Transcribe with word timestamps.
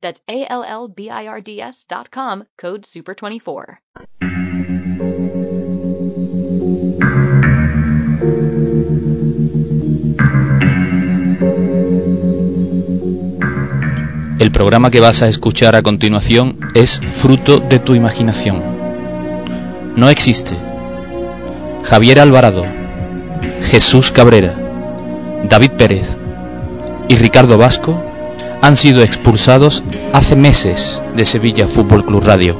That's 0.00 0.20
com, 2.10 2.44
code 2.56 2.82
SUPER24. 2.82 3.78
El 14.38 14.52
programa 14.52 14.90
que 14.90 15.00
vas 15.00 15.22
a 15.22 15.28
escuchar 15.28 15.74
a 15.76 15.82
continuación 15.82 16.58
es 16.74 17.00
fruto 17.00 17.58
de 17.58 17.78
tu 17.78 17.94
imaginación. 17.94 18.62
No 19.96 20.08
existe. 20.10 20.54
Javier 21.84 22.20
Alvarado, 22.20 22.64
Jesús 23.62 24.12
Cabrera, 24.12 24.54
David 25.48 25.72
Pérez 25.72 26.18
y 27.08 27.16
Ricardo 27.16 27.58
Vasco 27.58 28.15
han 28.62 28.76
sido 28.76 29.02
expulsados 29.02 29.82
hace 30.12 30.36
meses 30.36 31.02
de 31.14 31.26
Sevilla 31.26 31.66
Fútbol 31.66 32.04
Club 32.04 32.24
Radio 32.24 32.56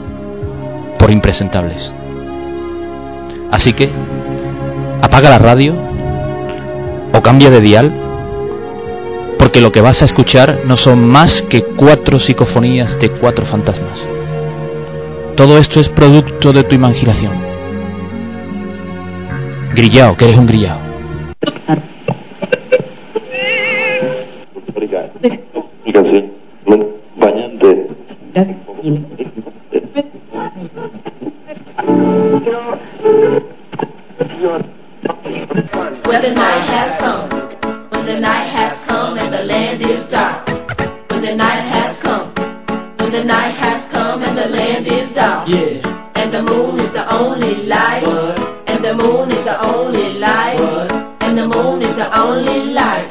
por 0.99 1.11
impresentables. 1.11 1.93
Así 3.51 3.73
que 3.73 3.91
apaga 5.03 5.31
la 5.31 5.39
radio 5.39 5.75
o 7.13 7.23
cambia 7.23 7.51
de 7.51 7.61
dial 7.61 7.93
porque 9.39 9.61
lo 9.61 9.73
que 9.73 9.81
vas 9.81 10.03
a 10.03 10.05
escuchar 10.05 10.61
no 10.67 10.77
son 10.77 11.07
más 11.07 11.43
que 11.43 11.63
cuatro 11.63 12.19
psicofonías 12.19 12.99
de 12.99 13.11
cuatro 13.11 13.47
fantasmas. 13.47 14.09
Todo 15.37 15.59
esto 15.59 15.81
es 15.81 15.89
producto 15.89 16.53
de 16.53 16.65
tu 16.65 16.75
imaginación. 16.75 17.33
Grillao, 19.75 20.17
que 20.17 20.25
eres 20.25 20.39
un 20.39 20.47
grillao. 20.47 20.81
When 25.97 26.05
the 36.21 36.35
night 36.35 36.61
has 36.69 36.97
come, 36.99 37.31
when 37.91 38.05
the 38.05 38.21
night 38.21 38.45
has 38.45 38.85
come 38.85 39.17
and 39.17 39.33
the 39.33 39.45
land 39.45 39.81
is 39.81 40.11
dark. 40.11 40.47
When 41.11 41.23
the 41.23 41.35
night 41.35 41.63
has 41.63 42.01
come, 42.03 42.29
when 42.99 43.13
the 43.13 43.25
night 43.25 43.53
has 43.53 43.89
come 43.89 44.23
and 44.23 44.37
the 44.37 44.49
land 44.49 44.87
is 44.87 45.15
dark. 45.15 45.49
Yeah. 45.49 46.13
And 46.17 46.31
the 46.31 46.43
moon 46.43 46.79
is 46.79 46.93
the 46.93 47.11
only 47.11 47.65
light. 47.65 48.03
What? 48.03 48.39
And 48.69 48.85
the 48.85 48.95
moon 48.95 49.31
is 49.31 49.45
the 49.45 49.59
only 49.65 50.19
light. 50.19 50.61
What? 50.61 50.93
And 51.23 51.39
the 51.39 51.49
moon 51.49 51.81
is 51.81 51.97
the 51.97 52.21
only 52.21 52.75
light. 52.75 53.09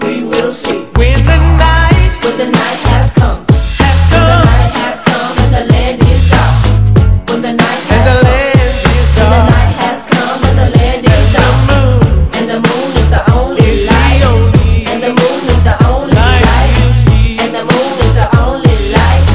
We 0.00 0.24
will 0.24 0.52
see 0.52 0.86
When 0.96 1.18
the 1.26 1.36
night 1.58 1.72
when 1.72 1.81
the 2.38 2.46
night 2.46 2.80
has 2.92 3.12
come. 3.12 3.46
has 3.78 3.98
When 4.10 4.24
the 4.26 4.36
come 4.36 4.44
night 4.50 4.72
has 4.78 5.02
come 5.02 5.38
and 5.38 5.52
the 5.54 5.64
land 5.72 6.00
is 6.04 6.22
dark. 6.30 6.56
When 7.30 7.42
the 7.42 7.52
night 7.52 7.84
and 7.90 8.00
has 8.00 8.06
the 8.06 8.16
come. 8.20 8.28
land 8.28 8.76
is 8.96 9.08
When 9.16 9.30
the 9.30 9.42
dark, 9.42 9.50
night 9.52 9.72
has 9.84 10.06
come 10.06 10.40
and 10.48 10.58
the 10.58 10.68
land 10.78 11.04
is 11.06 11.26
the 11.36 11.38
dark. 11.38 11.56
moon 11.68 12.30
And 12.38 12.48
the 12.50 12.60
moon 12.68 12.90
is 13.02 13.08
the 13.10 13.22
only 13.34 13.70
is 13.70 13.86
light. 13.86 14.20
the 14.22 14.28
only 14.28 14.84
And 14.92 15.02
the 15.02 15.12
moon 15.20 15.40
is 15.54 15.62
the 15.64 15.76
only 15.88 16.12
light 16.14 16.44
light. 16.46 16.76
you 16.80 16.92
see. 17.04 17.38
And 17.40 17.54
the 17.54 17.64
moon 17.64 17.92
is 18.06 18.14
the 18.14 18.28
only 18.44 18.76
light. 18.98 19.26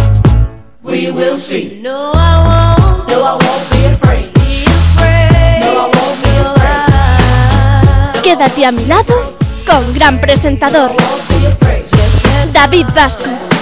We 0.84 1.12
will 1.12 1.38
see. 1.38 1.82
No, 1.82 2.14
I 2.16 2.34
won't 2.48 3.10
No, 3.12 3.24
I 3.24 3.34
won't 3.46 3.72
be 3.72 3.86
afraid. 3.86 4.34
be 4.36 4.66
afraid. 4.66 5.62
No, 5.64 5.72
I 5.86 5.88
won't 5.96 6.24
be 6.24 6.32
afraid. 6.38 8.24
Quédate 8.24 8.66
a 8.66 8.72
mi 8.72 8.86
lado 8.86 9.38
con 9.68 9.94
gran 9.94 10.20
presentador 10.20 10.92
David 12.54 12.92
Vasco. 12.94 13.58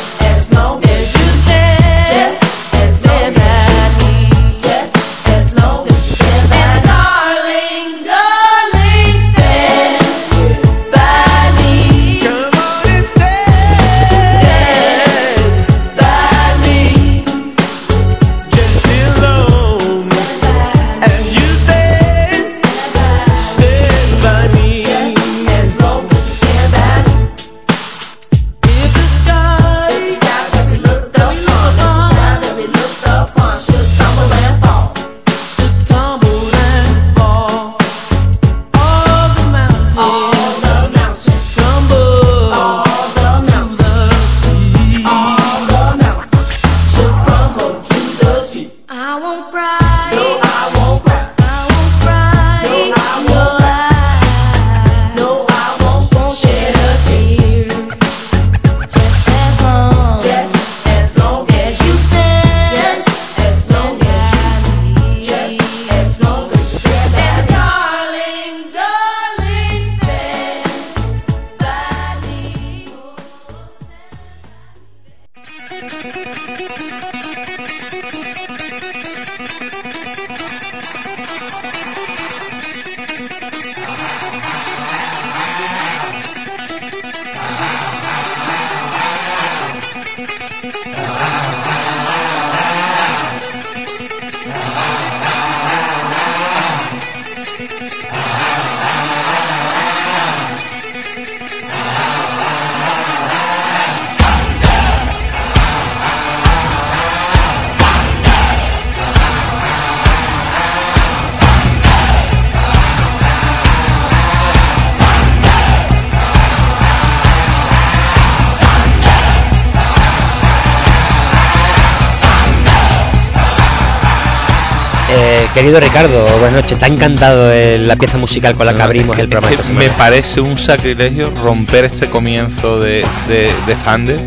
Querido 125.56 125.80
Ricardo, 125.80 126.24
buenas 126.40 126.64
noches. 126.64 126.78
¿Te 126.80 126.86
ha 126.86 126.88
encantado 126.88 127.52
la 127.80 127.96
pieza 127.96 128.18
musical 128.18 128.56
con 128.56 128.66
la 128.66 128.74
que 128.76 128.82
abrimos 128.82 129.18
el 129.18 129.30
programa 129.30 129.54
Es 129.54 129.60
esta 129.62 129.72
que 129.72 129.78
me 129.80 129.90
parece 129.90 130.42
un 130.42 130.58
sacrilegio 130.58 131.32
romper 131.44 131.86
este 131.86 132.10
comienzo 132.10 132.80
de, 132.80 133.06
de, 133.28 133.52
de 133.66 133.76
Thunder 133.76 134.20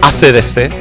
ACDC 0.00 0.72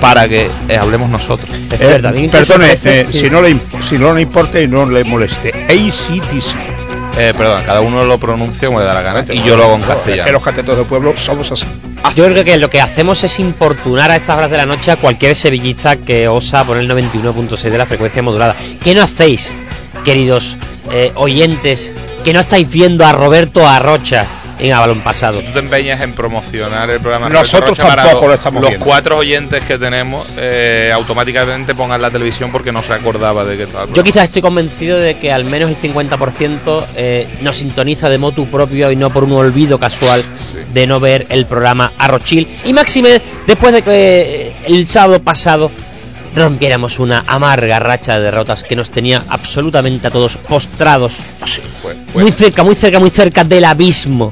para 0.00 0.28
que 0.28 0.48
eh, 0.68 0.76
hablemos 0.76 1.10
nosotros. 1.10 1.48
Es 1.70 2.02
mí 2.12 2.24
Eh, 2.24 2.28
perdone, 2.30 2.72
eh, 2.84 3.06
sí. 3.08 3.18
si, 3.20 3.30
no 3.30 3.40
le, 3.42 3.56
si 3.88 3.98
no 3.98 4.12
le 4.14 4.22
importa 4.22 4.60
y 4.60 4.66
no 4.66 4.84
le 4.86 5.04
moleste. 5.04 5.50
ACDC. 5.50 6.54
Eh, 7.18 7.32
perdón, 7.36 7.62
cada 7.66 7.80
uno 7.80 8.04
lo 8.04 8.18
pronuncia 8.18 8.68
como 8.68 8.80
le 8.80 8.86
da 8.86 8.94
la 8.94 9.02
gana 9.02 9.24
y 9.32 9.42
yo 9.42 9.56
lo 9.56 9.64
hago 9.64 9.74
en 9.74 9.80
Es 9.80 9.86
que 9.86 9.92
castellano. 9.94 10.32
los 10.32 10.42
catetos 10.42 10.76
del 10.76 10.86
pueblo 10.86 11.14
somos 11.16 11.50
así. 11.52 11.66
Yo 12.14 12.26
creo 12.26 12.44
que 12.44 12.56
lo 12.56 12.68
que 12.68 12.80
hacemos 12.80 13.22
es 13.24 13.38
importunar 13.38 14.10
a 14.10 14.16
estas 14.16 14.36
horas 14.36 14.50
de 14.50 14.56
la 14.56 14.66
noche 14.66 14.90
a 14.90 14.96
cualquier 14.96 15.36
sevillista 15.36 15.96
que 15.96 16.28
osa 16.28 16.64
poner 16.64 16.82
el 16.82 16.90
91.6 16.90 17.70
de 17.70 17.78
la 17.78 17.86
frecuencia 17.86 18.22
modulada. 18.22 18.56
¿Qué 18.82 18.94
no 18.94 19.02
hacéis, 19.02 19.54
queridos 20.04 20.56
eh, 20.90 21.12
oyentes, 21.14 21.92
que 22.24 22.32
no 22.32 22.40
estáis 22.40 22.68
viendo 22.68 23.06
a 23.06 23.12
Roberto 23.12 23.66
Arrocha 23.66 24.26
en 24.60 24.72
Avalón 24.72 25.00
Pasado? 25.00 25.40
Tú 25.40 25.52
te 25.52 25.58
empeñas 25.60 26.00
en 26.00 26.12
promocionar 26.12 26.88
el 26.90 27.00
programa 27.00 27.28
Nosotros 27.28 27.70
Rocha 27.78 27.94
tampoco 27.96 28.22
lo- 28.22 28.28
lo 28.28 28.34
estamos 28.34 28.60
Los 28.62 28.70
viendo. 28.70 28.86
cuatro 28.86 29.16
oyentes 29.18 29.64
que 29.64 29.78
tenemos 29.78 30.26
eh, 30.36 30.90
automáticamente 30.94 31.74
pongan 31.74 32.00
la 32.02 32.10
televisión 32.10 32.50
porque 32.52 32.72
no 32.72 32.82
se 32.82 32.92
acordaba 32.94 33.44
de 33.44 33.56
que 33.56 33.62
estaba 33.64 33.84
el 33.84 33.92
Yo 33.92 34.02
quizás 34.02 34.24
estoy 34.24 34.42
convencido 34.42 34.98
de 34.98 35.16
que 35.16 35.32
al 35.32 35.44
menos 35.44 35.70
el 35.70 35.76
50% 35.76 36.86
eh, 36.96 37.28
nos 37.40 37.56
sintoniza 37.56 38.08
de 38.08 38.18
motu 38.18 38.46
propio 38.50 38.90
y 38.90 38.96
no 38.96 39.10
por 39.10 39.24
un 39.24 39.32
olvido 39.32 39.78
casual 39.78 40.22
Sí. 40.22 40.58
de 40.72 40.86
no 40.86 41.00
ver 41.00 41.26
el 41.30 41.46
programa 41.46 41.92
Arrochil. 41.98 42.46
Y 42.64 42.72
máxime, 42.72 43.20
después 43.46 43.72
de 43.72 43.82
que 43.82 43.90
eh, 44.48 44.52
el 44.68 44.86
sábado 44.86 45.20
pasado 45.22 45.70
rompiéramos 46.34 46.98
una 47.00 47.24
amarga 47.26 47.80
racha 47.80 48.14
de 48.18 48.24
derrotas 48.26 48.62
que 48.62 48.76
nos 48.76 48.90
tenía 48.90 49.24
absolutamente 49.28 50.06
a 50.06 50.10
todos 50.10 50.36
postrados. 50.36 51.14
Pues- 51.40 51.60
pues 51.82 51.96
Muy 52.24 52.30
cerca, 52.32 52.62
muy 52.62 52.74
cerca, 52.76 52.98
muy 53.00 53.10
cerca 53.10 53.42
del 53.44 53.64
abismo. 53.64 54.30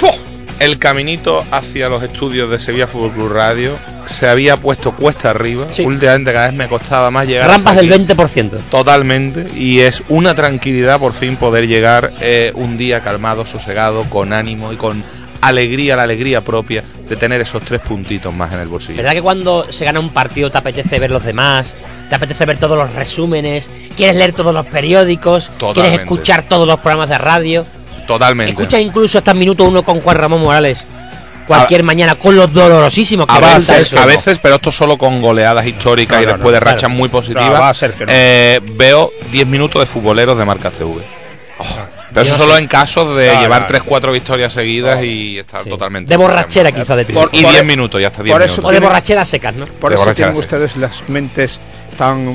El 0.61 0.79
caminito 0.79 1.45
hacia 1.51 1.89
los 1.89 2.03
estudios 2.03 2.51
de 2.51 2.59
Sevilla 2.59 2.87
Fútbol 2.87 3.13
Club 3.13 3.33
Radio 3.33 3.77
se 4.07 4.29
había 4.29 4.57
puesto 4.57 4.93
cuesta 4.93 5.31
arriba. 5.31 5.67
Sí. 5.71 5.83
Últimamente 5.85 6.33
cada 6.33 6.47
vez 6.47 6.55
me 6.55 6.69
costaba 6.69 7.11
más 7.11 7.27
llegar. 7.27 7.49
Rampas 7.49 7.77
del 7.77 7.93
aquí. 7.93 8.05
20%. 8.05 8.51
Totalmente, 8.71 9.47
y 9.57 9.81
es 9.81 10.03
una 10.09 10.35
tranquilidad 10.35 10.99
por 10.99 11.13
fin 11.13 11.37
poder 11.37 11.69
llegar 11.69 12.11
eh, 12.21 12.53
un 12.55 12.77
día 12.77 13.01
calmado, 13.01 13.47
sosegado, 13.47 14.05
con 14.05 14.33
ánimo 14.33 14.73
y 14.73 14.77
con 14.77 15.05
alegría, 15.41 15.97
la 15.97 16.03
alegría 16.03 16.43
propia 16.43 16.83
de 17.09 17.17
tener 17.17 17.41
esos 17.41 17.63
tres 17.63 17.81
puntitos 17.81 18.35
más 18.35 18.53
en 18.53 18.61
el 18.61 18.69
bolsillo. 18.69 18.97
¿Verdad 18.97 19.13
que 19.13 19.23
cuando 19.23 19.71
se 19.71 19.85
gana 19.85 20.01
un 20.01 20.11
partido 20.11 20.51
te 20.51 20.59
apetece 20.59 20.99
ver 20.99 21.11
los 21.11 21.25
demás? 21.25 21.75
¿Te 22.09 22.15
apetece 22.15 22.45
ver 22.47 22.59
todos 22.59 22.77
los 22.77 22.95
resúmenes? 22.95 23.71
¿Quieres 23.97 24.17
leer 24.17 24.33
todos 24.33 24.55
los 24.55 24.67
periódicos? 24.67 25.51
Totalmente. 25.59 25.81
¿Quieres 25.81 26.01
escuchar 26.01 26.49
todos 26.49 26.67
los 26.67 26.81
programas 26.81 27.11
de 27.11 27.19
radio? 27.19 27.67
Totalmente. 28.09 28.51
Escucha 28.53 28.81
incluso 28.81 29.19
hasta 29.19 29.31
el 29.31 29.39
minuto 29.39 29.63
uno 29.65 29.85
con 29.85 30.01
Juan 30.01 30.17
Ramón 30.17 30.41
Morales 30.41 30.85
cualquier 31.47 31.83
mañana 31.83 32.15
con 32.17 32.35
los 32.37 32.53
dolorosísimos 32.53 33.27
que 33.27 33.33
a 33.33 33.39
veces, 33.41 33.87
eso. 33.87 33.99
a 33.99 34.05
veces, 34.07 34.39
pero 34.39 34.57
esto 34.57 34.71
solo 34.73 34.99
con 34.99 35.23
goleadas 35.23 35.65
históricas 35.67 36.17
No, 36.19 36.23
y 36.23 36.27
no, 36.27 36.33
después 36.33 36.53
de 36.53 36.61
rachas 36.61 36.81
claro. 36.81 36.95
muy 36.95 37.09
positivas. 37.09 37.47
No, 37.53 37.61
va 37.61 37.69
a 37.71 37.75
ser 37.75 37.93
que 37.95 38.05
no. 38.07 38.13
eh, 38.15 38.61
veo 38.77 39.11
10 39.31 39.47
minutos 39.47 39.81
de 39.81 39.87
futboleros 39.87 40.37
de 40.37 40.45
marca 40.45 40.71
CV. 40.71 41.03
pero 42.13 42.23
eso 42.23 42.37
solo 42.37 42.55
sé. 42.55 42.61
en 42.61 42.67
casos 42.67 43.17
de 43.17 43.33
No, 43.33 43.41
llevar 43.41 43.63
no, 43.63 43.69
3-4 43.79 44.13
victorias 44.13 44.53
seguidas 44.53 45.03
y 45.05 45.39
estar 45.39 45.63
Sí. 45.65 45.71
totalmente. 45.71 46.09
De 46.11 46.17
borrachera 46.17 46.73
quizá 46.73 46.97
de 46.97 47.05
Por- 47.07 47.31
Y 47.33 47.43
por- 47.43 47.53
10 47.53 47.65
minutos, 47.65 48.01
ya 48.01 48.09
hasta 48.09 48.23
10 48.23 48.35
por 48.35 48.43
eso 48.43 48.53
minutos. 48.57 48.71
O 48.71 48.73
de 48.73 48.81
borracheras 48.81 49.29
secas, 49.29 49.55
¿no? 49.55 49.65
Por 49.67 49.91
De 49.91 49.97
eso 49.97 50.05
borrachera, 50.05 50.29
tienen 50.29 50.41
ustedes 50.41 50.77
las 50.77 51.09
mentes 51.09 51.61
tan 51.97 52.27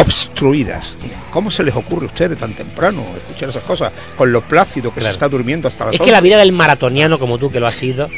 obstruidas. 0.00 0.94
¿Cómo 1.30 1.50
se 1.50 1.62
les 1.62 1.74
ocurre 1.76 2.06
a 2.06 2.08
ustedes 2.08 2.38
tan 2.38 2.52
temprano 2.54 3.04
escuchar 3.16 3.50
esas 3.50 3.62
cosas? 3.62 3.92
Con 4.16 4.32
lo 4.32 4.42
plácido 4.42 4.90
que 4.92 5.00
Claro. 5.00 5.12
se 5.12 5.16
está 5.16 5.28
durmiendo 5.28 5.68
hasta 5.68 5.86
las 5.86 5.94
Es 5.94 6.00
que 6.00 6.10
la 6.10 6.18
11. 6.18 6.28
vida 6.28 6.38
del 6.38 6.52
maratoniano 6.52 7.18
como 7.18 7.38
tú 7.38 7.50
que 7.50 7.60
lo 7.60 7.66
has 7.66 7.74
sido, 7.74 8.08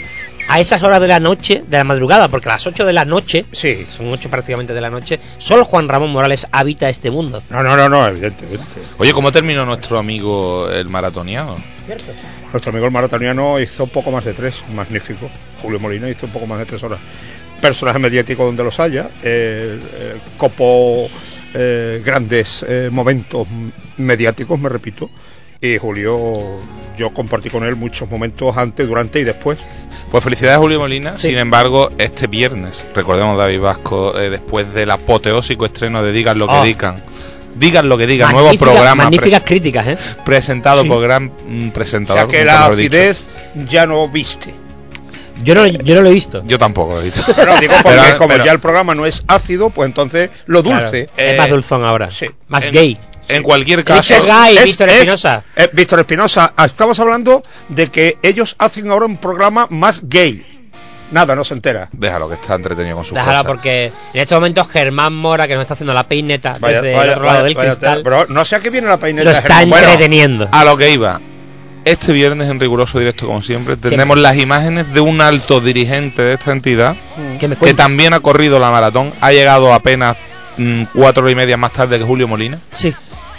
a 0.49 0.61
esas 0.61 0.82
horas 0.82 1.00
de 1.00 1.08
la 1.08 1.20
noche, 1.20 1.62
de 1.67 1.76
la 1.76 1.84
madrugada, 1.84 2.29
porque 2.29 2.49
a 2.49 2.52
las 2.52 2.67
8 2.67 2.84
de 2.84 2.93
la 2.93 3.05
noche, 3.05 3.44
Sí. 3.52 3.87
son 3.96 4.08
8 4.12 4.29
prácticamente 4.31 4.73
de 4.75 4.81
la 4.81 4.90
noche, 4.90 5.20
solo 5.38 5.64
Juan 5.64 5.88
Ramón 5.88 6.11
Morales 6.11 6.46
habita 6.52 6.88
este 6.88 7.11
mundo. 7.11 7.43
No, 7.50 7.62
no, 7.62 7.76
no, 7.76 7.88
no, 7.88 8.06
evidentemente. 8.06 8.64
Oye, 8.99 9.12
¿cómo 9.12 9.31
terminó 9.31 9.64
nuestro 9.67 9.99
amigo 9.99 10.69
el 10.70 10.88
maratoniano? 10.88 11.56
Nuestro 12.52 12.70
amigo 12.70 12.87
el 12.87 12.93
maratoniano 12.93 13.61
hizo 13.61 13.87
poco 13.87 14.11
más 14.11 14.25
de 14.25 14.32
tres, 14.34 14.55
magnífico. 14.75 15.31
Julio 15.61 15.79
Molina 15.81 16.08
hizo 16.08 16.26
un 16.26 16.32
poco 16.32 16.46
más 16.46 16.58
de 16.58 16.67
tres 16.67 16.82
horas. 16.82 16.99
Personaje 17.61 17.99
mediático 18.00 18.44
donde 18.44 18.64
los 18.64 18.81
haya, 18.81 19.08
eh, 19.23 19.79
eh, 19.94 20.17
copó 20.37 21.08
eh, 21.54 22.02
grandes 22.04 22.64
eh, 22.69 22.88
momentos 22.93 23.46
mediáticos, 23.96 24.58
me 24.60 24.69
repito. 24.69 25.10
Y 25.60 25.78
Julio, 25.78 26.58
yo 26.99 27.14
compartí 27.14 27.49
con 27.49 27.64
él 27.64 27.76
muchos 27.76 28.10
momentos 28.10 28.56
antes, 28.56 28.87
durante 28.88 29.20
y 29.20 29.25
después. 29.25 29.58
Pues 30.10 30.25
felicidades 30.25 30.58
Julio 30.58 30.81
Molina. 30.81 31.16
Sí. 31.16 31.28
Sin 31.28 31.38
embargo, 31.38 31.90
este 31.99 32.26
viernes, 32.26 32.84
recordemos 32.94 33.38
David 33.38 33.60
Vasco, 33.60 34.19
eh, 34.19 34.28
después 34.28 34.75
del 34.75 34.90
apoteósico 34.90 35.64
estreno 35.64 36.02
de 36.02 36.10
Digan 36.12 36.38
lo 36.38 36.49
que 36.49 36.54
Oh. 36.54 36.64
digan. 36.64 37.02
Digan 37.55 37.88
lo 37.88 37.96
que 37.98 38.06
digan, 38.06 38.32
Magnífica- 38.32 38.64
nuevo 38.64 38.75
programa 38.75 39.05
Magníficas 39.05 39.43
pres- 39.43 39.46
críticas, 39.46 39.87
¿eh? 39.87 39.98
presentado 40.25 40.82
Sí. 40.82 40.88
por 40.88 41.02
gran 41.02 41.26
mm, 41.46 41.69
O 41.69 41.72
presentador. 41.72 42.31
sea 42.31 42.38
que 42.40 42.44
la 42.46 42.70
dicho. 42.70 42.72
acidez 42.96 43.28
ya 43.70 43.87
no 43.87 44.08
viste. 44.08 44.52
Yo 45.43 45.55
no, 45.55 45.67
yo 45.67 45.94
no 45.94 46.03
lo 46.03 46.09
he 46.09 46.12
visto. 46.12 46.43
Yo 46.47 46.59
tampoco 46.59 46.94
lo 46.94 47.00
he 47.00 47.05
visto. 47.05 47.23
Pero 47.37 47.59
digo 47.59 47.75
porque 47.83 47.99
Pero- 48.05 48.19
como 48.19 48.29
pero- 48.29 48.44
ya 48.44 48.53
el 48.53 48.61
programa 48.61 48.94
no 48.94 49.06
es 49.06 49.23
ácido, 49.27 49.71
pues 49.71 49.87
entonces 49.87 50.31
lo 50.47 50.62
dulce. 50.62 51.06
Claro, 51.06 51.12
es 51.17 51.35
Eh, 51.35 51.37
más 51.39 51.50
dulzón 51.50 51.85
ahora. 51.85 52.11
sí. 52.11 52.27
Más 52.49 52.67
en- 52.67 52.73
gay. 52.73 52.99
En 53.29 53.43
cualquier 53.44 53.79
Víctor 53.79 53.97
caso, 53.99 54.15
Gay, 54.27 54.56
Es- 54.59 54.65
Víctor 54.65 54.89
es- 54.89 54.94
Espinosa. 54.97 55.44
eh, 55.55 55.71
Víctor 55.73 56.00
Espinosa, 56.00 56.53
ah, 56.56 56.65
estamos 56.67 56.99
hablando 56.99 57.43
de 57.69 57.89
que 57.89 58.19
ellos 58.23 58.56
hacen 58.59 58.91
ahora 58.91 59.06
un 59.06 59.17
programa 59.17 59.67
más 59.71 60.00
gay. 60.09 60.44
Nada, 61.12 61.37
no 61.37 61.44
se 61.44 61.55
entera. 61.55 61.89
déjalo 61.93 62.27
que 62.29 62.35
está 62.35 62.55
entretenido 62.55 62.97
con 62.97 63.05
sus 63.05 63.15
Déjala 63.15 63.39
cosas. 63.41 63.47
porque 63.47 63.93
en 64.15 64.21
este 64.21 64.35
momento 64.35 64.65
Germán 64.65 65.12
Mora, 65.15 65.47
que 65.47 65.55
nos 65.55 65.62
está 65.62 65.75
haciendo 65.75 65.93
la 65.94 66.09
peineta 66.09 66.56
Vaya- 66.59 66.81
desde 66.83 66.97
vaya- 66.97 67.05
el 67.05 67.11
otro 67.11 67.25
lado 67.25 67.37
vaya- 67.39 67.44
del 67.44 67.55
vaya 67.55 67.71
cristal. 67.71 68.00
Pero 68.03 68.27
no 68.29 68.44
sé 68.44 68.56
a 68.56 68.61
qué 68.61 68.71
viene 68.71 68.89
la 68.89 68.97
peineta. 68.99 69.25
lo 69.25 69.31
está 69.31 69.49
Germán. 69.56 69.71
Bueno, 69.71 69.89
entreteniendo. 69.89 70.49
A 70.50 70.65
lo 70.65 70.77
que 70.77 70.91
iba. 70.91 71.21
Este 71.84 72.12
viernes 72.12 72.49
en 72.49 72.61
riguroso 72.61 72.99
directo 72.99 73.26
como 73.26 73.43
siempre 73.43 73.76
tendremos 73.76 74.17
las 74.19 74.37
imágenes 74.37 74.93
de 74.94 75.00
un 75.00 75.20
alto 75.20 75.61
dirigente 75.61 76.23
de 76.23 76.34
esta 76.34 76.52
entidad 76.52 76.96
que 77.40 77.49
me 77.49 77.56
que 77.56 77.75
también 77.75 78.14
ha 78.14 78.20
corrido 78.20 78.58
la 78.61 78.70
maratón, 78.70 79.12
ha 79.20 79.32
llegado 79.32 79.73
apenas 79.75 80.17
mm, 80.58 80.84
cuatro 80.94 81.23
horas 81.25 81.32
y 81.32 81.37
media 81.37 81.56
más 81.56 81.73
tarde 81.73 81.99
que 81.99 82.05
Julio 82.05 82.29
Molina 82.29 82.58
Sí. 82.73 82.94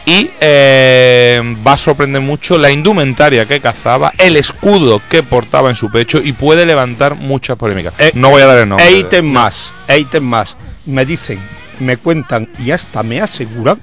y 0.06 0.30
eh, 0.42 1.42
va 1.66 1.74
a 1.74 1.78
sorprender 1.78 2.22
mucho 2.22 2.58
la 2.58 2.70
indumentaria 2.70 3.46
que 3.48 3.62
cazaba, 3.62 4.12
el 4.18 4.36
escudo 4.36 5.02
que 5.10 5.24
portaba 5.24 5.70
en 5.70 5.76
su 5.76 5.90
pecho 5.90 6.20
y 6.22 6.34
puede 6.34 6.66
levantar 6.66 7.16
muchas 7.16 7.56
polémicas. 7.56 7.94
Eh, 7.98 8.12
no 8.16 8.30
voy 8.32 8.42
a 8.42 8.48
dar 8.48 8.58
el 8.60 8.68
nombre. 8.68 8.86
E 8.86 8.92
ítem 8.98 9.26
más, 9.26 9.74
e 9.88 10.00
ítem 10.00 10.24
más. 10.24 10.58
Me 10.86 11.06
dicen, 11.06 11.40
me 11.80 11.96
cuentan 11.96 12.50
y 12.60 12.72
hasta 12.72 13.04
me 13.04 13.22
aseguran, 13.22 13.82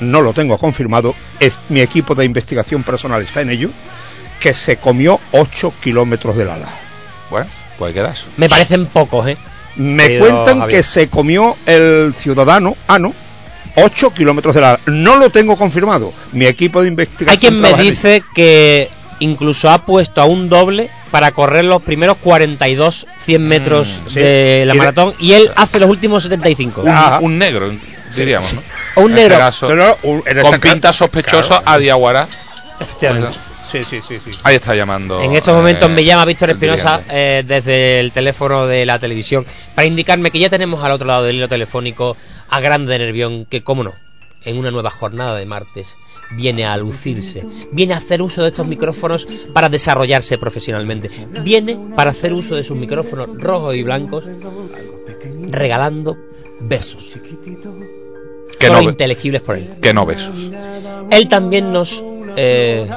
no 0.00 0.22
lo 0.22 0.32
tengo 0.32 0.58
confirmado, 0.58 1.14
es, 1.40 1.60
mi 1.68 1.80
equipo 1.80 2.14
de 2.14 2.24
investigación 2.24 2.82
personal 2.82 3.22
está 3.22 3.40
en 3.40 3.50
ello, 3.50 3.70
que 4.40 4.52
se 4.54 4.76
comió 4.76 5.18
8 5.32 5.72
kilómetros 5.82 6.36
del 6.36 6.50
ala. 6.50 6.68
Bueno, 7.30 7.46
pues 7.78 7.92
queda 7.94 8.10
eso. 8.12 8.26
Me 8.36 8.48
parecen 8.48 8.86
pocos, 8.86 9.26
¿eh? 9.28 9.36
Me 9.76 10.04
Querido 10.04 10.20
cuentan 10.26 10.60
Javier. 10.60 10.78
que 10.78 10.82
se 10.82 11.08
comió 11.08 11.54
el 11.66 12.14
ciudadano 12.18 12.76
ano 12.88 13.12
8 13.76 14.14
kilómetros 14.14 14.54
del 14.54 14.64
ala. 14.64 14.80
No 14.86 15.16
lo 15.16 15.28
tengo 15.30 15.56
confirmado. 15.56 16.12
Mi 16.32 16.46
equipo 16.46 16.80
de 16.82 16.88
investigación. 16.88 17.30
Hay 17.30 17.36
quien 17.38 17.60
me 17.60 17.74
dice 17.82 18.22
que 18.34 18.88
incluso 19.20 19.68
ha 19.70 19.84
puesto 19.84 20.20
a 20.22 20.24
un 20.24 20.48
doble 20.48 20.90
para 21.10 21.32
correr 21.32 21.64
los 21.66 21.82
primeros 21.82 22.16
42 22.18 23.06
100 23.20 23.48
metros 23.48 24.00
Mm, 24.06 24.08
sí. 24.08 24.14
de 24.20 24.64
la 24.66 24.74
maratro 24.74 25.14
y 25.18 25.32
él 25.32 25.50
hace 25.56 25.78
los 25.78 25.90
últimos 25.90 26.22
75. 26.22 26.82
Un, 26.82 26.94
un 27.24 27.38
negro, 27.38 27.70
diríamos, 28.14 28.54
¿no? 28.54 28.62
O 28.96 29.00
un 29.02 29.12
En 29.12 29.18
este 29.18 29.28
negro. 29.28 29.38
caso, 29.38 29.66
ello. 29.66 29.76
No, 29.76 29.86
no, 29.88 29.96
un- 30.02 30.22
en 30.26 30.40
con 30.42 30.54
este 30.54 30.58
pinta 30.70 30.92
sospechosa 30.92 31.60
Claro. 31.60 31.64
a 31.66 31.78
Diaguara. 31.78 32.28
Efectivamente. 32.80 33.38
Sí, 33.70 33.82
sí, 33.84 34.00
sí, 34.06 34.18
sí. 34.24 34.30
Ahí 34.44 34.56
está 34.56 34.74
llamando. 34.76 35.20
En 35.20 35.32
estos 35.34 35.52
momentos 35.54 35.90
eh, 35.90 35.92
me 35.92 36.04
llama 36.04 36.24
Víctor 36.24 36.50
Espinosa 36.50 37.02
eh, 37.10 37.42
desde 37.44 37.98
el 38.00 38.12
teléfono 38.12 38.66
de 38.66 38.86
la 38.86 38.98
televisión 38.98 39.44
para 39.74 39.86
indicarme 39.86 40.30
que 40.30 40.38
ya 40.38 40.48
tenemos 40.48 40.82
al 40.84 40.92
otro 40.92 41.06
lado 41.06 41.24
del 41.24 41.36
hilo 41.36 41.48
telefónico 41.48 42.16
a 42.48 42.60
Grande 42.60 42.96
Nervión, 42.98 43.44
que, 43.44 43.64
cómo 43.64 43.82
no, 43.82 43.92
en 44.44 44.56
una 44.58 44.70
nueva 44.70 44.90
jornada 44.90 45.34
de 45.36 45.46
martes 45.46 45.98
viene 46.30 46.64
a 46.64 46.76
lucirse, 46.76 47.44
viene 47.72 47.94
a 47.94 47.96
hacer 47.98 48.22
uso 48.22 48.42
de 48.42 48.48
estos 48.48 48.66
micrófonos 48.66 49.26
para 49.52 49.68
desarrollarse 49.68 50.38
profesionalmente, 50.38 51.10
viene 51.42 51.76
para 51.96 52.12
hacer 52.12 52.32
uso 52.34 52.54
de 52.54 52.62
sus 52.62 52.76
micrófonos 52.76 53.28
rojos 53.36 53.74
y 53.74 53.82
blancos, 53.82 54.24
regalando 55.50 56.16
versos, 56.60 57.16
que 58.58 58.70
no 58.70 58.82
inteligibles. 58.82 59.42
Que 59.80 59.94
no 59.94 60.06
besos. 60.06 60.50
Él 61.10 61.28
también 61.28 61.72
nos 61.72 62.02
eh, 62.36 62.88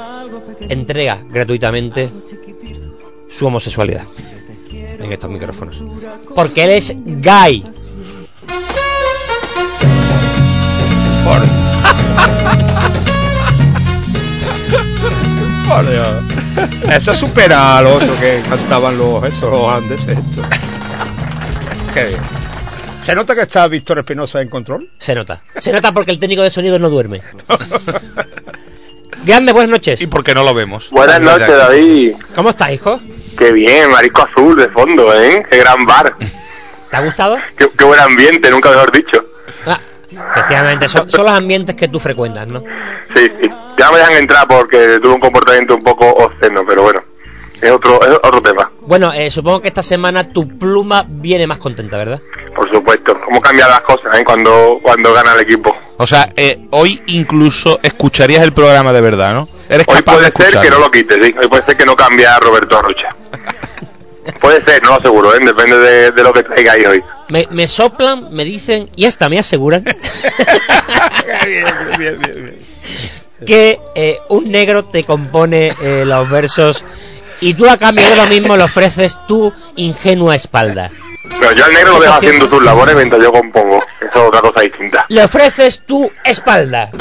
entrega 0.62 1.24
gratuitamente 1.30 2.10
su 3.30 3.46
homosexualidad 3.48 4.04
en 4.72 5.12
estos 5.12 5.30
micrófonos. 5.30 5.84
Porque 6.36 6.64
él 6.64 6.72
es 6.72 6.96
gay. 6.98 7.64
Por, 11.24 11.42
por 15.68 15.90
Dios. 15.90 16.24
Eso 16.92 17.14
supera 17.14 17.78
al 17.78 17.86
otro 17.88 18.20
que 18.20 18.42
cantaban 18.50 18.98
los 18.98 19.24
esos 19.24 19.52
los 19.52 19.72
andes 19.72 20.08
esto. 20.08 20.42
Qué 21.94 22.06
bien. 22.08 22.20
¿Se 23.02 23.16
nota 23.16 23.34
que 23.34 23.42
está 23.42 23.68
Víctor 23.68 24.00
Espinosa 24.00 24.42
en 24.42 24.50
control? 24.50 24.90
Se 25.00 25.16
nota. 25.16 25.42
Se 25.58 25.72
nota 25.72 25.92
porque 25.92 26.12
el 26.12 26.20
técnico 26.20 26.42
de 26.44 26.52
sonido 26.52 26.78
no 26.78 26.90
duerme. 26.90 27.22
Grande, 29.26 29.52
buenas 29.52 29.70
noches. 29.70 30.02
¿Y 30.02 30.08
por 30.08 30.24
qué 30.24 30.34
no 30.34 30.44
lo 30.44 30.54
vemos? 30.54 30.90
Buenas 30.92 31.20
noches, 31.22 31.48
David. 31.48 32.16
¿Cómo 32.36 32.52
estás, 32.52 32.72
hijo? 32.72 33.00
Qué 33.38 33.52
bien, 33.52 33.90
marisco 33.92 34.24
azul 34.24 34.56
de 34.56 34.70
fondo, 34.70 35.14
¿eh? 35.14 35.46
Qué 35.50 35.58
gran 35.58 35.86
bar. 35.86 36.16
¿Te 36.90 36.98
ha 36.98 37.02
gustado? 37.02 37.38
Qué, 37.58 37.68
qué 37.78 37.84
buen 37.84 38.00
ambiente, 38.00 38.50
nunca 38.50 38.70
mejor 38.70 38.92
dicho. 38.92 39.26
Ah, 39.66 39.80
efectivamente, 40.12 40.88
son, 40.88 41.10
son 41.12 41.26
los 41.26 41.34
ambientes 41.34 41.76
que 41.76 41.88
tú 41.88 42.00
frecuentas, 42.00 42.48
¿no? 42.48 42.62
Sí, 43.16 43.32
sí. 43.42 43.50
Ya 43.78 43.86
no 43.86 43.94
me 43.94 44.00
dejan 44.00 44.16
entrar 44.16 44.48
porque 44.48 45.00
tuve 45.02 45.14
un 45.14 45.20
comportamiento 45.20 45.76
un 45.76 45.84
poco 45.84 46.08
obsceno, 46.08 46.64
pero 46.68 46.84
bueno. 46.84 47.04
Es 47.62 47.72
otro, 47.72 48.02
es 48.02 48.18
otro 48.24 48.42
tema. 48.42 48.72
Bueno, 48.82 49.12
eh, 49.14 49.30
supongo 49.30 49.62
que 49.62 49.68
esta 49.68 49.84
semana 49.84 50.32
tu 50.32 50.48
pluma 50.48 51.06
viene 51.08 51.46
más 51.46 51.58
contenta, 51.58 51.98
¿verdad? 51.98 52.22
Por 52.56 52.70
supuesto. 52.72 53.20
Cómo 53.26 53.42
cambian 53.42 53.70
las 53.70 53.82
cosas, 53.82 54.18
¿eh? 54.18 54.24
Cuando, 54.24 54.80
cuando 54.82 55.14
gana 55.14 55.34
el 55.34 55.42
equipo. 55.42 55.76
O 55.98 56.08
sea, 56.08 56.30
eh, 56.36 56.68
hoy 56.72 57.02
incluso 57.08 57.80
escucharías 57.84 58.44
el 58.44 58.54
programa 58.54 58.94
de 58.94 59.02
verdad, 59.02 59.34
¿no? 59.34 59.50
Eres 59.68 59.86
Hoy 59.88 59.98
capaz 59.98 60.20
de 60.20 60.32
puede 60.32 60.52
ser 60.52 60.62
que 60.62 60.70
no 60.70 60.80
lo 60.80 60.90
quite, 60.90 61.16
sí. 61.24 61.36
Hoy 61.42 61.48
puede 61.48 61.64
ser 61.64 61.76
que 61.76 61.86
no 61.86 61.96
cambie 61.96 62.26
a 62.26 62.40
Roberto 62.40 62.78
Arrocha. 62.78 63.10
puede 64.40 64.64
ser, 64.64 64.82
no 64.84 64.92
lo 64.92 64.96
aseguro, 64.96 65.36
¿eh? 65.36 65.40
Depende 65.40 65.78
de, 65.78 66.12
de 66.12 66.24
lo 66.24 66.32
que 66.32 66.44
traigáis 66.44 66.88
hoy. 66.88 67.04
Me, 67.28 67.48
me 67.52 67.68
soplan, 67.68 68.34
me 68.34 68.46
dicen 68.46 68.90
y 68.96 69.06
hasta 69.06 69.28
me 69.28 69.38
aseguran 69.38 69.84
que 73.46 73.80
eh, 73.96 74.20
un 74.30 74.52
negro 74.52 74.84
te 74.84 75.04
compone 75.04 75.74
eh, 75.82 76.04
los 76.06 76.30
versos 76.30 76.84
y 77.42 77.54
tú 77.54 77.70
a 77.70 77.78
cambio 77.78 78.10
de 78.10 78.16
lo 78.16 78.26
mismo 78.28 78.58
le 78.58 78.64
ofreces 78.64 79.18
tu 79.28 79.54
ingenua 79.76 80.36
espalda. 80.36 80.90
Pero 81.40 81.52
yo 81.54 81.66
al 81.66 81.74
negro 81.74 81.94
lo 81.94 82.02
dejo 82.02 82.14
haciendo 82.14 82.50
sus 82.50 82.64
labores 82.64 82.96
mientras 82.96 83.22
yo 83.22 83.32
compongo. 83.32 83.84
Eso 84.00 84.10
es 84.10 84.18
otra 84.28 84.42
cosa 84.42 84.62
distinta. 84.62 85.06
Le 85.10 85.24
ofreces 85.24 85.86
tu 85.86 86.12
espalda. 86.24 86.90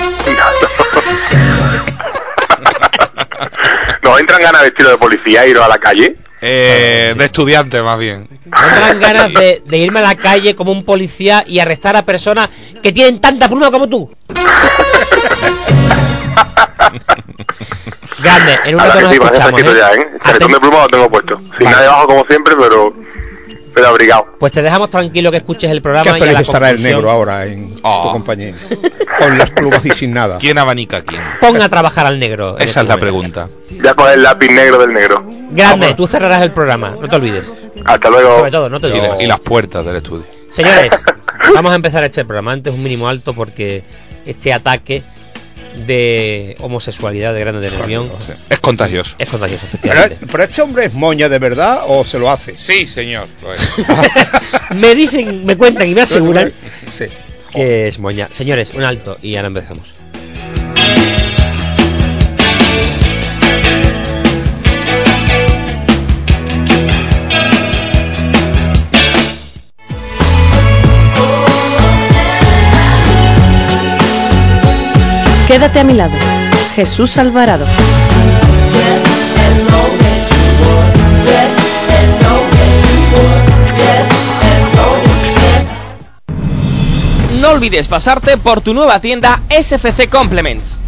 ¿Nos 4.03 4.21
entran 4.21 4.43
ganas 4.43 4.63
de 4.63 4.69
estilo 4.69 4.91
de 4.91 4.99
policía 4.99 5.45
e 5.45 5.51
ir 5.51 5.59
a 5.59 5.69
la 5.69 5.79
calle? 5.79 6.17
Eh, 6.41 7.15
de 7.17 7.25
estudiante, 7.25 7.83
más 7.83 7.99
bien. 7.99 8.29
¿No 8.47 8.81
dan 8.81 9.01
ganas 9.01 9.33
de, 9.33 9.63
de 9.65 9.79
irme 9.79 9.99
a 9.99 10.03
la 10.03 10.15
calle 10.15 10.55
como 10.55 10.71
un 10.71 10.85
policía 10.85 11.43
y 11.47 11.59
arrestar 11.59 11.97
a 11.97 12.05
personas 12.05 12.49
que 12.83 12.93
tienen 12.93 13.21
tanta 13.21 13.49
pluma 13.49 13.71
como 13.71 13.89
tú? 13.89 14.15
Grande, 18.23 18.59
en 18.65 18.75
un 18.75 18.81
rato 18.81 19.01
nos 19.01 19.13
escuchamos. 19.13 19.61
¿eh? 19.63 19.67
ya, 19.79 19.93
¿eh? 19.95 20.09
Chaletón 20.25 20.53
de 20.53 20.61
pluma 20.61 20.83
lo 20.83 20.89
tengo 20.89 21.11
puesto. 21.11 21.41
Sin 21.57 21.65
nada 21.67 21.83
debajo 21.83 22.07
como 22.07 22.25
siempre, 22.27 22.55
pero, 22.59 22.93
pero 23.75 23.87
abrigado. 23.89 24.27
Pues 24.41 24.53
te 24.53 24.63
dejamos 24.63 24.91
tranquilo 24.91 25.31
que 25.31 25.37
escuches 25.39 25.71
el 25.71 25.83
programa 25.83 26.05
Qué 26.05 26.11
y 26.11 26.13
a 26.15 26.19
feliz 26.19 26.35
la 26.35 26.41
estará 26.41 26.71
el 26.71 26.83
negro 26.83 27.11
ahora 27.11 27.45
en 27.47 27.77
Oh. 27.83 28.05
tu 28.07 28.13
compañía. 28.13 28.55
Con 29.19 29.39
las 29.39 29.51
plumas 29.51 29.85
y 29.87 29.91
sin 29.91 30.13
nada. 30.13 30.39
¿Quién 30.39 30.59
abanica 30.59 30.99
a 30.99 31.03
quién? 31.03 31.23
Ponga 31.41 31.65
a 31.67 31.69
trabajar 31.69 32.07
al 32.07 32.19
negro. 32.19 32.57
Esa 32.57 32.65
este 32.65 32.81
es 32.81 32.89
la 32.89 32.97
pregunta. 32.97 33.49
Ya 33.83 33.95
con 33.95 34.11
el 34.11 34.23
lápiz 34.23 34.49
negro 34.51 34.79
del 34.79 34.93
negro. 34.93 35.25
Grande, 35.51 35.95
tú 35.95 36.07
cerrarás 36.07 36.43
el 36.43 36.51
programa, 36.51 36.97
no 37.01 37.09
te 37.09 37.17
olvides. 37.17 37.53
Hasta 37.85 38.11
luego. 38.11 38.37
Sobre 38.37 38.51
todo, 38.51 38.69
no 38.69 38.81
te 38.81 38.89
Y, 38.89 38.93
olvides. 38.93 39.21
y 39.21 39.27
las 39.27 39.41
puertas 39.41 39.85
del 39.85 39.97
estudio. 39.97 40.25
Señores, 40.51 40.91
vamos 41.55 41.73
a 41.73 41.75
empezar 41.77 42.03
este 42.05 42.25
programa. 42.25 42.53
Antes 42.53 42.73
un 42.75 42.83
mínimo 42.83 43.09
alto 43.09 43.33
porque 43.33 43.83
este 44.25 44.53
ataque 44.53 45.03
de 45.87 46.57
homosexualidad 46.61 47.33
de 47.35 47.41
Grande 47.41 47.61
de 47.61 47.77
Nervión 47.77 48.11
Sí. 48.19 48.33
Es 48.51 48.59
contagioso. 48.61 49.15
es 49.19 49.29
contagioso, 49.29 49.67
Pero, 49.81 49.95
efectivamente. 49.95 50.27
pero 50.31 50.43
este 50.45 50.63
hombre 50.63 50.85
es 50.87 50.95
moña 50.95 51.29
de 51.29 51.39
verdad 51.39 51.83
o 51.87 52.05
se 52.05 52.19
lo 52.19 52.31
hace. 52.31 52.57
Sí, 52.57 52.87
señor. 52.87 53.29
lo 53.43 53.55
es. 53.55 53.61
me 54.75 54.95
dicen, 54.95 55.45
me 55.47 55.57
cuentan 55.57 55.89
y 55.89 55.95
me 55.95 56.03
aseguran 56.03 56.53
Sí. 56.91 57.05
que 57.53 57.89
es 57.89 57.99
moña. 57.99 58.29
Señores, 58.31 58.73
un 58.75 58.83
alto 58.83 59.19
y 59.23 59.37
ahora 59.37 59.49
empezamos. 59.49 59.95
Quédate 75.59 75.81
a 75.81 75.83
mi 75.83 75.95
lado. 75.95 76.17
Jesús 76.77 77.19
Alvarado. 77.19 77.67
No 87.41 87.51
olvides 87.51 87.89
pasarte 87.89 88.37
por 88.37 88.61
tu 88.61 88.73
nueva 88.73 89.01
tienda 89.01 89.43
SFC 89.51 90.09
Complements. 90.09 90.79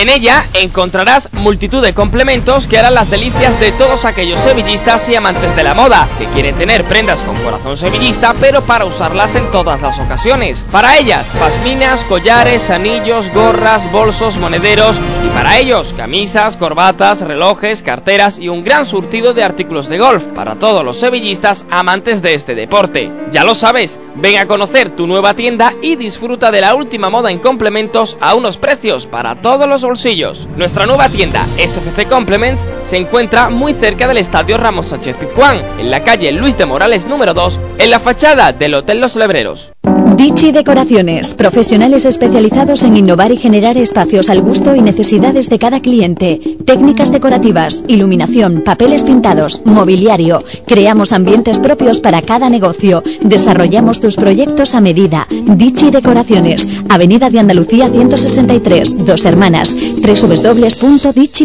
En 0.00 0.08
ella 0.08 0.46
encontrarás 0.54 1.28
multitud 1.34 1.82
de 1.82 1.92
complementos 1.92 2.66
que 2.66 2.78
harán 2.78 2.94
las 2.94 3.10
delicias 3.10 3.60
de 3.60 3.70
todos 3.70 4.06
aquellos 4.06 4.40
sevillistas 4.40 5.06
y 5.10 5.14
amantes 5.14 5.54
de 5.54 5.62
la 5.62 5.74
moda, 5.74 6.08
que 6.18 6.24
quieren 6.28 6.56
tener 6.56 6.86
prendas 6.86 7.22
con 7.22 7.36
corazón 7.42 7.76
sevillista, 7.76 8.34
pero 8.40 8.62
para 8.62 8.86
usarlas 8.86 9.34
en 9.34 9.50
todas 9.50 9.82
las 9.82 9.98
ocasiones. 9.98 10.64
Para 10.72 10.96
ellas, 10.96 11.30
pasminas, 11.38 12.06
collares, 12.06 12.70
anillos, 12.70 13.30
gorras, 13.34 13.92
bolsos, 13.92 14.38
monederos, 14.38 14.98
y 15.22 15.28
para 15.34 15.58
ellos, 15.58 15.92
camisas, 15.94 16.56
corbatas, 16.56 17.20
relojes, 17.20 17.82
carteras 17.82 18.38
y 18.38 18.48
un 18.48 18.64
gran 18.64 18.86
surtido 18.86 19.34
de 19.34 19.44
artículos 19.44 19.90
de 19.90 19.98
golf 19.98 20.24
para 20.28 20.58
todos 20.58 20.82
los 20.82 20.96
sevillistas 20.96 21.66
amantes 21.70 22.22
de 22.22 22.32
este 22.32 22.54
deporte. 22.54 23.12
Ya 23.32 23.44
lo 23.44 23.54
sabes, 23.54 24.00
ven 24.14 24.38
a 24.38 24.46
conocer 24.46 24.96
tu 24.96 25.06
nueva 25.06 25.34
tienda 25.34 25.74
y 25.82 25.96
disfruta 25.96 26.50
de 26.50 26.62
la 26.62 26.74
última 26.74 27.10
moda 27.10 27.30
en 27.30 27.38
complementos 27.38 28.16
a 28.22 28.34
unos 28.34 28.56
precios 28.56 29.06
para 29.06 29.42
todos 29.42 29.68
los 29.68 29.89
bolsillos. 29.90 30.46
Nuestra 30.56 30.86
nueva 30.86 31.08
tienda 31.08 31.44
SFC 31.58 32.06
Complements 32.08 32.64
se 32.84 32.96
encuentra 32.96 33.50
muy 33.50 33.74
cerca 33.74 34.06
del 34.06 34.18
Estadio 34.18 34.56
Ramos 34.56 34.86
Sánchez 34.86 35.16
Pizjuán, 35.16 35.60
en 35.80 35.90
la 35.90 36.04
calle 36.04 36.30
Luis 36.30 36.56
de 36.56 36.64
Morales 36.64 37.06
número 37.06 37.34
2, 37.34 37.58
en 37.78 37.90
la 37.90 37.98
fachada 37.98 38.52
del 38.52 38.74
Hotel 38.74 39.00
Los 39.00 39.16
Lebreros. 39.16 39.72
Dichi 40.20 40.52
Decoraciones, 40.52 41.32
profesionales 41.32 42.04
especializados 42.04 42.82
en 42.82 42.94
innovar 42.94 43.32
y 43.32 43.38
generar 43.38 43.78
espacios 43.78 44.28
al 44.28 44.42
gusto 44.42 44.76
y 44.76 44.82
necesidades 44.82 45.48
de 45.48 45.58
cada 45.58 45.80
cliente. 45.80 46.38
Técnicas 46.66 47.10
decorativas, 47.10 47.82
iluminación, 47.88 48.60
papeles 48.62 49.04
pintados, 49.04 49.62
mobiliario. 49.64 50.44
Creamos 50.66 51.14
ambientes 51.14 51.58
propios 51.58 52.00
para 52.00 52.20
cada 52.20 52.50
negocio. 52.50 53.02
Desarrollamos 53.22 53.98
tus 54.00 54.16
proyectos 54.16 54.74
a 54.74 54.82
medida. 54.82 55.26
Dichi 55.30 55.90
Decoraciones, 55.90 56.68
Avenida 56.90 57.30
de 57.30 57.40
Andalucía 57.40 57.88
163, 57.88 59.06
Dos 59.06 59.24
Hermanas, 59.24 59.74
www.dichi.es. 60.02 61.40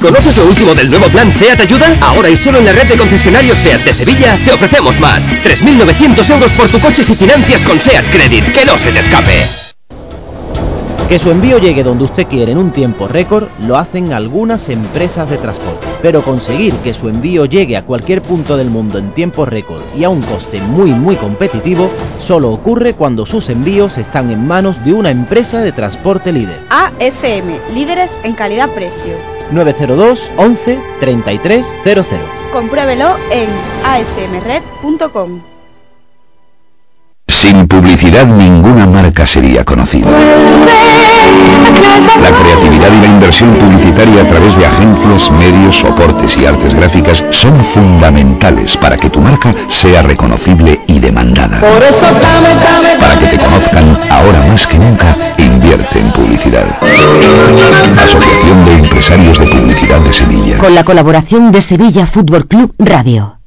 ¿Conoces 0.00 0.36
lo 0.36 0.46
último 0.46 0.74
del 0.74 0.90
nuevo 0.90 1.06
plan 1.06 1.32
SEAT 1.32 1.60
Ayuda? 1.60 1.96
Ahora 2.00 2.28
y 2.28 2.36
solo 2.36 2.58
en 2.58 2.66
la 2.66 2.72
red 2.72 2.86
de 2.86 2.96
concesionarios 2.96 3.56
SEAT 3.58 3.84
de 3.84 3.92
Sevilla 3.92 4.38
te 4.44 4.52
ofrecemos 4.52 5.00
más. 5.00 5.32
3.900 5.44 6.30
euros 6.30 6.52
por 6.52 6.68
tu 6.68 6.78
coche 6.80 7.02
si 7.02 7.14
financias 7.14 7.62
con 7.62 7.80
SEAT 7.80 8.04
Credit. 8.10 8.44
¡Que 8.52 8.64
no 8.64 8.76
se 8.76 8.92
te 8.92 8.98
escape! 8.98 9.46
Que 11.08 11.20
su 11.20 11.30
envío 11.30 11.58
llegue 11.58 11.84
donde 11.84 12.02
usted 12.02 12.26
quiere 12.26 12.50
en 12.50 12.58
un 12.58 12.72
tiempo 12.72 13.06
récord 13.06 13.46
lo 13.60 13.78
hacen 13.78 14.12
algunas 14.12 14.68
empresas 14.68 15.30
de 15.30 15.38
transporte. 15.38 15.86
Pero 16.02 16.24
conseguir 16.24 16.74
que 16.78 16.92
su 16.92 17.08
envío 17.08 17.44
llegue 17.44 17.76
a 17.76 17.84
cualquier 17.84 18.22
punto 18.22 18.56
del 18.56 18.70
mundo 18.70 18.98
en 18.98 19.12
tiempo 19.12 19.46
récord 19.46 19.82
y 19.96 20.02
a 20.02 20.08
un 20.08 20.20
coste 20.20 20.60
muy 20.60 20.90
muy 20.90 21.14
competitivo 21.14 21.90
solo 22.18 22.50
ocurre 22.50 22.94
cuando 22.94 23.24
sus 23.24 23.48
envíos 23.50 23.98
están 23.98 24.30
en 24.30 24.46
manos 24.48 24.84
de 24.84 24.94
una 24.94 25.10
empresa 25.10 25.60
de 25.60 25.70
transporte 25.70 26.32
líder. 26.32 26.60
ASM, 26.70 27.74
líderes 27.74 28.10
en 28.24 28.34
calidad-precio. 28.34 29.35
902 29.50 30.30
11 30.36 30.78
33 31.00 31.74
00. 31.84 32.02
Compruébelo 32.52 33.16
en 33.30 33.48
asmred.com. 33.84 35.55
Sin 37.46 37.68
publicidad 37.68 38.26
ninguna 38.26 38.86
marca 38.86 39.24
sería 39.24 39.64
conocida. 39.64 40.10
La 42.20 42.30
creatividad 42.36 42.88
y 42.92 43.00
la 43.02 43.06
inversión 43.06 43.54
publicitaria 43.54 44.22
a 44.22 44.26
través 44.26 44.56
de 44.56 44.66
agencias, 44.66 45.30
medios, 45.30 45.76
soportes 45.78 46.36
y 46.38 46.44
artes 46.44 46.74
gráficas 46.74 47.24
son 47.30 47.62
fundamentales 47.62 48.76
para 48.76 48.96
que 48.96 49.10
tu 49.10 49.20
marca 49.20 49.54
sea 49.68 50.02
reconocible 50.02 50.80
y 50.88 50.98
demandada. 50.98 51.60
Para 51.60 53.16
que 53.16 53.26
te 53.26 53.38
conozcan 53.38 53.96
ahora 54.10 54.44
más 54.48 54.66
que 54.66 54.80
nunca, 54.80 55.16
invierte 55.38 56.00
en 56.00 56.10
publicidad. 56.10 56.66
Asociación 58.02 58.64
de 58.64 58.72
Empresarios 58.72 59.38
de 59.38 59.46
Publicidad 59.46 60.00
de 60.00 60.12
Sevilla. 60.12 60.58
Con 60.58 60.74
la 60.74 60.82
colaboración 60.82 61.52
de 61.52 61.62
Sevilla 61.62 62.06
Fútbol 62.06 62.48
Club 62.48 62.74
Radio. 62.80 63.38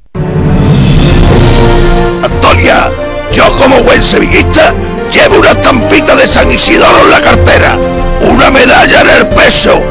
Antonia, 2.24 2.92
yo 3.34 3.52
como 3.58 3.82
buen 3.84 4.02
sevillista 4.02 4.74
lleve 5.12 5.38
una 5.38 5.52
estampita 5.52 6.16
de 6.16 6.28
San 6.28 6.52
Isidoro 6.52 7.04
en 7.04 7.12
la 7.12 7.22
cartera, 7.22 7.78
una 8.22 8.50
medalla 8.52 9.02
en 9.02 9.10
el 9.10 9.28
peso, 9.28 9.82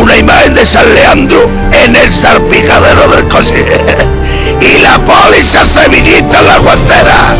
una 0.00 0.16
imagen 0.16 0.54
de 0.54 0.64
San 0.64 0.92
Leandro 0.94 1.48
en 1.84 1.96
el 1.96 2.10
salpicadero 2.10 3.08
del 3.08 3.28
coche 3.28 3.54
y 4.60 4.82
la 4.82 4.98
póliza 5.04 5.64
sevillista 5.64 6.40
en 6.40 6.46
la 6.46 6.58
guantera, 6.58 7.34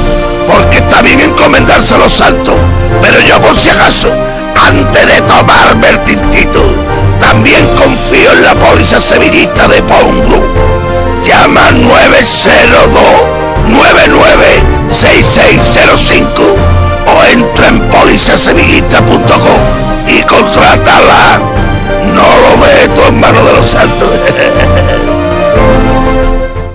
porque 0.47 0.79
está 0.79 1.03
bien 1.03 1.21
encomendarse 1.21 1.95
a 1.95 1.99
los 1.99 2.13
santos, 2.13 2.55
pero 3.01 3.21
yo 3.21 3.41
por 3.41 3.59
si 3.59 3.71
acaso, 3.71 4.09
antes 4.69 5.07
de 5.07 5.21
tomarme 5.23 5.89
el 5.89 6.05
tintito, 6.05 6.61
también 7.21 7.67
confío 7.77 8.33
en 8.33 8.43
la 8.45 8.55
póliza 8.55 9.01
sevillista 9.01 9.69
de 9.69 9.83
Pawn 9.83 10.23
Group. 10.25 11.04
Llama 11.27 11.71
902 11.71 13.29
996605 13.69 16.57
o 17.07 17.25
entra 17.33 17.69
en 17.69 17.81
polizasevillista.com 17.91 19.61
y 20.09 20.23
contrátala. 20.23 21.43
No 22.15 22.23
lo 22.23 22.57
dejes 22.65 22.89
en 23.09 23.21
manos 23.21 23.47
de 23.47 23.53
los 23.53 23.71
santos. 23.71 24.09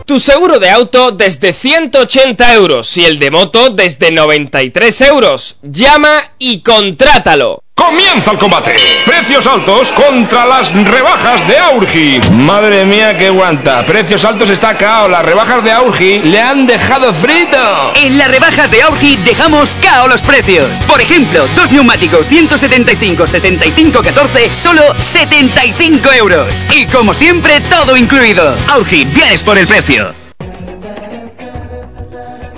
Tu 0.10 0.20
seguro 0.20 0.60
de 0.60 0.72
auto 0.72 1.12
desde 1.12 1.54
180 1.54 2.56
euros 2.56 2.98
y 2.98 3.06
el 3.06 3.20
de 3.20 3.30
moto 3.30 3.70
desde 3.70 4.12
93 4.12 5.02
euros. 5.02 5.58
Llama 5.62 6.32
y 6.40 6.62
contrátalo. 6.62 7.62
Comienza 7.90 8.34
el 8.34 8.38
combate. 8.38 8.76
Precios 9.04 9.48
altos 9.48 9.92
contra 9.94 10.46
las 10.46 10.72
rebajas 10.72 11.48
de 11.48 11.58
Aurgi. 11.58 12.20
Madre 12.34 12.86
mía, 12.86 13.18
que 13.18 13.32
guanta. 13.32 13.84
Precios 13.84 14.24
altos 14.26 14.52
está 14.52 14.78
cao. 14.78 15.10
Las 15.10 15.26
rebajas 15.26 15.64
de 15.64 15.72
Aurgi 15.72 16.20
le 16.20 16.40
han 16.40 16.68
dejado 16.68 17.12
frito. 17.12 17.58
En 17.96 18.20
las 18.20 18.30
rebajas 18.30 18.70
de 18.70 18.84
Aurgi 18.84 19.16
dejamos 19.26 19.76
cao 19.82 20.08
los 20.08 20.22
precios. 20.22 20.70
Por 20.88 21.02
ejemplo, 21.02 21.48
dos 21.56 21.72
neumáticos 21.72 22.28
175 22.28 23.26
65 23.26 24.04
14 24.04 24.54
solo 24.54 24.84
75 25.00 26.14
euros. 26.14 26.68
Y 26.72 26.86
como 26.86 27.16
siempre, 27.16 27.60
todo 27.72 27.98
incluido. 27.98 28.56
Aurgi, 28.68 29.06
vienes 29.06 29.42
por 29.42 29.58
el 29.58 29.66
precio. 29.66 30.14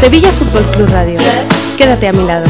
Sevilla 0.00 0.30
Fútbol 0.32 0.64
Club 0.72 0.88
Radio. 0.90 1.18
Quédate 1.78 2.08
a 2.08 2.12
mi 2.12 2.26
lado. 2.26 2.44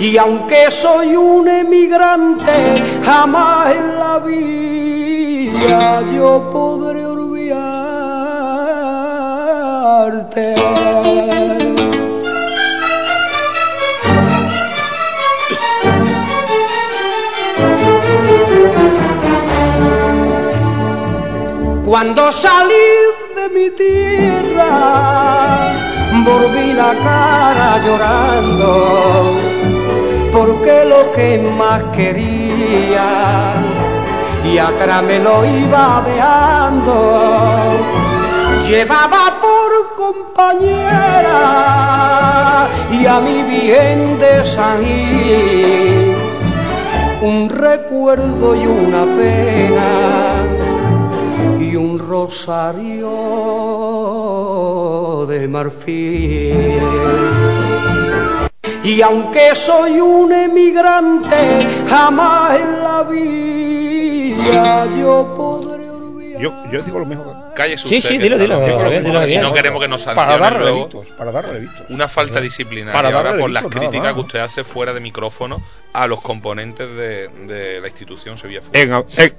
Y 0.00 0.16
aunque 0.16 0.70
soy 0.70 1.16
un 1.16 1.48
emigrante, 1.48 2.74
jamás 3.04 3.74
en 3.74 3.98
la 3.98 4.18
vida 4.20 6.02
yo 6.14 6.48
podré 6.52 7.04
olvidarte. 7.04 7.88
Cuando 21.84 22.30
salí 22.30 22.74
de 23.34 23.48
mi 23.48 23.70
tierra, 23.70 24.68
volví 26.24 26.72
la 26.74 26.94
cara 26.94 27.78
llorando, 27.84 29.57
porque 30.32 30.84
lo 30.84 31.12
que 31.12 31.38
más 31.58 31.82
quería 31.96 33.54
y 34.44 34.58
atrás 34.58 35.02
me 35.02 35.18
lo 35.18 35.44
iba 35.44 36.04
dejando. 36.06 37.72
Llevaba 38.66 39.40
por 39.40 39.96
compañera 39.96 40.98
y 42.90 43.06
a 43.06 43.20
mi 43.20 43.42
bien 43.42 44.18
de 44.18 44.44
San 44.44 44.84
Gil 44.84 46.16
un 47.22 47.48
recuerdo 47.48 48.54
y 48.54 48.66
una 48.66 49.04
pena 49.04 50.44
y 51.60 51.76
un 51.76 51.98
rosario 51.98 53.06
de 55.26 55.48
marfil. 55.48 57.57
Y 58.84 59.02
aunque 59.02 59.54
soy 59.54 60.00
un 60.00 60.32
emigrante, 60.32 61.36
jamás 61.88 62.58
en 62.60 62.82
la 62.82 63.02
vida 63.02 64.86
yo 64.98 65.34
podré 65.36 65.86
Yo, 66.40 66.52
yo 66.70 66.82
digo 66.82 66.98
lo 67.00 67.06
mismo. 67.06 67.37
Cállese 67.58 67.88
Sí, 67.88 67.96
usted, 67.98 68.08
sí, 68.10 68.16
que 68.18 68.22
dilo, 68.24 68.38
dilo, 68.38 68.60
que 68.60 68.66
dilo, 69.00 69.42
no- 69.48 69.52
queremos 69.52 69.82
que 69.82 69.88
nos 69.88 70.04
Para 70.04 70.16
sancionen 70.16 70.40
darle 70.42 70.58
luego. 70.60 70.78
réditos, 70.92 71.06
para 71.18 71.32
darle. 71.32 71.68
Una 71.88 72.06
falta 72.06 72.40
disciplinaria 72.40 72.92
Para 72.92 73.08
ahora 73.08 73.22
darle 73.24 73.40
por 73.40 73.50
las 73.50 73.64
réditos, 73.64 73.80
nada 73.82 73.90
críticas 73.90 74.14
que 74.14 74.20
usted 74.20 74.38
hace 74.38 74.62
fuera 74.64 74.92
de 74.92 75.00
micrófono 75.00 75.60
a 75.92 76.06
los 76.06 76.20
componentes 76.20 76.88
de, 76.94 77.26
de 77.48 77.80
la 77.80 77.88
institución 77.88 78.38
Sevilla 78.38 78.62
Fútbol. 78.62 78.76
En, 78.80 78.92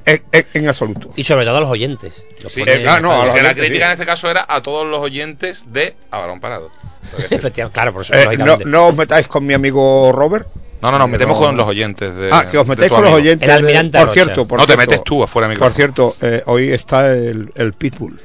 en, 0.05 0.23
en- 0.33 0.47
en- 0.53 0.67
absoluto. 0.67 1.13
Y 1.15 1.23
sobre 1.23 1.45
todo 1.45 1.55
a 1.57 1.61
los 1.61 1.69
oyentes. 1.71 2.25
Los 2.43 2.51
Sí, 2.51 2.61
sí, 2.65 2.85
ah, 2.85 2.99
no, 2.99 3.13
a 3.13 3.15
los 3.17 3.25
porque 3.27 3.41
la 3.41 3.49
oyentes, 3.51 3.65
crítica 3.65 3.85
sí. 3.85 3.87
en 3.87 3.91
este 3.93 4.05
caso 4.05 4.29
era 4.29 4.45
a 4.49 4.61
todos 4.61 4.85
los 4.85 4.99
oyentes 4.99 5.63
de 5.71 5.95
A 6.11 6.19
Balón 6.19 6.41
Parado. 6.41 6.69
Efectivamente, 7.29 7.73
claro, 7.73 7.93
por 7.93 8.01
eso. 8.01 8.13
Eh, 8.13 8.37
no, 8.37 8.57
no 8.57 8.87
os 8.89 8.95
metáis 8.95 9.27
con 9.27 9.45
mi 9.45 9.53
amigo 9.53 10.11
Robert. 10.11 10.47
No, 10.81 10.91
no, 10.91 10.99
nos 10.99 11.09
metemos 11.09 11.39
no- 11.39 11.45
con 11.47 11.57
los 11.57 11.67
oyentes 11.67 12.15
de. 12.15 12.29
Ah, 12.31 12.49
que 12.49 12.57
os 12.57 12.65
de 12.65 12.69
metéis 12.69 12.91
con 12.91 13.03
los 13.03 13.13
oyentes. 13.13 13.47
El 13.47 13.53
de- 13.53 13.59
almirante 13.59 13.97
por 13.97 14.07
Rocha. 14.07 14.13
cierto, 14.23 14.47
por 14.47 14.59
No 14.59 14.67
te 14.67 14.77
metes 14.77 15.03
tú 15.03 15.23
afuera 15.23 15.47
de 15.47 15.55
Por 15.55 15.69
micrófono. 15.71 15.75
cierto, 15.75 16.15
eh, 16.21 16.43
hoy 16.45 16.69
está 16.71 17.13
el, 17.13 17.51
el 17.55 17.73
Pitbull. 17.73 18.19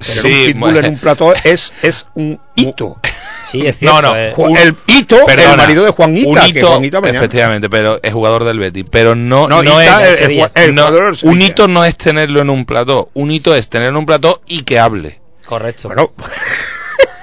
Sí, 0.00 0.26
un 0.26 0.46
Pitbull 0.46 0.60
bueno. 0.72 0.78
en 0.80 0.92
un 0.94 0.98
plató 0.98 1.32
es, 1.44 1.72
es 1.82 2.06
un 2.14 2.40
hito. 2.56 2.98
Sí, 3.46 3.66
es 3.66 3.80
No, 3.82 3.90
cierto. 3.92 4.02
no, 4.02 4.16
eh. 4.16 4.34
Un- 4.36 4.56
el 4.56 4.76
hito, 4.86 5.18
el 5.20 5.26
Perdona, 5.26 5.56
marido 5.56 5.84
de 5.84 5.90
Juanita, 5.92 6.28
un 6.28 6.34
que 6.40 6.48
hito, 6.58 6.68
Juanita 6.68 6.98
efectivamente, 7.04 7.70
pero 7.70 8.00
es 8.02 8.12
jugador 8.12 8.44
del 8.44 8.58
Betis, 8.58 8.84
pero 8.90 9.14
no, 9.14 9.46
No, 9.48 9.62
no, 9.62 9.80
es 9.80 10.20
el- 10.20 10.32
el- 10.32 10.50
el 10.54 10.74
no, 10.74 10.82
jugador 10.86 11.06
del 11.06 11.16
Sevilla. 11.16 11.32
un 11.36 11.42
hito 11.42 11.68
no 11.68 11.84
es 11.84 11.96
tenerlo 11.96 12.40
en 12.40 12.50
un 12.50 12.64
plató, 12.66 13.10
un 13.14 13.30
hito 13.30 13.54
es 13.54 13.68
tenerlo 13.68 13.90
en 13.90 13.96
un 13.98 14.06
plató 14.06 14.42
y 14.46 14.62
que 14.62 14.78
hable. 14.78 15.20
Correcto. 15.46 15.88
Bueno, 15.88 16.12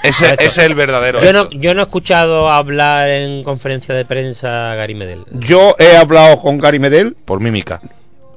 Ese, 0.04 0.34
ese 0.36 0.46
es 0.46 0.58
el 0.60 0.76
verdadero. 0.76 1.20
Yo 1.22 1.34
no, 1.34 1.50
yo 1.52 1.74
no 1.74 1.82
he 1.82 1.84
escuchado 1.84 2.50
hablar 2.50 3.10
en 3.10 3.44
conferencia 3.44 3.94
de 3.96 4.06
prensa 4.06 4.72
a 4.72 4.76
Gary 4.76 4.96
Medel. 4.96 5.26
yo 5.32 5.76
he 5.78 5.98
hablado 5.98 6.40
con 6.40 6.58
Gary 6.58 6.80
Medel, 6.80 7.16
Por 7.26 7.40
mímica. 7.42 7.82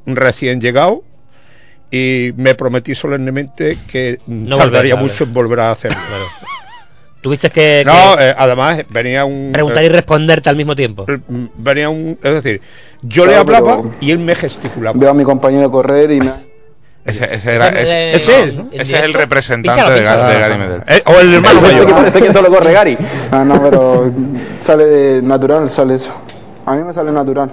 recién 0.07 0.61
llegado, 0.61 1.05
y 1.91 2.33
me 2.37 2.55
prometí 2.55 2.95
solemnemente 2.95 3.79
que 3.87 4.19
No 4.27 4.57
tardaría 4.57 4.95
volver, 4.95 5.11
mucho 5.13 5.25
en 5.25 5.33
volver 5.33 5.61
a 5.61 5.71
hacerlo. 5.71 5.99
Claro. 6.09 6.25
Tuviste 7.21 7.51
que, 7.51 7.85
No, 7.87 8.17
que 8.17 8.31
eh, 8.31 8.35
además 8.37 8.85
venía 8.89 9.25
un... 9.25 9.51
preguntar 9.53 9.85
y 9.85 9.89
responderte 9.89 10.51
al 10.51 10.57
mismo 10.57 10.75
tiempo. 10.75 11.05
eh, 11.09 11.21
venía 11.29 11.89
un... 11.89 12.19
Es 12.21 12.43
decir, 12.43 12.61
yo 13.03 13.23
Claro, 13.23 13.31
le 13.31 13.37
hablaba 13.37 13.83
y 14.01 14.11
él 14.11 14.19
me 14.19 14.35
gesticulaba. 14.35 14.99
Veo 14.99 15.11
a 15.11 15.15
mi 15.15 15.23
compañero 15.23 15.71
correr 15.71 16.11
y 16.11 16.21
me... 16.21 16.33
Ese, 17.05 17.35
ese 17.35 17.55
era, 17.57 17.69
Ese- 17.71 18.15
ese, 18.15 18.17
ese 18.17 18.41
es, 18.45 18.55
¿no? 18.57 18.67
ese 18.71 18.97
es 18.97 19.03
el 19.03 19.13
representante 19.15 19.81
Ga- 19.81 19.95
pínchalo. 19.97 20.29
de 20.29 20.39
Gary 20.39 20.57
Medel. 20.59 20.83
Eh, 20.87 21.03
o 21.07 21.19
el 21.21 21.35
hermano 21.35 21.61
Parece 21.61 21.79
que 21.79 21.85
mayor. 21.85 21.97
parece 21.97 22.23
que 22.23 22.33
solo 22.33 22.49
corre 22.51 22.73
Gary. 22.73 22.99
Ah, 23.33 23.45
no, 23.45 23.61
pero 23.63 24.13
sale 24.59 24.85
de 24.87 25.23
natural, 25.23 25.69
sale 25.69 25.97
eso. 25.97 26.15
A 26.65 26.75
mí 26.77 26.85
me 26.85 26.93
sale 26.93 27.11
natural. 27.11 27.51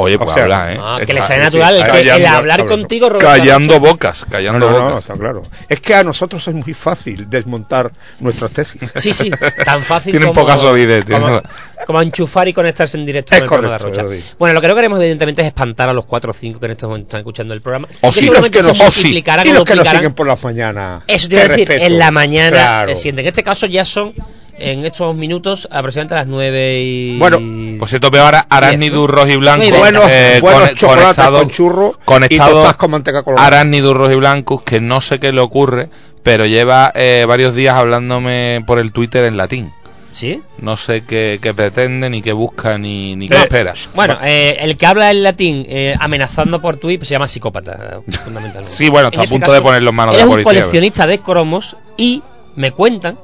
Oye, 0.00 0.14
O 0.14 0.18
pues 0.20 0.32
sea, 0.32 0.44
habla, 0.44 0.72
¿eh? 0.72 0.78
Ah, 0.80 1.00
que 1.04 1.12
le 1.12 1.20
sale 1.22 1.38
sí, 1.40 1.44
natural, 1.58 1.76
el, 1.76 1.82
callando- 1.84 2.28
hablar 2.28 2.66
contigo, 2.66 3.08
Roberto. 3.08 3.26
Callando 3.26 3.80
bocas, 3.80 4.26
callando 4.30 4.66
No, 4.66 4.72
no, 4.72 4.78
no, 4.78 4.84
bocas. 4.90 4.98
está 5.00 5.14
claro. 5.16 5.42
Es 5.68 5.80
que 5.80 5.94
a 5.96 6.04
nosotros 6.04 6.46
es 6.46 6.54
muy 6.54 6.72
fácil 6.72 7.28
desmontar 7.28 7.90
nuestras 8.20 8.52
tesis. 8.52 8.80
Sí, 8.96 9.12
sí, 9.12 9.28
tan 9.64 9.82
fácil 9.82 10.12
Tienen 10.12 10.28
como, 10.28 10.42
poca 10.42 10.56
solidez, 10.56 11.04
como, 11.04 11.42
como 11.84 12.00
enchufar 12.00 12.46
y 12.46 12.52
conectarse 12.52 12.96
en 12.96 13.06
directo 13.06 13.34
Es 13.34 13.40
con 13.40 13.44
el 13.44 13.48
programa 13.48 13.76
de 13.78 13.78
correcto, 13.92 14.02
Rocha. 14.08 14.34
Bueno, 14.38 14.54
lo 14.54 14.60
que 14.60 14.68
no 14.68 14.74
queremos 14.76 14.98
evidentemente 15.00 15.42
es 15.42 15.48
espantar 15.48 15.88
a 15.88 15.92
los 15.92 16.04
4 16.04 16.30
o 16.30 16.34
5 16.34 16.60
que 16.60 16.66
en 16.66 16.72
este 16.72 16.86
momento 16.86 17.06
están 17.08 17.18
escuchando 17.20 17.54
el 17.54 17.60
programa. 17.60 17.88
O 18.00 18.08
que 18.10 18.14
sí, 18.14 18.20
seguramente 18.20 18.58
los 18.58 18.66
que 18.68 18.72
se 18.72 18.84
nos- 18.84 19.04
o 19.04 19.08
Y 19.08 19.50
o 19.50 19.52
los 19.54 19.64
que 19.64 19.74
nos 19.74 19.88
siguen 19.88 20.12
por 20.14 20.28
las 20.28 20.44
mañanas. 20.44 21.02
Eso 21.08 21.28
te 21.28 21.34
iba 21.34 21.42
a 21.44 21.48
decir, 21.48 21.66
respeto. 21.68 21.86
en 21.92 21.98
la 21.98 22.10
mañana 22.12 22.50
Claro. 22.56 22.92
eh, 22.92 22.96
sienten. 22.96 23.24
En 23.24 23.30
este 23.30 23.42
caso 23.42 23.66
ya 23.66 23.84
son, 23.84 24.14
en 24.58 24.84
estos 24.84 25.14
minutos, 25.16 25.68
aproximadamente 25.70 26.14
a 26.14 26.18
las 26.18 26.26
9 26.26 26.80
y... 26.82 27.18
Bueno, 27.18 27.38
por 27.78 27.88
cierto, 27.88 28.10
veo 28.10 28.24
ahora 28.24 28.46
Arácnido 28.48 29.06
rojo 29.06 29.28
y 29.28 29.36
blanco. 29.36 29.58
Muy 29.62 29.68
bien. 29.70 29.80
Buenos, 29.80 30.04
eh, 30.10 30.38
buenos 30.40 30.62
cone- 30.62 30.74
chocolates 30.74 31.06
conectado- 31.16 31.38
con 31.38 31.50
churro 31.50 31.94
y 32.00 32.04
conectado 32.04 32.50
tostadas 32.52 32.76
con 32.76 32.90
manteca 32.90 33.22
colorada. 33.22 33.64
Y 33.64 34.14
blanco, 34.16 34.62
que 34.64 34.80
no 34.80 35.00
sé 35.00 35.18
qué 35.20 35.32
le 35.32 35.40
ocurre, 35.40 35.88
pero 36.22 36.46
lleva 36.46 36.92
eh, 36.94 37.24
varios 37.28 37.54
días 37.54 37.76
hablándome 37.76 38.62
por 38.66 38.78
el 38.78 38.92
Twitter 38.92 39.24
en 39.24 39.36
latín. 39.36 39.72
¿Sí? 40.12 40.42
No 40.58 40.76
sé 40.76 41.04
qué, 41.04 41.38
qué 41.40 41.54
pretende, 41.54 42.10
ni 42.10 42.22
qué 42.22 42.32
busca, 42.32 42.76
ni, 42.76 43.14
ni 43.14 43.28
qué 43.28 43.36
Eh, 43.36 43.40
espera. 43.42 43.74
Bueno, 43.94 44.18
eh, 44.24 44.56
el 44.60 44.76
que 44.76 44.84
habla 44.86 45.12
en 45.12 45.22
latín 45.22 45.64
eh, 45.68 45.94
amenazando 46.00 46.60
por 46.60 46.76
Twitter 46.76 47.06
se 47.06 47.12
llama 47.14 47.28
psicópata, 47.28 48.00
eh, 48.08 48.12
fundamentalmente. 48.24 48.64
Sí, 48.68 48.88
bueno, 48.88 49.08
está 49.08 49.22
En 49.22 49.28
a 49.28 49.30
punto 49.30 49.44
este 49.46 49.52
de 49.52 49.58
caso, 49.58 49.62
ponerlo 49.64 49.90
en 49.90 49.94
manos 49.96 50.14
de 50.14 50.18
la 50.18 50.24
es 50.24 50.28
un 50.28 50.32
policía. 50.42 50.50
coleccionista 50.62 51.06
de 51.06 51.18
cromos 51.20 51.76
y 51.96 52.22
me 52.56 52.72
cuentan 52.72 53.16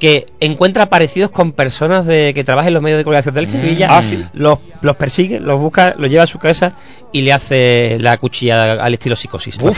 que 0.00 0.26
encuentra 0.40 0.86
parecidos 0.86 1.30
con 1.30 1.52
personas 1.52 2.06
de 2.06 2.32
que 2.34 2.42
trabajan 2.42 2.68
en 2.68 2.74
los 2.74 2.82
medios 2.82 2.98
de 2.98 3.04
comunicación 3.04 3.34
del 3.34 3.48
Sevilla, 3.48 3.86
Ah, 3.90 4.02
sí. 4.02 4.24
los, 4.32 4.58
los 4.80 4.96
persigue, 4.96 5.38
los 5.38 5.60
busca, 5.60 5.94
los 5.96 6.10
lleva 6.10 6.24
a 6.24 6.26
su 6.26 6.38
casa 6.38 6.72
y 7.12 7.20
le 7.22 7.32
hace 7.32 7.98
la 8.00 8.16
cuchilla 8.16 8.72
al 8.82 8.94
estilo 8.94 9.14
psicosis. 9.14 9.58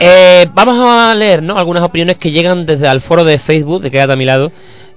Eh, 0.00 0.46
vamos 0.52 0.76
a 0.78 1.14
leer 1.14 1.42
¿no? 1.42 1.58
algunas 1.58 1.82
opiniones 1.82 2.16
que 2.16 2.30
llegan 2.30 2.66
desde 2.66 2.88
el 2.88 3.00
foro 3.00 3.24
de 3.24 3.38
Facebook 3.38 3.82
de 3.82 3.90
Quédate 3.90 4.12
a 4.12 4.16
mi 4.16 4.24
lado. 4.24 4.52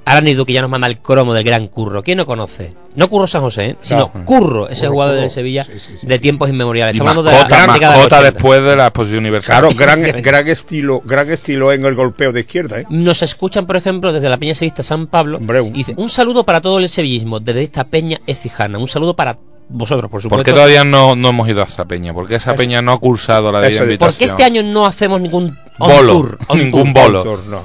Aránido 0.05 0.45
que 0.45 0.53
ya 0.53 0.61
nos 0.61 0.71
manda 0.71 0.87
el 0.87 0.97
cromo 0.99 1.33
del 1.35 1.43
gran 1.43 1.67
Curro. 1.67 2.01
¿Quién 2.01 2.17
no 2.17 2.25
conoce? 2.25 2.73
No 2.95 3.07
Curro 3.09 3.27
San 3.27 3.41
José, 3.41 3.65
¿eh? 3.67 3.75
sino. 3.81 4.11
Curro, 4.25 4.67
ese 4.67 4.81
Curro, 4.87 4.91
jugador 4.93 5.13
Curro. 5.15 5.21
del 5.21 5.29
Sevilla 5.29 5.63
Sí, 5.65 5.73
sí, 5.79 5.97
sí. 6.01 6.07
de 6.07 6.17
tiempos 6.19 6.49
inmemoriales. 6.49 6.93
Estamos 6.95 7.11
hablando 7.17 7.31
de 7.31 7.37
la 7.43 7.47
gran 7.47 7.67
mascota 7.67 7.99
80. 8.17 8.21
después 8.23 8.63
de 8.63 8.75
la 8.75 8.87
exposición 8.87 9.19
universal. 9.19 9.61
Claro, 9.61 9.75
gran, 9.77 10.01
gran 10.23 10.47
estilo, 10.47 11.01
gran 11.05 11.29
estilo 11.29 11.71
en 11.71 11.85
el 11.85 11.93
golpeo 11.95 12.31
de 12.31 12.39
izquierda, 12.39 12.79
¿eh? 12.79 12.85
Nos 12.89 13.21
escuchan, 13.21 13.67
por 13.67 13.75
ejemplo, 13.77 14.11
desde 14.11 14.29
la 14.29 14.37
Peña 14.37 14.55
Sevista 14.55 14.81
San 14.81 15.05
Pablo. 15.07 15.37
Hombre, 15.37 15.61
un- 15.61 15.69
y 15.75 15.79
dice, 15.79 15.93
un 15.97 16.09
saludo 16.09 16.43
para 16.43 16.61
todo 16.61 16.79
el 16.79 16.89
sevillismo 16.89 17.39
desde 17.39 17.61
esta 17.63 17.83
Peña 17.83 18.19
Ecijana. 18.25 18.79
Un 18.79 18.87
saludo 18.87 19.15
para 19.15 19.37
vosotros, 19.71 20.03
por 20.09 20.09
¿Por 20.09 20.21
supuesto. 20.23 20.43
qué 20.45 20.51
todavía 20.53 20.83
no, 20.83 21.15
no 21.15 21.29
hemos 21.29 21.47
ido 21.47 21.61
a 21.61 21.65
esa 21.65 21.85
peña? 21.85 22.11
¿Por 22.11 22.27
qué 22.27 22.35
esa 22.35 22.55
peña 22.55 22.81
no 22.81 22.93
ha 22.93 22.97
cursado 22.99 23.51
la 23.51 23.59
es. 23.67 23.75
invitación? 23.75 23.99
Porque 23.99 24.25
este 24.25 24.43
año 24.43 24.63
no 24.63 24.87
hacemos 24.87 25.21
ningún 25.21 25.55
on 25.77 25.89
Bolo, 25.91 26.11
tour, 26.13 26.39
on 26.47 26.57
ningún 26.57 26.91
tour. 26.93 27.03
bolo. 27.11 27.39
No, 27.47 27.61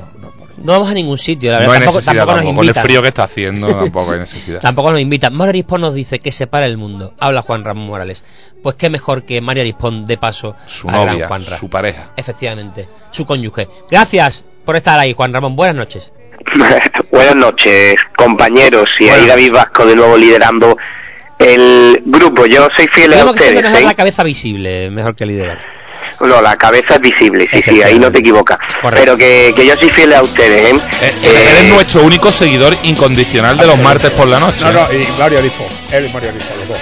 no, 0.56 0.62
no. 0.62 0.64
No 0.64 0.72
vamos 0.72 0.90
a 0.90 0.94
ningún 0.94 1.18
sitio, 1.18 1.50
la 1.50 1.56
No 1.58 1.60
verdad. 1.60 1.74
hay 1.74 1.78
tampoco, 1.80 1.98
necesidad 1.98 2.26
tampoco 2.26 2.36
nos 2.36 2.44
tampoco. 2.44 2.56
Con 2.56 2.64
el 2.64 2.68
invitan. 2.68 2.84
frío 2.84 3.02
que 3.02 3.08
está 3.08 3.24
haciendo 3.24 3.66
tampoco 3.68 4.12
hay 4.12 4.18
necesidad. 4.18 4.60
Tampoco 4.62 4.92
nos 4.92 5.00
invitan. 5.00 5.34
Mario 5.34 5.50
Arispón 5.50 5.80
nos 5.80 5.94
dice 5.94 6.18
que 6.18 6.32
se 6.32 6.46
para 6.46 6.66
el 6.66 6.76
mundo. 6.76 7.14
Habla 7.18 7.42
Juan 7.42 7.64
Ramón 7.64 7.86
Morales. 7.86 8.24
Pues 8.62 8.76
qué 8.76 8.88
mejor 8.90 9.24
que 9.24 9.40
Mario 9.40 9.62
Arispón 9.62 10.06
de 10.06 10.16
paso 10.16 10.54
Su 10.66 10.86
gran 10.88 11.06
novia, 11.06 11.28
su 11.58 11.68
pareja. 11.68 12.10
Efectivamente, 12.16 12.88
su 13.10 13.26
cónyuge. 13.26 13.68
Gracias 13.90 14.44
por 14.64 14.76
estar 14.76 14.98
ahí, 14.98 15.12
Juan 15.12 15.32
Ramón. 15.32 15.56
Buenas 15.56 15.76
noches. 15.76 16.12
Buenas 17.10 17.36
noches, 17.36 17.96
compañeros. 18.16 18.88
Y 18.98 19.08
ahí 19.08 19.26
David 19.26 19.52
Vasco 19.52 19.86
de 19.86 19.96
nuevo 19.96 20.16
liderando 20.16 20.76
el 21.38 22.02
grupo. 22.06 22.46
Yo 22.46 22.68
soy 22.76 22.86
fiel 22.88 23.12
a 23.14 23.16
que 23.18 23.30
ustedes. 23.30 23.62
mejor 23.62 23.80
¿eh? 23.80 23.84
la 23.84 23.94
cabeza 23.94 24.22
visible, 24.22 24.90
mejor 24.90 25.14
que 25.16 25.26
liderar. 25.26 25.73
No, 26.20 26.40
la 26.40 26.56
cabeza 26.56 26.94
es 26.94 27.00
visible, 27.00 27.48
sí, 27.52 27.60
sí, 27.62 27.82
ahí 27.82 27.98
no 27.98 28.10
te 28.10 28.20
equivocas. 28.20 28.58
Pero 28.90 29.16
que, 29.16 29.52
que 29.54 29.66
yo 29.66 29.76
soy 29.76 29.90
fiel 29.90 30.12
a 30.12 30.22
ustedes, 30.22 30.72
¿eh? 30.72 30.78
Eh, 31.02 31.48
Eres 31.50 31.72
nuestro 31.72 32.02
único 32.02 32.30
seguidor 32.32 32.76
incondicional 32.82 33.58
de 33.58 33.66
los 33.66 33.78
martes 33.78 34.10
por 34.10 34.28
la 34.28 34.38
noche. 34.40 34.64
No, 34.64 34.72
no, 34.72 34.92
y 34.92 35.06
Mario 35.18 35.38
Arispo. 35.38 35.66
Él 35.92 36.06
y 36.06 36.12
Mario 36.12 36.30
Arispo, 36.30 36.54
los 36.58 36.68
dos. 36.68 36.78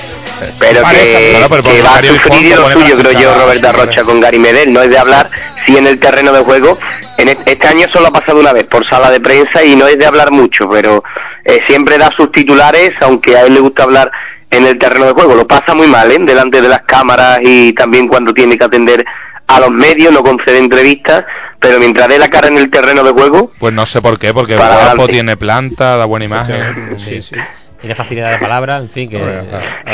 Pero 0.58 0.82
que, 0.84 1.30
claro, 1.30 1.48
pero 1.48 1.62
que 1.62 1.82
va 1.82 1.90
a 1.90 1.94
Mario 1.94 2.12
sufrir 2.14 2.56
lo 2.56 2.72
suyo, 2.72 2.96
creo 2.98 3.12
yo, 3.12 3.34
Roberta. 3.38 3.72
Rocha 3.72 4.02
con 4.04 4.20
Gary 4.20 4.38
Medel. 4.38 4.72
No 4.72 4.82
es 4.82 4.90
de 4.90 4.98
hablar, 4.98 5.30
si 5.66 5.76
en 5.76 5.86
el 5.86 5.98
terreno 5.98 6.32
de 6.32 6.40
juego. 6.42 6.78
En 7.18 7.28
este 7.28 7.68
año 7.68 7.86
solo 7.92 8.08
ha 8.08 8.10
pasado 8.10 8.40
una 8.40 8.52
vez 8.52 8.64
por 8.64 8.88
sala 8.88 9.10
de 9.10 9.20
prensa 9.20 9.62
y 9.62 9.76
no 9.76 9.86
es 9.86 9.98
de 9.98 10.06
hablar 10.06 10.32
mucho, 10.32 10.68
pero 10.68 11.04
eh, 11.44 11.60
siempre 11.68 11.98
da 11.98 12.10
sus 12.16 12.32
titulares, 12.32 12.92
aunque 13.00 13.36
a 13.36 13.42
él 13.42 13.54
le 13.54 13.60
gusta 13.60 13.84
hablar 13.84 14.10
en 14.52 14.66
el 14.66 14.78
terreno 14.78 15.06
de 15.06 15.12
juego. 15.12 15.34
Lo 15.34 15.46
pasa 15.46 15.74
muy 15.74 15.88
mal, 15.88 16.10
¿eh? 16.12 16.18
Delante 16.20 16.60
de 16.62 16.68
las 16.68 16.82
cámaras 16.82 17.40
y 17.42 17.72
también 17.72 18.06
cuando 18.06 18.32
tiene 18.32 18.56
que 18.56 18.64
atender 18.64 19.04
a 19.48 19.58
los 19.60 19.70
medios, 19.70 20.12
no 20.12 20.22
concede 20.22 20.58
entrevistas, 20.58 21.24
pero 21.58 21.78
mientras 21.78 22.08
dé 22.08 22.18
la 22.18 22.28
cara 22.28 22.48
en 22.48 22.58
el 22.58 22.70
terreno 22.70 23.02
de 23.02 23.10
juego, 23.10 23.50
Pues 23.58 23.74
no 23.74 23.84
sé 23.86 24.00
por 24.00 24.18
qué, 24.18 24.32
porque 24.32 24.56
guapo, 24.56 25.08
tiene 25.08 25.36
planta, 25.36 25.96
da 25.96 26.04
buena 26.04 26.24
imagen. 26.26 26.98
Sí, 26.98 27.22
sí. 27.22 27.34
Tiene 27.80 27.96
facilidad 27.96 28.30
de 28.30 28.38
palabra, 28.38 28.76
en 28.76 28.88
fin, 28.88 29.10
que... 29.10 29.18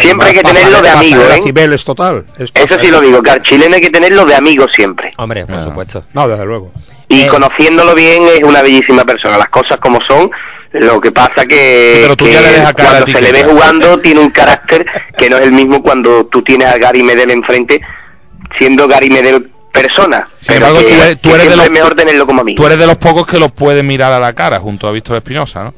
siempre 0.03 0.29
hay 0.29 0.35
que 0.35 0.43
tenerlo 0.43 0.83
de 0.83 0.91
amigo, 0.91 1.23
¿eh? 1.23 1.41
Cibeles 1.43 1.85
total. 1.85 2.27
Es 2.39 2.51
Eso 2.53 2.79
sí 2.79 2.89
lo 2.89 3.01
digo, 3.01 3.23
que 3.23 3.31
al 3.31 3.43
chileno 3.43 3.77
hay 3.77 3.81
que 3.81 3.89
tenerlo 3.91 4.27
de 4.27 4.35
amigo 4.35 4.67
siempre. 4.75 5.11
Hombre, 5.17 5.47
por 5.47 5.63
supuesto. 5.65 6.05
No, 6.13 6.29
desde 6.29 6.45
luego. 6.45 6.71
Y 7.09 7.23
Eh. 7.23 7.29
conociéndolo 7.29 7.95
bien 7.95 8.25
es 8.37 8.43
una 8.43 8.61
bellísima 8.61 9.05
persona, 9.05 9.39
las 9.39 9.49
cosas 9.49 9.79
como 9.81 9.99
son. 10.07 10.31
Lo 10.73 11.01
que 11.01 11.11
pasa 11.13 11.47
que, 11.47 11.93
Sí, 11.95 12.01
pero 12.03 12.17
tú 12.17 12.25
que 12.27 12.33
ya 12.33 12.41
le 12.43 12.49
dejas 12.53 12.75
cara 12.75 12.89
cuando 12.91 13.03
a 13.03 13.07
ti 13.07 13.13
se 13.13 13.23
le 13.23 13.33
ve 13.33 13.45
jugando 13.45 13.99
tiene 14.03 14.21
un 14.21 14.31
carácter 14.31 14.85
que 15.17 15.31
no 15.31 15.37
es 15.39 15.43
el 15.45 15.53
mismo 15.53 15.83
cuando 15.83 16.27
tú 16.27 16.43
tienes 16.43 16.69
a 16.69 16.77
Gary 16.79 17.03
Medel 17.03 17.31
enfrente, 17.31 17.81
siendo 18.59 18.87
Gary 18.87 19.09
Medel 19.11 19.51
persona. 19.73 20.29
Sin 20.41 20.55
Pero 20.57 20.67
embargo, 20.67 20.87
que- 20.89 20.95
tú 20.95 21.03
eres, 21.03 21.21
tú 21.23 21.35
eres 21.35 21.49
de 21.51 21.57
los, 21.57 21.65
es 21.67 21.71
mejor 21.71 21.95
tenerlo 21.95 22.27
como 22.27 22.43
amigo. 22.43 22.57
tú 22.61 22.67
eres 22.67 22.79
de 22.79 22.87
los 22.87 22.97
pocos 22.99 23.27
que 23.27 23.39
los 23.39 23.51
puede 23.53 23.83
mirar 23.83 24.13
a 24.13 24.19
la 24.21 24.35
cara 24.35 24.59
junto 24.61 24.87
a 24.89 24.93
Víctor 24.93 25.17
Espinosa, 25.17 25.65
¿no? 25.65 25.75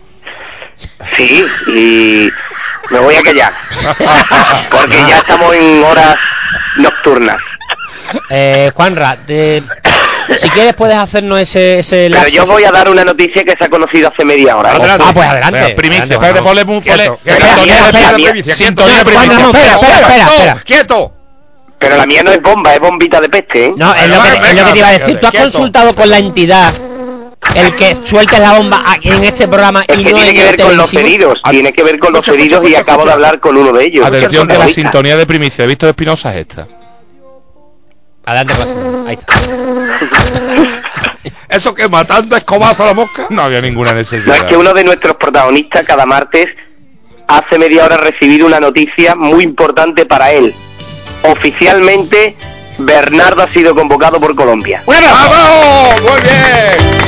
Sí, 1.17 1.45
y 1.69 2.31
me 2.91 2.99
voy 3.01 3.15
a 3.15 3.23
callar. 3.23 3.53
Porque 4.71 4.97
ya 5.09 5.19
estamos 5.19 5.55
en 5.55 5.83
horas 5.85 6.17
nocturnas. 6.79 7.37
Eh, 8.31 8.73
Juanra, 8.75 9.17
te- 9.27 9.63
si 10.39 10.49
quieres 10.51 10.75
puedes 10.75 10.97
hacernos 10.97 11.41
ese, 11.41 11.81
ese 11.81 12.09
Pero 12.11 12.29
yo 12.29 12.47
voy 12.47 12.65
a 12.65 12.71
dar 12.71 12.89
una 12.89 13.05
noticia 13.05 13.45
que 13.45 13.55
se 13.59 13.65
ha 13.65 13.69
conocido 13.69 14.09
hace 14.09 14.25
media 14.25 14.57
hora. 14.57 14.75
¿eh? 14.75 14.79
Ah, 14.81 15.11
pues 15.13 15.29
adelante. 15.29 15.75
Primicia, 15.75 16.05
Adelante, 16.05 16.15
espérate, 16.15 16.43
ponle, 16.43 16.65
sintonía 18.53 19.05
primicia. 19.05 19.33
Ramón, 19.33 19.57
espera, 19.57 19.73
espera, 19.73 20.01
espera, 20.01 20.27
espera. 20.27 20.63
¡Quieto! 20.65 21.13
Pero 21.79 21.97
la 21.97 22.07
mía 22.07 22.23
no 22.23 22.31
es 22.31 22.43
bomba, 22.43 22.75
es 22.75 22.81
bombita 22.81 23.21
de 23.21 23.29
peste, 23.31 23.67
¿eh? 23.67 23.73
No, 23.75 23.95
es 23.95 24.09
lo, 24.09 24.23
que, 24.23 24.29
es 24.29 24.55
lo 24.55 24.65
que 24.67 24.73
te 24.73 24.79
iba 24.79 24.89
a 24.89 24.93
decir. 24.93 25.19
Tú 25.19 25.27
has 25.27 25.35
consultado 25.35 25.95
con 25.95 26.11
la 26.11 26.19
entidad 26.19 26.75
el 27.55 27.75
que 27.75 27.97
sueltes 28.05 28.39
la 28.39 28.53
bomba 28.53 28.83
aquí 28.87 29.09
en 29.09 29.25
este 29.25 29.49
programa 29.49 29.85
Es 29.89 29.99
y 29.99 30.05
que 30.05 30.11
no 30.11 30.17
tiene 30.17 30.31
en 30.31 30.37
que 30.37 30.45
ver 30.45 30.61
con 30.61 30.77
los 30.77 30.95
heridos, 30.95 31.41
tiene 31.51 31.73
que 31.73 31.83
ver 31.83 31.99
con 31.99 32.13
los 32.13 32.29
heridos 32.29 32.69
y 32.69 32.75
acabo 32.75 33.05
de 33.05 33.13
hablar 33.13 33.41
con 33.41 33.57
uno 33.57 33.73
de 33.73 33.85
ellos. 33.85 34.07
Atención 34.07 34.47
que 34.47 34.59
la 34.59 34.69
sintonía 34.69 35.17
de 35.17 35.27
primicia 35.27 35.65
de 35.65 35.69
Víctor 35.69 35.89
Espinosa 35.91 36.35
es 36.35 36.47
esta. 36.47 36.69
Adelante 38.25 38.55
señora. 38.67 39.09
Ahí 39.09 39.17
está. 39.19 39.35
¿Eso 41.49 41.75
que 41.75 41.89
matando 41.89 42.37
escobazo 42.37 42.85
a 42.85 42.87
la 42.87 42.95
mosca? 42.95 43.27
No 43.31 43.43
había 43.43 43.61
ninguna 43.61 43.93
No 43.93 43.99
es 44.01 44.13
necesidad. 44.13 44.47
que 44.49 44.57
uno 44.57 44.73
de 44.73 44.85
nuestros 44.85 45.17
protagonistas 45.17 45.85
cada 45.85 46.07
martes 46.07 46.47
hace 47.27 47.59
media 47.59 47.85
hora 47.85 47.97
recibir 47.97 48.45
una 48.45 48.61
noticia 48.61 49.15
muy 49.17 49.43
importante 49.45 50.07
para 50.07 50.31
él. 50.33 50.55
Oficialmente, 51.23 52.37
Bernardo 52.79 53.43
ha 53.43 53.51
sido 53.51 53.75
convocado 53.75 54.21
por 54.21 54.35
Colombia. 54.35 54.83
¡Vamos! 54.87 56.01
¡Muy 56.03 56.21
bien! 56.21 57.01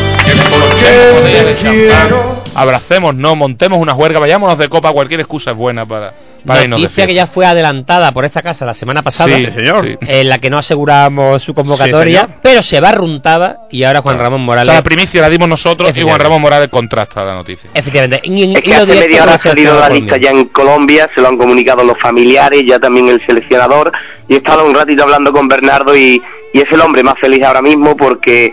Abracemos, 2.55 3.15
no, 3.15 3.35
montemos 3.35 3.79
una 3.79 3.95
juerga, 3.95 4.19
vayámonos 4.19 4.59
de 4.59 4.69
copa, 4.69 4.93
cualquier 4.93 5.21
excusa 5.21 5.53
es 5.53 5.57
buena 5.57 5.87
para, 5.87 6.13
para 6.47 6.67
Noticia 6.67 7.07
que 7.07 7.15
ya 7.15 7.27
fue 7.27 7.47
adelantada 7.47 8.13
por 8.13 8.25
esta 8.25 8.43
casa 8.43 8.65
la 8.65 8.75
semana 8.75 9.03
pasada. 9.03 9.37
Sí, 9.37 9.47
señor. 9.55 9.99
En 10.01 10.29
la 10.29 10.39
que 10.39 10.51
no 10.51 10.59
aseguramos 10.59 11.43
su 11.43 11.55
convocatoria, 11.55 12.23
Sí, 12.27 12.33
pero 12.43 12.63
se 12.63 12.81
barruntaba 12.81 13.61
y 13.71 13.85
ahora 13.85 14.01
Juan 14.03 14.19
Ramón 14.19 14.41
O 14.43 14.45
Morales. 14.45 14.67
sea, 14.67 14.75
la 14.77 14.83
primicia 14.83 15.21
la 15.23 15.29
dimos 15.31 15.49
nosotros 15.49 15.97
y 15.97 16.03
Juan. 16.03 16.21
Ramón 16.21 16.43
Morales 16.43 16.69
contrasta 16.69 17.25
la 17.25 17.35
noticia. 17.35 17.71
Efectivamente, 17.75 18.21
y, 18.25 18.45
y- 18.45 18.55
Es 18.57 18.63
que 18.63 18.75
hace 18.75 18.87
media 18.87 19.23
hora 19.23 19.35
ha 19.35 19.39
salido 19.39 19.79
la 19.79 19.89
lista 19.89 20.17
ya 20.17 20.31
en 20.31 20.47
Colombia, 20.47 21.09
se 21.15 21.21
lo 21.21 21.29
han 21.29 21.37
comunicado 21.39 21.85
los 21.85 21.99
familiares, 22.01 22.63
ya 22.67 22.79
también 22.79 23.09
el 23.09 23.25
seleccionador, 23.27 23.93
y 24.29 24.35
he 24.35 24.37
estado 24.39 24.65
un 24.67 24.75
ratito 24.75 25.03
hablando 25.03 25.33
con 25.33 25.49
Bernardo 25.49 25.97
y, 25.97 26.23
y 26.53 26.59
es 26.61 26.67
el 26.71 26.81
hombre 26.81 27.03
más 27.03 27.15
feliz 27.21 27.43
ahora 27.43 27.63
mismo 27.63 27.97
porque 27.97 28.53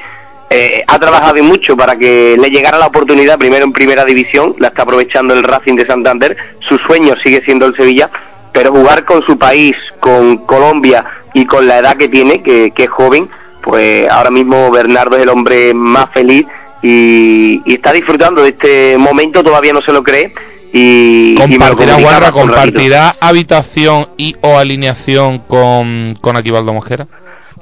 eh, 0.50 0.84
ha 0.88 1.00
trabajado 1.00 1.38
y 1.38 1.42
mucho 1.42 1.78
para 1.78 1.96
que 1.96 2.36
le 2.40 2.50
llegara 2.50 2.78
la 2.78 2.88
oportunidad 2.88 3.38
primero 3.38 3.66
en 3.66 3.72
primera 3.74 4.04
división, 4.06 4.56
la 4.60 4.70
está 4.70 4.82
aprovechando 4.84 5.34
el 5.34 5.44
Racing 5.44 5.76
de 5.76 5.86
Santander, 5.86 6.36
su 6.68 6.78
sueño 6.80 7.16
sigue 7.24 7.42
siendo 7.46 7.66
el 7.68 7.76
Sevilla, 7.76 8.10
pero 8.52 8.72
jugar 8.72 9.06
con 9.06 9.24
su 9.26 9.38
país, 9.38 9.76
con 10.00 10.38
Colombia 10.46 11.06
y 11.34 11.46
con 11.46 11.68
la 11.68 11.78
edad 11.78 11.98
que 11.98 12.08
tiene, 12.08 12.42
que, 12.42 12.72
que 12.72 12.84
es 12.86 12.90
joven, 12.90 13.30
pues 13.62 14.10
ahora 14.10 14.32
mismo 14.32 14.72
Bernardo 14.72 15.18
es 15.18 15.24
el 15.24 15.30
hombre 15.30 15.74
más 15.74 16.10
feliz 16.14 16.46
y, 16.82 17.62
y 17.66 17.74
está 17.76 17.92
disfrutando 17.94 18.42
de 18.42 18.50
este 18.50 18.98
momento, 18.98 19.44
todavía 19.44 19.74
no 19.74 19.82
se 19.82 19.92
lo 19.92 20.02
cree 20.02 20.34
y, 20.72 21.32
y 21.32 21.36
Compartirá, 21.36 21.98
ratito. 21.98 22.32
compartirá 22.32 23.16
habitación 23.20 24.08
y 24.18 24.36
o 24.42 24.58
alineación 24.58 25.40
con, 25.40 26.18
con 26.22 26.38
Aquivaldo 26.38 26.74
Mosquera. 26.74 27.08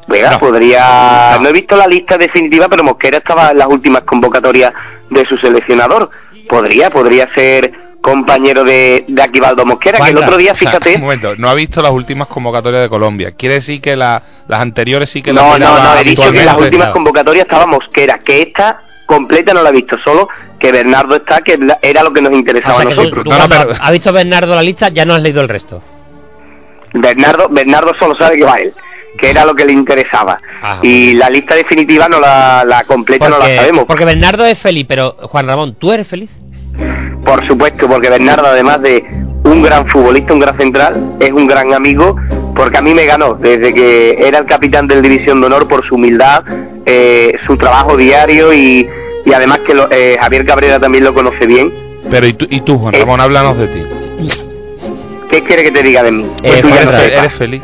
Venga, 0.07 0.39
podría. 0.39 1.37
No. 1.41 1.49
he 1.49 1.53
visto 1.53 1.75
la 1.75 1.85
lista 1.87 2.17
definitiva, 2.17 2.67
pero 2.69 2.83
Mosquera 2.83 3.17
estaba 3.17 3.49
en 3.51 3.57
las 3.57 3.67
últimas 3.67 4.03
convocatorias 4.03 4.73
de 5.09 5.25
su 5.25 5.37
seleccionador. 5.37 6.09
Podría, 6.47 6.89
podría 6.89 7.29
ser 7.33 7.71
compañero 7.99 8.63
de, 8.63 9.03
de 9.07 9.21
Aquivaldo 9.21 9.65
Mosquera, 9.65 9.99
que 9.99 10.11
el 10.11 10.17
otro 10.17 10.37
día, 10.37 10.53
o 10.53 10.55
sea, 10.55 10.69
fíjate. 10.69 10.95
un 10.95 11.01
momento, 11.01 11.35
no 11.35 11.49
ha 11.49 11.53
visto 11.53 11.81
las 11.81 11.91
últimas 11.91 12.29
convocatorias 12.29 12.83
de 12.83 12.87
Colombia. 12.89 13.31
Quiere 13.31 13.55
decir 13.55 13.81
que 13.81 13.97
la- 13.97 14.21
las 14.47 14.61
anteriores 14.61 15.09
sí 15.09 15.21
que 15.21 15.33
las 15.33 15.43
No, 15.43 15.57
no, 15.59 15.77
no, 15.77 15.99
he 15.99 16.03
dicho 16.05 16.31
que 16.31 16.39
en 16.39 16.45
las 16.45 16.57
últimas 16.57 16.89
convocatorias 16.91 17.43
estaba 17.45 17.65
Mosquera, 17.65 18.17
que 18.19 18.43
esta 18.43 18.81
completa 19.05 19.53
no 19.53 19.61
la 19.61 19.69
he 19.69 19.73
visto, 19.73 19.97
solo 20.05 20.29
que 20.57 20.71
Bernardo 20.71 21.15
está, 21.17 21.41
que 21.41 21.59
era 21.81 22.01
lo 22.01 22.13
que 22.13 22.21
nos 22.21 22.31
interesaba 22.31 22.75
O 22.75 22.77
sea, 22.81 22.87
a 22.87 22.89
tú- 22.89 22.95
nosotros. 23.01 23.23
tú 23.25 23.29
cuando 23.29 23.75
ha 23.81 23.91
visto 23.91 24.13
Bernardo 24.13 24.55
la 24.55 24.63
lista, 24.63 24.87
ya 24.87 25.03
no 25.03 25.13
has 25.13 25.21
leído 25.21 25.41
el 25.41 25.49
resto. 25.49 25.83
Bernardo, 26.93 27.49
Bernardo 27.49 27.93
solo 27.99 28.15
sabe 28.15 28.37
que 28.37 28.43
va 28.45 28.55
él, 28.57 28.71
que 29.17 29.29
era 29.31 29.43
lo 29.45 29.55
que 29.55 29.65
le 29.65 29.73
interesaba. 29.73 30.39
y 30.81 31.13
la 31.13 31.29
lista 31.29 31.55
definitiva 31.55 32.07
no 32.09 32.19
la, 32.19 32.63
la 32.65 32.83
completa 32.83 33.27
no 33.29 33.39
la 33.39 33.45
sabemos. 33.55 33.85
porque 33.85 34.05
Bernardo 34.05 34.45
es 34.45 34.57
feliz, 34.59 34.85
pero 34.87 35.15
Juan 35.21 35.47
Ramón, 35.47 35.75
¿tú 35.79 35.91
eres 35.91 36.07
feliz? 36.07 36.29
Por 37.25 37.45
supuesto, 37.47 37.87
porque 37.87 38.09
Bernardo, 38.09 38.47
además 38.47 38.81
de 38.81 39.03
un 39.43 39.61
gran 39.61 39.87
futbolista, 39.87 40.33
un 40.33 40.39
gran 40.39 40.57
central, 40.57 41.15
es 41.19 41.31
un 41.31 41.47
gran 41.47 41.73
amigo, 41.73 42.15
porque 42.55 42.77
a 42.77 42.81
mí 42.81 42.93
me 42.93 43.05
ganó 43.05 43.33
desde 43.33 43.73
que 43.73 44.17
era 44.19 44.39
el 44.39 44.45
capitán 44.45 44.87
del 44.87 45.01
División 45.01 45.41
de 45.41 45.47
Honor 45.47 45.67
por 45.67 45.85
su 45.87 45.95
humildad, 45.95 46.43
eh, 46.85 47.33
su 47.45 47.57
trabajo 47.57 47.97
diario 47.97 48.53
y, 48.53 48.87
y 49.25 49.33
además 49.33 49.59
que 49.65 49.73
lo- 49.73 49.89
eh, 49.91 50.17
Javier 50.19 50.45
Cabrera 50.45 50.79
también 50.79 51.03
lo 51.03 51.13
conoce 51.13 51.45
bien. 51.45 51.73
Pero 52.09 52.27
¿y 52.27 52.33
tú, 52.33 52.47
y 52.49 52.61
tú 52.61 52.77
Juan 52.79 52.93
Ramón, 52.93 53.19
háblanos 53.19 53.57
de 53.57 53.67
ti? 53.67 53.83
¿Qué 55.29 55.43
quiere 55.43 55.63
que 55.63 55.71
te 55.71 55.83
diga 55.83 56.03
de 56.03 56.11
mí? 56.11 56.23
Eh, 56.43 56.59
Pues 56.61 56.61
tú 56.61 56.69
ya. 56.69 57.03
¿Eres 57.05 57.33
feliz? 57.33 57.61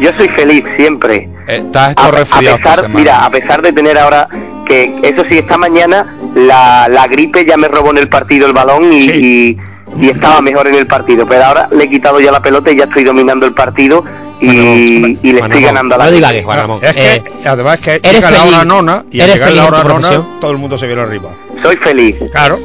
Yo 0.00 0.10
soy 0.16 0.28
feliz 0.28 0.64
siempre. 0.76 1.28
Estás 1.46 1.94
a, 1.96 2.08
esto 2.20 2.34
a 2.36 2.40
pesar, 2.40 2.88
mira, 2.88 3.24
a 3.24 3.30
pesar 3.30 3.62
de 3.62 3.72
tener 3.72 3.98
ahora 3.98 4.28
que 4.66 4.94
eso 5.02 5.22
sí, 5.30 5.38
esta 5.38 5.56
mañana 5.58 6.16
la, 6.34 6.88
la 6.88 7.06
gripe 7.06 7.44
ya 7.46 7.56
me 7.56 7.68
robó 7.68 7.90
en 7.90 7.98
el 7.98 8.08
partido 8.08 8.46
el 8.46 8.52
balón 8.54 8.92
y, 8.92 8.96
y, 9.10 9.58
y 10.00 10.08
estaba 10.08 10.40
mejor 10.40 10.66
en 10.68 10.74
el 10.76 10.86
partido, 10.86 11.26
pero 11.26 11.44
ahora 11.44 11.68
le 11.70 11.84
he 11.84 11.90
quitado 11.90 12.18
ya 12.20 12.32
la 12.32 12.40
pelota 12.42 12.70
y 12.72 12.78
ya 12.78 12.84
estoy 12.84 13.04
dominando 13.04 13.44
el 13.46 13.52
partido 13.54 14.02
y, 14.40 15.18
y 15.22 15.32
le 15.32 15.40
estoy 15.40 15.60
ganando 15.62 15.94
a 15.94 15.98
la 15.98 16.10
gripe. 16.10 16.46
Es 16.82 16.94
que, 16.94 17.48
además 17.48 17.78
que 17.78 17.94
¿eres 17.96 18.12
llega 18.14 18.30
la 18.30 18.42
hora 18.44 18.56
feliz? 18.58 18.66
nona 18.66 19.04
y 19.10 19.20
al 19.20 19.28
¿Eres 19.30 19.40
llegar 19.46 19.52
la 19.54 19.66
hora 19.66 19.84
nona 19.84 20.26
todo 20.40 20.50
el 20.50 20.56
mundo 20.58 20.78
se 20.78 20.86
viene 20.86 21.02
arriba. 21.02 21.30
Soy 21.62 21.76
feliz. 21.76 22.16
Claro. 22.32 22.58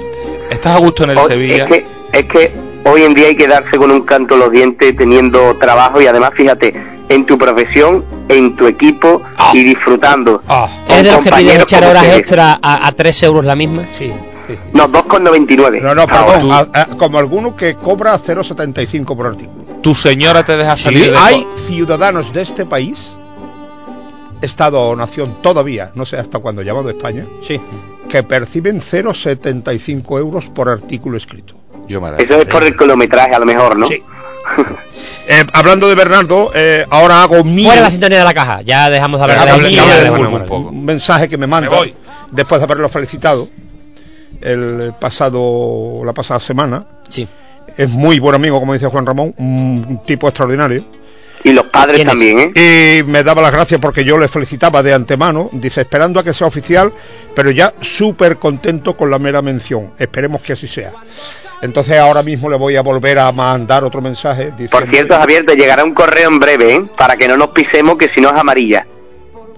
¿Estás 0.49 0.75
a 0.77 0.79
gusto 0.79 1.03
en 1.03 1.11
el 1.11 1.17
Hoy- 1.17 1.27
Sevilla? 1.27 1.63
Es 1.65 1.69
que, 1.69 1.85
es 2.13 2.25
que 2.25 2.51
hoy 2.85 3.03
en 3.03 3.13
día 3.13 3.27
hay 3.27 3.35
que 3.35 3.47
darse 3.47 3.77
con 3.77 3.91
un 3.91 4.01
canto 4.01 4.33
en 4.35 4.39
los 4.39 4.51
dientes 4.51 4.95
teniendo 4.97 5.55
trabajo 5.57 6.01
y 6.01 6.07
además 6.07 6.31
fíjate, 6.35 6.73
en 7.09 7.25
tu 7.25 7.37
profesión, 7.37 8.05
en 8.29 8.55
tu 8.55 8.67
equipo 8.67 9.21
y 9.53 9.63
disfrutando. 9.63 10.41
¿Eres 10.87 11.03
de 11.05 11.11
los 11.11 11.21
que 11.21 11.31
piden 11.31 11.61
echar 11.61 11.83
horas 11.83 12.03
ustedes. 12.03 12.19
extra 12.19 12.59
a, 12.61 12.87
a 12.87 12.91
3 12.91 13.23
euros 13.23 13.45
la 13.45 13.55
misma? 13.55 13.83
Sí. 13.85 14.11
No, 14.73 14.87
2,99. 14.89 15.81
No, 15.81 15.93
no, 15.93 16.07
perdón, 16.07 16.51
a- 16.51 16.67
a- 16.81 16.85
como 16.97 17.19
alguno 17.19 17.55
que 17.55 17.75
cobra 17.75 18.17
0,75 18.17 19.15
por 19.15 19.27
artículo. 19.27 19.63
¿Tu 19.81 19.93
señora 19.93 20.43
te 20.43 20.57
deja 20.57 20.75
salir 20.75 21.05
Sí, 21.05 21.09
de 21.11 21.17
hay 21.17 21.47
ciudadanos 21.55 22.33
de 22.33 22.41
este 22.41 22.65
país, 22.65 23.15
Estado 24.41 24.79
o 24.81 24.95
nación 24.95 25.37
todavía, 25.41 25.91
no 25.95 26.05
sé 26.05 26.17
hasta 26.17 26.39
cuándo, 26.39 26.61
llamado 26.61 26.89
España, 26.89 27.25
que 28.07 28.23
perciben 28.23 28.79
0,75 28.81 30.17
euros 30.19 30.45
por 30.47 30.69
artículo 30.69 31.17
escrito. 31.17 31.55
Yo 31.87 31.99
me 32.01 32.09
Eso 32.23 32.35
es 32.41 32.45
por 32.47 32.63
el 32.63 32.75
kilometraje 32.77 33.35
a 33.35 33.39
lo 33.39 33.45
mejor, 33.45 33.77
¿no? 33.77 33.87
Eh, 35.31 35.45
hablando 35.53 35.87
de 35.87 35.93
Bernardo, 35.93 36.51
eh, 36.55 36.85
ahora 36.89 37.21
hago 37.21 37.43
mi 37.43 37.63
Fuera 37.63 37.81
la 37.81 37.89
sintonía 37.91 38.17
de 38.17 38.23
la 38.25 38.33
caja, 38.33 38.61
ya 38.61 38.89
dejamos 38.89 39.19
de 39.19 39.23
hablar 39.25 39.61
de 39.61 39.69
mío 39.69 39.83
de 39.85 40.09
un- 40.09 40.51
un 40.51 40.85
mensaje 40.85 41.29
que 41.29 41.37
me 41.37 41.45
manda 41.45 41.69
después 42.31 42.59
de 42.59 42.65
haberlo 42.65 42.89
felicitado 42.89 43.47
el 44.41 44.91
pasado 44.99 46.01
la 46.03 46.13
pasada 46.13 46.39
semana. 46.39 46.85
Sí. 47.07 47.27
Es 47.77 47.89
muy 47.89 48.17
buen 48.19 48.33
amigo, 48.35 48.59
como 48.59 48.73
dice 48.73 48.87
Juan 48.87 49.05
Ramón, 49.05 49.33
un 49.37 50.01
tipo 50.05 50.27
extraordinario. 50.27 50.83
Y 51.43 51.51
los 51.53 51.65
padres 51.67 52.03
también, 52.05 52.51
¿eh? 52.55 52.99
Y 52.99 53.03
me 53.03 53.23
daba 53.23 53.41
las 53.41 53.51
gracias 53.53 53.79
porque 53.79 54.03
yo 54.03 54.17
le 54.17 54.27
felicitaba 54.27 54.81
de 54.83 54.93
antemano, 54.93 55.49
dice, 55.53 55.81
esperando 55.81 56.19
a 56.19 56.23
que 56.23 56.33
sea 56.33 56.47
oficial, 56.47 56.91
pero 57.35 57.51
ya 57.51 57.73
súper 57.79 58.39
contento 58.39 58.97
con 58.97 59.09
la 59.11 59.19
mera 59.19 59.41
mención. 59.41 59.91
Esperemos 59.99 60.41
que 60.41 60.53
así 60.53 60.67
sea. 60.67 60.91
Entonces 61.61 61.97
ahora 61.97 62.23
mismo 62.23 62.49
le 62.49 62.57
voy 62.57 62.75
a 62.75 62.81
volver 62.81 63.19
a 63.19 63.31
mandar 63.31 63.83
otro 63.83 64.01
mensaje. 64.01 64.53
Por 64.71 64.89
cierto, 64.89 65.15
Javier, 65.15 65.45
te 65.45 65.55
llegará 65.55 65.83
un 65.83 65.93
correo 65.93 66.29
en 66.29 66.39
breve, 66.39 66.75
¿eh? 66.75 66.85
Para 66.97 67.17
que 67.17 67.27
no 67.27 67.35
nos 67.35 67.49
pisemos, 67.49 67.97
que 67.97 68.07
si 68.13 68.21
no 68.21 68.29
es 68.29 68.35
amarilla. 68.35 68.85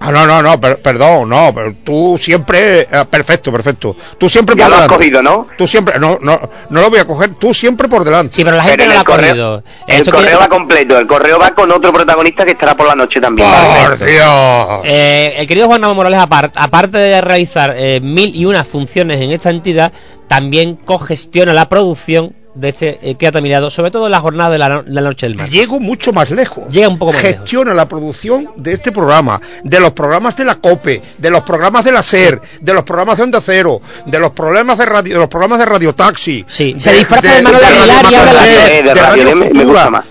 Ah, 0.04 0.10
no, 0.10 0.26
no, 0.26 0.42
no, 0.42 0.60
per- 0.60 0.82
perdón, 0.82 1.28
no, 1.28 1.52
pero 1.54 1.74
tú 1.84 2.18
siempre, 2.20 2.80
eh, 2.82 3.04
perfecto, 3.08 3.52
perfecto. 3.52 3.94
Tú 4.18 4.28
siempre 4.28 4.56
Ya 4.56 4.66
por 4.66 4.76
lo 4.76 4.82
has 4.82 4.88
cogido, 4.88 5.22
¿no? 5.22 5.46
Tú 5.56 5.66
siempre, 5.68 5.98
no, 6.00 6.18
no, 6.20 6.40
no 6.70 6.80
lo 6.80 6.90
voy 6.90 6.98
a 6.98 7.04
coger, 7.04 7.34
tú 7.36 7.54
siempre 7.54 7.88
por 7.88 8.02
delante. 8.04 8.34
Sí, 8.34 8.44
pero 8.44 8.56
la 8.56 8.64
gente 8.64 8.78
Pero 8.78 8.88
no 8.88 8.94
lo 8.94 9.00
ha 9.00 9.04
correo- 9.04 9.28
cogido. 9.30 9.64
El 9.86 10.04
correo 10.04 10.20
quiere- 10.22 10.36
va 10.36 10.48
completo, 10.48 10.98
el 10.98 11.06
correo 11.06 11.38
va 11.38 11.50
con 11.54 11.70
otro 11.70 11.92
protagonista 11.92 12.44
que 12.44 12.50
estará 12.52 12.74
por 12.74 12.86
la 12.88 12.94
noche 12.96 13.20
también. 13.20 13.48
Por 13.48 13.96
Dios. 13.98 14.80
Eh, 14.84 15.34
el 15.38 15.46
querido 15.46 15.68
Juan 15.68 15.80
Ramón 15.82 15.96
Morales, 15.96 16.18
apar- 16.18 16.50
aparte 16.56 16.98
de 16.98 17.20
realizar 17.20 17.74
eh, 17.76 18.00
mil 18.02 18.34
y 18.34 18.44
unas 18.44 18.66
funciones 18.66 19.20
en 19.20 19.30
esta 19.30 19.50
entidad, 19.50 19.92
también 20.26 20.74
cogestiona 20.74 21.52
la 21.52 21.68
producción 21.68 22.34
de 22.54 22.68
este 22.68 22.98
eh, 23.10 23.14
Quédate 23.14 23.38
a 23.38 23.40
mi 23.40 23.48
lado, 23.48 23.70
sobre 23.70 23.90
todo 23.90 24.06
en 24.06 24.12
la 24.12 24.20
jornada 24.20 24.50
de 24.50 24.58
la, 24.58 24.68
no- 24.68 24.82
de 24.82 24.90
la 24.92 25.00
noche 25.00 25.26
del 25.26 25.36
martes. 25.36 25.54
Llego 25.54 25.80
mucho 25.80 26.12
más 26.12 26.30
lejos. 26.30 26.70
Llega 26.72 26.88
un 26.88 26.98
poco 26.98 27.12
más 27.12 27.22
lejos. 27.22 27.38
Gestiona 27.40 27.72
la 27.74 27.88
producción 27.88 28.48
de 28.56 28.72
este 28.74 28.92
programa, 28.92 29.40
de 29.64 29.80
los 29.80 29.92
programas 29.92 30.36
de 30.36 30.44
la 30.44 30.56
COPE, 30.56 31.00
de 31.18 31.30
los 31.30 31.42
programas 31.42 31.84
de 31.84 31.92
la 31.92 32.02
SER, 32.02 32.40
de 32.60 32.74
los 32.74 32.84
programas 32.84 33.16
de 33.16 33.22
Onda 33.24 33.40
Cero, 33.44 33.80
de 34.06 34.18
los 34.18 34.32
programas 34.32 34.76
de 34.78 34.86
radio, 34.86 35.14
de 35.14 35.18
los 35.20 35.28
programas 35.28 35.58
de 35.60 35.66
Radio 35.66 35.94
Taxi. 35.94 36.44
Sí, 36.48 36.74
se 36.78 36.92
disfraza 36.92 37.34
de 37.36 37.42
Manolo 37.42 37.64
Radio 37.64 37.80
Aguilar 37.82 38.12
y 38.12 38.14
de 38.14 38.32
la 38.34 38.42
SER. 38.44 38.70
de 38.70 38.82
de 38.82 38.94
Radio 38.94 39.24
me- 39.24 39.34
me 39.34 39.46
Futura. 39.46 39.64
gusta 39.64 39.90
más. 39.90 40.04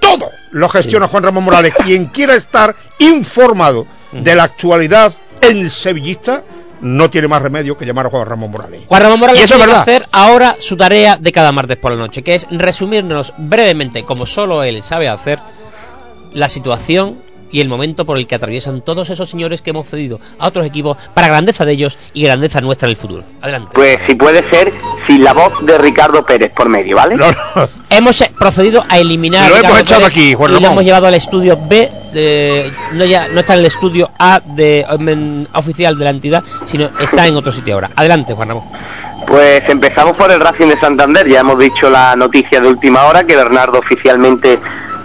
Todo 0.00 0.30
lo 0.52 0.68
gestiona 0.68 1.08
Juan 1.08 1.22
Ramón 1.24 1.44
Morales. 1.44 1.74
Quien 1.84 2.06
quiera 2.06 2.34
estar 2.34 2.74
informado 2.98 3.86
de 4.12 4.34
la 4.34 4.44
actualidad 4.44 5.12
en 5.40 5.68
sevillista, 5.70 6.42
no 6.80 7.10
tiene 7.10 7.28
más 7.28 7.42
remedio 7.42 7.76
que 7.76 7.86
llamar 7.86 8.06
a 8.06 8.10
Juan 8.10 8.26
Ramón 8.26 8.50
Morales. 8.50 8.82
Juan 8.86 9.02
Ramón 9.02 9.20
Morales 9.20 9.40
y 9.40 9.44
eso 9.44 9.54
tiene 9.54 9.66
verdad. 9.66 9.82
hacer 9.82 10.06
ahora 10.12 10.56
su 10.60 10.76
tarea 10.76 11.16
de 11.16 11.32
cada 11.32 11.52
martes 11.52 11.76
por 11.76 11.92
la 11.92 11.98
noche, 11.98 12.22
que 12.22 12.34
es 12.34 12.46
resumirnos 12.50 13.32
brevemente, 13.36 14.04
como 14.04 14.26
solo 14.26 14.62
él 14.62 14.82
sabe 14.82 15.08
hacer, 15.08 15.38
la 16.32 16.48
situación 16.48 17.22
y 17.50 17.60
el 17.60 17.68
momento 17.68 18.04
por 18.04 18.18
el 18.18 18.26
que 18.26 18.34
atraviesan 18.34 18.82
todos 18.82 19.10
esos 19.10 19.28
señores 19.30 19.62
que 19.62 19.70
hemos 19.70 19.86
cedido 19.88 20.20
a 20.38 20.48
otros 20.48 20.66
equipos 20.66 20.96
para 21.14 21.28
grandeza 21.28 21.64
de 21.64 21.72
ellos 21.72 21.98
y 22.14 22.22
grandeza 22.24 22.60
nuestra 22.60 22.86
en 22.86 22.90
el 22.90 22.96
futuro. 22.96 23.22
Adelante. 23.40 23.70
Pues 23.74 23.98
si 24.08 24.14
puede 24.14 24.48
ser, 24.50 24.72
sin 25.06 25.24
la 25.24 25.32
voz 25.32 25.52
de 25.64 25.78
Ricardo 25.78 26.24
Pérez 26.26 26.52
por 26.54 26.68
medio, 26.68 26.96
¿vale? 26.96 27.16
Hemos 27.90 28.20
eh, 28.20 28.30
procedido 28.38 28.84
a 28.88 28.98
eliminar 28.98 29.48
Lo 29.50 29.56
a 29.56 29.58
hemos 29.60 29.80
echado 29.80 30.02
Pérez 30.02 30.12
aquí, 30.16 30.34
Juan 30.34 30.50
y 30.50 30.54
lo 30.54 30.58
Ramón. 30.60 30.72
hemos 30.72 30.84
llevado 30.84 31.06
al 31.06 31.14
estudio 31.14 31.58
B 31.68 31.90
de- 32.12 32.70
no 32.94 33.04
ya 33.04 33.28
no 33.28 33.40
está 33.40 33.54
en 33.54 33.60
el 33.60 33.66
estudio 33.66 34.10
A 34.18 34.40
de 34.44 34.84
oficial 35.54 35.98
de 35.98 36.04
la 36.04 36.10
entidad 36.10 36.42
sino 36.64 36.90
está 37.00 37.26
en 37.26 37.36
otro 37.36 37.52
sitio 37.52 37.74
ahora 37.74 37.90
adelante 37.94 38.32
Juan 38.34 38.48
Ramón 38.48 38.64
Pues 39.26 39.62
empezamos 39.68 40.16
por 40.16 40.30
el 40.30 40.40
Racing 40.40 40.68
de 40.68 40.80
Santander. 40.80 41.28
Ya 41.28 41.40
hemos 41.40 41.58
dicho 41.58 41.90
la 41.90 42.16
noticia 42.16 42.60
de 42.62 42.68
última 42.68 43.04
hora 43.04 43.24
que 43.24 43.36
Bernardo 43.36 43.78
oficialmente 43.78 44.58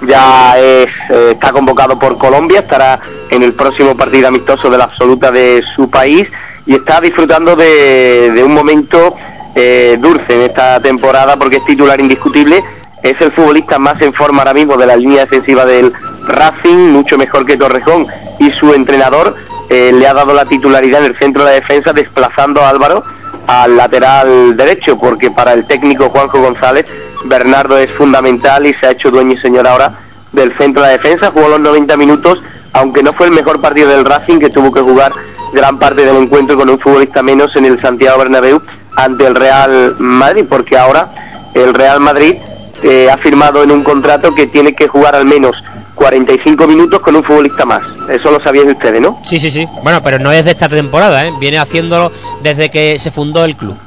ya 0.08 0.58
es, 0.60 0.88
eh, 1.10 1.32
está 1.32 1.52
convocado 1.52 1.98
por 1.98 2.18
Colombia, 2.18 2.62
estará 2.62 3.00
en 3.30 3.44
el 3.44 3.54
próximo 3.54 3.96
partido 3.96 4.28
amistoso 4.28 4.70
de 4.70 4.78
la 4.78 4.86
absoluta 4.86 5.32
de 5.32 5.63
su 5.76 5.89
país 5.89 6.28
y 6.66 6.76
está 6.76 7.02
disfrutando 7.02 7.56
de, 7.56 8.32
de 8.32 8.44
un 8.44 8.54
momento 8.54 9.16
eh, 9.56 9.98
dulce 10.00 10.34
en 10.34 10.42
esta 10.42 10.82
temporada 10.82 11.38
porque 11.38 11.58
es 11.58 11.66
titular 11.66 12.00
indiscutible. 12.00 12.63
Es 13.04 13.20
el 13.20 13.32
futbolista 13.34 13.78
más 13.80 14.02
en 14.02 14.13
forma 14.13 14.39
ahora 14.39 14.54
mismo 14.54 14.78
de 14.78 14.86
la 14.86 14.96
línea 14.96 15.26
defensiva 15.26 15.66
del 15.66 15.92
Racing, 16.26 16.92
mucho 16.92 17.18
mejor 17.18 17.46
que 17.46 17.58
Torrejón 17.58 18.08
y 18.39 18.50
su 18.52 18.74
entrenador 18.74 19.36
eh, 19.70 19.92
le 19.94 20.08
ha 20.08 20.13
dado 20.13 20.34
la 20.34 20.46
titularidad 20.46 21.02
en 21.02 21.12
el 21.12 21.20
centro 21.20 21.44
de 21.44 21.50
la 21.50 21.56
defensa 21.56 21.92
desplazando 21.92 22.62
a 22.62 22.70
Álvaro 22.70 23.04
al 23.46 23.76
lateral 23.76 24.56
derecho, 24.56 24.98
porque 24.98 25.30
para 25.30 25.54
el 25.54 25.66
técnico 25.66 26.10
Juanjo 26.10 26.39
González, 26.39 26.86
Bernardo 27.25 27.77
es 27.77 27.91
fundamental 27.91 28.65
y 28.65 28.73
se 28.73 28.88
ha 28.88 28.91
hecho 28.91 29.12
dueño 29.12 29.33
y 29.33 29.38
señor 29.38 29.67
ahora 29.67 29.99
del 30.31 30.55
centro 30.57 30.81
de 30.81 30.89
la 30.89 30.97
defensa, 30.97 31.31
jugó 31.31 31.47
los 31.47 31.59
90 31.59 31.95
minutos, 31.97 32.41
aunque 32.73 33.03
no 33.03 33.13
fue 33.13 33.27
el 33.27 33.33
mejor 33.33 33.62
partido 33.62 33.89
del 33.89 34.05
Racing, 34.05 34.39
que 34.39 34.49
tuvo 34.49 34.71
que 34.73 34.81
jugar 34.81 35.13
gran 35.53 35.77
parte 35.77 36.03
del 36.03 36.17
encuentro 36.17 36.57
con 36.57 36.69
un 36.69 36.79
futbolista 36.79 37.21
menos 37.21 37.55
en 37.55 37.65
el 37.65 37.79
Santiago 37.81 38.17
Bernabéu 38.17 38.62
ante 38.95 39.27
el 39.27 39.36
Real 39.36 39.95
Madrid, 39.99 40.45
porque 40.49 40.77
ahora 40.77 41.49
el 41.53 41.73
Real 41.73 41.99
Madrid 41.99 42.36
eh, 42.81 43.09
ha 43.12 43.17
firmado 43.17 43.63
en 43.63 43.71
un 43.71 43.83
contrato 43.83 44.33
que 44.33 44.47
tiene 44.47 44.73
que 44.73 44.88
jugar 44.88 45.15
al 45.15 45.25
menos 45.25 45.55
45 45.95 46.67
minutos 46.67 46.99
con 47.01 47.15
un 47.15 47.23
futbolista 47.23 47.65
más. 47.65 47.83
Eso 48.09 48.31
lo 48.31 48.41
sabían 48.41 48.69
ustedes, 48.69 48.99
¿no? 48.99 49.21
sí 49.23 49.39
sí 49.39 49.51
sí 49.51 49.67
bueno 49.83 50.01
pero 50.03 50.19
no 50.19 50.31
es 50.31 50.43
de 50.43 50.51
esta 50.51 50.67
temporada 50.67 51.25
¿eh? 51.25 51.33
viene 51.39 51.59
haciéndolo 51.59 52.12
desde 52.41 52.69
que 52.69 52.97
se 52.99 53.12
fundó 53.12 53.45
el 53.45 53.55
club 53.55 53.77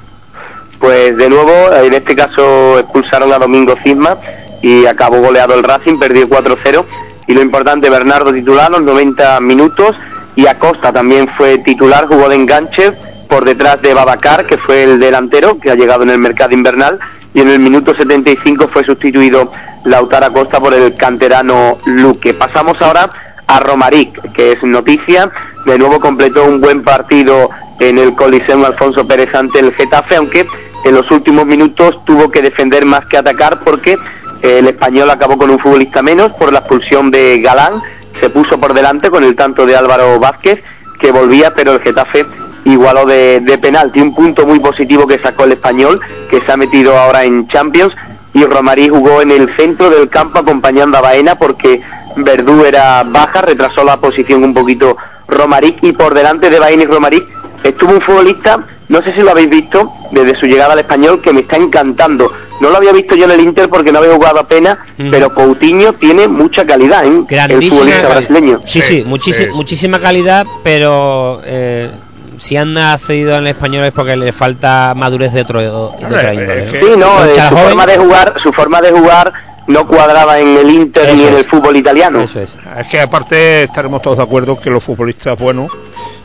Pues 0.86 1.16
de 1.16 1.28
nuevo, 1.28 1.50
en 1.82 1.94
este 1.94 2.14
caso 2.14 2.78
expulsaron 2.78 3.32
a 3.32 3.40
Domingo 3.40 3.74
Cisma 3.82 4.18
y 4.62 4.86
acabó 4.86 5.18
goleado 5.18 5.54
el 5.54 5.64
Racing, 5.64 5.98
perdió 5.98 6.28
4-0. 6.28 6.84
Y 7.26 7.34
lo 7.34 7.42
importante, 7.42 7.90
Bernardo 7.90 8.32
titular 8.32 8.70
los 8.70 8.82
90 8.82 9.40
minutos 9.40 9.96
y 10.36 10.46
Acosta 10.46 10.92
también 10.92 11.28
fue 11.36 11.58
titular, 11.58 12.06
jugó 12.06 12.28
de 12.28 12.36
enganche 12.36 12.92
por 13.28 13.44
detrás 13.44 13.82
de 13.82 13.94
Babacar, 13.94 14.46
que 14.46 14.58
fue 14.58 14.84
el 14.84 15.00
delantero 15.00 15.58
que 15.58 15.72
ha 15.72 15.74
llegado 15.74 16.04
en 16.04 16.10
el 16.10 16.20
mercado 16.20 16.54
invernal. 16.54 17.00
Y 17.34 17.40
en 17.40 17.48
el 17.48 17.58
minuto 17.58 17.92
75 17.92 18.68
fue 18.72 18.84
sustituido 18.84 19.50
Lautaro 19.86 20.26
Acosta 20.26 20.60
por 20.60 20.72
el 20.72 20.94
canterano 20.94 21.78
Luque. 21.84 22.32
Pasamos 22.32 22.80
ahora 22.80 23.10
a 23.48 23.58
Romaric, 23.58 24.32
que 24.34 24.52
es 24.52 24.62
noticia. 24.62 25.32
De 25.64 25.78
nuevo 25.78 25.98
completó 25.98 26.44
un 26.44 26.60
buen 26.60 26.84
partido 26.84 27.50
en 27.80 27.98
el 27.98 28.14
Coliseo 28.14 28.64
Alfonso 28.64 29.04
Pérez 29.06 29.34
ante 29.34 29.58
el 29.58 29.74
Getafe, 29.74 30.14
aunque 30.14 30.46
en 30.86 30.94
los 30.94 31.10
últimos 31.10 31.44
minutos 31.46 32.04
tuvo 32.04 32.30
que 32.30 32.42
defender 32.42 32.84
más 32.84 33.06
que 33.06 33.16
atacar 33.16 33.60
porque 33.64 33.94
eh, 34.42 34.58
el 34.58 34.68
español 34.68 35.10
acabó 35.10 35.36
con 35.36 35.50
un 35.50 35.58
futbolista 35.58 36.00
menos 36.00 36.32
por 36.34 36.52
la 36.52 36.60
expulsión 36.60 37.10
de 37.10 37.40
Galán. 37.40 37.82
Se 38.20 38.30
puso 38.30 38.60
por 38.60 38.72
delante 38.72 39.10
con 39.10 39.24
el 39.24 39.34
tanto 39.34 39.66
de 39.66 39.76
Álvaro 39.76 40.20
Vázquez, 40.20 40.62
que 41.00 41.10
volvía, 41.10 41.52
pero 41.54 41.72
el 41.72 41.80
Getafe 41.80 42.24
igualó 42.64 43.04
de, 43.04 43.40
de 43.40 43.58
penalti. 43.58 44.00
Un 44.00 44.14
punto 44.14 44.46
muy 44.46 44.60
positivo 44.60 45.08
que 45.08 45.18
sacó 45.18 45.44
el 45.44 45.52
español, 45.52 46.00
que 46.30 46.40
se 46.40 46.52
ha 46.52 46.56
metido 46.56 46.96
ahora 46.96 47.24
en 47.24 47.48
Champions. 47.48 47.92
Y 48.32 48.44
Romarí 48.44 48.88
jugó 48.88 49.22
en 49.22 49.32
el 49.32 49.54
centro 49.56 49.90
del 49.90 50.08
campo 50.08 50.38
acompañando 50.38 50.98
a 50.98 51.00
Baena 51.00 51.34
porque 51.34 51.82
Verdú 52.14 52.64
era 52.64 53.02
baja, 53.02 53.42
retrasó 53.42 53.82
la 53.82 53.96
posición 53.96 54.44
un 54.44 54.54
poquito 54.54 54.96
Romaric 55.26 55.82
y 55.82 55.92
por 55.92 56.14
delante 56.14 56.48
de 56.48 56.60
Baena 56.60 56.84
y 56.84 56.86
Romaric 56.86 57.24
estuvo 57.68 57.92
un 57.92 58.00
futbolista, 58.00 58.58
no 58.88 59.02
sé 59.02 59.12
si 59.14 59.20
lo 59.20 59.30
habéis 59.30 59.50
visto, 59.50 59.92
desde 60.12 60.38
su 60.38 60.46
llegada 60.46 60.72
al 60.74 60.78
español, 60.80 61.20
que 61.22 61.32
me 61.32 61.40
está 61.40 61.56
encantando. 61.56 62.32
No 62.60 62.70
lo 62.70 62.76
había 62.78 62.92
visto 62.92 63.14
yo 63.14 63.24
en 63.26 63.32
el 63.32 63.40
Inter 63.40 63.68
porque 63.68 63.92
no 63.92 63.98
había 63.98 64.14
jugado 64.14 64.40
apenas, 64.40 64.78
pero 65.10 65.34
Coutinho 65.34 65.92
tiene 65.94 66.26
mucha 66.28 66.64
calidad, 66.66 67.04
¿eh? 67.04 67.08
el 67.08 67.24
Grandísima 67.26 67.70
futbolista 67.76 68.02
calidad. 68.08 68.16
brasileño. 68.28 68.60
Sí, 68.66 68.80
sí, 68.82 69.04
muchísi- 69.06 69.50
muchísima 69.50 70.00
calidad, 70.00 70.46
pero 70.64 71.42
eh, 71.44 71.90
si 72.38 72.56
anda 72.56 72.96
cedido 72.98 73.32
en 73.36 73.42
el 73.42 73.48
español 73.48 73.84
es 73.84 73.92
porque 73.92 74.16
le 74.16 74.32
falta 74.32 74.94
madurez 74.96 75.32
de 75.32 75.42
otro, 75.42 75.60
de 75.60 75.68
otra 75.70 76.32
índole. 76.34 76.70
Sí, 76.80 76.86
no, 76.96 77.24
eh, 77.24 77.34
su 77.34 77.40
joven- 77.40 77.64
forma 77.64 77.86
de 77.86 77.98
jugar, 77.98 78.34
su 78.42 78.52
forma 78.52 78.80
de 78.80 78.90
jugar 78.92 79.32
no 79.66 79.86
cuadraba 79.86 80.38
en 80.38 80.56
el 80.56 80.70
Inter 80.70 81.12
ni 81.14 81.24
en 81.24 81.34
el 81.34 81.44
fútbol 81.44 81.76
italiano. 81.76 82.20
Eso 82.20 82.40
es. 82.40 82.56
Es 82.78 82.86
que 82.86 83.00
aparte 83.00 83.64
estaremos 83.64 84.00
todos 84.00 84.16
de 84.18 84.22
acuerdo 84.22 84.58
que 84.60 84.70
los 84.70 84.82
futbolistas 84.84 85.36
buenos, 85.38 85.70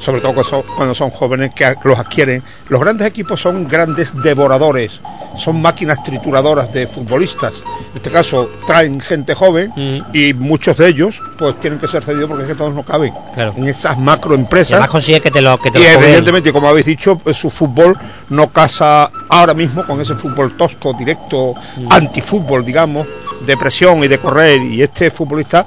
sobre 0.02 0.20
todo 0.20 0.34
cuando 0.76 0.94
son, 0.96 1.10
jóvenes 1.12 1.54
que 1.54 1.76
los 1.84 1.98
adquieren, 1.98 2.44
los 2.70 2.82
grandes 2.82 3.08
equipos 3.08 3.40
son 3.40 3.68
grandes 3.68 4.14
devoradores, 4.22 5.00
son 5.38 5.62
máquinas 5.62 6.04
trituradoras 6.04 6.74
de 6.74 6.88
futbolistas. 6.88 7.54
En 7.92 7.98
este 7.98 8.10
caso 8.12 8.50
traen 8.68 9.00
gente 9.00 9.34
joven 9.36 9.72
y 10.14 10.34
muchos 10.34 10.76
de 10.78 10.88
ellos 10.88 11.22
pues 11.38 11.60
tienen 11.60 11.80
que 11.80 11.88
ser 11.88 12.04
cedidos 12.04 12.28
porque 12.28 12.44
es 12.44 12.50
que 12.50 12.56
todos 12.56 12.74
no 12.74 12.84
caben 12.84 13.14
Claro. 13.34 13.54
en 13.56 13.68
esas 13.68 13.98
Y 13.98 14.02
macroempresas. 14.02 14.74
además 14.74 14.90
consigue 14.90 15.22
que 15.22 15.32
te 15.32 15.42
lo 15.42 15.58
que 15.60 15.72
te 15.72 15.80
Y 15.80 15.84
lo 15.84 15.90
evidentemente, 15.90 16.52
como 16.52 16.68
habéis 16.68 16.86
dicho, 16.86 17.18
pues, 17.18 17.38
su 17.38 17.50
fútbol 17.50 17.98
no 18.30 18.48
casa 18.52 19.10
ahora 19.30 19.54
mismo 19.54 19.86
con 19.86 20.02
ese 20.02 20.16
fútbol 20.16 20.58
tosco, 20.58 20.94
directo, 20.94 21.54
Mm. 21.78 21.88
antifútbol, 21.92 22.66
digamos, 22.66 23.08
de 23.46 23.56
presión 23.58 24.04
y 24.04 24.08
de 24.08 24.18
correr. 24.18 24.62
Y 24.62 24.82
este 24.82 25.10
futbolista, 25.12 25.66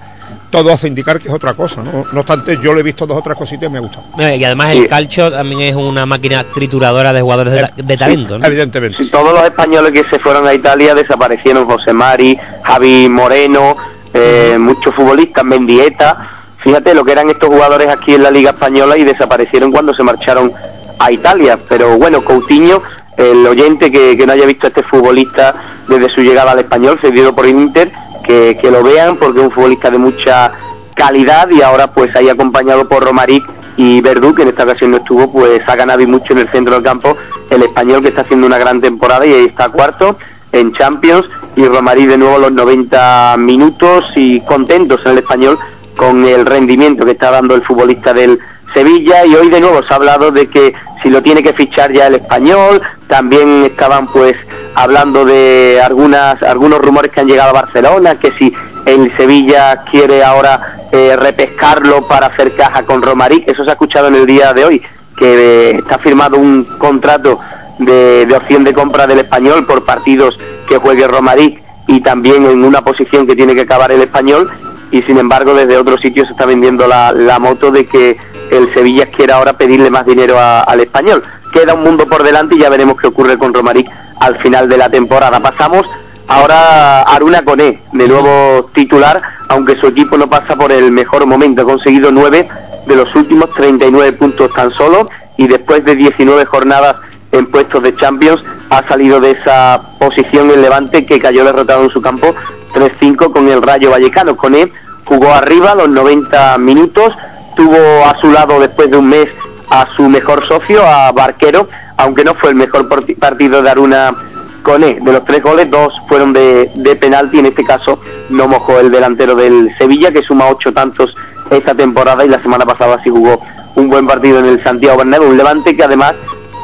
todo 0.50 0.72
hace 0.72 0.86
indicar 0.88 1.20
que 1.20 1.28
es 1.28 1.34
otra 1.34 1.54
cosa. 1.54 1.82
No, 1.82 2.04
no 2.12 2.20
obstante, 2.20 2.58
yo 2.62 2.72
le 2.74 2.80
he 2.80 2.82
visto 2.82 3.06
dos 3.06 3.18
o 3.18 3.22
tres 3.22 3.36
cositas 3.36 3.68
y 3.68 3.72
me 3.72 3.78
ha 3.78 3.80
gustado. 3.80 4.04
Eh, 4.18 4.36
Y 4.36 4.44
además 4.44 4.74
el 4.74 4.88
calcio 4.88 5.30
también 5.32 5.60
es 5.62 5.74
una 5.74 6.06
máquina 6.06 6.44
trituradora 6.44 7.12
de 7.12 7.20
jugadores 7.22 7.52
de, 7.54 7.60
ta- 7.60 7.72
de 7.76 7.96
talento. 7.96 8.38
¿no? 8.38 8.46
Evidentemente. 8.46 9.02
Sí, 9.02 9.10
todos 9.10 9.32
los 9.32 9.42
españoles 9.44 9.90
que 9.92 10.08
se 10.08 10.18
fueron 10.20 10.46
a 10.46 10.54
Italia 10.54 10.94
desaparecieron, 10.94 11.66
José 11.66 11.92
Mari, 11.92 12.38
Javi 12.62 13.08
Moreno, 13.08 13.76
eh, 14.12 14.56
muchos 14.60 14.94
futbolistas, 14.94 15.44
Mendieta. 15.44 16.30
Fíjate 16.58 16.94
lo 16.94 17.04
que 17.04 17.12
eran 17.12 17.28
estos 17.30 17.48
jugadores 17.50 17.88
aquí 17.88 18.14
en 18.14 18.22
la 18.22 18.30
Liga 18.30 18.50
Española 18.50 18.96
y 18.96 19.04
desaparecieron 19.04 19.70
cuando 19.72 19.92
se 19.92 20.02
marcharon 20.02 20.52
a 20.98 21.10
Italia. 21.10 21.58
Pero 21.68 21.98
bueno, 21.98 22.22
Coutinho, 22.24 22.82
el 23.16 23.46
oyente 23.46 23.90
que, 23.92 24.16
que 24.16 24.26
no 24.26 24.32
haya 24.32 24.46
visto 24.46 24.66
a 24.66 24.68
este 24.68 24.82
futbolista 24.84 25.54
desde 25.88 26.08
su 26.14 26.22
llegada 26.22 26.52
al 26.52 26.60
español, 26.60 26.98
cedido 27.02 27.34
por 27.34 27.44
el 27.44 27.50
Inter, 27.52 27.92
que, 28.26 28.58
que 28.60 28.70
lo 28.70 28.82
vean 28.82 29.16
porque 29.16 29.40
es 29.40 29.44
un 29.46 29.52
futbolista 29.52 29.90
de 29.90 29.98
mucha 29.98 30.52
calidad 30.94 31.48
y 31.50 31.62
ahora 31.62 31.92
pues 31.92 32.14
ahí 32.16 32.28
acompañado 32.28 32.88
por 32.88 33.04
Romaric 33.04 33.44
y 33.76 34.00
Verdú, 34.00 34.34
que 34.34 34.42
en 34.42 34.48
esta 34.48 34.64
ocasión 34.64 34.92
no 34.92 34.98
estuvo, 34.98 35.30
pues 35.30 35.60
ha 35.66 35.76
ganado 35.76 36.00
y 36.00 36.06
mucho 36.06 36.32
en 36.32 36.38
el 36.38 36.48
centro 36.48 36.74
del 36.74 36.84
campo 36.84 37.16
el 37.50 37.62
español 37.62 38.02
que 38.02 38.08
está 38.08 38.22
haciendo 38.22 38.46
una 38.46 38.58
gran 38.58 38.80
temporada 38.80 39.26
y 39.26 39.32
ahí 39.32 39.44
está 39.46 39.68
cuarto 39.68 40.16
en 40.52 40.72
Champions. 40.72 41.26
Y 41.56 41.64
Romaric 41.64 42.08
de 42.08 42.18
nuevo 42.18 42.38
los 42.38 42.52
90 42.52 43.36
minutos 43.38 44.04
y 44.16 44.40
contentos 44.40 45.00
en 45.04 45.12
el 45.12 45.18
español 45.18 45.58
con 45.96 46.24
el 46.24 46.46
rendimiento 46.46 47.04
que 47.04 47.12
está 47.12 47.30
dando 47.30 47.54
el 47.54 47.62
futbolista 47.62 48.12
del 48.12 48.40
Sevilla 48.74 49.24
y 49.24 49.34
hoy 49.34 49.48
de 49.48 49.60
nuevo 49.60 49.82
se 49.82 49.92
ha 49.92 49.96
hablado 49.96 50.30
de 50.30 50.48
que 50.48 50.74
si 51.02 51.08
lo 51.08 51.22
tiene 51.22 51.42
que 51.42 51.52
fichar 51.52 51.92
ya 51.92 52.08
el 52.08 52.16
español, 52.16 52.82
también 53.08 53.64
estaban 53.64 54.08
pues 54.08 54.34
hablando 54.74 55.24
de 55.24 55.80
algunas 55.82 56.42
algunos 56.42 56.80
rumores 56.80 57.12
que 57.12 57.20
han 57.20 57.28
llegado 57.28 57.50
a 57.50 57.62
Barcelona, 57.62 58.18
que 58.18 58.32
si 58.32 58.52
el 58.86 59.16
Sevilla 59.16 59.84
quiere 59.90 60.24
ahora 60.24 60.88
eh, 60.92 61.14
repescarlo 61.16 62.06
para 62.08 62.26
hacer 62.26 62.54
caja 62.54 62.82
con 62.82 63.02
Romaric, 63.02 63.48
eso 63.48 63.64
se 63.64 63.70
ha 63.70 63.74
escuchado 63.74 64.08
en 64.08 64.16
el 64.16 64.26
día 64.26 64.52
de 64.52 64.64
hoy, 64.64 64.82
que 65.16 65.70
eh, 65.70 65.76
está 65.78 65.98
firmado 65.98 66.36
un 66.36 66.64
contrato 66.78 67.38
de, 67.78 68.26
de 68.26 68.36
opción 68.36 68.64
de 68.64 68.72
compra 68.72 69.06
del 69.06 69.20
español 69.20 69.66
por 69.66 69.84
partidos 69.84 70.38
que 70.66 70.78
juegue 70.78 71.06
Romaric 71.06 71.62
y 71.86 72.00
también 72.00 72.46
en 72.46 72.64
una 72.64 72.82
posición 72.82 73.26
que 73.26 73.36
tiene 73.36 73.54
que 73.54 73.62
acabar 73.62 73.92
el 73.92 74.02
español. 74.02 74.50
Y 74.90 75.02
sin 75.02 75.18
embargo 75.18 75.54
desde 75.54 75.76
otros 75.76 76.00
sitios 76.00 76.28
se 76.28 76.32
está 76.32 76.46
vendiendo 76.46 76.86
la, 76.86 77.10
la 77.12 77.40
moto 77.40 77.72
de 77.72 77.86
que 77.86 78.16
el 78.56 78.72
Sevilla 78.72 79.06
quiere 79.06 79.32
ahora 79.32 79.54
pedirle 79.54 79.90
más 79.90 80.06
dinero 80.06 80.36
al 80.38 80.80
español. 80.80 81.22
Queda 81.52 81.74
un 81.74 81.82
mundo 81.82 82.06
por 82.06 82.22
delante 82.22 82.54
y 82.54 82.60
ya 82.60 82.68
veremos 82.68 82.96
qué 83.00 83.08
ocurre 83.08 83.38
con 83.38 83.54
Romaric 83.54 83.90
al 84.20 84.36
final 84.38 84.68
de 84.68 84.78
la 84.78 84.88
temporada. 84.88 85.40
Pasamos 85.40 85.86
ahora 86.26 87.02
a 87.02 87.14
Aruna 87.14 87.44
Coné, 87.44 87.82
de 87.92 88.08
nuevo 88.08 88.70
titular, 88.74 89.22
aunque 89.48 89.76
su 89.76 89.86
equipo 89.86 90.16
no 90.16 90.28
pasa 90.28 90.56
por 90.56 90.72
el 90.72 90.90
mejor 90.90 91.26
momento. 91.26 91.62
Ha 91.62 91.64
conseguido 91.64 92.10
nueve 92.10 92.48
de 92.86 92.96
los 92.96 93.14
últimos 93.14 93.50
39 93.52 94.12
puntos 94.12 94.52
tan 94.52 94.72
solo 94.72 95.08
y 95.36 95.48
después 95.48 95.84
de 95.84 95.96
19 95.96 96.44
jornadas 96.44 96.96
en 97.32 97.46
puestos 97.46 97.82
de 97.82 97.96
Champions 97.96 98.42
ha 98.70 98.86
salido 98.88 99.20
de 99.20 99.32
esa 99.32 99.80
posición 99.98 100.50
el 100.50 100.62
Levante 100.62 101.04
que 101.06 101.18
cayó 101.18 101.44
derrotado 101.44 101.84
en 101.84 101.90
su 101.90 102.00
campo 102.00 102.34
3-5 102.74 103.32
con 103.32 103.48
el 103.48 103.62
Rayo 103.62 103.90
Vallecano. 103.90 104.36
Coné 104.36 104.70
jugó 105.04 105.32
arriba 105.32 105.74
los 105.74 105.88
90 105.88 106.58
minutos, 106.58 107.12
tuvo 107.54 108.04
a 108.04 108.16
su 108.20 108.30
lado 108.30 108.60
después 108.60 108.90
de 108.90 108.96
un 108.96 109.08
mes 109.08 109.28
a 109.70 109.86
su 109.96 110.08
mejor 110.08 110.46
socio, 110.46 110.86
a 110.86 111.10
Barquero, 111.12 111.68
aunque 111.96 112.24
no 112.24 112.34
fue 112.34 112.50
el 112.50 112.56
mejor 112.56 112.88
partido 113.18 113.62
de 113.62 113.70
Aruna 113.70 114.14
Coné. 114.62 114.98
De 115.00 115.12
los 115.12 115.24
tres 115.24 115.42
goles, 115.42 115.70
dos 115.70 115.92
fueron 116.08 116.32
de, 116.32 116.70
de 116.74 116.96
penalti, 116.96 117.38
en 117.38 117.46
este 117.46 117.64
caso 117.64 118.00
no 118.30 118.48
mojó 118.48 118.78
el 118.80 118.90
delantero 118.90 119.34
del 119.34 119.74
Sevilla, 119.78 120.12
que 120.12 120.22
suma 120.22 120.46
ocho 120.48 120.72
tantos 120.72 121.14
esta 121.50 121.74
temporada 121.74 122.24
y 122.24 122.28
la 122.28 122.40
semana 122.40 122.64
pasada 122.64 123.00
sí 123.02 123.10
jugó 123.10 123.40
un 123.74 123.88
buen 123.88 124.06
partido 124.06 124.38
en 124.38 124.46
el 124.46 124.62
Santiago 124.62 124.98
Bernabéu, 124.98 125.28
un 125.28 125.36
Levante 125.36 125.76
que 125.76 125.84
además 125.84 126.14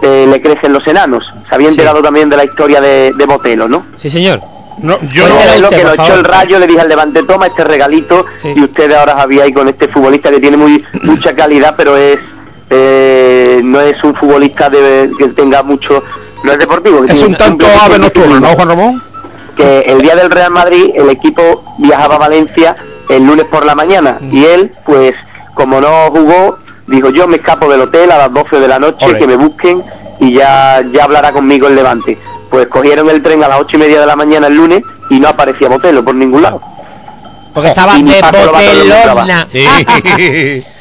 eh, 0.02 0.26
le 0.30 0.40
crecen 0.40 0.72
los 0.72 0.86
enanos. 0.86 1.24
Se 1.48 1.54
había 1.54 1.68
enterado 1.68 2.00
también 2.02 2.30
de 2.30 2.36
la 2.36 2.44
historia 2.44 2.80
de, 2.80 3.12
de 3.16 3.26
Botelo, 3.26 3.68
¿no? 3.68 3.84
Sí, 3.98 4.08
señor. 4.08 4.40
No, 4.78 4.98
yo 5.08 5.26
lo 5.60 5.68
que 5.68 5.84
lo 5.84 5.92
echó 5.94 6.14
el 6.14 6.24
rayo, 6.24 6.58
le 6.58 6.66
dije 6.66 6.80
al 6.80 6.88
Levante, 6.88 7.22
toma 7.24 7.48
este 7.48 7.64
regalito 7.64 8.26
y 8.44 8.62
ustedes 8.62 8.96
ahora 8.96 9.16
Javier 9.16 9.42
ahí 9.42 9.52
con 9.52 9.68
este 9.68 9.88
futbolista 9.88 10.30
que 10.30 10.40
tiene 10.40 10.56
muy 10.56 10.84
mucha 11.02 11.34
calidad, 11.34 11.74
pero 11.76 11.96
es 11.96 12.18
eh, 12.70 13.60
no 13.64 13.80
es 13.80 14.02
un 14.04 14.14
futbolista 14.14 14.70
de, 14.70 15.10
que 15.18 15.28
tenga 15.28 15.62
mucho, 15.64 16.04
no 16.44 16.52
es 16.52 16.58
deportivo. 16.58 17.04
que 17.04 17.12
Es 17.12 17.20
un 17.20 17.34
tanto 17.34 17.66
ave 17.84 17.98
nocturna, 17.98 18.38
¿no, 18.38 18.48
Juan 18.54 18.68
Ramón? 18.68 19.02
Que 19.56 19.80
el 19.80 20.00
día 20.00 20.14
del 20.14 20.30
Real 20.30 20.52
Madrid 20.52 20.92
el 20.94 21.10
equipo 21.10 21.64
viajaba 21.78 22.14
a 22.14 22.18
Valencia 22.18 22.76
el 23.08 23.26
lunes 23.26 23.46
por 23.46 23.66
la 23.66 23.74
mañana 23.74 24.18
y 24.30 24.44
él, 24.44 24.72
pues 24.86 25.14
como 25.54 25.80
no 25.80 26.10
jugó, 26.10 26.58
dijo 26.86 27.10
yo 27.10 27.26
me 27.26 27.36
escapo 27.36 27.68
del 27.68 27.82
hotel 27.82 28.10
a 28.12 28.18
las 28.18 28.32
12 28.32 28.60
de 28.60 28.68
la 28.68 28.78
noche, 28.78 29.18
que 29.18 29.26
me 29.26 29.36
busquen 29.36 29.82
y 30.20 30.34
ya, 30.34 30.82
ya 30.92 31.04
hablará 31.04 31.32
conmigo 31.32 31.66
el 31.66 31.74
Levante. 31.74 32.18
Pues 32.50 32.66
cogieron 32.66 33.08
el 33.08 33.22
tren 33.22 33.42
a 33.44 33.48
las 33.48 33.60
ocho 33.60 33.76
y 33.76 33.80
media 33.80 34.00
de 34.00 34.06
la 34.06 34.16
mañana 34.16 34.48
el 34.48 34.56
lunes 34.56 34.82
y 35.08 35.20
no 35.20 35.28
aparecía 35.28 35.68
Botelo 35.68 36.04
por 36.04 36.14
ningún 36.14 36.42
lado. 36.42 36.60
Porque 37.54 37.68
estaba 37.68 37.96
Y 37.98 38.02
de 38.02 38.20
botelona. 38.20 39.48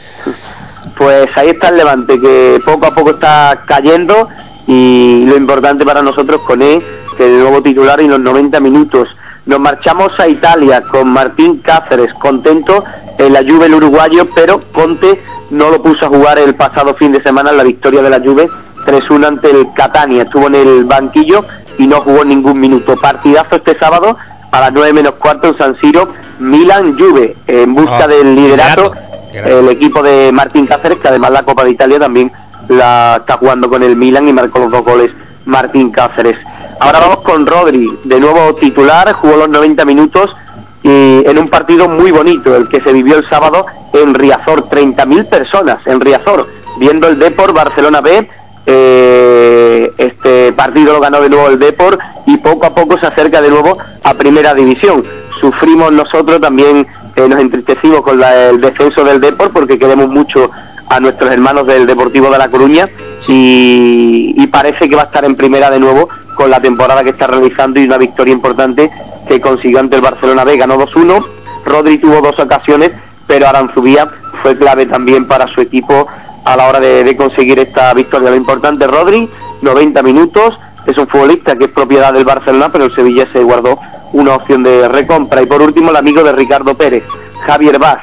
Pues 0.97 1.29
ahí 1.37 1.49
está 1.49 1.69
el 1.69 1.77
Levante, 1.77 2.19
que 2.19 2.59
poco 2.65 2.87
a 2.87 2.93
poco 2.93 3.11
está 3.11 3.63
cayendo 3.65 4.27
y 4.67 5.23
lo 5.25 5.37
importante 5.37 5.85
para 5.85 6.01
nosotros 6.01 6.41
con 6.41 6.61
él, 6.61 6.83
que 7.17 7.23
de 7.23 7.39
nuevo 7.39 7.61
titular 7.63 8.01
en 8.01 8.09
los 8.09 8.19
90 8.19 8.59
minutos. 8.59 9.07
Nos 9.45 9.61
marchamos 9.61 10.11
a 10.19 10.27
Italia 10.27 10.83
con 10.83 11.09
Martín 11.09 11.59
Cáceres, 11.59 12.13
contento 12.15 12.83
en 13.17 13.31
la 13.31 13.43
Juve 13.43 13.67
el 13.67 13.75
uruguayo, 13.75 14.27
pero 14.35 14.59
Conte 14.73 15.21
no 15.51 15.69
lo 15.69 15.81
puso 15.81 16.05
a 16.05 16.09
jugar 16.09 16.37
el 16.37 16.53
pasado 16.55 16.93
fin 16.95 17.13
de 17.13 17.23
semana 17.23 17.51
en 17.51 17.57
la 17.57 17.63
victoria 17.63 18.01
de 18.01 18.09
la 18.09 18.19
Juve 18.19 18.49
3-1 18.85 19.25
ante 19.25 19.51
el 19.51 19.73
Catania. 19.73 20.23
Estuvo 20.23 20.47
en 20.47 20.55
el 20.55 20.83
banquillo 20.83 21.45
y 21.79 21.87
no 21.87 22.01
jugó 22.01 22.23
ningún 22.23 22.59
minuto. 22.59 22.95
Partidazo 22.97 23.55
este 23.55 23.77
sábado 23.79 24.15
a 24.51 24.59
las 24.59 24.71
9 24.73 24.93
menos 24.93 25.13
cuarto 25.13 25.47
en 25.47 25.57
San 25.57 25.75
Siro, 25.79 26.09
Milan 26.39 26.97
Juve, 26.97 27.35
en 27.47 27.73
busca 27.73 28.03
Ah, 28.03 28.07
del 28.07 28.35
liderato. 28.35 28.93
liderato. 29.33 29.59
El 29.59 29.69
equipo 29.69 30.01
de 30.03 30.31
Martín 30.31 30.65
Cáceres, 30.67 30.97
que 30.99 31.07
además 31.07 31.31
la 31.31 31.43
Copa 31.43 31.63
de 31.63 31.71
Italia 31.71 31.99
también 31.99 32.31
la 32.67 33.17
está 33.19 33.37
jugando 33.37 33.69
con 33.69 33.81
el 33.83 33.95
Milan 33.95 34.27
y 34.27 34.33
marcó 34.33 34.59
los 34.59 34.71
dos 34.71 34.83
goles 34.83 35.11
Martín 35.45 35.91
Cáceres. 35.91 36.37
Ahora 36.79 36.99
vamos 36.99 37.19
con 37.19 37.45
Rodri, 37.45 37.97
de 38.03 38.19
nuevo 38.19 38.55
titular, 38.55 39.11
jugó 39.13 39.35
los 39.37 39.49
90 39.49 39.85
minutos 39.85 40.35
y 40.81 41.23
en 41.27 41.37
un 41.37 41.49
partido 41.49 41.87
muy 41.89 42.09
bonito, 42.11 42.55
el 42.55 42.67
que 42.69 42.81
se 42.81 42.93
vivió 42.93 43.17
el 43.17 43.29
sábado 43.29 43.65
en 43.93 44.13
Riazor, 44.13 44.69
30.000 44.69 45.25
personas 45.27 45.79
en 45.85 45.99
Riazor, 45.99 46.47
viendo 46.79 47.07
el 47.07 47.19
Depor 47.19 47.53
Barcelona 47.53 47.99
B, 48.01 48.29
eh, 48.71 49.91
este 49.97 50.53
partido 50.53 50.93
lo 50.93 50.99
ganó 50.99 51.19
de 51.21 51.29
nuevo 51.29 51.47
el 51.47 51.57
Depor 51.57 51.97
y 52.27 52.37
poco 52.37 52.67
a 52.67 52.75
poco 52.75 52.99
se 52.99 53.07
acerca 53.07 53.41
de 53.41 53.49
nuevo 53.49 53.79
a 54.03 54.13
Primera 54.13 54.53
División. 54.53 55.03
Sufrimos 55.41 55.91
nosotros 55.91 56.39
también, 56.39 56.85
eh, 57.15 57.27
nos 57.27 57.39
entristecimos 57.39 58.03
con 58.03 58.21
el 58.21 58.61
descenso 58.61 59.03
del 59.03 59.19
Depor 59.19 59.51
porque 59.51 59.79
queremos 59.79 60.07
mucho 60.07 60.51
a 60.87 60.99
nuestros 60.99 61.31
hermanos 61.31 61.65
del 61.65 61.87
Deportivo 61.87 62.29
de 62.29 62.37
La 62.37 62.49
Coruña 62.49 62.87
y, 63.27 64.35
y 64.37 64.47
parece 64.47 64.87
que 64.87 64.95
va 64.95 65.03
a 65.03 65.05
estar 65.05 65.25
en 65.25 65.35
primera 65.35 65.71
de 65.71 65.79
nuevo 65.79 66.07
con 66.35 66.51
la 66.51 66.61
temporada 66.61 67.03
que 67.03 67.09
está 67.09 67.25
realizando 67.25 67.79
y 67.79 67.85
una 67.85 67.97
victoria 67.97 68.33
importante 68.33 68.91
que 69.27 69.41
consiguió 69.41 69.79
ante 69.79 69.95
el 69.95 70.03
Barcelona 70.03 70.43
B. 70.43 70.57
Ganó 70.57 70.77
2-1, 70.77 71.25
Rodri 71.65 71.97
tuvo 71.97 72.21
dos 72.21 72.37
ocasiones, 72.39 72.91
pero 73.25 73.47
Aranzubía 73.47 74.07
fue 74.43 74.55
clave 74.57 74.85
también 74.85 75.27
para 75.27 75.47
su 75.47 75.61
equipo 75.61 76.07
a 76.43 76.55
la 76.55 76.67
hora 76.67 76.79
de, 76.79 77.03
de 77.03 77.15
conseguir 77.15 77.59
esta 77.59 77.93
victoria. 77.93 78.29
Lo 78.29 78.35
importante, 78.35 78.87
Rodri, 78.87 79.29
90 79.61 80.01
minutos, 80.03 80.57
es 80.85 80.97
un 80.97 81.07
futbolista 81.07 81.55
que 81.55 81.65
es 81.65 81.71
propiedad 81.71 82.13
del 82.13 82.25
Barcelona, 82.25 82.71
pero 82.71 82.85
el 82.85 82.95
Sevilla 82.95 83.27
se 83.31 83.43
guardó 83.43 83.79
una 84.13 84.35
opción 84.35 84.63
de 84.63 84.87
recompra. 84.87 85.41
Y 85.41 85.45
por 85.45 85.61
último, 85.61 85.91
el 85.91 85.97
amigo 85.97 86.23
de 86.23 86.31
Ricardo 86.31 86.75
Pérez, 86.75 87.03
Javier 87.45 87.79
Vaz, 87.79 88.01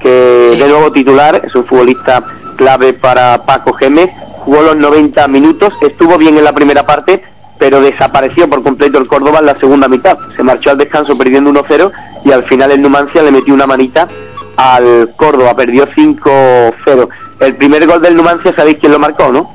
que 0.00 0.08
de 0.58 0.68
nuevo 0.68 0.92
titular, 0.92 1.42
es 1.44 1.54
un 1.54 1.64
futbolista 1.64 2.22
clave 2.56 2.92
para 2.92 3.42
Paco 3.42 3.72
Gémez, 3.72 4.10
jugó 4.44 4.62
los 4.62 4.76
90 4.76 5.26
minutos, 5.28 5.72
estuvo 5.80 6.18
bien 6.18 6.36
en 6.38 6.44
la 6.44 6.52
primera 6.52 6.84
parte, 6.84 7.22
pero 7.58 7.80
desapareció 7.80 8.48
por 8.48 8.62
completo 8.62 8.98
el 8.98 9.06
Córdoba 9.06 9.40
en 9.40 9.46
la 9.46 9.58
segunda 9.58 9.88
mitad. 9.88 10.18
Se 10.36 10.42
marchó 10.42 10.70
al 10.70 10.78
descanso 10.78 11.18
perdiendo 11.18 11.52
1-0 11.52 11.90
y 12.24 12.32
al 12.32 12.44
final 12.44 12.70
el 12.70 12.82
Numancia 12.82 13.22
le 13.22 13.32
metió 13.32 13.52
una 13.52 13.66
manita 13.66 14.08
al 14.56 15.14
Córdoba, 15.16 15.54
perdió 15.54 15.86
5-0. 15.88 17.08
El 17.40 17.56
primer 17.56 17.86
gol 17.86 18.02
del 18.02 18.16
Numancia, 18.16 18.52
¿sabéis 18.56 18.78
quién 18.80 18.92
lo 18.92 18.98
marcó, 18.98 19.30
no? 19.32 19.50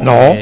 No. 0.00 0.34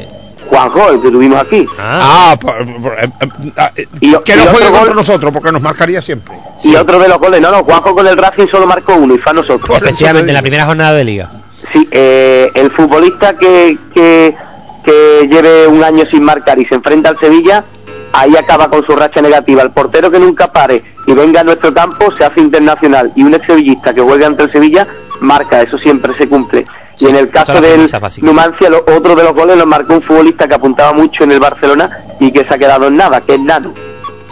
Juanjo, 0.48 0.90
el 0.90 1.00
que 1.00 1.10
tuvimos 1.10 1.40
aquí. 1.40 1.66
Ah, 1.78 2.36
por- 2.40 2.54
por- 2.82 2.92
eh, 2.92 3.08
eh, 3.20 3.52
ah, 3.56 3.70
eh, 3.76 3.86
que 4.24 4.36
no 4.36 4.42
juegue 4.44 4.68
gol- 4.68 4.78
contra 4.78 4.94
nosotros 4.94 5.32
porque 5.32 5.50
nos 5.52 5.62
marcaría 5.62 6.02
siempre. 6.02 6.34
Y 6.62 6.74
otro 6.76 6.98
de 6.98 7.08
los 7.08 7.18
goles, 7.18 7.40
no, 7.40 7.50
no, 7.50 7.64
Juanjo 7.64 7.94
con 7.94 8.06
el 8.06 8.16
Racing 8.16 8.48
solo 8.50 8.66
marcó 8.66 8.94
uno 8.94 9.14
y 9.14 9.18
fue 9.18 9.30
a 9.30 9.34
nosotros. 9.34 9.76
Efectivamente, 9.78 10.30
en 10.30 10.34
la 10.34 10.42
primera 10.42 10.66
jornada 10.66 10.92
de 10.92 11.04
liga. 11.04 11.30
Sí, 11.72 11.88
eh, 11.90 12.50
el 12.54 12.70
futbolista 12.72 13.36
que, 13.38 13.78
que, 13.94 14.36
que 14.84 15.28
lleve 15.30 15.66
un 15.66 15.82
año 15.82 16.04
sin 16.10 16.22
marcar 16.22 16.58
y 16.60 16.66
se 16.66 16.74
enfrenta 16.74 17.08
al 17.08 17.18
Sevilla, 17.18 17.64
ahí 18.12 18.36
acaba 18.36 18.68
con 18.68 18.84
su 18.84 18.94
racha 18.94 19.22
negativa. 19.22 19.62
El 19.62 19.70
portero 19.70 20.10
que 20.10 20.18
nunca 20.20 20.52
pare 20.52 20.84
y 21.06 21.12
venga 21.14 21.40
a 21.40 21.44
nuestro 21.44 21.72
campo 21.72 22.12
se 22.18 22.24
hace 22.24 22.40
internacional 22.40 23.10
y 23.16 23.22
un 23.22 23.32
ex 23.34 23.46
sevillista 23.46 23.94
que 23.94 24.02
juegue 24.02 24.26
ante 24.26 24.42
el 24.42 24.52
Sevilla 24.52 24.86
marca, 25.20 25.62
eso 25.62 25.78
siempre 25.78 26.14
se 26.16 26.28
cumple. 26.28 26.66
Y 26.98 27.06
en 27.06 27.16
el 27.16 27.28
caso 27.30 27.60
del. 27.60 27.88
Numancia, 28.22 28.70
lo- 28.70 28.84
otro 28.86 29.14
de 29.16 29.24
los 29.24 29.34
goles 29.34 29.56
lo 29.56 29.66
marcó 29.66 29.94
un 29.94 30.02
futbolista 30.02 30.46
que 30.46 30.54
apuntaba 30.54 30.92
mucho 30.92 31.24
en 31.24 31.32
el 31.32 31.40
Barcelona 31.40 31.90
y 32.20 32.30
que 32.30 32.44
se 32.44 32.54
ha 32.54 32.58
quedado 32.58 32.86
en 32.86 32.96
nada, 32.96 33.20
que 33.20 33.34
es 33.34 33.40
Nano. 33.40 33.72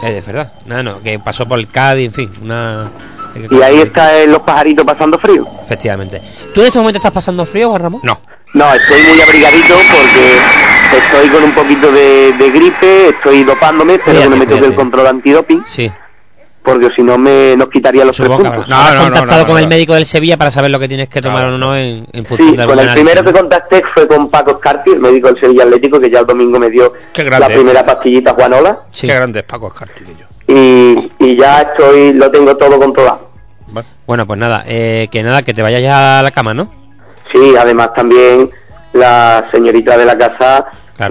Eh, 0.01 0.17
Es 0.19 0.25
verdad, 0.25 0.53
no, 0.65 0.81
no, 0.83 1.01
que 1.01 1.19
pasó 1.19 1.45
por 1.47 1.59
el 1.59 1.67
Cádiz, 1.67 2.07
en 2.07 2.13
fin, 2.13 2.31
una... 2.41 2.89
Y 3.35 3.39
ahí 3.39 3.47
conseguir. 3.49 3.81
está 3.87 4.17
eh, 4.19 4.27
los 4.27 4.39
pajaritos 4.43 4.85
pasando 4.85 5.17
frío. 5.17 5.45
Efectivamente. 5.63 6.21
¿Tú 6.53 6.61
en 6.61 6.67
este 6.67 6.77
momento 6.79 6.99
estás 6.99 7.11
pasando 7.11 7.45
frío, 7.45 7.69
Juan 7.69 7.81
Ramón? 7.81 8.01
No. 8.03 8.19
No, 8.53 8.71
estoy 8.75 9.01
muy 9.09 9.19
abrigadito 9.19 9.73
porque 9.91 10.97
estoy 10.97 11.29
con 11.29 11.43
un 11.43 11.51
poquito 11.53 11.91
de, 11.91 12.33
de 12.33 12.49
gripe, 12.51 13.09
estoy 13.09 13.43
dopándome, 13.43 13.97
que 13.99 14.13
no 14.29 14.35
me 14.35 14.45
toque 14.45 14.65
el 14.67 14.75
control 14.75 15.07
antidoping, 15.07 15.63
Sí. 15.65 15.91
Porque 16.63 16.89
si 16.95 17.03
no 17.03 17.17
me 17.17 17.55
nos 17.57 17.67
quitaría 17.69 18.05
los 18.05 18.15
tres 18.15 18.27
Supongo 18.27 18.49
que 18.49 18.55
puntos. 18.57 18.75
habrás 18.77 19.03
contactado 19.03 19.45
con 19.47 19.57
el 19.59 19.67
médico 19.67 19.93
del 19.95 20.05
Sevilla 20.05 20.37
para 20.37 20.49
saber 20.51 20.71
lo 20.71 20.79
que 20.79 20.87
tienes 20.87 21.09
que 21.09 21.21
tomar 21.21 21.45
o 21.45 21.57
no 21.57 21.75
en, 21.75 22.07
en 22.13 22.25
función 22.25 22.51
Sí, 22.51 22.57
del 22.57 22.67
con 22.67 22.79
el 22.79 22.85
análisis, 22.87 22.93
primero 23.03 23.21
¿no? 23.21 23.31
que 23.33 23.39
contacté 23.39 23.83
fue 23.93 24.07
con 24.07 24.29
Paco 24.29 24.51
Escarti, 24.51 24.91
el 24.91 24.99
médico 24.99 25.27
del 25.27 25.39
Sevilla 25.41 25.63
Atlético, 25.63 25.99
que 25.99 26.09
ya 26.09 26.19
el 26.21 26.25
domingo 26.25 26.57
me 26.59 26.69
dio 26.69 26.93
la 27.15 27.23
grande. 27.23 27.53
primera 27.55 27.85
pastillita 27.85 28.33
Juanola, 28.33 28.79
Qué 28.99 29.07
grande 29.07 29.39
es 29.39 29.45
Paco 29.45 29.67
Escartillo. 29.67 30.25
y, 30.47 31.11
y 31.19 31.37
ya 31.37 31.61
estoy, 31.61 32.13
lo 32.13 32.31
tengo 32.31 32.55
todo 32.57 32.79
controlado. 32.79 33.29
Bueno, 34.05 34.25
pues 34.27 34.37
nada, 34.39 34.63
eh, 34.67 35.07
que 35.11 35.23
nada, 35.23 35.41
que 35.43 35.53
te 35.53 35.61
vayas 35.61 35.81
ya 35.81 36.19
a 36.19 36.23
la 36.23 36.31
cama, 36.31 36.53
¿no? 36.53 36.71
Sí, 37.31 37.55
además 37.59 37.93
también 37.95 38.49
la 38.93 39.47
señorita 39.51 39.97
de 39.97 40.05
la 40.05 40.17
casa, 40.17 40.65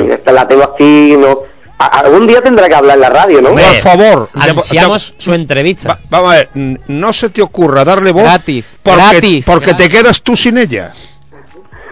esta 0.09 0.33
la 0.33 0.47
tengo 0.47 0.63
aquí, 0.63 1.17
no, 1.19 1.41
algún 1.87 2.26
día 2.26 2.43
tendrá 2.43 2.68
que 2.68 2.74
hablar 2.74 2.97
en 2.97 3.01
la 3.01 3.11
radio, 3.11 3.41
¿no? 3.43 3.51
Por 3.51 3.62
favor, 3.76 4.30
Ansiamos 4.35 5.14
su 5.18 5.35
entrevista. 5.35 5.99
vamos 6.11 6.33
a 6.33 6.37
ver, 6.37 6.51
no 6.55 7.12
se 7.12 7.30
te 7.30 7.43
ocurra 7.43 7.85
darle 7.85 8.11
voz 8.12 8.24
Gratis, 8.24 8.64
porque, 8.83 9.01
gratis, 9.01 9.45
porque 9.45 9.66
gratis. 9.70 9.87
te 9.87 9.97
quedas 9.97 10.22
tú 10.22 10.37
sin 10.37 10.59
ella. 10.59 10.93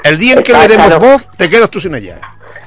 El 0.03 0.19
día 0.19 0.35
en 0.35 0.43
que 0.43 0.53
Está 0.53 0.63
le 0.63 0.69
demos 0.69 0.87
claro. 0.87 1.01
voz, 1.01 1.29
te 1.37 1.49
quedas 1.51 1.69
tú 1.71 1.81
sin 1.81 1.95
ella. 1.95 2.21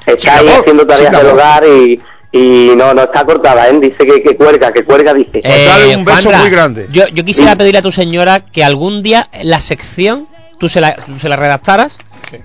Está 0.06 0.22
Sin 0.22 0.30
ahí 0.30 0.46
voz, 0.46 0.60
haciendo 0.60 0.86
tareas 0.86 1.12
del 1.18 1.28
hogar 1.28 1.64
y, 1.66 2.02
y 2.32 2.72
no, 2.76 2.94
no 2.94 3.04
está 3.04 3.26
cortada, 3.26 3.68
¿eh? 3.70 3.80
Dice 3.80 4.06
que, 4.06 4.22
que 4.22 4.36
cuelga, 4.38 4.72
que 4.72 4.84
cuelga, 4.84 5.14
dice. 5.14 5.42
Eh, 5.44 5.98
Juanra, 6.06 6.72
Yo, 6.92 7.08
yo 7.08 7.24
quisiera 7.26 7.56
pedirle 7.56 7.80
a 7.80 7.82
tu 7.82 7.92
señora 7.92 8.40
que 8.42 8.64
algún 8.64 9.02
día 9.02 9.30
la 9.44 9.60
sección 9.60 10.28
tú 10.60 10.70
se 10.70 10.80
la, 10.82 10.96
tú 10.96 11.18
se 11.20 11.28
la 11.30 11.36
redactaras 11.36 11.98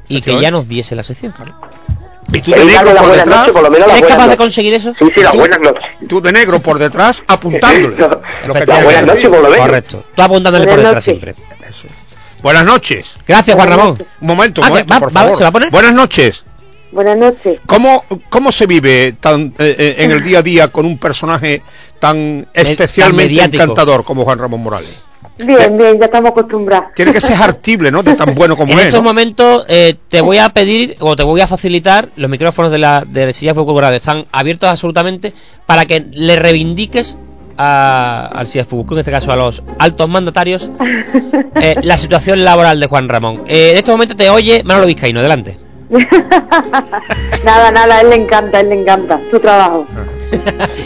y 0.09 0.23
que 0.23 0.41
ya 0.41 0.51
nos 0.51 0.69
diese 0.69 0.95
la 0.97 1.03
sección. 1.03 1.35
Y 2.33 2.41
tú 2.43 2.51
de 2.51 2.65
negro 2.65 2.85
por 2.85 2.99
buenas 3.01 3.17
detrás. 3.17 3.39
noches, 3.39 3.55
por 3.55 3.63
lo 3.63 3.71
menos 3.71 3.89
las 3.89 3.97
¿Eres 3.97 4.01
buenas 4.03 4.09
capaz 4.17 4.23
de 4.23 4.29
noches. 4.29 4.39
conseguir 4.39 4.75
eso? 4.75 4.95
Sí, 4.99 5.05
sí, 5.15 5.21
las 5.23 5.33
Tú- 5.33 5.39
buenas 5.39 5.61
noches. 5.61 5.83
Tú 6.09 6.21
de 6.21 6.33
negro 6.33 6.61
por 6.61 6.79
detrás 6.79 7.23
apuntándole. 7.27 7.97
lo 8.47 8.53
que 8.53 8.59
Efectivamente. 8.59 8.95
tienes 8.95 9.21
que 9.21 9.29
decir. 9.31 9.59
Correcto. 9.59 10.05
Tú 10.15 10.23
apuntándole 10.23 10.65
por 10.67 10.75
Buenas 10.75 10.91
detrás 10.91 11.05
siempre. 11.05 11.35
Buenas 12.43 12.65
noches. 12.65 13.07
Gracias, 13.27 13.57
Juan 13.57 13.69
Ramón. 13.69 13.99
Un 14.21 14.27
momento, 14.27 14.61
Ah, 14.63 14.67
un 14.67 14.71
momento, 14.71 14.95
va- 14.95 15.01
por 15.01 15.09
va- 15.09 15.21
favor. 15.21 15.37
¿se 15.37 15.43
va 15.43 15.49
a 15.49 15.53
poner? 15.53 15.71
Buenas 15.71 15.93
noches. 15.93 16.45
Buenas 16.93 17.17
noches. 17.17 17.61
¿Cómo, 17.67 18.05
¿Cómo 18.31 18.53
se 18.53 18.67
vive 18.67 19.13
tan, 19.21 19.55
eh, 19.59 19.75
eh, 19.79 19.95
en 19.99 20.11
el 20.11 20.23
día 20.23 20.39
a 20.39 20.43
día 20.43 20.69
con 20.69 20.87
un 20.87 20.99
personaje 20.99 21.63
tan 21.99 22.47
especialmente 22.55 23.43
encantador 23.43 24.05
como 24.05 24.25
Juan 24.25 24.39
Ramón 24.39 24.63
Morales? 24.63 25.03
Bien, 25.39 25.79
bien, 25.79 25.99
ya 25.99 26.07
estamos 26.07 26.31
acostumbrados. 26.31 26.89
Tiene 26.95 27.13
que 27.13 27.21
ser 27.21 27.37
hartible, 27.41 27.91
¿no? 27.91 28.03
De 28.03 28.15
tan 28.15 28.35
bueno 28.35 28.57
como 28.57 28.73
En 28.73 28.81
es. 28.81 28.87
estos 28.87 29.03
¿no? 29.03 29.09
momentos 29.09 29.65
eh, 29.69 29.95
te 30.09 30.21
voy 30.21 30.39
a 30.39 30.49
pedir 30.49 30.97
o 31.01 31.15
te 31.17 31.23
voy 31.23 31.41
a 31.41 31.47
facilitar 31.47 32.09
los 32.17 32.29
micrófonos 32.29 32.73
de 32.73 32.79
la 32.79 33.05
de 33.07 33.33
Silla 33.33 33.55
Fútbol 33.55 33.81
Radio 33.81 33.97
están 33.97 34.27
abiertos 34.33 34.69
absolutamente 34.69 35.33
para 35.67 35.87
que 35.87 36.05
le 36.13 36.37
reivindiques 36.37 37.17
a, 37.57 38.31
al 38.35 38.47
Silla 38.47 38.65
Fútbol 38.65 38.87
Club, 38.87 38.99
en 38.99 39.01
este 39.01 39.11
caso 39.13 39.33
a 39.33 39.37
los 39.37 39.63
altos 39.79 40.09
mandatarios, 40.09 40.71
eh, 41.61 41.77
la 41.83 41.99
situación 41.99 42.45
laboral 42.45 42.81
de 42.81 42.87
Juan 42.87 43.09
Ramón. 43.09 43.43
Eh, 43.47 43.73
en 43.73 43.79
este 43.79 43.91
momento 43.91 44.17
te 44.17 44.31
oye 44.31 44.63
Manolo 44.65 44.87
Vizcaíno, 44.87 45.21
adelante. 45.21 45.59
Nada, 47.45 47.71
nada, 47.71 47.97
a 47.97 48.01
él 48.03 48.11
le 48.11 48.17
encanta, 48.17 48.59
a 48.59 48.61
él 48.61 48.69
le 48.69 48.81
encanta 48.83 49.21
su 49.31 49.41
trabajo. 49.41 49.87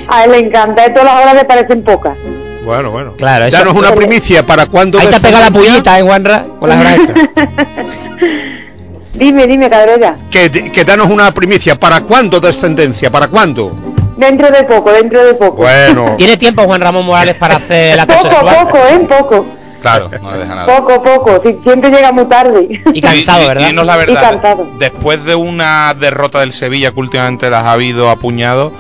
A 0.07 0.25
él 0.25 0.31
le 0.31 0.39
encanta, 0.39 0.85
esto 0.85 1.03
las 1.03 1.21
horas 1.23 1.35
le 1.35 1.45
parecen 1.45 1.83
pocas. 1.83 2.17
Bueno, 2.65 2.91
bueno. 2.91 3.15
Claro, 3.17 3.47
eso- 3.47 3.59
Danos 3.59 3.75
una 3.75 3.93
primicia 3.93 4.45
para 4.47 4.67
cuando. 4.67 4.99
Ahí 4.99 5.07
te 5.09 5.17
ha 5.17 5.21
pegado 5.21 5.45
la 5.45 5.51
pullita, 5.51 5.99
¿eh, 5.99 6.03
Juanra? 6.03 6.45
Con 6.61 6.69
las 6.69 6.79
horas 6.81 6.99
extras. 6.99 7.29
Dime, 9.15 9.47
dime, 9.47 9.69
cabrera. 9.69 10.17
Que, 10.31 10.51
que 10.51 10.85
danos 10.85 11.09
una 11.11 11.31
primicia. 11.33 11.75
¿Para 11.79 12.01
cuándo 12.01 12.41
descendencia? 12.41 13.11
¿Para 13.11 13.29
cuándo? 13.29 13.73
Dentro 14.17 14.51
de 14.51 14.65
poco, 14.65 14.91
dentro 14.93 15.25
de 15.25 15.35
poco. 15.35 15.63
Bueno. 15.63 16.15
¿Tiene 16.19 16.37
tiempo 16.37 16.63
Juan 16.65 16.81
Ramón 16.81 17.05
Morales 17.05 17.35
para 17.37 17.57
hacer 17.57 17.95
el 17.95 18.01
acto 18.01 18.15
Poco, 18.17 18.29
sexual? 18.31 18.57
poco, 18.67 18.79
¿eh? 18.79 19.07
Poco. 19.09 19.47
Claro, 19.83 20.09
no 20.23 20.31
le 20.33 20.39
deja 20.39 20.55
nada. 20.55 20.77
Poco, 20.77 21.03
poco. 21.03 21.43
Si- 21.45 21.59
Siempre 21.65 21.91
llega 21.91 22.11
muy 22.13 22.25
tarde. 22.27 22.69
Y 22.95 23.01
cansado, 23.01 23.41
Y- 23.41 23.45
y- 23.45 23.49
¿verdad? 23.49 23.73
la 23.85 23.95
Y 23.95 23.99
verdad. 23.99 24.23
cansado. 24.31 24.67
Después 24.79 25.25
de 25.25 25.35
una 25.35 25.93
derrota 25.95 26.41
del 26.41 26.53
Sevilla 26.53 26.93
que 26.93 27.01
últimamente 27.01 27.51
las 27.51 27.65
ha 27.65 27.73
habido 27.73 28.09
a 28.09 28.17
puñado, 28.17 28.73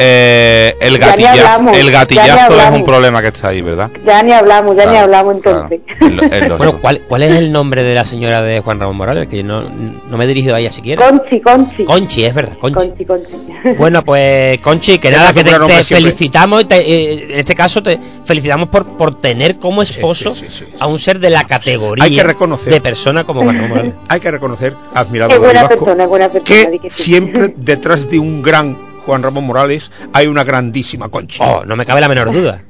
eh, 0.00 0.76
el 0.80 0.96
gatillazo, 0.98 1.40
hablamos, 1.46 1.76
el 1.76 1.90
gatillazo 1.90 2.60
es 2.60 2.70
un 2.70 2.84
problema 2.84 3.20
que 3.20 3.28
está 3.28 3.48
ahí, 3.48 3.62
¿verdad? 3.62 3.90
Ya 4.06 4.22
ni 4.22 4.32
hablamos, 4.32 4.76
ya 4.76 4.86
ni 4.90 4.96
hablamos 4.96 5.34
entonces. 5.36 5.80
Bueno, 6.58 6.78
¿cuál, 6.80 7.02
¿cuál 7.08 7.22
es 7.24 7.32
el 7.32 7.50
nombre 7.52 7.82
de 7.82 7.94
la 7.94 8.04
señora 8.04 8.40
de 8.42 8.60
Juan 8.60 8.78
Ramón 8.78 8.96
Morales? 8.96 9.26
Que 9.26 9.38
yo 9.38 9.44
no, 9.44 9.62
no 9.62 10.16
me 10.16 10.24
he 10.24 10.26
dirigido 10.28 10.54
a 10.54 10.60
ella 10.60 10.70
siquiera. 10.70 11.04
Conchi, 11.08 11.40
Conchi. 11.40 11.84
Conchi, 11.84 12.24
es 12.24 12.34
verdad, 12.34 12.56
Conchi. 12.58 12.78
Conchi, 12.78 13.04
Conchi. 13.04 13.32
Bueno, 13.76 14.04
pues 14.04 14.58
Conchi, 14.60 14.98
que 15.00 15.08
Es 15.08 15.16
nada, 15.16 15.32
que 15.32 15.42
te, 15.42 15.50
felicitamos, 15.84 16.68
te- 16.68 16.78
eh, 16.78 17.24
en 17.32 17.40
este 17.40 17.54
caso 17.56 17.82
te 17.82 17.98
felicitamos 18.24 18.68
por, 18.68 18.86
por 18.96 19.18
tener 19.18 19.58
como 19.58 19.82
esposo 19.82 20.32
a 20.78 20.86
un 20.86 20.98
ser 21.00 21.18
de 21.18 21.30
la 21.30 21.44
categoría 21.44 22.04
Hay 22.04 22.14
que 22.14 22.22
reconocer. 22.22 22.72
de 22.72 22.80
persona 22.80 23.24
como 23.24 23.42
Juan 23.42 23.56
Ramón 23.56 23.70
Morales. 23.70 23.94
Hay 24.08 24.20
que 24.20 24.30
reconocer, 24.30 24.74
admirado 24.94 25.30
Es 25.30 25.34
de 25.40 25.44
buena 25.44 25.62
Vasco, 25.64 25.84
persona, 25.84 26.04
es 26.04 26.08
buena 26.08 26.28
persona. 26.28 26.70
que 26.70 26.78
que 26.78 26.90
sí. 26.90 27.02
siempre 27.02 27.52
detrás 27.56 28.08
de 28.08 28.18
un 28.20 28.42
gran 28.42 28.76
Juan 29.08 29.22
Ramón 29.22 29.44
Morales 29.44 29.90
hay 30.12 30.26
una 30.26 30.44
grandísima 30.44 31.08
Conchi. 31.08 31.42
Oh, 31.42 31.62
no 31.64 31.76
me 31.76 31.86
cabe 31.86 32.02
la 32.02 32.08
menor 32.08 32.30
duda. 32.30 32.60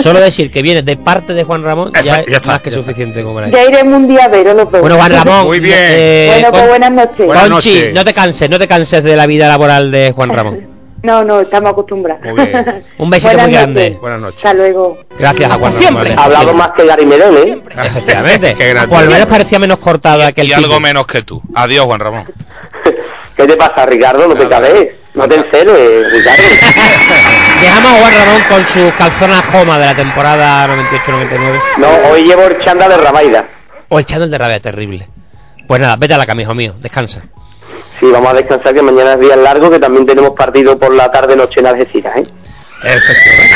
Solo 0.00 0.20
decir 0.20 0.50
que 0.52 0.62
viene 0.62 0.82
de 0.82 0.96
parte 0.96 1.34
de 1.34 1.42
Juan 1.42 1.64
Ramón 1.64 1.92
ya, 2.04 2.20
es 2.20 2.26
ya 2.26 2.40
más 2.46 2.60
que 2.62 2.70
ya 2.70 2.76
suficiente 2.76 3.20
como 3.22 3.34
para 3.34 3.48
Ya 3.48 3.64
iremos 3.64 3.94
un 3.94 4.06
día 4.06 4.26
a 4.26 4.28
veros 4.28 4.54
los 4.54 4.70
dos. 4.70 4.80
Bueno, 4.80 4.96
Juan 4.96 5.10
Ramón. 5.10 5.46
Muy 5.46 5.58
bien. 5.58 5.76
eh, 5.80 6.28
Bueno, 6.34 6.50
pues 6.52 6.68
buenas 6.68 6.92
noches. 6.92 7.26
Buenas 7.26 7.48
Conchi, 7.48 7.74
noches. 7.74 7.94
no 7.94 8.04
te 8.04 8.12
canses, 8.14 8.48
no 8.50 8.58
te 8.60 8.68
canses 8.68 9.02
de 9.02 9.16
la 9.16 9.26
vida 9.26 9.48
laboral 9.48 9.90
de 9.90 10.12
Juan 10.12 10.30
Ramón. 10.30 10.66
No, 11.02 11.24
no, 11.24 11.40
estamos 11.40 11.72
acostumbrados. 11.72 12.22
Muy 12.24 12.34
bien. 12.46 12.84
Un 12.98 13.10
besito 13.10 13.32
Buenas 13.32 13.46
muy 13.48 13.54
noches. 13.56 13.74
grande. 13.74 13.98
Buenas 14.00 14.20
noches. 14.20 14.36
Hasta 14.36 14.54
luego. 14.54 14.98
Gracias 15.18 15.50
a 15.50 15.54
Juan 15.56 15.72
Ramón. 15.72 15.92
Morales. 15.94 16.16
Ha 16.16 16.24
hablado 16.26 16.52
más 16.54 16.70
que 16.76 16.86
Gary 16.86 17.06
Medel, 17.06 17.36
¿eh? 17.38 17.62
Efectivamente. 17.86 18.54
Qué 18.56 18.68
grande. 18.68 18.94
Por 18.94 19.04
lo 19.04 19.10
menos 19.10 19.26
parecía 19.26 19.58
menos 19.58 19.78
cortada 19.80 20.30
que 20.30 20.42
el 20.42 20.46
Y 20.50 20.52
algo 20.52 20.78
menos 20.78 21.04
que 21.08 21.22
tú. 21.24 21.42
Adiós, 21.56 21.86
Juan 21.86 21.98
Ramón. 21.98 22.26
¿Qué 23.36 23.46
te 23.48 23.56
pasa, 23.56 23.84
Ricardo? 23.84 24.28
No 24.28 24.34
te 24.36 24.48
cabes. 24.48 24.90
No 25.14 25.28
te 25.28 25.34
enceles, 25.36 26.10
Ricardo. 26.12 26.42
Dejamos 27.60 27.92
a 27.92 28.00
Juan 28.00 28.14
Ramón 28.14 28.42
con 28.48 28.66
sus 28.66 28.92
calzonas 28.94 29.44
Joma 29.46 29.78
de 29.78 29.86
la 29.86 29.94
temporada 29.94 30.66
98-99. 30.68 31.60
No, 31.78 31.88
hoy 32.10 32.24
llevo 32.24 32.44
el 32.44 32.58
chándal 32.64 32.90
de 32.90 32.96
Ramaida. 32.96 33.44
O 33.88 33.98
el 33.98 34.06
chándal 34.06 34.30
de 34.30 34.38
rabia 34.38 34.60
terrible. 34.60 35.08
Pues 35.68 35.80
nada, 35.80 35.96
vete 35.96 36.14
a 36.14 36.18
la 36.18 36.24
cama, 36.26 36.42
hijo 36.42 36.54
mío. 36.54 36.74
Descansa. 36.78 37.22
Sí, 38.00 38.06
vamos 38.10 38.30
a 38.30 38.34
descansar 38.34 38.72
que 38.74 38.82
mañana 38.82 39.12
es 39.14 39.20
día 39.20 39.36
largo, 39.36 39.70
que 39.70 39.78
también 39.78 40.06
tenemos 40.06 40.30
partido 40.30 40.78
por 40.78 40.94
la 40.94 41.10
tarde-noche 41.12 41.60
en 41.60 41.66
Algeciras, 41.66 42.16
¿eh? 42.16 42.22
Efectivamente. 42.82 43.54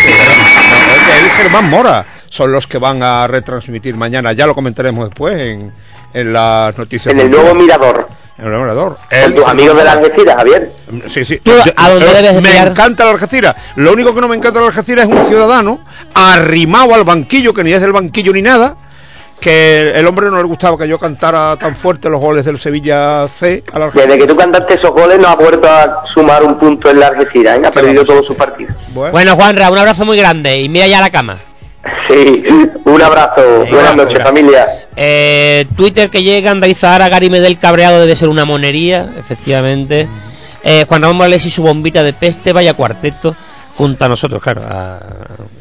El 1.25 1.31
Germán 1.31 1.69
Mora 1.71 2.07
son 2.29 2.53
los 2.53 2.67
que 2.67 2.79
van 2.79 3.03
a 3.03 3.27
retransmitir 3.27 3.97
mañana. 3.97 4.33
Ya 4.33 4.47
lo 4.47 4.55
comentaremos 4.55 5.09
después 5.09 5.37
en, 5.41 5.73
en 6.15 6.33
las 6.33 6.77
noticias. 6.79 7.13
En 7.13 7.21
el 7.21 7.31
nuevo. 7.31 7.55
Mirador. 7.55 8.06
En 8.39 8.53
el. 8.53 8.53
Con 8.53 8.97
Él- 9.11 9.35
tus 9.35 9.45
amigos 9.47 9.77
de 9.77 9.85
la 9.85 9.93
Algeciras, 9.93 10.37
Javier. 10.37 10.73
Sí, 11.07 11.25
sí. 11.25 11.39
¿Tú 11.39 11.53
Yo- 11.53 11.73
a 11.77 11.91
dónde 11.91 12.07
eh, 12.07 12.13
debes 12.15 12.35
de 12.35 12.41
me 12.43 12.57
encanta 12.59 13.05
la 13.05 13.11
Algeciras. 13.13 13.55
Lo 13.77 13.93
único 13.93 14.15
que 14.15 14.21
no 14.21 14.29
me 14.29 14.37
encanta 14.37 14.61
la 14.61 14.67
Algeciras 14.67 15.09
es 15.09 15.15
un 15.15 15.25
ciudadano 15.27 15.81
arrimado 16.15 16.95
al 16.95 17.05
banquillo, 17.05 17.55
que 17.55 17.65
ni 17.65 17.73
es 17.73 17.81
del 17.81 17.93
banquillo 17.93 18.33
ni 18.33 18.43
nada, 18.43 18.77
que 19.41 19.93
el 19.95 20.07
hombre 20.07 20.27
no 20.31 20.37
le 20.37 20.45
gustaba 20.45 20.77
que 20.79 20.87
yo 20.89 20.99
cantara 20.99 21.57
tan 21.57 21.77
fuerte 21.77 22.11
los 22.11 22.21
goles 22.21 22.45
del 22.45 22.59
Sevilla 22.59 23.27
C 23.29 23.65
a 23.73 23.79
la. 23.79 23.89
Desde 23.91 24.19
que 24.19 24.27
tú 24.27 24.37
cantaste 24.37 24.75
esos 24.75 24.91
goles 24.93 25.19
no 25.19 25.29
has 25.29 25.37
vuelto 25.37 25.69
a 25.69 26.05
sumar 26.13 26.43
un 26.45 26.59
punto 26.59 26.91
en 26.91 27.01
la 27.01 27.09
Algeciras, 27.09 27.59
¿eh? 27.59 27.63
Ha 27.67 27.71
perdido 27.71 28.05
todos 28.05 28.27
sus 28.27 28.37
partidos. 28.37 28.75
Bueno, 28.89 29.35
Juanra, 29.35 29.71
un 29.71 29.79
abrazo 29.79 30.05
muy 30.05 30.17
grande 30.19 30.61
y 30.61 30.69
mira 30.69 30.87
ya 30.87 30.99
a 30.99 31.03
la 31.03 31.11
cama. 31.11 31.37
Sí, 32.09 32.45
un 32.85 33.03
abrazo. 33.03 33.67
Buenas 33.71 33.97
noches, 33.97 34.23
familia. 34.23 34.87
Eh, 34.95 35.67
Twitter 35.77 36.09
que 36.11 36.23
llegan, 36.23 36.61
David 36.61 36.77
Zahara, 36.77 37.09
Gary 37.09 37.31
Medel 37.31 37.59
cabreado 37.59 38.01
debe 38.01 38.15
ser 38.17 38.29
una 38.29 38.45
monería, 38.45 39.09
efectivamente. 39.19 40.09
Eh, 40.63 40.85
Juan 40.89 41.03
Ramón 41.03 41.19
Morales 41.19 41.47
y 41.47 41.51
su 41.51 41.63
bombita 41.63 42.03
de 42.03 42.13
peste, 42.13 42.53
vaya 42.53 42.75
cuarteto, 42.75 43.37
junto 43.77 44.05
a 44.05 44.09
nosotros, 44.09 44.43
claro, 44.43 44.63
a 44.69 44.99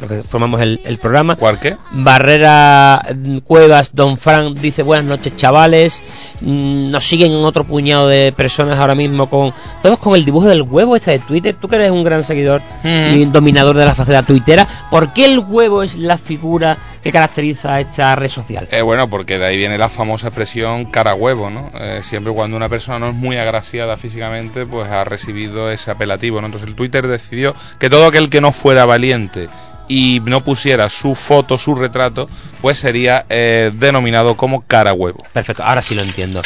lo 0.02 0.08
que 0.08 0.24
formamos 0.24 0.62
el, 0.62 0.80
el 0.86 0.98
programa. 0.98 1.36
¿Cuál 1.36 1.60
qué? 1.60 1.78
Barrera 1.92 3.02
mm, 3.16 3.38
Cuevas, 3.40 3.94
Don 3.94 4.18
Frank 4.18 4.58
dice 4.58 4.84
buenas 4.84 5.06
noches 5.06 5.36
chavales. 5.36 6.02
Mm, 6.42 6.92
Nos 6.92 7.06
siguen 7.06 7.34
otro 7.34 7.66
puñado 7.66 8.08
de 8.08 8.32
personas 8.32 8.80
ahora 8.80 8.96
mismo 8.96 9.30
con 9.30 9.54
todos 9.84 10.00
con 10.00 10.16
el 10.16 10.24
dibujo 10.26 10.48
del 10.48 10.62
huevo 10.62 10.96
este 10.96 11.12
de 11.12 11.20
Twitter. 11.20 11.56
Tú 11.60 11.68
que 11.68 11.76
eres 11.76 11.92
un 11.92 12.04
gran 12.04 12.24
seguidor 12.24 12.62
y 12.84 13.22
un 13.24 13.32
dominador 13.32 13.76
de 13.76 13.86
la 13.86 13.96
faceta 13.96 14.24
tuitera, 14.24 14.68
¿por 14.90 15.12
qué 15.14 15.26
el 15.26 15.40
huevo 15.40 15.84
es 15.84 15.96
la 15.98 16.18
figura 16.18 16.78
que 17.06 17.12
caracteriza 17.12 17.80
esta 17.80 18.16
red 18.16 18.30
social? 18.30 18.68
Eh, 18.72 18.82
bueno, 18.82 19.08
porque 19.08 19.38
de 19.38 19.46
ahí 19.46 19.58
viene 19.58 19.78
la 19.78 19.90
famosa 19.90 20.30
expresión 20.30 20.86
cara 20.86 21.14
huevo, 21.14 21.52
¿no? 21.52 21.70
Eh, 21.80 22.00
siempre 22.02 22.34
cuando 22.34 22.58
una 22.58 22.68
persona 22.68 22.98
no 22.98 23.10
es 23.10 23.14
muy 23.14 23.38
agraciada 23.38 23.96
físicamente, 23.96 24.66
pues 24.66 24.90
ha 24.90 25.04
recibido 25.04 25.70
ese 25.70 25.92
apelativo, 25.92 26.42
¿no? 26.42 26.48
Entonces 26.48 26.68
el 26.68 26.74
Twitter 26.74 27.06
decidió 27.06 27.54
que 27.78 27.92
todo 27.92 28.08
aquel 28.08 28.32
que 28.32 28.42
no 28.42 28.52
fuera 28.52 28.86
valiente 28.86 29.50
y 29.88 30.20
no 30.26 30.44
pusiera 30.44 30.90
su 30.90 31.14
foto, 31.14 31.60
su 31.60 31.76
retrato, 31.76 32.28
pues 32.60 32.80
sería 32.80 33.28
eh, 33.30 33.70
denominado 33.76 34.36
como 34.36 34.62
cara 34.62 34.92
huevo. 34.92 35.22
Perfecto, 35.32 35.64
ahora 35.64 35.84
sí 35.84 35.94
lo 35.94 36.02
entiendo. 36.02 36.42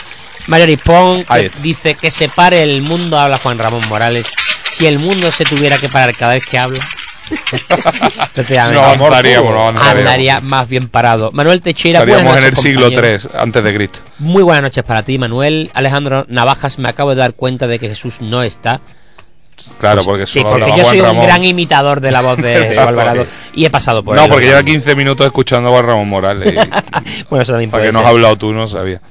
Mario 0.48 0.66
Rispón 0.66 1.24
dice 1.62 1.96
que 1.96 2.12
se 2.12 2.28
pare 2.28 2.64
el 2.64 2.82
mundo, 2.82 3.18
habla 3.18 3.38
Juan 3.38 3.58
Ramón 3.58 3.88
Morales. 3.88 4.30
Si 4.70 4.88
el 4.88 5.00
mundo 5.00 5.32
se 5.32 5.46
tuviera 5.46 5.78
que 5.78 5.88
parar 5.88 6.14
cada 6.18 6.34
vez 6.34 6.46
que 6.46 6.58
habla. 6.58 6.82
No 8.74 8.82
avanzaríamos, 8.82 9.52
no 9.52 9.62
avanzaríamos. 9.62 9.98
Andaría 10.00 10.40
más 10.42 10.68
bien 10.70 10.88
parado. 10.88 11.32
Manuel 11.34 11.62
Teixeira, 11.62 12.00
Estaríamos 12.00 12.38
en 12.38 12.44
el 12.46 12.56
siglo 12.56 12.86
compañero. 12.86 13.18
III 13.24 13.30
antes 13.40 13.64
de 13.64 13.74
Cristo. 13.76 14.00
Muy 14.20 14.44
buenas 14.44 14.64
noches 14.64 14.84
para 14.84 15.04
ti, 15.04 15.18
Manuel. 15.18 15.72
Alejandro 15.74 16.26
Navajas, 16.30 16.80
me 16.80 16.90
acabo 16.90 17.12
de 17.12 17.18
dar 17.18 17.34
cuenta 17.34 17.68
de 17.68 17.80
que 17.80 17.90
Jesús 17.90 18.22
no 18.22 18.44
está. 18.44 18.82
Claro, 19.78 20.04
porque 20.06 20.26
Sí, 20.26 20.42
porque 20.42 20.72
yo 20.78 20.86
soy 20.86 21.02
un 21.02 21.08
Ramón. 21.08 21.26
gran 21.26 21.44
imitador 21.44 22.00
de 22.00 22.12
la 22.12 22.22
voz 22.22 22.38
de 22.38 22.78
Alvarado 22.80 23.26
y 23.54 23.66
he 23.66 23.70
pasado 23.70 24.04
por 24.04 24.16
No, 24.16 24.24
él. 24.24 24.30
porque 24.30 24.46
lleva 24.48 24.64
15 24.64 24.96
minutos 24.96 25.26
escuchando 25.26 25.68
a 25.70 25.72
Juan 25.74 25.86
Ramón 25.86 26.08
Morales. 26.08 26.54
y- 26.54 26.56
Bueno, 27.30 27.44
eso 27.44 27.52
también 27.52 27.70
para 27.70 27.82
puede 27.82 27.90
que 27.90 27.94
no 27.94 28.00
has 28.00 28.06
hablado 28.08 28.38
tú, 28.38 28.54
no 28.54 28.68
sabía. 28.68 29.02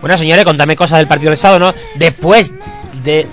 Bueno, 0.00 0.16
señores, 0.16 0.44
contame 0.44 0.76
cosas 0.76 0.98
del 0.98 1.08
partido 1.08 1.30
del 1.30 1.38
sábado, 1.38 1.58
¿no? 1.58 1.74
Después 1.96 2.54
de 3.04 3.26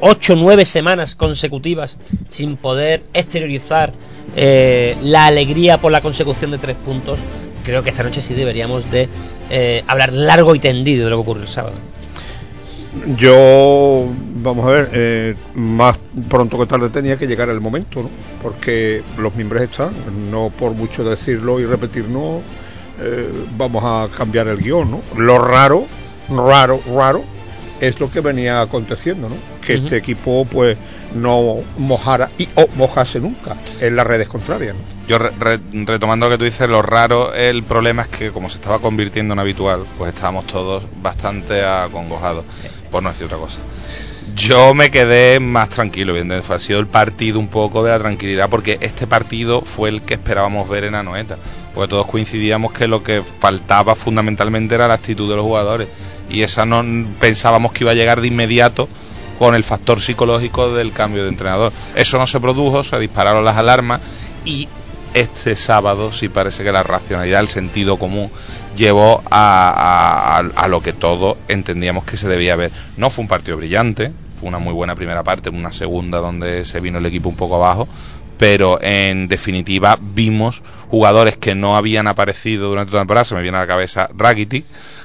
8 0.00 0.32
o 0.32 0.36
9 0.36 0.64
semanas 0.64 1.14
consecutivas 1.14 1.96
sin 2.28 2.56
poder 2.56 3.02
exteriorizar 3.14 3.92
eh, 4.34 4.96
la 5.02 5.26
alegría 5.26 5.78
por 5.78 5.92
la 5.92 6.00
consecución 6.00 6.50
de 6.50 6.58
tres 6.58 6.76
puntos, 6.76 7.18
creo 7.64 7.82
que 7.82 7.90
esta 7.90 8.02
noche 8.02 8.22
sí 8.22 8.34
deberíamos 8.34 8.90
de 8.90 9.08
eh, 9.50 9.84
hablar 9.86 10.12
largo 10.12 10.54
y 10.54 10.58
tendido 10.58 11.04
de 11.04 11.10
lo 11.10 11.16
que 11.16 11.22
ocurrió 11.22 11.42
el 11.44 11.48
sábado. 11.48 11.76
Yo, 13.18 14.06
vamos 14.36 14.64
a 14.64 14.70
ver, 14.70 14.90
eh, 14.94 15.34
más 15.54 15.98
pronto 16.28 16.58
que 16.58 16.66
tarde 16.66 16.88
tenía 16.88 17.18
que 17.18 17.26
llegar 17.26 17.50
el 17.50 17.60
momento, 17.60 18.02
¿no? 18.02 18.10
Porque 18.42 19.02
los 19.18 19.34
miembros 19.34 19.62
están, 19.62 19.92
no 20.30 20.50
por 20.50 20.72
mucho 20.72 21.04
decirlo 21.04 21.60
y 21.60 21.66
repetirnos, 21.66 22.42
vamos 23.58 23.84
a 23.84 24.08
cambiar 24.16 24.48
el 24.48 24.56
guion, 24.56 24.90
¿no? 24.90 25.02
Lo 25.18 25.38
raro, 25.38 25.84
raro, 26.30 26.80
raro, 26.90 27.22
es 27.80 28.00
lo 28.00 28.10
que 28.10 28.20
venía 28.20 28.60
aconteciendo, 28.60 29.28
¿no? 29.28 29.36
Que 29.64 29.74
este 29.74 29.96
equipo, 29.96 30.44
pues, 30.50 30.76
no 31.14 31.56
mojara 31.78 32.30
y 32.38 32.48
o 32.54 32.66
mojase 32.76 33.20
nunca 33.20 33.56
en 33.80 33.96
las 33.96 34.06
redes 34.06 34.28
contrarias, 34.28 34.74
¿no? 34.74 34.80
Yo 35.08 35.18
re- 35.18 35.30
re- 35.38 35.60
retomando 35.84 36.26
lo 36.26 36.32
que 36.32 36.38
tú 36.38 36.44
dices, 36.44 36.68
lo 36.68 36.82
raro, 36.82 37.32
el 37.34 37.62
problema 37.62 38.02
es 38.02 38.08
que 38.08 38.30
como 38.32 38.48
se 38.50 38.56
estaba 38.56 38.78
convirtiendo 38.80 39.34
en 39.34 39.38
habitual, 39.40 39.84
pues 39.96 40.12
estábamos 40.12 40.46
todos 40.46 40.84
bastante 41.02 41.64
acongojados, 41.64 42.44
por 42.90 43.02
no 43.02 43.10
decir 43.10 43.26
otra 43.26 43.38
cosa. 43.38 43.60
Yo 44.34 44.74
me 44.74 44.90
quedé 44.90 45.38
más 45.40 45.68
tranquilo, 45.68 46.10
evidentemente, 46.10 46.52
ha 46.52 46.58
sido 46.58 46.80
el 46.80 46.88
partido 46.88 47.38
un 47.38 47.48
poco 47.48 47.84
de 47.84 47.90
la 47.90 47.98
tranquilidad, 47.98 48.50
porque 48.50 48.78
este 48.80 49.06
partido 49.06 49.62
fue 49.62 49.88
el 49.88 50.02
que 50.02 50.14
esperábamos 50.14 50.68
ver 50.68 50.84
en 50.84 50.94
Anoeta, 50.96 51.38
porque 51.76 51.90
todos 51.90 52.06
coincidíamos 52.06 52.72
que 52.72 52.88
lo 52.88 53.02
que 53.04 53.22
faltaba 53.22 53.94
fundamentalmente 53.94 54.74
era 54.74 54.88
la 54.88 54.94
actitud 54.94 55.28
de 55.30 55.36
los 55.36 55.44
jugadores, 55.44 55.88
y 56.30 56.40
esa 56.42 56.64
no 56.64 56.82
pensábamos 57.20 57.70
que 57.72 57.84
iba 57.84 57.90
a 57.92 57.94
llegar 57.94 58.20
de 58.22 58.28
inmediato 58.28 58.88
con 59.38 59.54
el 59.54 59.62
factor 59.62 60.00
psicológico 60.00 60.74
del 60.74 60.92
cambio 60.92 61.22
de 61.22 61.28
entrenador. 61.28 61.70
Eso 61.94 62.16
no 62.18 62.26
se 62.26 62.40
produjo, 62.40 62.82
se 62.82 62.98
dispararon 62.98 63.44
las 63.44 63.58
alarmas 63.58 64.00
y 64.46 64.66
este 65.12 65.54
sábado 65.54 66.12
sí 66.12 66.30
parece 66.30 66.64
que 66.64 66.72
la 66.72 66.82
racionalidad, 66.82 67.40
el 67.42 67.48
sentido 67.48 67.98
común 67.98 68.30
llevó 68.74 69.22
a, 69.30 70.38
a- 70.38 70.62
a- 70.64 70.68
lo 70.68 70.80
que 70.82 70.94
todos 70.94 71.36
entendíamos 71.48 72.04
que 72.04 72.16
se 72.16 72.28
debía 72.28 72.56
ver. 72.56 72.70
No 72.96 73.10
fue 73.10 73.22
un 73.22 73.28
partido 73.28 73.58
brillante, 73.58 74.12
fue 74.40 74.48
una 74.48 74.58
muy 74.58 74.72
buena 74.72 74.94
primera 74.94 75.22
parte, 75.22 75.50
una 75.50 75.72
segunda 75.72 76.18
donde 76.18 76.64
se 76.64 76.80
vino 76.80 76.98
el 76.98 77.06
equipo 77.06 77.28
un 77.28 77.36
poco 77.36 77.56
abajo, 77.56 77.88
pero 78.38 78.78
en 78.82 79.28
definitiva 79.28 79.98
vimos 80.00 80.62
jugadores 80.88 81.36
que 81.36 81.54
no 81.54 81.76
habían 81.76 82.06
aparecido 82.08 82.68
durante 82.68 82.90
toda 82.90 83.00
la 83.00 83.04
temporada, 83.04 83.24
se 83.24 83.34
me 83.34 83.42
viene 83.42 83.56
a 83.56 83.60
la 83.60 83.66
cabeza 83.66 84.08
Rakitic, 84.16 84.64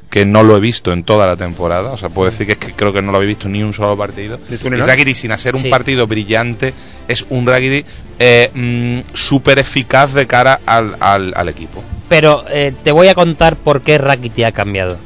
que 0.09 0.25
no 0.25 0.43
lo 0.43 0.57
he 0.57 0.59
visto 0.59 0.91
en 0.91 1.03
toda 1.05 1.25
la 1.25 1.37
temporada, 1.37 1.91
o 1.91 1.97
sea, 1.97 2.09
puedo 2.09 2.29
decir 2.29 2.45
que, 2.45 2.51
es 2.53 2.57
que 2.57 2.73
creo 2.73 2.91
que 2.91 3.01
no 3.01 3.11
lo 3.11 3.17
había 3.17 3.29
visto 3.29 3.47
ni 3.47 3.63
un 3.63 3.73
solo 3.73 3.95
partido. 3.97 4.39
Y. 4.49 4.55
Rakitic, 4.69 5.15
sin 5.15 5.31
hacer 5.31 5.55
un 5.55 5.61
Sí. 5.61 5.69
partido 5.69 6.05
brillante, 6.07 6.73
es 7.07 7.25
un 7.29 7.47
Rakitic 7.47 7.85
eh, 8.19 8.51
mm, 8.53 9.13
súper 9.13 9.57
eficaz 9.59 10.13
de 10.13 10.27
cara 10.27 10.59
al, 10.65 10.97
al, 10.99 11.33
al 11.35 11.47
equipo. 11.49 11.81
Pero 12.09 12.43
eh, 12.49 12.73
te 12.83 12.91
voy 12.91 13.07
a 13.07 13.15
contar 13.15 13.55
por 13.55 13.81
qué 13.81 13.97
Rakiti 13.97 14.43
ha 14.43 14.51
cambiado. 14.51 14.97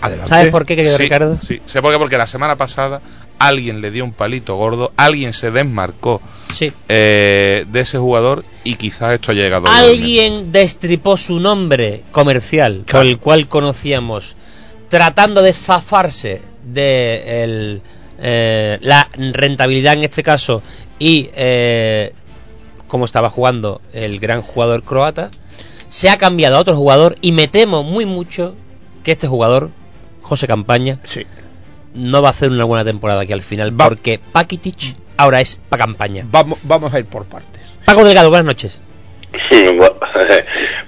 Adelante. 0.00 0.28
¿Sabes 0.28 0.50
por 0.50 0.66
qué, 0.66 0.74
querido 0.76 0.96
Sí, 0.96 1.02
Ricardo? 1.04 1.38
Sí, 1.40 1.60
sé 1.64 1.80
por 1.82 1.92
qué, 1.92 1.98
porque 1.98 2.16
la 2.18 2.26
semana 2.26 2.56
pasada 2.56 3.00
alguien 3.46 3.80
le 3.80 3.90
dio 3.90 4.04
un 4.04 4.12
palito 4.12 4.56
gordo, 4.56 4.92
alguien 4.96 5.32
se 5.32 5.50
desmarcó 5.50 6.20
eh, 6.88 7.66
de 7.68 7.80
ese 7.80 7.98
jugador 7.98 8.44
y 8.64 8.76
quizás 8.76 9.14
esto 9.14 9.32
ha 9.32 9.34
llegado. 9.34 9.66
Alguien 9.68 10.52
destripó 10.52 11.16
su 11.16 11.40
nombre 11.40 12.02
comercial, 12.12 12.84
por 12.90 13.04
el 13.04 13.18
cual 13.18 13.48
conocíamos, 13.48 14.36
tratando 14.88 15.42
de 15.42 15.52
zafarse 15.52 16.42
de 16.64 17.42
el, 17.42 17.82
eh, 18.18 18.78
la 18.80 19.08
rentabilidad 19.16 19.94
en 19.94 20.04
este 20.04 20.22
caso 20.22 20.62
y 20.98 21.30
eh, 21.34 22.12
cómo 22.86 23.04
estaba 23.04 23.30
jugando 23.30 23.80
el 23.92 24.20
gran 24.20 24.42
jugador 24.42 24.82
croata. 24.84 25.30
Se 25.88 26.08
ha 26.08 26.16
cambiado 26.16 26.56
a 26.56 26.60
otro 26.60 26.76
jugador 26.76 27.16
y 27.20 27.32
me 27.32 27.48
temo 27.48 27.82
muy 27.82 28.06
mucho 28.06 28.54
que 29.02 29.12
este 29.12 29.26
jugador, 29.26 29.70
José 30.22 30.46
Campaña, 30.46 31.00
no 31.94 32.22
va 32.22 32.28
a 32.28 32.32
hacer 32.32 32.50
una 32.50 32.64
buena 32.64 32.84
temporada 32.84 33.22
aquí 33.22 33.32
al 33.32 33.42
final, 33.42 33.72
porque 33.72 34.18
Pakitic 34.32 34.96
ahora 35.16 35.40
es 35.40 35.58
pa' 35.68 35.78
campaña. 35.78 36.24
Vamos, 36.30 36.58
vamos 36.62 36.92
a 36.94 36.98
ir 36.98 37.06
por 37.06 37.26
partes. 37.26 37.62
Paco 37.84 38.04
Delgado, 38.04 38.28
buenas 38.30 38.46
noches. 38.46 38.80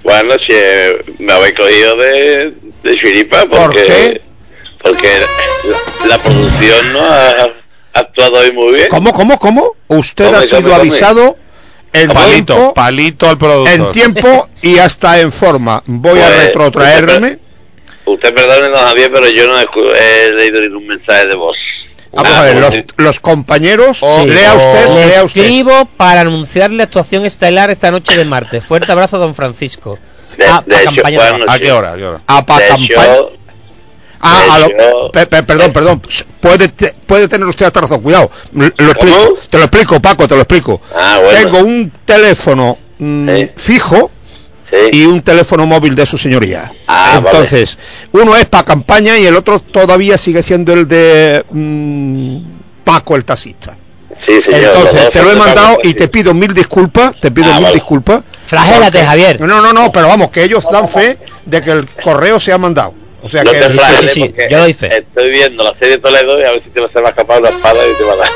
Buenas 0.03 0.23
noches, 0.25 0.95
me 1.19 1.33
habéis 1.33 1.55
cogido 1.55 1.95
de, 1.97 2.53
de 2.83 2.97
chiripa 2.97 3.45
porque, 3.45 4.21
porque 4.83 5.07
la, 6.03 6.07
la 6.09 6.17
producción 6.19 6.93
no 6.93 6.99
ha 6.99 7.47
actuado 7.93 8.37
hoy 8.39 8.51
muy 8.53 8.73
bien. 8.75 8.87
¿Cómo, 8.89 9.13
cómo, 9.13 9.39
cómo? 9.39 9.71
Usted 9.87 10.25
Come, 10.25 10.37
ha 10.37 10.41
sido 10.43 10.57
come, 10.61 10.69
come. 10.69 10.81
avisado 10.81 11.37
en 11.93 12.07
Palito, 12.09 12.53
tiempo, 12.55 12.73
palito 12.75 13.29
al 13.29 13.37
productor. 13.37 13.73
en 13.73 13.91
tiempo 13.91 14.49
y 14.61 14.77
hasta 14.77 15.19
en 15.21 15.31
forma. 15.31 15.81
Voy 15.87 16.19
a 16.19 16.25
Pues, 16.27 16.45
retrotraerme. 16.45 17.39
Usted 18.05 18.33
perdone, 18.35 18.69
don 18.69 18.85
Javier, 18.87 19.11
pero 19.11 19.27
yo 19.29 19.47
no 19.47 19.59
he, 19.59 20.31
leído 20.33 20.61
ningún 20.61 20.87
mensaje 20.87 21.27
de 21.27 21.35
voz. 21.35 21.57
Vamos 22.11 22.31
a 22.31 22.43
ver, 22.43 22.55
los, 22.57 22.75
los 22.97 23.19
compañeros, 23.19 24.01
lea 24.25 24.53
usted, 24.53 24.87
Le 24.93 25.05
lea 25.07 25.23
usted. 25.25 25.41
escribo 25.41 25.85
para 25.97 26.21
anunciarle 26.21 26.83
actuación 26.83 27.25
estelar 27.25 27.71
esta 27.71 27.91
noche 27.91 28.15
de 28.15 28.23
martes. 28.23 28.63
Fuerte 28.63 28.91
abrazo, 28.91 29.17
don 29.17 29.35
Francisco. 29.35 29.99
De, 30.37 30.45
Ah, 30.45 30.63
de 30.65 30.75
hecho, 30.83 30.91
trabaja. 31.01 31.31
noches. 31.37 31.45
¿A 31.49 31.59
qué 31.59 31.71
hora? 31.71 31.91
¿A 31.93 31.97
qué 31.97 32.05
hora? 32.05 32.19
A 32.27 32.45
pa' 32.45 32.59
De 32.59 32.67
campaña. 32.67 32.85
hecho, 33.15 33.31
Ah, 34.21 34.45
a 34.55 34.59
lo- 34.59 34.65
hecho- 34.67 35.11
pe- 35.11 35.25
pe- 35.27 35.43
perdón, 35.43 35.73
perdón. 35.73 36.01
Puede, 36.39 36.69
te- 36.69 36.93
puede 37.05 37.27
tener 37.27 37.47
usted 37.47 37.65
hasta 37.65 37.81
razón. 37.81 38.01
Cuidado. 38.01 38.31
Lo 38.53 38.65
explico. 38.67 39.33
Te 39.49 39.57
lo 39.57 39.63
explico, 39.65 39.99
Paco, 39.99 40.27
te 40.27 40.35
lo 40.35 40.41
explico. 40.41 40.81
Ah, 40.95 41.19
bueno. 41.21 41.39
Tengo 41.39 41.57
un 41.65 41.91
teléfono 42.05 42.77
mm, 42.97 43.29
fijo 43.57 44.09
y 44.91 45.05
un 45.05 45.21
teléfono 45.21 45.65
móvil 45.65 45.95
de 45.95 46.05
su 46.05 46.17
señoría. 46.17 46.71
Ah, 46.87 47.19
vale. 47.23 47.37
Entonces, 47.37 47.77
uno 48.11 48.35
es 48.35 48.45
para 48.45 48.63
campaña 48.63 49.17
y 49.17 49.25
el 49.25 49.35
otro 49.35 49.59
todavía 49.59 50.17
sigue 50.17 50.41
siendo 50.43 50.73
el 50.73 50.87
de 50.87 51.43
mm, 51.49 52.37
Paco 52.83 53.15
el 53.15 53.25
taxista. 53.25 53.77
Sí, 54.25 54.39
señor. 54.49 54.75
Entonces, 54.75 55.11
te 55.11 55.21
lo 55.23 55.31
he 55.31 55.35
mandado 55.35 55.79
y 55.83 55.93
te 55.93 56.07
pido 56.07 56.33
mil 56.33 56.53
disculpas, 56.53 57.19
te 57.19 57.31
pido 57.31 57.47
Ah, 57.51 57.55
mil 57.55 57.63
vale. 57.63 57.73
disculpas. 57.75 58.23
Flagélate, 58.45 59.03
Javier. 59.05 59.39
No, 59.41 59.61
no, 59.61 59.73
no, 59.73 59.91
pero 59.91 60.07
vamos, 60.07 60.29
que 60.31 60.43
ellos 60.43 60.65
dan 60.71 60.87
fe 60.87 61.17
de 61.45 61.61
que 61.61 61.71
el 61.71 61.87
correo 62.03 62.39
se 62.39 62.51
ha 62.53 62.57
mandado. 62.57 62.93
O 63.21 63.29
sea 63.29 63.43
No 63.43 63.51
que 63.51 63.57
te 63.59 63.73
sí, 64.01 64.07
sí, 64.07 64.19
porque 64.25 64.47
yo 64.51 64.59
doy 64.59 64.73
fe. 64.73 64.97
Estoy 64.99 65.31
viendo 65.31 65.63
la 65.63 65.73
serie 65.79 65.97
Toledo 65.97 66.39
y 66.39 66.43
a 66.43 66.51
ver 66.51 66.63
si 66.63 66.69
te 66.69 66.79
va 66.79 66.85
a 66.85 66.91
ser 66.91 67.03
escapar 67.03 67.41
la 67.41 67.49
espada 67.49 67.79
y 67.83 67.97
te 67.97 68.03
va 68.03 68.13
a 68.13 68.17
dar. 68.17 68.29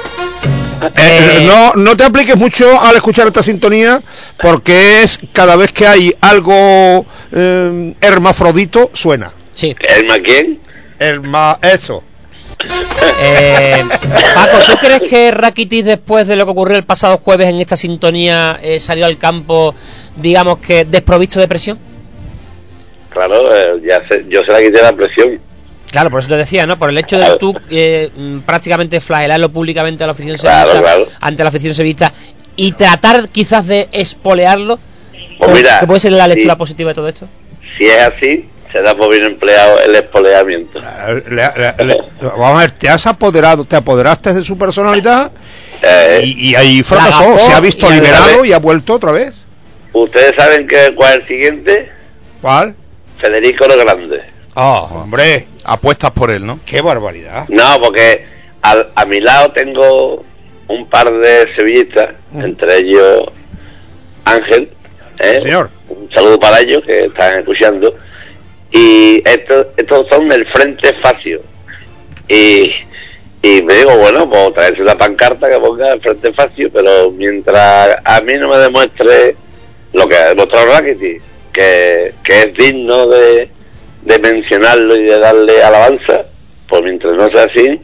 Eh, 0.96 1.46
no, 1.48 1.74
no 1.74 1.98
te 1.98 2.04
apliques 2.04 2.36
mucho 2.38 2.80
al 2.80 2.96
escuchar 2.96 3.28
esta 3.28 3.44
sintonía 3.44 4.02
porque 4.42 5.04
es 5.04 5.20
cada 5.34 5.56
vez 5.56 5.72
que 5.72 5.88
hay 5.88 6.16
algo 6.22 7.06
eh, 7.32 7.96
hermafrodito 8.02 8.90
suena. 8.94 9.34
Sí. 9.54 9.76
¿Elma 9.80 10.20
quién? 10.20 10.60
Herma, 11.00 11.60
eso. 11.62 12.04
Eh, 13.22 13.84
Paco, 14.36 14.58
¿tú 14.68 14.78
crees 14.80 15.02
que 15.10 15.32
Rakitic 15.32 15.86
después 15.86 16.28
de 16.28 16.36
lo 16.36 16.46
que 16.46 16.52
ocurrió 16.52 16.78
el 16.78 16.86
pasado 16.86 17.18
jueves 17.18 17.48
en 17.48 17.60
esta 17.60 17.78
sintonía 17.78 18.60
eh, 18.62 18.80
salió 18.80 19.06
al 19.06 19.18
campo, 19.18 19.74
digamos 20.18 20.60
que 20.60 20.86
desprovisto 20.86 21.40
de 21.40 21.48
presión? 21.48 21.80
Claro, 23.10 23.56
eh, 23.56 23.82
ya 23.84 24.06
sé, 24.08 24.26
yo 24.28 24.44
se 24.44 24.52
la 24.52 24.60
quité 24.60 24.82
la 24.82 24.94
presión. 24.94 25.40
Claro, 25.92 26.10
por 26.12 26.20
eso 26.20 26.30
te 26.30 26.36
decía, 26.38 26.68
¿no? 26.68 26.78
Por 26.78 26.90
el 26.90 26.98
hecho 26.98 27.18
de 27.18 27.38
tú 27.40 27.56
eh, 27.70 28.10
mm, 28.16 28.40
prácticamente 28.40 29.00
flagelarlo 29.02 29.50
públicamente 29.50 30.04
a 30.04 30.08
la 30.08 30.14
afición 30.14 30.38
Claro, 30.38 30.72
sevillista, 30.72 30.96
claro. 30.96 31.12
ante 31.20 31.44
la 31.44 31.50
afición 31.50 31.74
sevillista 31.74 32.12
y 32.56 32.74
tratar 32.74 33.30
quizás 33.30 33.66
de 33.66 33.88
espolearlo, 33.92 34.80
Pues 35.40 35.52
mira, 35.52 35.80
¿qué 35.80 35.88
puede 35.88 36.00
ser 36.00 36.12
la 36.12 36.28
lectura 36.28 36.56
positiva 36.58 36.90
de 36.92 36.96
todo 36.96 37.08
esto? 37.08 37.28
Si 37.78 37.86
es 37.86 37.98
así, 38.00 38.48
se 38.72 38.82
da 38.82 38.96
por 38.96 39.10
bien 39.10 39.24
empleado 39.26 39.80
el 39.80 39.96
espoleamiento. 39.96 40.80
Le- 41.30 41.52
le- 41.58 41.86
le- 41.86 42.02
vamos 42.22 42.58
a 42.58 42.62
ver, 42.62 42.72
te 42.72 42.88
has 42.90 43.08
apoderado, 43.08 43.64
te 43.66 43.76
apoderaste 43.76 44.34
de 44.34 44.44
su 44.44 44.58
personalidad 44.58 45.32
Eh, 45.82 46.22
y, 46.26 46.50
y 46.52 46.56
ahí 46.56 46.84
fracasó. 46.84 47.40
Se 47.40 47.52
ha 47.54 47.60
visto 47.62 47.90
y 47.90 47.96
liberado 47.96 48.44
y 48.46 48.52
ha 48.54 48.60
vuelto 48.60 48.96
otra 48.96 49.12
vez. 49.14 49.34
¿Ustedes 49.94 50.36
saben 50.38 50.68
que, 50.68 50.94
cuál 50.94 51.14
es 51.14 51.20
el 51.22 51.28
siguiente? 51.28 51.90
¿Cuál? 52.42 52.76
Federico 53.20 53.66
lo 53.68 53.78
Grande. 53.78 54.22
Oh, 54.56 54.90
hombre, 55.04 55.48
apuestas 55.64 56.12
por 56.12 56.32
él, 56.32 56.46
¿no? 56.46 56.60
Qué 56.66 56.82
barbaridad. 56.82 57.46
No, 57.50 57.80
porque 57.82 58.26
al- 58.62 58.92
a 58.96 59.06
mi 59.06 59.20
lado 59.20 59.52
tengo 59.52 60.26
un 60.68 60.88
par 60.90 61.12
de 61.12 61.48
sevillistas, 61.56 62.10
entre 62.34 62.78
ellos 62.78 63.24
Ángel. 64.26 64.70
¿eh? 65.20 65.40
Señor. 65.42 65.70
Un 65.90 66.10
saludo 66.12 66.40
para 66.40 66.60
ellos 66.62 66.84
que 66.86 67.06
están 67.06 67.40
escuchando. 67.40 67.96
Y 68.72 69.22
estos, 69.28 69.68
estos 69.78 70.08
son 70.10 70.30
del 70.30 70.46
Frente 70.48 70.94
Facio. 71.02 71.42
Y, 72.28 72.72
y 73.42 73.62
me 73.64 73.74
digo, 73.76 73.98
bueno, 73.98 74.30
pues 74.30 74.54
traerse 74.54 74.82
una 74.84 74.96
pancarta 74.98 75.50
que 75.50 75.58
ponga 75.60 75.92
el 75.94 76.02
Frente 76.02 76.32
Facio, 76.34 76.70
pero 76.72 77.10
mientras 77.12 77.98
a 78.04 78.22
mí 78.22 78.34
no 78.38 78.50
me 78.50 78.58
demuestre 78.58 79.36
lo 79.94 80.08
que 80.08 80.16
ha 80.16 80.30
demostrado 80.30 80.68
Rakitic, 80.72 81.22
que, 81.52 82.14
que 82.24 82.44
es 82.44 82.54
digno 82.54 83.08
de, 83.08 83.50
de 84.04 84.20
mencionarlo 84.20 84.96
y 84.96 85.04
de 85.04 85.20
darle 85.20 85.62
alabanza, 85.64 86.22
pues 86.68 86.84
mientras 86.84 87.14
no 87.14 87.28
sea 87.30 87.44
así, 87.44 87.80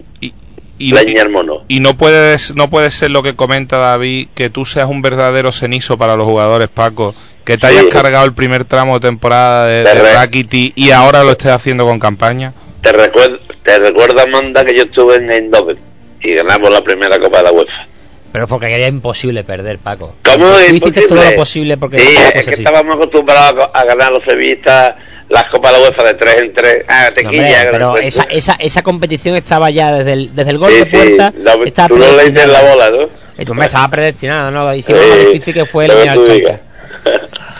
Y, 0.77 0.91
leña 0.93 1.21
al 1.21 1.29
mono. 1.29 1.63
y 1.69 1.79
no 1.79 1.95
puedes 1.95 2.53
no 2.55 2.69
puede 2.69 2.91
ser 2.91 3.09
lo 3.11 3.23
que 3.23 3.33
comenta 3.35 3.77
David 3.77 4.27
que 4.35 4.49
tú 4.49 4.65
seas 4.65 4.89
un 4.89 5.01
verdadero 5.01 5.53
cenizo 5.53 5.97
para 5.97 6.17
los 6.17 6.25
jugadores 6.25 6.67
Paco 6.67 7.15
que 7.45 7.57
te 7.57 7.67
Sí. 7.69 7.77
hayas 7.77 7.85
cargado 7.93 8.25
el 8.25 8.33
primer 8.33 8.65
tramo 8.65 8.99
de 8.99 9.07
temporada 9.07 9.67
de, 9.67 9.83
De 9.85 10.13
Rakitic 10.13 10.73
y 10.75 10.91
ahora 10.91 11.23
lo 11.23 11.31
estés 11.31 11.51
haciendo 11.53 11.85
con 11.85 11.97
campaña 11.99 12.53
Te 12.81 12.91
recuerdo, 12.91 13.37
te 13.63 13.79
recuerda, 13.79 14.23
Amanda, 14.23 14.65
que 14.65 14.75
yo 14.75 14.83
estuve 14.83 15.15
en 15.15 15.31
Eindhoven 15.31 15.77
y 16.21 16.33
ganamos 16.33 16.69
la 16.69 16.81
primera 16.83 17.19
Copa 17.19 17.37
de 17.37 17.43
la 17.45 17.51
UEFA. 17.53 17.87
Pero 18.33 18.47
porque 18.47 18.65
era 18.73 18.87
imposible 18.87 19.43
perder, 19.45 19.79
Paco. 19.79 20.15
¿Cómo 20.25 20.45
Tú 20.49 20.57
es 20.57 20.69
hiciste 20.73 20.87
imposible? 21.01 21.07
todo 21.07 21.29
lo 21.31 21.35
posible 21.37 21.77
porque 21.77 21.99
Sí, 21.99 22.05
tampoco 22.15 22.27
es 22.29 22.35
es 22.35 22.45
que 22.47 22.51
así. 22.53 22.63
estábamos 22.63 22.95
acostumbrados 22.95 23.69
a, 23.73 23.79
a 23.79 23.85
ganar 23.85 24.11
los 24.11 24.23
sevillistas 24.25 24.95
las 25.29 25.47
Copas 25.47 25.71
de 25.73 25.79
la 25.79 25.83
UEFA 25.85 26.03
de 26.03 26.13
3 26.13 26.35
en 26.39 26.53
3. 26.53 26.85
Ah, 26.87 27.05
No, 27.07 27.13
tequilla. 27.13 27.31
hombre, 27.41 27.51
que 27.65 27.67
pero 27.71 27.85
no 27.91 27.97
esa, 27.97 28.23
esa, 28.23 28.53
esa 28.59 28.81
competición 28.83 29.35
estaba 29.35 29.69
ya 29.71 29.91
desde 29.93 30.13
el, 30.13 30.35
desde 30.35 30.51
el 30.51 30.57
gol 30.57 30.71
Sí, 30.71 30.77
de 30.79 30.85
puerta. 30.85 31.31
sí, 31.35 31.43
la- 31.43 31.53
estaba 31.65 31.87
tú 31.89 31.97
no 31.97 32.05
le 32.05 32.25
dices 32.29 32.47
la 32.47 32.59
predestinada. 32.59 32.75
bola, 32.75 32.89
¿no? 32.91 33.09
Y 33.37 33.45
tú, 33.45 33.51
hombre, 33.51 33.67
estaba 33.67 33.87
predestinada, 33.89 34.51
¿no? 34.51 34.73
Hicimos 34.73 35.01
Sí, 35.01 35.07
lo 35.09 35.15
más 35.15 35.25
difícil 35.27 35.53
que 35.53 35.65
fue 35.65 35.87
lo 35.87 35.95
que 35.95 36.01
eliminar 36.03 36.33
digas. 36.35 36.59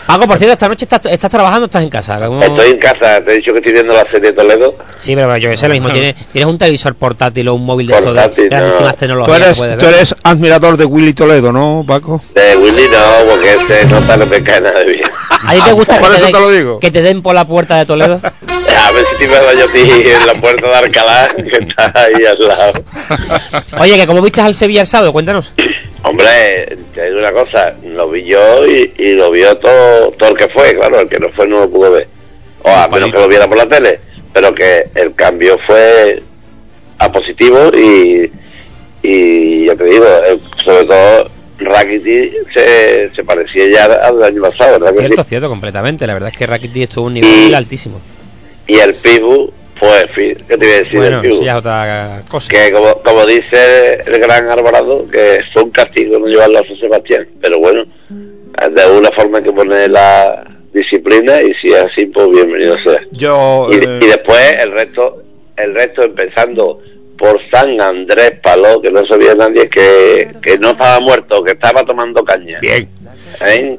Paco, 0.06 0.26
por 0.28 0.38
cierto, 0.38 0.52
esta 0.52 0.68
noche 0.68 0.84
estás, 0.84 1.04
estás 1.06 1.30
trabajando 1.30 1.62
o 1.62 1.66
estás 1.66 1.82
en 1.82 1.88
casa. 1.88 2.16
¿Cómo- 2.24 2.40
Estoy 2.40 2.70
en 2.70 2.78
casa, 2.78 3.20
te 3.24 3.32
he 3.32 3.36
dicho 3.38 3.52
que 3.52 3.58
estoy 3.58 3.72
viendo 3.72 3.92
la 3.92 4.04
serie 4.04 4.30
de 4.30 4.32
Toledo. 4.34 4.76
Sí, 4.98 5.16
pero 5.16 5.36
yo 5.36 5.50
que 5.50 5.56
sé 5.56 5.66
lo 5.66 5.74
mismo. 5.74 5.90
¿Tienes, 5.90 6.14
tienes 6.32 6.48
un 6.48 6.58
televisor 6.58 6.94
portátil 6.94 7.48
o 7.48 7.54
un 7.54 7.66
móvil 7.66 7.88
de 7.88 7.94
estos 7.94 8.14
de 8.14 8.20
Portátil, 8.20 8.48
grandísimas 8.48 8.92
no. 8.92 8.98
tecnologías. 8.98 9.26
Tú 9.26 9.40
que 9.42 9.44
eres, 9.46 9.58
puedes 9.58 9.78
tú 9.78 9.86
eres 9.86 10.14
admirador 10.22 10.76
de 10.76 10.84
Willy 10.84 11.12
Toledo, 11.12 11.52
¿no, 11.52 11.84
Paco? 11.86 12.22
De 12.34 12.56
Willy 12.56 12.82
no, 12.92 13.30
porque 13.32 13.54
ese 13.54 13.86
no 13.88 14.00
para 14.02 14.24
me 14.24 14.42
cae 14.44 14.60
nada 14.60 14.84
bien. 14.84 15.00
¿A 15.44 15.54
ti 15.54 15.60
te 15.64 15.72
gusta 15.72 15.98
que 15.98 16.04
te, 16.06 16.20
den- 16.22 16.32
te 16.32 16.40
lo 16.40 16.50
digo. 16.50 16.80
que 16.80 16.90
te 16.90 17.02
den 17.02 17.22
por 17.22 17.34
la 17.34 17.46
puerta 17.46 17.76
de 17.78 17.86
Toledo? 17.86 18.20
A 18.86 18.92
ver 18.92 19.04
si 19.06 19.16
te 19.16 19.26
veo 19.26 19.52
yo 19.54 19.64
a 19.64 19.72
ti 19.72 19.80
en 20.10 20.26
la 20.26 20.34
puerta 20.34 20.66
de 20.68 20.74
Alcalá, 20.74 21.28
que 21.34 21.64
está 21.66 21.92
ahí 21.94 22.24
al 22.24 22.38
lado. 22.48 22.72
Oye, 23.80 23.96
que 23.96 24.06
como 24.06 24.22
viste 24.22 24.40
al 24.40 24.54
Sevilla 24.54 24.82
el 24.82 24.86
sábado, 24.86 25.12
cuéntanos. 25.12 25.52
Hombre, 26.02 26.76
te 26.94 27.06
digo 27.06 27.18
una 27.18 27.32
cosa, 27.32 27.74
lo 27.84 28.10
vi 28.10 28.24
yo 28.26 28.64
y, 28.66 28.92
y 28.98 29.12
lo 29.12 29.30
vio 29.30 29.56
todo, 29.58 30.10
todo 30.12 30.28
el 30.30 30.36
que 30.36 30.48
fue, 30.48 30.76
claro, 30.76 31.00
el 31.00 31.08
que 31.08 31.18
no 31.18 31.28
fue 31.34 31.48
no 31.48 31.60
lo 31.60 31.70
pudo 31.70 31.90
ver. 31.90 32.08
O 32.62 32.68
a 32.70 32.86
menos 32.88 33.10
que 33.12 33.18
lo 33.18 33.28
viera 33.28 33.48
por 33.48 33.56
la 33.58 33.66
tele, 33.68 33.98
pero 34.32 34.54
que 34.54 34.88
el 34.94 35.14
cambio 35.14 35.58
fue 35.66 36.22
a 36.98 37.10
positivo 37.10 37.70
y, 37.76 38.30
y 39.02 39.66
ya 39.66 39.74
te 39.76 39.84
digo, 39.84 40.06
eh, 40.26 40.38
sobre 40.64 40.84
todo 40.84 41.30
Rakitic 41.58 42.52
se, 42.52 43.10
se 43.14 43.24
parecía 43.24 43.68
ya 43.70 43.84
al 43.86 44.22
año 44.22 44.42
pasado, 44.42 44.72
¿verdad 44.78 44.90
que 44.92 45.00
sí? 45.00 45.06
Cierto, 45.06 45.24
cierto, 45.24 45.48
completamente. 45.48 46.06
La 46.06 46.14
verdad 46.14 46.30
es 46.32 46.38
que 46.38 46.46
Rakitic 46.46 46.82
estuvo 46.84 47.04
a 47.04 47.08
un 47.08 47.14
nivel 47.14 47.50
Y- 47.50 47.54
altísimo. 47.54 48.00
Y 48.66 48.74
el 48.78 48.94
Pibu, 48.94 49.52
pues, 49.78 50.06
¿qué 50.16 50.34
te 50.58 50.66
iba 50.66 50.74
a 50.74 50.78
decir 50.78 50.98
Bueno, 50.98 51.22
del 51.22 51.30
Pibu? 51.30 51.42
ya 51.44 51.52
es 51.52 51.58
otra 51.58 52.20
cosa. 52.28 52.48
Que 52.50 52.72
como, 52.72 52.94
como 53.02 53.24
dice 53.26 54.00
el 54.06 54.18
gran 54.18 54.48
Alvarado, 54.50 55.08
que 55.08 55.40
fue 55.52 55.62
un 55.62 55.70
castigo 55.70 56.18
no 56.18 56.26
llevarlo 56.26 56.58
a 56.58 56.66
San 56.66 56.76
Sebastián, 56.78 57.26
pero 57.40 57.58
bueno, 57.60 57.84
de 58.10 58.82
alguna 58.82 59.10
forma 59.12 59.38
hay 59.38 59.44
que 59.44 59.52
poner 59.52 59.90
la 59.90 60.44
disciplina 60.72 61.40
y 61.40 61.54
si 61.54 61.68
es 61.68 61.80
así, 61.84 62.06
pues 62.06 62.28
bienvenido 62.30 62.76
sea. 62.84 63.00
Yo, 63.12 63.68
Y, 63.70 63.76
eh, 63.76 63.98
y 64.02 64.06
después 64.06 64.56
el 64.60 64.72
resto, 64.72 65.22
el 65.56 65.74
resto 65.74 66.02
empezando 66.02 66.80
por 67.16 67.40
San 67.50 67.80
Andrés 67.80 68.34
Paló, 68.42 68.80
que 68.80 68.90
no 68.90 69.04
sabía 69.06 69.34
nadie 69.34 69.68
que, 69.68 70.34
que 70.42 70.58
no 70.58 70.70
estaba 70.70 71.00
muerto, 71.00 71.42
que 71.42 71.52
estaba 71.52 71.84
tomando 71.84 72.24
caña. 72.24 72.58
Bien. 72.60 72.88
¿Eh? 73.44 73.76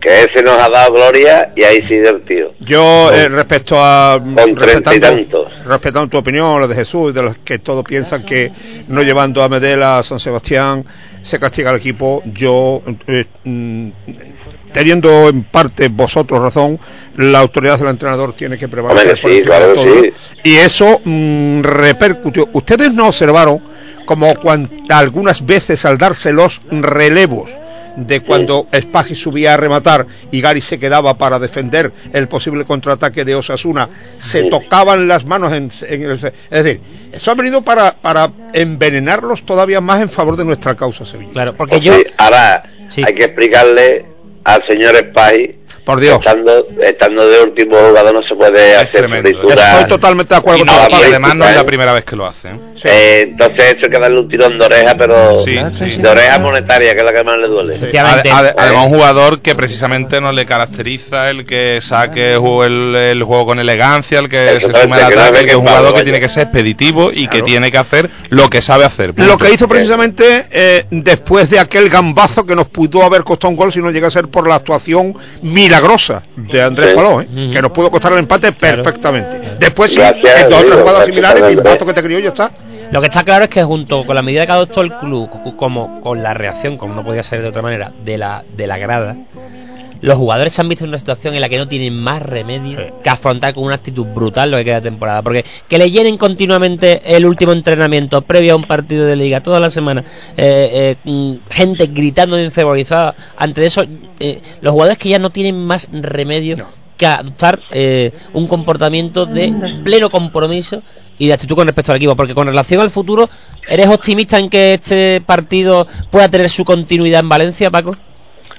Que 0.00 0.24
ese 0.24 0.42
nos 0.42 0.58
ha 0.58 0.68
dado 0.68 0.94
gloria 0.94 1.52
y 1.54 1.62
ahí 1.62 1.80
sigue 1.82 2.08
el 2.08 2.24
tío. 2.24 2.52
Yo, 2.60 3.12
eh, 3.12 3.28
respecto 3.28 3.76
a. 3.78 4.20
Con 4.20 4.54
tantos. 4.82 5.52
respetando 5.64 6.08
tu 6.08 6.16
opinión, 6.18 6.60
la 6.60 6.66
de 6.66 6.74
Jesús, 6.74 7.14
de 7.14 7.22
los 7.22 7.36
que 7.38 7.58
todos 7.58 7.84
piensan 7.84 8.24
que 8.24 8.50
no 8.88 9.02
llevando 9.02 9.42
a 9.42 9.48
Medela 9.48 9.98
a 9.98 10.02
San 10.02 10.18
Sebastián 10.18 10.84
se 11.26 11.40
castiga 11.40 11.70
al 11.70 11.76
equipo, 11.76 12.22
yo, 12.26 12.82
eh, 13.08 13.24
mm, 13.42 13.88
teniendo 14.76 15.30
en 15.30 15.44
parte 15.44 15.88
vosotros 15.88 16.38
razón, 16.42 16.78
la 17.16 17.38
autoridad 17.40 17.78
del 17.78 17.88
entrenador 17.88 18.34
tiene 18.34 18.58
que 18.58 18.68
prevalecer 18.68 19.14
Hombre, 19.14 19.22
por 19.22 19.30
sí, 19.32 19.42
claro 19.42 19.72
todo. 19.72 19.84
sí. 20.02 20.12
Y 20.44 20.56
eso 20.56 21.00
mm, 21.02 21.62
repercutió. 21.62 22.46
Ustedes 22.52 22.92
no 22.92 23.06
observaron 23.08 23.62
como 24.04 24.34
cuan- 24.34 24.70
algunas 24.90 25.46
veces 25.46 25.86
al 25.86 25.96
darse 25.96 26.34
los 26.34 26.60
relevos 26.70 27.48
de 27.96 28.20
cuando 28.20 28.66
Spaghi 28.78 29.14
subía 29.14 29.54
a 29.54 29.56
rematar 29.56 30.06
y 30.30 30.42
Gary 30.42 30.60
se 30.60 30.78
quedaba 30.78 31.16
para 31.16 31.38
defender 31.38 31.90
el 32.12 32.28
posible 32.28 32.66
contraataque 32.66 33.24
de 33.24 33.34
Osasuna, 33.34 33.88
se 34.18 34.42
Sí. 34.42 34.50
tocaban 34.50 35.08
las 35.08 35.24
manos 35.24 35.54
en, 35.54 35.70
en 35.88 36.02
el... 36.02 36.12
Es 36.12 36.20
decir, 36.50 36.82
eso 37.12 37.30
ha 37.30 37.34
venido 37.34 37.62
para, 37.62 37.92
para 37.92 38.30
envenenarlos 38.52 39.46
todavía 39.46 39.80
más 39.80 40.02
en 40.02 40.10
favor 40.10 40.36
de 40.36 40.44
nuestra 40.44 40.74
causa 40.74 41.06
Sevilla. 41.06 41.30
Claro, 41.32 41.56
Pues 41.56 41.70
Sí, 41.82 41.90
ahora 42.18 42.62
hay 43.02 43.14
que 43.14 43.24
explicarle 43.24 44.04
al 44.46 44.64
señor 44.68 44.94
Spy 44.94 45.55
Por 45.86 46.00
Dios. 46.00 46.18
Estando, 46.18 46.66
estando 46.82 47.28
de 47.28 47.42
último 47.44 47.76
jugador 47.78 48.12
no 48.12 48.22
se 48.24 48.34
puede 48.34 48.74
hacer 48.76 49.08
fritura. 49.08 49.74
Estoy 49.74 49.88
totalmente 49.88 50.34
de 50.34 50.38
acuerdo 50.40 50.64
Y, 50.64 50.66
con 50.66 50.74
no, 50.76 50.88
y 50.90 51.02
además 51.04 51.36
no 51.36 51.48
es 51.48 51.54
la 51.54 51.62
primera 51.64 51.92
vez 51.92 52.04
que 52.04 52.16
lo 52.16 52.26
hace. 52.26 52.48
¿eh? 52.48 52.60
Eh, 52.82 53.20
entonces 53.30 53.64
eso 53.76 53.84
hay 53.84 53.90
que 53.92 53.98
darle 54.00 54.18
un 54.20 54.28
tirón 54.28 54.58
de 54.58 54.66
oreja, 54.66 54.96
pero 54.98 55.40
Sí, 55.44 55.56
sí. 55.70 55.96
de 55.96 56.08
oreja 56.08 56.40
monetaria, 56.40 56.92
que 56.94 56.98
es 56.98 57.04
la 57.04 57.12
que 57.12 57.22
más 57.22 57.38
le 57.38 57.46
duele. 57.46 57.76
Ade- 57.76 58.28
ade- 58.30 58.54
además, 58.58 58.84
un 58.86 58.94
jugador 58.96 59.40
que 59.42 59.54
precisamente 59.54 60.20
no 60.20 60.32
le 60.32 60.44
caracteriza 60.44 61.30
el 61.30 61.46
que 61.46 61.78
saque 61.80 62.32
el, 62.32 62.38
juego- 62.40 62.64
el- 62.64 62.96
el 62.96 63.22
juego 63.22 63.46
con 63.46 63.60
elegancia, 63.60 64.18
el 64.18 64.28
que 64.28 64.58
se 64.60 64.66
sume 64.72 64.96
al 64.96 65.12
ataque, 65.12 65.44
que 65.44 65.50
es 65.52 65.56
un 65.56 65.66
jugador 65.68 65.94
que 65.94 66.02
tiene 66.02 66.18
que 66.18 66.28
ser 66.28 66.42
expeditivo 66.42 67.12
y 67.14 67.28
que 67.28 67.42
tiene 67.42 67.70
que 67.70 67.78
hacer 67.78 68.10
lo 68.30 68.48
que 68.50 68.60
sabe 68.60 68.84
hacer. 68.84 69.14
punto. 69.14 69.30
Lo 69.30 69.38
que 69.38 69.52
hizo 69.54 69.68
precisamente 69.68 70.46
eh, 70.50 70.84
después 70.90 71.48
de 71.48 71.60
aquel 71.60 71.88
gambazo 71.90 72.44
que 72.44 72.56
nos 72.56 72.66
pudo 72.66 73.04
haber 73.04 73.22
costado 73.22 73.50
un 73.52 73.56
gol 73.56 73.72
si 73.72 73.78
no 73.78 73.92
llega 73.92 74.08
a 74.08 74.10
ser 74.10 74.26
por 74.26 74.48
la 74.48 74.56
actuación 74.56 75.14
milagrosa 75.80 76.22
de 76.36 76.62
Andrés 76.62 76.90
Sí. 76.90 76.96
Paló, 76.96 77.20
¿eh? 77.20 77.28
que 77.52 77.62
nos 77.62 77.70
pudo 77.70 77.90
costar 77.90 78.12
el 78.12 78.18
empate 78.20 78.52
perfectamente. 78.52 79.40
Después 79.58 79.90
sí, 79.92 79.98
Gracias, 79.98 80.44
en 80.44 80.50
dos 80.50 80.62
otras 80.62 80.80
jugadas 80.80 81.06
similares, 81.06 81.42
Andrés. 81.42 81.56
pimbazo 81.62 81.86
que 81.86 81.92
te 81.94 82.02
crió 82.02 82.18
y 82.18 82.22
ya 82.22 82.28
está. 82.28 82.50
Lo 82.90 83.00
que 83.00 83.06
está 83.08 83.24
claro 83.24 83.44
es 83.44 83.50
que 83.50 83.62
junto 83.64 84.04
con 84.04 84.14
la 84.14 84.22
medida 84.22 84.46
que 84.46 84.52
ha 84.52 84.54
adoptado 84.56 84.82
el 84.82 84.92
club, 84.92 85.28
co- 85.28 85.56
como 85.56 86.00
con 86.00 86.22
la 86.22 86.34
reacción, 86.34 86.76
como 86.78 86.94
no 86.94 87.04
podía 87.04 87.22
ser 87.22 87.42
de 87.42 87.48
otra 87.48 87.62
manera, 87.62 87.92
de 88.04 88.16
la, 88.18 88.44
de 88.56 88.66
la 88.66 88.78
grada, 88.78 89.16
los 90.00 90.16
jugadores 90.16 90.52
se 90.52 90.60
han 90.60 90.68
visto 90.68 90.84
en 90.84 90.90
una 90.90 90.98
situación 90.98 91.34
en 91.34 91.40
la 91.40 91.48
que 91.48 91.58
no 91.58 91.66
tienen 91.66 91.98
más 91.98 92.22
remedio 92.22 92.78
que 93.02 93.10
afrontar 93.10 93.54
con 93.54 93.64
una 93.64 93.74
actitud 93.74 94.04
brutal 94.06 94.50
lo 94.50 94.56
que 94.58 94.64
queda 94.64 94.76
de 94.76 94.90
temporada. 94.90 95.22
Porque 95.22 95.44
que 95.68 95.78
le 95.78 95.90
llenen 95.90 96.18
continuamente 96.18 97.02
el 97.16 97.26
último 97.26 97.52
entrenamiento 97.52 98.22
previo 98.22 98.54
a 98.54 98.56
un 98.56 98.64
partido 98.64 99.06
de 99.06 99.16
liga 99.16 99.42
toda 99.42 99.60
la 99.60 99.70
semana, 99.70 100.04
eh, 100.36 100.96
eh, 101.04 101.10
mm, 101.10 101.34
gente 101.50 101.86
gritando 101.86 102.38
enfervorizada, 102.38 103.14
ante 103.36 103.64
eso, 103.64 103.84
eh, 104.20 104.40
los 104.60 104.72
jugadores 104.72 104.98
que 104.98 105.08
ya 105.08 105.18
no 105.18 105.30
tienen 105.30 105.56
más 105.66 105.88
remedio 105.92 106.66
que 106.96 107.06
adoptar 107.06 107.60
eh, 107.70 108.12
un 108.32 108.46
comportamiento 108.46 109.26
de 109.26 109.52
pleno 109.84 110.10
compromiso 110.10 110.82
y 111.18 111.26
de 111.26 111.34
actitud 111.34 111.54
con 111.54 111.66
respecto 111.66 111.92
al 111.92 111.96
equipo. 111.96 112.16
Porque 112.16 112.34
con 112.34 112.46
relación 112.46 112.80
al 112.80 112.90
futuro, 112.90 113.28
¿eres 113.68 113.88
optimista 113.88 114.38
en 114.38 114.48
que 114.48 114.74
este 114.74 115.20
partido 115.20 115.86
pueda 116.10 116.28
tener 116.28 116.50
su 116.50 116.64
continuidad 116.64 117.20
en 117.20 117.28
Valencia, 117.28 117.70
Paco? 117.70 117.96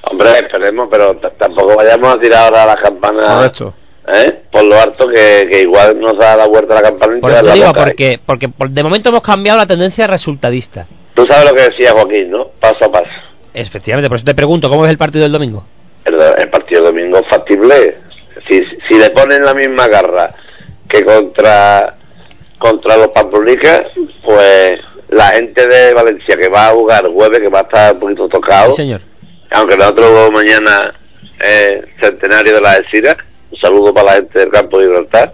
Hombre, 0.04 0.30
esperemos, 0.39 0.88
pero 0.91 1.16
tampoco 1.38 1.76
vayamos 1.76 2.16
a 2.16 2.20
tirar 2.20 2.45
ahora 2.45 2.66
las 2.68 2.78
campanas 2.82 3.34
Correcto. 3.34 3.74
¿eh? 4.08 4.41
por 4.52 4.64
lo 4.64 4.80
alto 4.80 5.08
que, 5.10 5.48
que 5.52 5.62
igual 5.64 6.00
nos 6.00 6.18
da 6.18 6.38
la 6.38 6.48
vuelta 6.48 6.76
la 6.76 6.82
campana 6.84 7.18
y 7.18 7.22
Por 7.22 7.32
te 7.32 7.38
eso 7.38 7.45
da 7.45 7.54
te 7.54 7.60
la 7.60 7.66
digo, 7.66 7.74
porque, 7.78 8.20
porque 8.26 8.50
por- 8.50 8.70
de 8.70 8.84
momento 8.84 9.10
hemos 9.10 9.22
cambiado 9.22 9.58
la 9.58 9.66
tendencia 9.66 10.08
resultadista. 10.08 10.88
Tú 11.14 11.26
sabes 11.28 11.50
lo 11.50 11.56
que 11.56 11.64
decía 11.70 11.91
Joaquín, 11.91 12.30
¿no? 12.32 12.48
Paso 12.60 12.86
a 12.86 12.91
paso. 12.91 13.06
Efectivamente, 13.54 14.08
por 14.08 14.18
eso 14.18 14.26
te 14.26 14.36
pregunto, 14.36 14.70
¿cómo 14.70 14.86
es 14.86 14.91
el 14.91 14.98
partido 14.98 15.24
del 15.24 15.32
domingo? 15.32 15.66
El, 16.06 16.16
el 16.38 16.50
partido 16.50 16.82
de 16.82 16.88
domingo 16.88 17.18
es 17.18 17.28
factible. 17.28 17.98
Si, 18.48 18.64
si 18.88 18.98
le 19.00 19.10
ponen 19.10 19.43
la 19.43 19.54
misma 19.54 19.88
garra 19.88 20.34
que 20.88 21.04
contra 21.04 21.95
contra 22.60 22.98
los 22.98 23.08
Pamplonicas, 23.10 23.84
pues 24.24 24.80
la 25.10 25.28
gente 25.30 25.68
de 25.68 25.93
Valencia 25.93 26.36
que 26.38 26.48
va 26.50 26.68
a 26.70 26.72
jugar 26.72 27.08
jueves, 27.08 27.39
que 27.39 27.50
va 27.50 27.60
a 27.60 27.64
estar 27.64 27.93
un 27.93 28.00
poquito 28.00 28.28
tocado, 28.30 28.72
Sí, 28.72 28.78
señor. 28.78 29.02
Aunque 29.52 29.78
nosotros 29.78 30.32
mañana 30.32 30.93
eh, 31.39 31.86
centenario 32.02 32.56
de 32.56 32.62
la 32.62 32.78
Esira, 32.78 33.16
un 33.52 33.60
saludo 33.60 33.93
para 33.93 34.06
la 34.06 34.14
gente 34.14 34.39
del 34.39 34.50
campo 34.50 34.80
de 34.80 34.86
Gibraltar, 34.86 35.34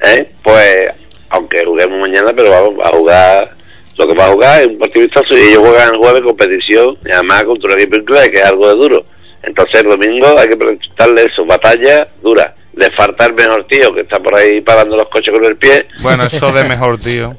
¿eh? 0.00 0.32
pues 0.42 0.92
aunque 1.30 1.64
juguemos 1.64 1.98
mañana, 1.98 2.32
pero 2.34 2.50
vamos 2.50 2.74
a 2.84 2.90
jugar, 2.90 3.50
lo 3.96 4.06
que 4.06 4.14
va 4.14 4.26
a 4.26 4.32
jugar 4.32 4.62
es 4.62 4.68
un 4.68 4.78
partido 4.78 5.06
vistoso 5.06 5.36
y 5.36 5.40
ellos 5.40 5.58
juegan 5.58 5.94
el 5.94 5.98
jueves 5.98 6.22
competición, 6.22 6.98
y 7.04 7.12
además 7.12 7.44
contra 7.44 7.72
un 7.72 7.80
equipo 7.80 7.96
inglés, 7.98 8.30
que 8.30 8.38
es 8.38 8.44
algo 8.44 8.68
de 8.68 8.74
duro. 8.74 9.04
Entonces 9.42 9.80
el 9.80 9.90
domingo 9.90 10.38
hay 10.38 10.48
que 10.48 10.56
presentarle 10.56 11.24
eso, 11.24 11.46
batalla 11.46 12.08
dura. 12.22 12.54
Le 12.74 12.90
falta 12.90 13.26
el 13.26 13.34
mejor 13.34 13.66
tío 13.66 13.92
que 13.94 14.02
está 14.02 14.18
por 14.20 14.34
ahí 14.34 14.60
parando 14.60 14.96
los 14.96 15.08
coches 15.08 15.32
con 15.32 15.44
el 15.44 15.56
pie. 15.56 15.86
Bueno, 16.02 16.24
eso 16.24 16.52
de 16.52 16.64
mejor, 16.68 16.98
tío. 16.98 17.36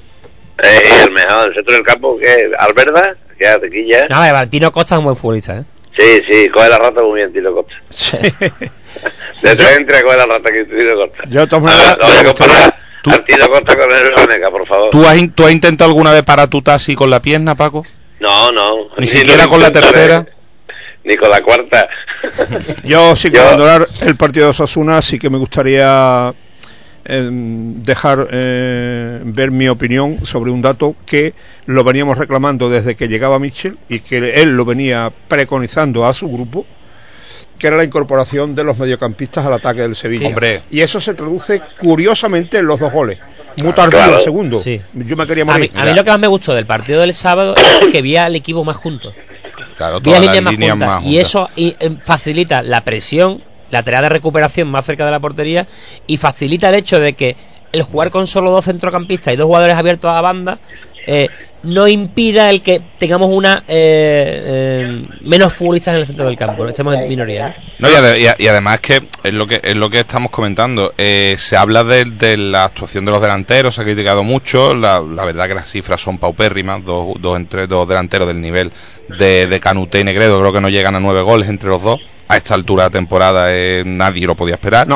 Eh, 0.62 1.04
el 1.04 1.12
mejor, 1.12 1.50
el 1.50 1.56
centro 1.56 1.76
del 1.76 1.84
campo, 1.84 2.18
que 2.18 2.26
es 2.26 2.46
Alberda, 2.58 3.16
que 3.38 3.46
es 3.46 3.56
aquí 3.56 3.88
ya. 3.88 4.08
No, 4.08 4.18
vale, 4.18 4.32
Valentino 4.32 4.72
Costa 4.72 4.96
es 4.96 5.00
un 5.00 5.06
buen 5.06 5.16
futbolista, 5.16 5.58
¿eh? 5.58 5.64
Sí, 5.98 6.22
sí, 6.30 6.50
coge 6.50 6.70
la 6.70 6.78
rata 6.78 7.02
muy 7.04 7.20
bien, 7.20 7.34
Tilo 7.34 7.54
Costa. 7.54 7.74
De 9.42 9.56
tres 9.56 9.78
entre 9.78 10.02
coge 10.04 10.18
la 10.18 10.26
rata 10.26 10.52
que 10.52 10.66
Tilo 10.66 10.96
Costa. 10.96 11.24
Yo 11.28 11.42
de 11.42 11.48
todas 11.48 11.74
A 11.74 11.88
ver, 11.90 11.98
no 12.00 12.08
voy 12.08 12.18
a 12.18 12.24
comparar 12.26 12.78
al 13.06 13.26
Tilo 13.26 13.50
Costa 13.50 13.76
con 13.76 13.92
el 13.92 14.28
Veneca, 14.28 14.52
por 14.52 14.68
favor. 14.68 14.90
¿Tú 14.92 15.06
has, 15.06 15.18
in- 15.18 15.32
¿Tú 15.34 15.46
has 15.46 15.52
intentado 15.52 15.90
alguna 15.90 16.12
vez 16.12 16.24
parar 16.24 16.48
tu 16.48 16.62
taxi 16.62 16.96
con 16.96 17.10
la 17.10 17.22
pierna, 17.22 17.56
Paco? 17.56 17.86
No, 18.20 18.52
no. 18.52 18.90
Ni 18.98 19.08
siquiera 19.08 19.48
con 19.48 19.60
la 19.62 19.72
tercera. 19.72 20.26
Ni 21.04 21.18
con 21.18 21.30
la 21.32 21.42
cuarta. 21.42 21.90
Yo, 22.84 23.16
sin 23.16 23.32
Yo- 23.34 23.42
abandonar 23.42 23.88
el 24.02 24.16
partido 24.16 24.46
de 24.46 24.52
Osasuna, 24.52 25.02
sí 25.02 25.18
que 25.18 25.30
me 25.32 25.38
gustaría 25.40 26.34
eh, 27.06 27.28
dejar 27.32 28.28
eh, 28.32 29.22
ver 29.24 29.52
mi 29.52 29.68
opinión 29.68 30.26
sobre 30.26 30.52
un 30.52 30.62
dato 30.62 30.96
que 31.06 31.34
lo 31.66 31.84
veníamos 31.84 32.18
reclamando 32.18 32.70
desde 32.70 32.96
que 32.96 33.08
llegaba 33.08 33.40
Mitchell 33.40 33.78
y 33.90 34.00
que 34.02 34.42
él 34.42 34.50
lo 34.52 34.66
venía 34.66 35.12
preconizando 35.28 36.06
a 36.06 36.14
su 36.14 36.30
grupo, 36.30 36.66
que 37.58 37.68
era 37.68 37.78
la 37.78 37.84
incorporación 37.84 38.56
de 38.56 38.64
los 38.64 38.78
mediocampistas 38.78 39.46
al 39.46 39.54
ataque 39.54 39.82
del 39.82 39.96
Sevilla. 39.96 40.30
Sí. 40.40 40.64
Y 40.72 40.82
eso 40.82 41.00
se 41.02 41.14
traduce 41.14 41.62
curiosamente 41.80 42.58
en 42.58 42.66
los 42.66 42.80
dos 42.80 42.92
goles. 42.92 43.20
Muy 43.58 43.74
tardío 43.74 44.00
Claro. 44.00 44.18
el 44.18 44.24
segundo. 44.24 44.60
Sí. 44.60 44.82
Yo 44.94 45.16
me 45.18 45.28
quería 45.28 45.44
A 45.44 45.46
mí, 45.48 45.52
morir. 45.54 45.72
a 45.76 45.86
mí 45.86 45.94
lo 45.94 46.04
que 46.04 46.10
más 46.10 46.20
me 46.20 46.28
gustó 46.28 46.54
del 46.56 46.66
partido 46.66 47.02
del 47.02 47.14
sábado 47.14 47.54
es 47.56 47.88
que 47.92 48.02
vi 48.02 48.16
al 48.16 48.36
equipo 48.36 48.64
más 48.64 48.78
junto. 48.78 49.14
Claro, 49.78 50.00
Vi 50.00 50.12
a 50.12 50.16
todas 50.16 50.22
líneas 50.22 50.36
las 50.36 50.44
más 50.44 50.52
líneas 50.54 50.72
juntas. 50.72 50.88
más 50.90 51.06
Y 51.06 51.18
eso 51.20 51.50
y, 51.56 51.76
eh, 51.80 51.92
facilita 52.00 52.62
la 52.64 52.84
presión, 52.86 53.44
la 53.72 53.84
tarea 53.84 54.02
de 54.04 54.10
recuperación 54.10 54.70
más 54.70 54.86
cerca 54.86 55.06
de 55.06 55.12
la 55.12 55.20
portería 55.20 55.68
y 56.08 56.18
facilita 56.18 56.70
el 56.70 56.76
hecho 56.76 57.00
de 57.00 57.14
que 57.14 57.36
el 57.72 57.84
jugar 57.84 58.12
con 58.12 58.28
solo 58.28 58.52
dos 58.52 58.66
centrocampistas 58.66 59.34
y 59.34 59.38
dos 59.38 59.48
jugadores 59.48 59.78
abiertos 59.78 60.10
a 60.12 60.16
la 60.16 60.22
banda 60.22 60.60
eh, 61.08 61.30
no 61.64 61.88
impida 61.88 62.50
el 62.50 62.62
que 62.62 62.82
tengamos 63.00 63.30
una 63.32 63.64
eh, 63.68 64.42
eh, 64.44 65.08
menos 65.22 65.54
futbolistas 65.54 65.94
en 65.96 66.02
el 66.02 66.08
centro 66.08 66.26
del 66.26 66.38
campo, 66.38 66.68
estemos 66.68 66.96
en 66.96 67.08
minoría. 67.08 67.56
¿no? 67.80 67.88
Y, 67.90 68.44
y 68.44 68.48
además 68.48 68.80
que 68.82 69.04
es 69.24 69.34
lo 69.34 69.46
que 69.48 69.62
es 69.64 69.76
lo 69.76 69.90
que 69.90 70.00
estamos 70.00 70.32
comentando. 70.32 70.94
eh, 70.98 71.36
se 71.38 71.58
habla 71.58 71.84
de, 71.84 72.06
de 72.06 72.38
la 72.38 72.66
actuación 72.66 73.06
de 73.06 73.12
los 73.12 73.22
delanteros, 73.22 73.76
se 73.76 73.82
ha 73.82 73.84
criticado 73.84 74.24
mucho. 74.24 74.74
La, 74.74 75.00
la 75.00 75.24
verdad 75.24 75.48
que 75.48 75.54
las 75.56 75.70
cifras 75.70 76.02
son 76.02 76.18
paupérrimas. 76.18 76.84
Dos, 76.84 77.14
dos 77.20 77.38
entre 77.38 77.68
dos 77.68 77.88
delanteros 77.88 78.28
del 78.28 78.42
nivel 78.42 78.72
de, 79.20 79.46
de 79.48 79.60
Canute 79.60 80.00
y 80.00 80.04
Negredo, 80.04 80.40
creo 80.40 80.54
que 80.54 80.62
no 80.62 80.70
llegan 80.70 80.96
a 80.96 81.00
nueve 81.00 81.22
goles 81.22 81.48
entre 81.48 81.70
los 81.70 81.82
dos. 81.84 82.02
A 82.32 82.38
esta 82.38 82.54
altura 82.54 82.86
de 82.86 82.92
temporada 82.92 83.48
eh, 83.50 83.84
nadie 83.86 84.26
lo 84.26 84.38
podía 84.38 84.56
esperar. 84.56 84.88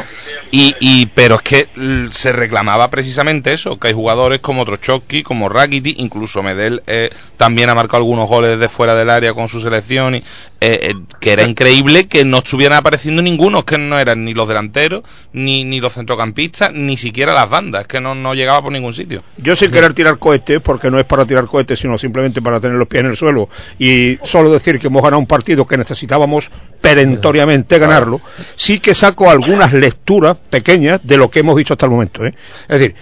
Y, 0.52 0.74
y 0.80 1.08
pero 1.08 1.36
es 1.36 1.42
que 1.42 1.68
se 2.12 2.32
reclamaba 2.32 2.90
precisamente 2.90 3.52
eso, 3.52 3.78
que 3.78 3.90
hay 3.90 3.94
jugadores 3.94 4.40
como 4.40 4.64
Trochowski, 4.64 5.22
como 5.22 5.50
Rakiti, 5.50 5.96
incluso 5.98 6.42
Medel 6.42 6.82
eh, 6.88 7.10
también 7.36 7.70
ha 7.70 7.76
marcado 7.76 7.98
algunos 7.98 8.30
goles 8.30 8.52
desde 8.52 8.70
fuera 8.70 8.96
del 8.96 9.10
área 9.10 9.34
con 9.34 9.50
su 9.50 9.60
selección, 9.60 10.16
y, 10.16 10.20
eh, 10.20 10.24
eh, 10.62 10.94
que 11.20 11.34
era 11.34 11.44
increíble 11.44 12.08
que 12.08 12.24
no 12.24 12.38
estuvieran 12.38 12.78
apareciendo 12.78 13.22
ninguno, 13.22 13.66
que 13.66 13.78
no 13.78 14.00
eran 14.00 14.24
ni 14.24 14.34
los 14.34 14.48
delanteros, 14.48 15.04
ni, 15.34 15.66
ni 15.66 15.82
los 15.82 15.94
centrocampistas, 15.94 16.72
ni 16.72 16.96
siquiera 16.96 17.34
las 17.34 17.50
bandas, 17.50 17.86
que 17.86 18.00
no, 18.00 18.16
no 18.16 18.34
llegaba 18.34 18.62
por 18.62 18.72
ningún 18.72 18.94
sitio. 18.94 19.24
Yo 19.36 19.58
sin 19.58 19.72
querer 19.72 19.94
tirar 19.94 20.20
cohetes, 20.20 20.62
porque 20.62 20.90
no 20.90 21.00
es 21.00 21.06
para 21.06 21.26
tirar 21.26 21.48
cohetes, 21.48 21.80
sino 21.80 21.98
simplemente 21.98 22.42
para 22.42 22.62
tener 22.62 22.78
los 22.78 22.88
pies 22.88 23.04
en 23.04 23.10
el 23.10 23.18
suelo 23.18 23.50
y 23.78 24.18
solo 24.24 24.50
decir 24.52 24.80
que 24.80 24.88
hemos 24.88 25.04
ganado 25.04 25.20
un 25.20 25.28
partido 25.28 25.68
que 25.68 25.78
necesitábamos 25.78 26.50
perentoriamente 26.90 27.80
ganarlo, 27.80 28.22
sí 28.56 28.80
que 28.80 28.94
saco 28.94 29.30
algunas 29.30 29.74
lecturas 29.74 30.38
pequeñas 30.50 31.00
de 31.04 31.18
lo 31.18 31.30
que 31.32 31.40
hemos 31.40 31.56
visto 31.56 31.74
hasta 31.74 31.86
el 31.88 31.92
momento. 31.92 32.26
¿eh? 32.26 32.34
Es 32.68 32.80
decir, 32.80 32.96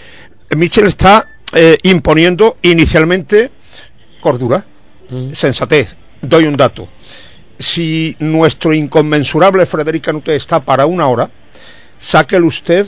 Michel 0.56 0.86
está 0.88 1.28
eh, 1.54 1.78
imponiendo 1.84 2.58
inicialmente 2.62 3.52
cordura, 4.22 4.66
sensatez. 5.34 5.98
Doy 6.22 6.46
un 6.46 6.56
dato. 6.56 6.88
Si 7.60 8.16
nuestro 8.20 8.74
inconmensurable 8.74 9.66
Frederic 9.66 10.04
Canute 10.06 10.36
está 10.36 10.60
para 10.62 10.86
una 10.86 11.08
hora, 11.08 11.30
sáquele 12.00 12.46
usted 12.46 12.88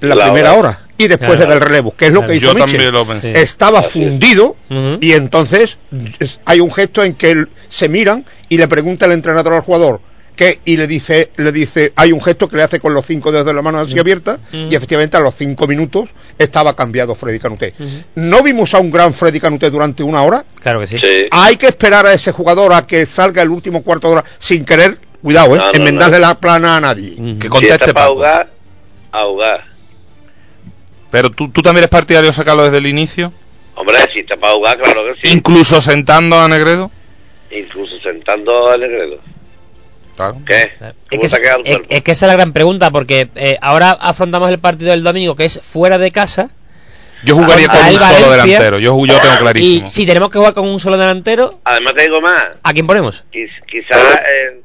la, 0.00 0.14
La 0.14 0.24
primera 0.26 0.52
hora. 0.52 0.68
hora. 0.70 0.80
y 0.98 1.08
después 1.08 1.32
Claro. 1.32 1.40
le 1.42 1.46
da 1.48 1.54
el 1.54 1.60
relevo, 1.60 1.90
que 1.94 2.06
es 2.06 2.12
lo 2.12 2.20
Claro. 2.20 2.30
que 2.32 2.36
hizo 2.38 2.46
Yo 2.46 2.54
Mitchell. 2.54 2.70
también 2.72 2.92
lo 2.92 3.06
pensé. 3.06 3.38
Estaba 3.42 3.80
Así 3.80 3.86
es. 4.02 4.08
fundido 4.10 4.56
y 5.00 5.12
entonces 5.12 5.76
es- 6.20 6.40
hay 6.46 6.60
un 6.60 6.70
gesto 6.72 7.04
en 7.04 7.12
que 7.14 7.32
él- 7.32 7.48
se 7.68 7.88
miran 7.90 8.24
y 8.48 8.56
le 8.56 8.66
pregunta 8.68 9.04
el 9.04 9.12
entrenador 9.12 9.52
al 9.52 9.60
jugador 9.60 10.00
que 10.36 10.60
y 10.64 10.76
le 10.76 10.86
dice 10.86 11.30
le 11.36 11.50
dice 11.50 11.92
hay 11.96 12.12
un 12.12 12.22
gesto 12.22 12.48
que 12.48 12.56
le 12.56 12.62
hace 12.62 12.78
con 12.78 12.92
los 12.94 13.06
cinco 13.06 13.32
dedos 13.32 13.46
de 13.46 13.54
la 13.54 13.62
mano 13.62 13.80
así 13.80 13.98
abierta 13.98 14.38
y 14.52 14.74
efectivamente 14.74 15.16
a 15.16 15.20
los 15.20 15.34
cinco 15.34 15.66
minutos 15.66 16.10
estaba 16.38 16.76
cambiado 16.76 17.14
Freddy 17.14 17.38
Canuté. 17.38 17.74
No 18.14 18.42
vimos 18.42 18.74
a 18.74 18.78
un 18.78 18.90
gran 18.90 19.12
Freddy 19.14 19.40
Canuté 19.40 19.70
durante 19.70 20.02
una 20.02 20.22
hora. 20.22 20.44
Claro 20.62 20.80
que 20.80 20.86
sí. 20.86 20.98
Hay 21.30 21.56
que 21.56 21.66
esperar 21.66 22.06
a 22.06 22.12
ese 22.12 22.32
jugador 22.32 22.72
a 22.74 22.86
que 22.86 23.06
salga 23.06 23.42
el 23.42 23.48
último 23.50 23.82
cuarto 23.82 24.08
de 24.08 24.12
hora 24.14 24.24
sin 24.38 24.64
querer, 24.64 24.98
cuidado, 25.22 25.56
¿eh? 25.56 25.58
No, 25.58 25.64
no, 25.64 25.72
enmendarle 25.72 26.18
no. 26.20 26.26
la 26.28 26.34
plana 26.38 26.76
a 26.76 26.80
nadie. 26.80 27.16
Que 27.16 27.42
Si 27.42 27.48
conteste 27.48 27.94
para 27.94 28.06
ahogar, 28.06 28.50
ahogar. 29.10 29.64
Pero 31.10 31.30
tú, 31.30 31.48
tú 31.50 31.62
también 31.62 31.78
eres 31.78 31.90
partidario 31.90 32.28
de 32.28 32.34
sacarlo 32.34 32.64
desde 32.64 32.78
el 32.78 32.86
inicio, 32.86 33.32
Hombre, 33.76 33.96
si 34.12 34.20
está 34.20 34.36
para 34.36 34.54
ahogar, 34.54 34.78
claro 34.80 35.04
que 35.04 35.20
sí. 35.28 35.34
incluso 35.34 35.80
sentando 35.82 36.40
a 36.40 36.48
Negredo. 36.48 36.90
Incluso 37.50 37.98
sentando 38.00 38.70
al 38.70 38.80
Negredo. 38.80 39.18
Claro. 40.16 40.38
¿Qué? 40.46 40.62
Es 40.62 40.70
¿Cómo 40.80 40.92
que, 41.10 41.16
el 41.16 41.22
es, 41.26 41.30
cuerpo? 41.76 41.88
es 41.90 42.02
que 42.02 42.10
esa 42.12 42.26
es 42.26 42.30
la 42.30 42.36
gran 42.36 42.52
pregunta, 42.52 42.90
porque 42.90 43.28
eh, 43.36 43.58
ahora 43.60 43.90
afrontamos 43.92 44.50
el 44.50 44.58
partido 44.58 44.90
del 44.90 45.02
domingo, 45.02 45.36
que 45.36 45.44
es 45.44 45.60
fuera 45.62 45.98
de 45.98 46.10
casa. 46.10 46.50
Yo 47.24 47.34
jugaría 47.36 47.68
con 47.68 47.78
un 47.78 47.86
el 47.86 47.98
solo 47.98 48.30
delantero. 48.30 48.78
Yo, 48.78 48.96
yo 49.06 49.18
tengo 49.20 49.38
clarísimo. 49.38 49.86
Y 49.86 49.88
si 49.88 50.06
tenemos 50.06 50.30
que 50.30 50.38
jugar 50.38 50.54
con 50.54 50.68
un 50.68 50.78
solo 50.80 50.96
delantero, 50.98 51.60
Además 51.64 51.94
te 51.94 52.02
digo 52.02 52.20
más. 52.20 52.44
¿a 52.62 52.72
quién 52.72 52.86
ponemos? 52.86 53.24
Quiz- 53.32 53.50
Quizás 53.70 53.98
el, 54.48 54.62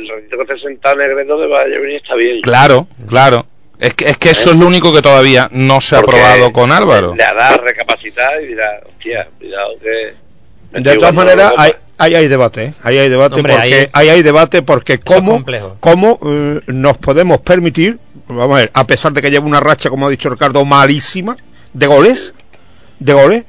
el 0.00 0.08
ratito 0.08 0.36
que 0.36 0.42
esté 0.54 0.58
sentado 0.68 0.96
Negredo 0.96 1.38
de 1.40 1.46
Valladolid 1.48 1.96
está 1.96 2.14
bien. 2.14 2.40
Claro, 2.42 2.86
claro. 3.08 3.46
Es 3.80 3.94
que, 3.94 4.06
es 4.08 4.16
que 4.18 4.30
eso 4.30 4.50
es 4.50 4.56
lo 4.56 4.66
único 4.66 4.92
que 4.92 5.02
todavía 5.02 5.48
no 5.52 5.80
se 5.80 5.96
ha 5.96 6.00
Porque 6.00 6.16
probado 6.18 6.52
con 6.52 6.72
Álvaro. 6.72 7.14
Le 7.14 7.22
hará 7.24 7.56
recapacitar 7.58 8.42
y 8.42 8.46
dirá, 8.48 8.80
hostia, 8.88 9.28
cuidado 9.38 9.70
que... 9.80 10.14
De 10.72 10.78
estoy 10.78 10.98
todas 10.98 11.14
maneras, 11.14 11.52
hay, 11.56 11.72
ahí 11.98 12.14
hay 12.14 12.28
debate, 12.28 12.64
¿eh? 12.66 12.74
ahí 12.82 12.98
hay 12.98 13.08
debate 13.08 13.36
Hombre, 13.36 13.54
porque 13.54 13.74
ahí- 13.74 13.88
ahí 13.92 14.08
hay 14.10 14.22
debate 14.22 14.62
porque 14.62 14.98
cómo, 14.98 15.32
cómo 15.80 16.18
eh, 16.26 16.60
nos 16.66 16.98
podemos 16.98 17.40
permitir, 17.40 17.98
vamos 18.28 18.56
a 18.56 18.60
ver, 18.60 18.70
a 18.74 18.86
pesar 18.86 19.12
de 19.12 19.22
que 19.22 19.30
lleva 19.30 19.46
una 19.46 19.60
racha, 19.60 19.88
como 19.90 20.06
ha 20.06 20.10
dicho 20.10 20.28
Ricardo, 20.30 20.64
malísima 20.64 21.36
de 21.72 21.86
goles, 21.86 22.34
de 22.98 23.12
goles, 23.12 23.44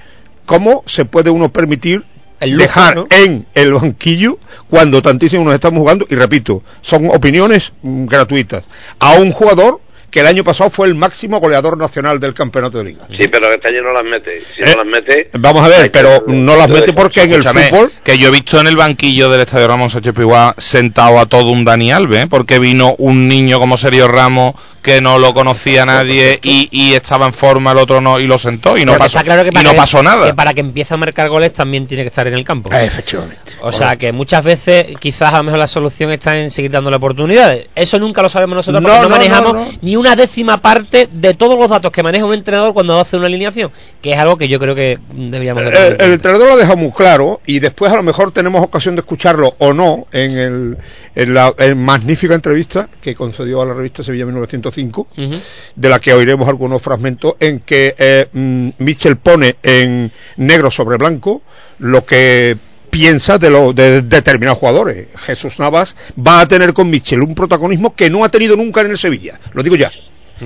cómo 0.45 0.83
se 0.85 1.05
puede 1.05 1.29
uno 1.29 1.49
permitir 1.49 2.05
El 2.39 2.51
lujo, 2.51 2.61
dejar 2.63 2.95
¿no? 2.95 3.07
en 3.09 3.45
el 3.53 3.73
banquillo 3.73 4.39
cuando 4.69 5.01
tantísimo 5.01 5.43
nos 5.43 5.53
estamos 5.53 5.79
jugando 5.79 6.05
y 6.09 6.15
repito, 6.15 6.63
son 6.81 7.09
opiniones 7.09 7.73
mm, 7.81 8.05
gratuitas 8.05 8.63
a 8.99 9.13
un 9.13 9.31
jugador 9.31 9.81
que 10.09 10.21
el 10.21 10.27
año 10.27 10.43
pasado 10.43 10.69
fue 10.69 10.87
el 10.87 10.95
máximo 10.95 11.39
goleador 11.39 11.77
nacional 11.77 12.19
del 12.19 12.33
campeonato 12.33 12.79
de 12.79 12.83
liga. 12.85 13.07
Sí, 13.17 13.27
pero 13.27 13.51
este 13.53 13.67
año 13.69 13.81
no 13.83 13.93
las 13.93 14.03
mete. 14.03 14.41
Si 14.55 14.61
Eh, 14.61 14.65
no 14.75 14.83
las 14.83 14.85
mete... 14.85 15.29
Vamos 15.39 15.63
a 15.65 15.67
ver, 15.67 15.83
que 15.83 15.89
pero 15.89 16.23
no 16.27 16.55
las 16.55 16.69
mete 16.69 16.93
porque 16.93 17.23
en 17.23 17.33
el 17.33 17.43
fútbol 17.43 17.91
que 18.03 18.17
yo 18.17 18.29
he 18.29 18.31
visto 18.31 18.59
en 18.59 18.67
el 18.67 18.75
banquillo 18.75 19.29
del 19.29 19.41
Estadio 19.41 19.67
Ramón 19.67 19.89
Sánchez 19.89 20.13
Pizjuán 20.13 20.53
sentado 20.57 21.19
a 21.19 21.25
todo 21.25 21.51
un 21.51 21.65
Dani 21.65 21.91
Alves, 21.91 22.25
¿eh? 22.25 22.27
porque 22.29 22.59
vino 22.59 22.95
un 22.97 23.27
niño 23.27 23.59
como 23.59 23.77
Sergio 23.77 24.07
Ramos 24.07 24.55
que 24.81 25.01
no 25.01 25.19
lo 25.19 25.33
conocía 25.33 25.85
nadie 25.85 26.39
y, 26.43 26.69
y 26.71 26.93
estaba 26.93 27.25
en 27.25 27.33
forma, 27.33 27.71
el 27.71 27.77
otro 27.77 28.01
no, 28.01 28.19
y 28.19 28.27
lo 28.27 28.37
sentó 28.37 28.77
y 28.77 28.85
no 28.85 28.93
Pero 28.93 28.99
pasó, 29.05 29.19
está 29.19 29.23
claro 29.23 29.43
que 29.43 29.49
y 29.59 29.63
no 29.63 29.71
que- 29.71 29.77
pasó 29.77 30.01
nada. 30.03 30.25
Que 30.27 30.33
para 30.33 30.53
que 30.53 30.61
empiece 30.61 30.93
a 30.93 30.97
marcar 30.97 31.29
goles 31.29 31.53
también 31.53 31.87
tiene 31.87 32.03
que 32.03 32.07
estar 32.07 32.25
en 32.27 32.33
el 32.33 32.43
campo. 32.43 32.69
efectivamente. 32.73 33.53
O 33.61 33.71
sea 33.71 33.97
que 33.97 34.11
muchas 34.11 34.43
veces 34.43 34.87
quizás 34.99 35.33
a 35.33 35.37
lo 35.37 35.43
mejor 35.43 35.59
la 35.59 35.67
solución 35.67 36.11
está 36.11 36.37
en 36.39 36.49
seguir 36.51 36.71
dándole 36.71 36.97
oportunidades. 36.97 37.67
Eso 37.75 37.99
nunca 37.99 38.21
lo 38.21 38.29
sabemos 38.29 38.55
nosotros 38.55 38.81
No, 38.81 38.87
porque 38.89 39.01
no, 39.01 39.09
no, 39.09 39.15
manejamos 39.15 39.53
no, 39.53 39.65
no. 39.65 39.77
ni 39.81 39.95
una 39.95 40.15
décima 40.15 40.61
parte 40.61 41.09
de 41.11 41.33
todos 41.33 41.57
los 41.59 41.69
datos 41.69 41.91
que 41.91 42.03
maneja 42.03 42.25
un 42.25 42.33
entrenador 42.33 42.73
cuando 42.73 42.99
hace 42.99 43.17
una 43.17 43.25
alineación, 43.27 43.71
que 44.01 44.11
es 44.13 44.17
algo 44.17 44.37
que 44.37 44.47
yo 44.47 44.59
creo 44.59 44.75
que 44.75 44.99
deberíamos 45.13 45.63
de 45.63 45.71
tener 45.71 45.93
en 45.93 46.01
el, 46.07 46.13
entrenador 46.13 46.47
lo 46.47 46.53
ha 46.53 46.57
dejado 46.57 46.77
muy 46.77 46.91
claro 46.91 47.41
y 47.45 47.59
después 47.59 47.91
a 47.91 47.95
lo 47.95 48.03
mejor 48.03 48.31
tenemos 48.31 48.61
ocasión 48.63 48.95
de 48.95 49.01
escucharlo 49.01 49.55
o 49.59 49.73
no 49.73 50.07
en, 50.11 50.37
el, 50.37 50.77
en 51.15 51.33
la 51.33 51.53
en 51.57 51.83
magnífica 51.83 52.33
entrevista 52.35 52.89
que 53.01 53.15
concedió 53.15 53.61
a 53.61 53.65
la 53.65 53.73
revista 53.73 54.03
Sevilla 54.03 54.25
1905 54.71 55.07
Ujú. 55.17 55.41
de 55.75 55.89
la 55.89 55.99
que 55.99 56.13
oiremos 56.13 56.47
algunos 56.47 56.81
fragmentos 56.81 57.35
en 57.39 57.59
que 57.59 57.95
eh, 57.97 58.27
mm, 58.31 58.69
Mitchell 58.79 59.17
pone 59.17 59.57
en 59.63 60.11
negro 60.37 60.71
sobre 60.71 60.97
blanco 60.97 61.41
lo 61.79 62.05
que 62.05 62.57
piensa 62.89 63.37
de, 63.37 63.49
lo, 63.49 63.73
de 63.73 64.01
determinados 64.01 64.57
jugadores. 64.57 65.07
Jesús 65.17 65.59
Navas 65.59 65.95
va 66.17 66.41
a 66.41 66.47
tener 66.47 66.73
con 66.73 66.89
Mitchell 66.89 67.21
un 67.21 67.35
protagonismo 67.35 67.95
que 67.95 68.09
no 68.09 68.23
ha 68.23 68.29
tenido 68.29 68.55
nunca 68.55 68.81
en 68.81 68.91
el 68.91 68.97
Sevilla, 68.97 69.39
lo 69.53 69.63
digo 69.63 69.75
ya, 69.75 69.91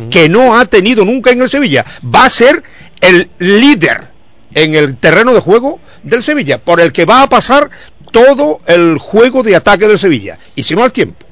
que 0.09 0.27
no 0.27 0.57
ha 0.59 0.65
tenido 0.65 1.05
nunca 1.05 1.31
en 1.31 1.41
el 1.41 1.49
Sevilla. 1.49 1.85
Va 2.03 2.25
a 2.25 2.29
ser 2.29 2.63
el 2.99 3.29
líder 3.39 4.09
en 4.55 4.75
el 4.75 4.97
terreno 4.97 5.33
de 5.33 5.39
juego 5.39 5.79
del 6.03 6.23
Sevilla, 6.23 6.57
por 6.57 6.81
el 6.81 6.91
que 6.91 7.05
va 7.05 7.23
a 7.23 7.29
pasar 7.29 7.69
todo 8.11 8.61
el 8.67 8.97
juego 8.97 9.41
de 9.41 9.55
ataque 9.55 9.87
del 9.87 9.97
Sevilla, 9.97 10.37
y 10.55 10.63
si 10.63 10.75
no 10.75 10.83
al 10.83 10.91
tiempo. 10.91 11.25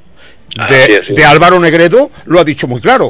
De, 0.68 0.84
es, 0.96 1.02
sí. 1.08 1.14
de 1.14 1.24
Álvaro 1.26 1.60
Negredo 1.60 2.12
lo 2.26 2.40
ha 2.40 2.44
dicho 2.44 2.68
muy 2.68 2.82
claro. 2.82 3.10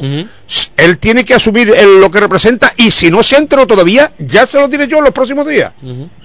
Él 0.78 0.98
tiene 1.00 1.26
que 1.26 1.34
asumir 1.34 1.70
el- 1.76 2.00
lo 2.00 2.12
que 2.12 2.20
representa 2.20 2.72
y 2.78 2.92
si 2.92 3.10
no 3.10 3.24
se 3.24 3.36
ha 3.36 3.40
enterado 3.40 3.68
todavía, 3.68 4.12
ya 4.20 4.46
se 4.46 4.60
lo 4.60 4.68
diré 4.68 4.88
yo 4.88 4.98
en 5.00 5.06
los 5.06 5.14
próximos 5.14 5.48
días. 5.48 5.74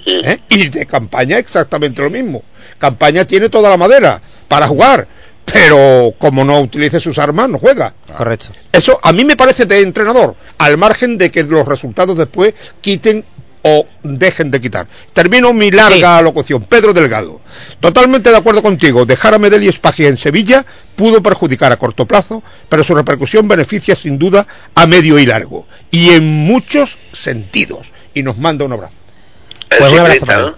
¿Eh? 0.06 0.38
Y 0.50 0.68
de 0.68 0.86
campaña 0.86 1.38
exactamente 1.38 2.02
lo 2.02 2.10
mismo. 2.10 2.42
Campaña 2.78 3.24
tiene 3.24 3.48
toda 3.48 3.70
la 3.70 3.76
madera 3.76 4.20
para 4.48 4.66
jugar, 4.68 5.08
pero 5.44 6.12
como 6.18 6.44
no 6.44 6.60
utilice 6.60 7.00
sus 7.00 7.18
armas, 7.18 7.48
no 7.48 7.58
juega. 7.58 7.94
Correcto. 8.16 8.48
Eso 8.72 8.98
a 9.02 9.12
mí 9.12 9.24
me 9.24 9.36
parece 9.36 9.64
de 9.64 9.80
entrenador, 9.80 10.36
al 10.58 10.76
margen 10.76 11.16
de 11.18 11.30
que 11.30 11.42
los 11.44 11.66
resultados 11.66 12.18
después 12.18 12.52
quiten 12.80 13.24
o 13.68 13.86
dejen 14.04 14.50
de 14.52 14.60
quitar. 14.60 14.86
Termino 15.12 15.52
mi 15.52 15.70
larga 15.72 16.22
locución. 16.22 16.62
Pedro 16.62 16.92
Delgado, 16.92 17.40
totalmente 17.80 18.30
de 18.30 18.36
acuerdo 18.36 18.62
contigo. 18.62 19.04
Dejar 19.06 19.34
a 19.34 19.38
Medel 19.38 19.64
y 19.64 19.68
Espagia 19.68 20.08
en 20.08 20.16
Sevilla 20.16 20.64
pudo 20.94 21.20
perjudicar 21.22 21.72
a 21.72 21.76
corto 21.76 22.06
plazo, 22.06 22.42
pero 22.68 22.84
su 22.84 22.94
repercusión 22.94 23.48
beneficia 23.48 23.96
sin 23.96 24.18
duda 24.18 24.46
a 24.74 24.86
medio 24.86 25.18
y 25.18 25.26
largo. 25.26 25.66
Y 25.90 26.10
en 26.10 26.24
muchos 26.24 26.98
sentidos. 27.12 27.88
Y 28.14 28.22
nos 28.22 28.38
manda 28.38 28.64
un 28.64 28.72
abrazo. 28.72 28.94
El 29.70 29.78
Pues 29.78 29.92
un 29.92 29.98
abrazo. 29.98 30.56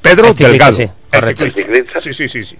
Pedro 0.00 0.28
El 0.28 0.34
ciclista, 0.34 0.48
Delgado. 0.48 0.72
sí, 0.76 0.82
El 0.82 1.20
correcto. 1.20 1.44
El 1.44 1.52
ciclista. 1.54 2.00
Sí, 2.00 2.14
sí, 2.14 2.28
sí, 2.28 2.44
sí. 2.44 2.56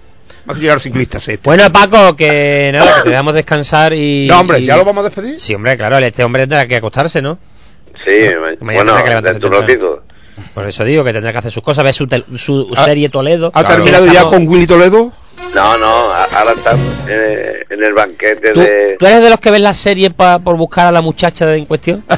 Va 0.49 0.53
a 0.53 0.57
llegar 0.57 0.79
ciclistas 0.79 1.27
este. 1.27 1.41
Bueno, 1.49 1.71
Paco, 1.71 2.15
que 2.15 2.69
nada, 2.73 2.97
que 2.97 3.01
te 3.03 3.09
dejamos 3.09 3.33
descansar 3.33 3.93
y... 3.93 4.27
No, 4.29 4.41
hombre, 4.41 4.59
y- 4.59 4.65
¿ya 4.65 4.75
lo 4.77 4.83
vamos 4.85 5.01
a 5.01 5.09
despedir? 5.09 5.39
Sí, 5.39 5.53
hombre, 5.55 5.77
claro, 5.77 5.97
este 5.99 6.23
hombre 6.23 6.43
tendrá 6.43 6.67
que 6.67 6.75
acostarse, 6.75 7.21
¿no? 7.21 7.39
Sí, 8.05 8.11
ma- 8.33 8.39
mañana 8.39 8.57
bueno, 8.59 8.77
tendrá 8.95 9.03
que 9.03 9.09
levantarse 9.09 9.39
dentro 9.39 9.49
de 9.49 9.57
un 9.59 9.67
temprano. 9.67 9.95
ratito. 9.95 10.13
Por 10.55 10.67
eso 10.67 10.83
digo 10.83 11.03
que 11.03 11.13
tendrá 11.13 11.31
que 11.31 11.37
hacer 11.37 11.51
sus 11.51 11.63
cosas, 11.63 11.83
ver 11.83 11.93
su, 11.93 12.07
tel- 12.07 12.25
su 12.37 12.73
serie 12.75 13.09
Toledo. 13.09 13.47
¿Ha 13.53 13.61
Claro. 13.61 13.75
terminado 13.75 14.05
ya 14.07 14.23
con 14.23 14.47
Willy 14.47 14.65
Toledo? 14.67 15.11
No, 15.53 15.77
no, 15.77 15.85
ahora 16.11 16.53
está 16.55 16.71
en 17.69 17.83
el 17.83 17.93
banquete 17.93 18.51
¿Tú, 18.53 18.59
de... 18.61 18.95
tú 18.99 19.05
eres 19.05 19.21
de 19.21 19.29
los 19.29 19.39
que 19.39 19.51
ves 19.51 19.61
la 19.61 19.73
serie 19.75 20.09
pa- 20.09 20.39
por 20.39 20.57
buscar 20.57 20.87
a 20.87 20.91
la 20.91 21.01
muchacha 21.01 21.45
de 21.45 21.57
en 21.59 21.65
cuestión? 21.65 22.03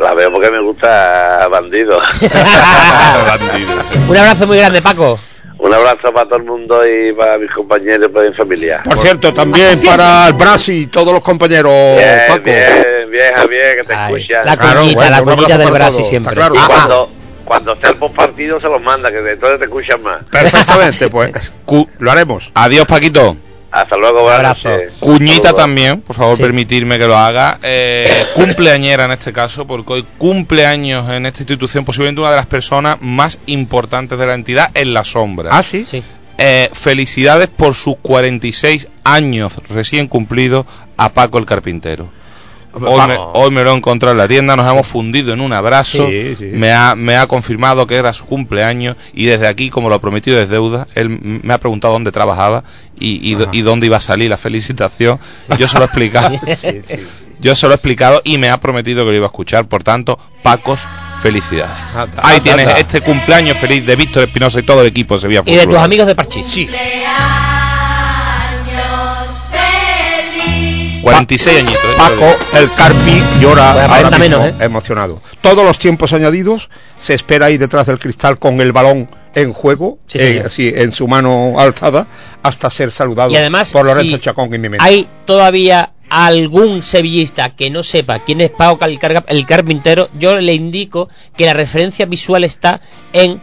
La 0.00 0.12
veo 0.14 0.30
porque 0.30 0.50
me 0.50 0.60
gusta 0.60 1.48
Bandido. 1.50 1.98
Un 4.08 4.16
abrazo 4.16 4.46
muy 4.46 4.58
grande, 4.58 4.82
Paco. 4.82 5.18
Un 5.58 5.74
abrazo 5.74 6.12
para 6.12 6.24
todo 6.26 6.36
el 6.38 6.44
mundo 6.44 6.86
y 6.86 7.12
para 7.12 7.36
mis 7.36 7.50
compañeros 7.50 8.06
y 8.08 8.12
para 8.12 8.28
mi 8.28 8.34
familia. 8.34 8.80
Por 8.84 8.98
cierto, 8.98 9.34
también 9.34 9.80
para 9.82 10.28
el 10.28 10.34
Brasi 10.34 10.82
y 10.82 10.86
todos 10.86 11.12
los 11.12 11.20
compañeros, 11.20 11.96
Bien, 11.96 12.18
Paco. 12.28 12.42
bien, 12.44 13.10
bien, 13.10 13.34
Javier, 13.34 13.76
que 13.78 13.82
te 13.84 13.92
escucha. 13.94 14.44
la 14.44 14.56
Claro, 14.56 14.80
cuñita, 14.80 14.96
bueno, 15.00 15.10
la 15.16 15.22
cuñita 15.34 15.58
del 15.58 15.70
Brasi 15.72 16.04
siempre. 16.04 16.34
claro. 16.34 16.54
Y 16.54 16.58
cuando, 16.58 17.10
cuando 17.44 17.72
esté 17.72 17.88
el 17.88 17.96
postpartido 17.96 18.60
se 18.60 18.68
los 18.68 18.80
manda, 18.82 19.10
que 19.10 19.18
entonces 19.18 19.58
te 19.58 19.64
escuchan 19.64 20.00
más. 20.02 20.22
Perfectamente, 20.30 21.08
pues. 21.08 21.32
Lo 21.98 22.10
haremos. 22.12 22.50
Adiós, 22.54 22.86
Paquito. 22.86 23.36
Hasta 23.82 23.96
luego, 23.96 24.22
buenas 24.22 24.64
noches. 24.64 24.92
Cuñita 24.98 25.34
Saludos. 25.34 25.56
también, 25.56 26.00
por 26.00 26.16
favor, 26.16 26.36
Sí. 26.36 26.42
permitirme 26.42 26.98
que 26.98 27.06
lo 27.06 27.16
haga. 27.16 27.58
Eh, 27.62 28.26
cumpleañera 28.34 29.04
en 29.04 29.12
este 29.12 29.32
caso, 29.32 29.66
porque 29.66 29.92
hoy 29.94 30.04
cumpleaños 30.18 31.08
en 31.10 31.26
esta 31.26 31.42
institución, 31.42 31.84
posiblemente 31.84 32.20
una 32.20 32.30
de 32.30 32.36
las 32.36 32.46
personas 32.46 32.98
más 33.00 33.38
importantes 33.46 34.18
de 34.18 34.26
la 34.26 34.34
entidad 34.34 34.70
en 34.74 34.92
la 34.94 35.04
sombra. 35.04 35.50
Ah, 35.52 35.62
sí. 35.62 35.84
Eh, 36.40 36.70
felicidades 36.72 37.48
por 37.48 37.74
sus 37.74 37.96
46 38.00 38.88
años 39.04 39.60
recién 39.68 40.06
cumplidos 40.06 40.66
a 40.96 41.08
Paco 41.12 41.38
el 41.38 41.46
Carpintero. 41.46 42.08
Hoy 42.86 43.06
me, 43.08 43.16
hoy 43.34 43.50
me 43.50 43.62
lo 43.64 43.72
he 43.72 43.76
encontrado 43.76 44.12
en 44.12 44.18
la 44.18 44.28
tienda, 44.28 44.56
nos 44.56 44.70
hemos 44.70 44.86
fundido 44.86 45.32
en 45.32 45.40
un 45.40 45.52
abrazo, 45.52 46.06
Sí, 46.08 46.36
sí. 46.38 46.44
Me, 46.52 46.72
ha, 46.72 46.94
me 46.94 47.16
ha 47.16 47.26
confirmado 47.26 47.86
que 47.86 47.96
era 47.96 48.12
su 48.12 48.26
cumpleaños 48.26 48.96
y 49.12 49.26
desde 49.26 49.46
aquí, 49.46 49.70
como 49.70 49.88
lo 49.88 49.96
ha 49.96 50.00
prometido 50.00 50.40
es 50.40 50.48
deuda, 50.48 50.86
él 50.94 51.08
me 51.08 51.52
ha 51.54 51.58
preguntado 51.58 51.92
dónde 51.94 52.12
trabajaba 52.12 52.64
y, 53.00 53.34
dónde 53.62 53.86
iba 53.86 53.96
a 53.96 54.00
salir 54.00 54.30
la 54.30 54.36
felicitación. 54.36 55.18
Yo 55.58 55.68
se 55.68 55.76
lo 55.78 55.82
he 55.82 55.86
explicado. 55.86 56.34
Yo 57.40 57.54
se 57.54 57.66
lo 57.66 57.72
he 57.72 57.76
explicado 57.76 58.20
y 58.24 58.38
me 58.38 58.50
ha 58.50 58.58
prometido 58.58 59.04
que 59.04 59.10
lo 59.10 59.16
iba 59.16 59.26
a 59.26 59.28
escuchar. 59.28 59.66
Por 59.68 59.84
tanto, 59.84 60.18
Pacos, 60.42 60.86
Felicidades. 61.22 61.96
Anda, 61.96 62.22
Ahí 62.22 62.36
anda, 62.36 62.42
tienes 62.42 62.66
anda. 62.68 62.78
este 62.78 63.00
cumpleaños 63.00 63.56
feliz 63.56 63.84
de 63.84 63.96
Víctor 63.96 64.22
Espinosa 64.24 64.60
y 64.60 64.62
todo 64.62 64.82
el 64.82 64.86
equipo 64.88 65.14
de 65.14 65.20
Sevilla 65.20 65.42
Y 65.46 65.56
de 65.56 65.66
tus 65.66 65.76
amigos 65.76 66.06
de 66.06 66.14
Parchís. 66.14 66.46
Sí. 66.46 66.68
46 71.02 71.58
añitos. 71.58 71.84
¿eh? 71.84 71.94
Paco, 71.96 72.36
el 72.56 72.72
Carpi 72.72 73.22
llora 73.40 73.72
Pues 73.72 73.84
ahora 73.84 73.84
aparenta 73.84 74.18
mismo, 74.18 74.38
menos, 74.42 74.60
¿eh? 74.60 74.64
emocionado. 74.64 75.22
Todos 75.40 75.64
los 75.64 75.78
tiempos 75.78 76.12
añadidos 76.12 76.68
se 76.98 77.14
espera 77.14 77.46
ahí 77.46 77.58
detrás 77.58 77.86
del 77.86 77.98
cristal 77.98 78.38
con 78.38 78.60
el 78.60 78.72
balón 78.72 79.08
en 79.34 79.52
juego, 79.52 79.98
Sí, 80.06 80.18
eh, 80.20 80.42
así 80.44 80.72
en 80.74 80.92
su 80.92 81.06
mano 81.06 81.58
alzada, 81.58 82.08
hasta 82.42 82.70
ser 82.70 82.90
saludado 82.90 83.30
Y 83.30 83.36
además, 83.36 83.72
por 83.72 83.86
Lorenzo 83.86 84.16
si 84.16 84.22
Chacón 84.22 84.52
y 84.52 84.58
Mimeta. 84.58 84.82
hay 84.82 85.08
todavía 85.24 85.92
algún 86.08 86.82
sevillista 86.82 87.50
que 87.50 87.70
no 87.70 87.82
sepa 87.82 88.18
quién 88.18 88.40
es 88.40 88.50
Pau 88.50 88.78
el, 88.80 88.98
el 89.26 89.46
carpintero, 89.46 90.08
yo 90.18 90.36
le 90.38 90.54
indico 90.54 91.08
que 91.36 91.44
la 91.44 91.52
referencia 91.52 92.06
visual 92.06 92.44
está 92.44 92.80
en 93.12 93.40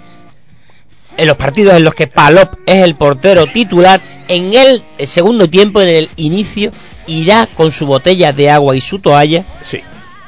en 1.17 1.27
los 1.27 1.37
partidos 1.37 1.75
en 1.75 1.83
los 1.83 1.95
que 1.95 2.07
Palop 2.07 2.55
es 2.65 2.83
el 2.83 2.95
portero 2.95 3.47
titular, 3.47 4.01
en 4.27 4.53
el 4.53 4.83
segundo 5.07 5.49
tiempo, 5.49 5.81
en 5.81 5.87
el 5.87 6.09
inicio, 6.17 6.71
irá 7.07 7.47
con 7.55 7.71
su 7.71 7.85
botella 7.85 8.33
de 8.33 8.49
agua 8.49 8.75
y 8.75 8.81
su 8.81 8.99
toalla, 8.99 9.45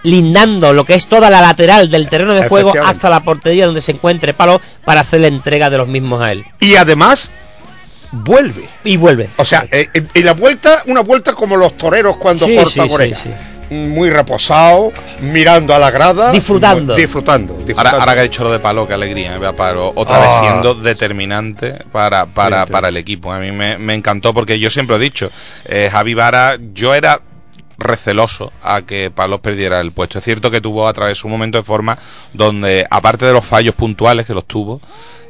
lindando 0.04 0.74
lo 0.74 0.86
que 0.86 0.94
es 0.96 1.08
toda 1.08 1.30
la 1.30 1.42
lateral 1.42 1.90
del 1.90 2.08
terreno 2.10 2.34
de 2.34 2.48
juego 2.48 2.74
hasta 2.84 3.10
la 3.10 3.22
portería 3.22 3.66
donde 3.66 3.82
se 3.82 3.92
encuentre 3.92 4.34
Palop 4.34 4.62
para 4.86 5.02
hacer 5.02 5.22
la 5.22 5.28
entrega 5.28 5.70
de 5.70 5.78
los 5.78 5.88
mismos 5.88 6.22
a 6.22 6.32
él. 6.32 6.46
Y 6.60 6.76
además 6.76 7.32
vuelve. 8.12 8.70
Y 8.84 8.98
vuelve. 8.98 9.30
O 9.38 9.46
sea, 9.46 9.66
eh, 9.72 9.90
eh, 9.94 10.06
y 10.14 10.24
la 10.24 10.34
vuelta, 10.34 10.84
una 10.86 11.02
vuelta 11.02 11.34
como 11.34 11.58
los 11.58 11.76
toreros 11.78 12.18
cuando 12.18 12.46
Sí, 12.46 12.56
cortan 12.56 12.88
sí, 12.88 12.94
orejas. 12.94 13.20
sí, 13.22 13.30
Muy 13.70 14.09
reposado, 14.09 14.93
mirando 15.20 15.74
a 15.76 15.80
la 15.80 15.91
grada. 15.91 16.32
Disfrutando. 16.32 16.93
muy- 16.93 17.01
Disfrutando. 17.01 17.53
disfrutando. 17.55 17.89
Ahora, 17.89 17.99
ahora 17.99 18.13
que 18.13 18.20
ha 18.22 18.24
dicho 18.24 18.43
lo 18.43 18.51
de 18.51 18.59
Palo, 18.59 18.88
qué 18.88 18.93
alegría, 18.93 19.36
¿eh? 19.36 19.53
Palo, 19.53 19.91
otra 19.95 20.18
Ah. 20.18 20.20
vez 20.22 20.34
siendo 20.39 20.74
determinante 20.74 21.74
para, 21.91 22.26
para, 22.28 22.65
para 22.65 22.88
el 22.89 22.97
equipo. 22.97 23.32
A 23.34 23.39
mí 23.39 23.51
me, 23.51 23.78
me 23.78 23.93
encantó 23.93 24.34
porque 24.34 24.57
yo 24.59 24.70
siempre 24.70 24.95
he 24.95 24.99
dicho, 24.99 25.30
eh, 25.65 25.89
Javi 25.91 26.13
Vara, 26.13 26.57
yo 26.74 26.93
era 26.93 27.22
receloso 27.78 28.51
a 28.63 28.82
que 28.82 29.11
Palos 29.11 29.39
perdiera 29.41 29.80
el 29.82 29.91
puesto. 29.91 30.18
Es 30.18 30.24
cierto 30.24 30.49
que 30.49 30.61
tuvo 30.61 30.88
a 30.88 30.93
través 30.93 31.24
un 31.26 31.32
momento 31.32 31.57
de 31.57 31.63
forma 31.63 31.97
donde, 32.34 32.88
aparte 32.89 33.26
de 33.26 33.34
los 33.34 33.45
fallos 33.45 33.76
puntuales 33.76 34.26
que 34.26 34.34
los 34.34 34.45
tuvo, 34.45 34.80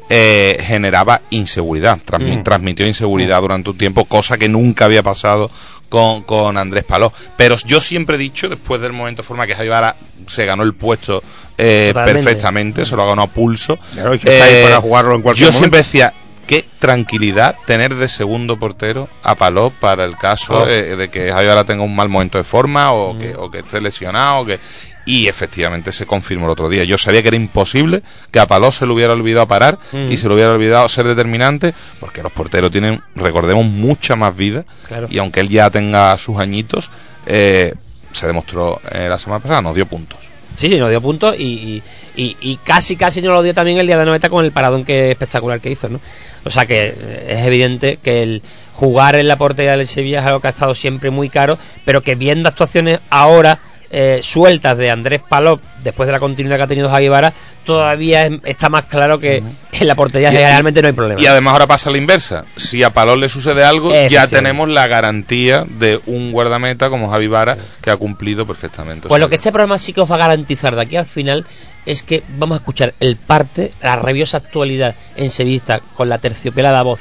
eh, 0.10 0.58
generaba 0.66 1.22
inseguridad, 1.32 1.99
transmi- 2.05 2.39
Mm. 2.39 2.43
transmitió 2.43 2.88
inseguridad 2.88 3.41
durante 3.41 3.70
un 3.72 3.78
tiempo, 3.78 4.05
cosa 4.05 4.38
que 4.38 4.47
nunca 4.47 4.86
había 4.86 5.03
pasado 5.03 5.51
con, 5.89 6.24
con 6.24 6.58
Andrés 6.58 6.84
Paló. 6.86 7.12
Pero 7.38 7.55
yo 7.66 7.82
siempre 7.82 8.16
he 8.16 8.20
dicho, 8.20 8.47
después 8.49 8.82
del 8.82 8.93
momento 8.93 9.22
de 9.22 9.28
forma 9.28 9.47
que 9.47 9.55
Javi 9.55 9.70
Vara 9.70 9.95
se 10.28 10.45
ganó 10.45 10.64
el 10.64 10.74
puesto 10.74 11.24
eh, 11.58 11.91
perfectamente, 11.93 12.86
se 12.86 12.95
lo 12.95 13.03
ha 13.03 13.08
ganado 13.08 13.28
a 13.28 13.32
pulso. 13.32 13.74
Eh, 13.74 13.80
Claro, 13.93 14.20
que 14.20 14.62
para 14.64 14.82
jugarlo 14.82 15.16
en 15.16 15.22
cualquier 15.22 15.47
yo 15.47 15.53
momento. 15.53 15.60
siempre 15.60 15.80
decía, 15.80 16.14
qué 16.45 16.66
tranquilidad 16.80 17.55
tener 17.66 17.95
de 17.95 18.08
segundo 18.08 18.58
portero 18.58 19.10
a 19.24 19.36
Paló 19.36 19.70
para 19.72 20.05
el 20.05 20.16
caso 20.16 20.53
Oh. 20.64 20.68
eh, 20.68 20.95
de 20.95 21.10
que 21.10 21.32
Javi 21.32 21.47
Vara 21.47 21.64
tenga 21.66 21.84
un 21.84 21.95
mal 21.95 22.08
momento 22.10 22.38
de 22.38 22.43
forma 22.45 22.91
o, 22.93 23.18
que, 23.20 23.36
o 23.36 23.51
que 23.51 23.60
esté 23.60 23.82
lesionado. 23.82 24.39
o 24.41 24.45
que 24.45 24.60
y 25.08 25.28
efectivamente 25.28 25.91
se 25.91 26.05
confirmó 26.05 26.45
el 26.45 26.51
otro 26.51 26.70
día. 26.70 26.84
Yo 26.84 26.97
sabía 26.99 27.22
que 27.24 27.30
era 27.30 27.38
imposible 27.38 28.03
que 28.30 28.39
a 28.39 28.45
Paló 28.45 28.72
se 28.72 28.86
le 28.86 28.91
hubiera 28.93 29.14
olvidado 29.14 29.47
parar 29.47 29.80
Mm. 29.91 30.12
y 30.12 30.18
se 30.18 30.28
le 30.28 30.36
hubiera 30.36 30.51
olvidado 30.51 30.88
ser 30.89 31.08
determinante, 31.08 31.74
porque 31.99 32.22
los 32.22 32.32
porteros 32.32 32.70
tienen, 32.72 33.01
recordemos, 33.16 33.66
mucha 33.66 34.16
más 34.16 34.36
vida. 34.36 34.66
Claro. 34.88 35.08
Y 35.10 35.18
aunque 35.18 35.39
él 35.39 35.49
ya 35.49 35.70
tenga 35.72 36.16
sus 36.18 36.38
añitos, 36.38 36.91
eh, 37.26 37.74
se 38.12 38.28
demostró 38.28 38.80
eh, 38.91 39.08
la 39.10 39.18
semana 39.18 39.41
pasada, 39.41 39.62
nos 39.62 39.74
dio 39.76 39.86
puntos. 39.88 40.20
Sí, 40.58 40.70
sí, 40.70 40.78
nos 40.78 40.89
dio 40.89 41.01
puntos 41.01 41.36
y, 41.38 41.43
y, 41.43 41.84
y- 42.16 42.36
y 42.41 42.58
casi, 42.58 42.95
casi 42.95 43.22
no 43.22 43.32
lo 43.32 43.43
dio 43.43 43.53
también 43.53 43.78
el 43.78 43.86
día 43.88 43.97
de 43.97 44.05
Noeta 44.05 44.28
con 44.30 44.43
el 44.43 44.51
paradón 44.51 44.86
que 44.86 45.12
espectacular 45.12 45.62
que 45.62 45.70
hizo, 45.70 45.88
¿no? 45.88 45.99
O 46.45 46.49
sea 46.49 46.66
que 46.66 46.88
eh, 46.97 47.26
es 47.39 47.45
evidente 47.45 47.99
que 48.01 48.24
el 48.24 48.41
jugar 48.74 49.16
en 49.16 49.28
la 49.28 49.38
portería 49.38 49.78
del 49.78 49.88
Sevilla 49.88 50.20
es 50.20 50.26
algo 50.26 50.39
que 50.39 50.47
ha 50.47 50.51
estado 50.51 50.74
siempre 50.76 51.12
muy 51.12 51.30
caro, 51.30 51.58
pero 51.86 52.01
que 52.01 52.16
viendo 52.16 52.49
actuaciones 52.49 52.99
ahora 53.10 53.60
eh, 53.91 54.19
sueltas 54.21 54.77
de 54.77 54.91
Andrés 54.91 55.21
Palop, 55.27 55.61
después 55.81 56.07
de 56.07 56.11
la 56.13 56.19
continuidad 56.19 56.57
que 56.57 56.63
ha 56.63 56.67
tenido 56.67 56.89
Javi 56.89 57.07
Vara, 57.09 57.33
todavía 57.65 58.25
es- 58.25 58.39
está 58.45 58.69
más 58.69 58.85
claro 58.85 59.19
que 59.19 59.43
en 59.71 59.88
la 59.88 59.95
portería 59.95 60.29
realmente 60.31 60.81
no 60.81 60.88
hay 60.88 60.93
problema. 60.93 61.21
Y 61.21 61.25
además 61.25 61.53
ahora 61.53 61.67
pasa 61.67 61.89
la 61.89 61.97
inversa. 61.97 62.45
Si 62.55 62.83
a 62.83 62.89
Palón 62.89 63.19
le 63.19 63.29
sucede 63.29 63.63
algo, 63.63 63.91
ya 64.09 64.27
tenemos 64.27 64.69
la 64.69 64.88
garantía 64.88 65.65
de 65.67 65.99
un 66.05 66.31
guardameta 66.31 66.89
como 66.89 67.09
Javi 67.09 67.27
Vara 67.27 67.57
que 67.81 67.89
ha 67.91 67.97
cumplido 67.97 68.45
perfectamente. 68.45 69.07
Pues 69.07 69.19
lo 69.21 69.29
que 69.29 69.35
este 69.35 69.51
programa 69.51 69.77
sí 69.79 69.93
que 69.93 70.01
os 70.01 70.11
va 70.11 70.15
a 70.15 70.19
garantizar 70.19 70.75
de 70.75 70.81
aquí 70.81 70.95
al 70.97 71.05
final 71.05 71.45
es 71.85 72.03
que 72.03 72.23
vamos 72.38 72.55
a 72.57 72.59
escuchar 72.59 72.93
el 72.99 73.15
parte, 73.15 73.71
la 73.81 73.95
rabiosa 73.95 74.38
actualidad 74.38 74.95
en 75.15 75.31
Sevilla 75.31 75.79
con 75.95 76.09
la 76.09 76.17
terciopelada 76.17 76.81
voz 76.83 76.99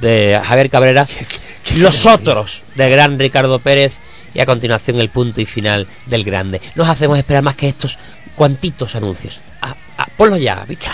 de 0.00 0.40
Javier 0.44 0.70
Cabrera, 0.70 1.06
los 1.76 2.06
otros 2.06 2.62
del 2.76 2.90
gran 2.90 3.18
Ricardo 3.18 3.58
Pérez 3.58 3.98
y 4.34 4.40
a 4.40 4.46
continuación 4.46 4.98
el 4.98 5.08
punto 5.08 5.40
y 5.40 5.46
final 5.46 5.86
del 6.06 6.24
grande. 6.24 6.60
No 6.74 6.84
os 6.84 6.88
hacemos 6.88 7.18
esperar 7.18 7.42
más 7.42 7.56
que 7.56 7.68
estos 7.68 7.98
cuantitos 8.34 8.96
anuncios. 8.96 9.40
Ah, 9.60 9.74
ponlo 10.16 10.36
ya, 10.36 10.64
bicha. 10.66 10.92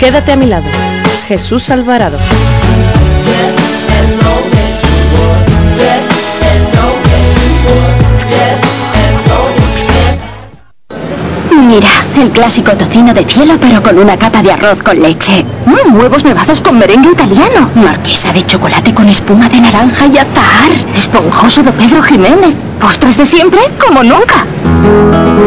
Quédate 0.00 0.32
a 0.32 0.36
mi 0.36 0.46
lado. 0.46 0.66
Jesús 1.26 1.70
Alvarado. 1.70 2.18
Mira, 11.76 11.90
el 12.22 12.30
clásico 12.30 12.74
tocino 12.74 13.12
de 13.12 13.22
cielo 13.26 13.58
pero 13.60 13.82
con 13.82 13.98
una 13.98 14.16
capa 14.16 14.42
de 14.42 14.50
arroz 14.50 14.82
con 14.82 14.98
leche. 14.98 15.44
Mm, 15.66 15.94
huevos 15.94 16.24
nevados 16.24 16.58
con 16.62 16.78
merengue 16.78 17.10
italiano. 17.10 17.70
Marquesa 17.74 18.32
de 18.32 18.46
chocolate 18.46 18.94
con 18.94 19.06
espuma 19.10 19.46
de 19.50 19.60
naranja 19.60 20.06
y 20.06 20.16
azahar. 20.16 20.72
Esponjoso 20.96 21.62
de 21.62 21.72
Pedro 21.72 22.02
Jiménez. 22.02 22.54
Postres 22.80 23.18
de 23.18 23.26
siempre 23.26 23.60
como 23.78 24.02
nunca. 24.02 24.46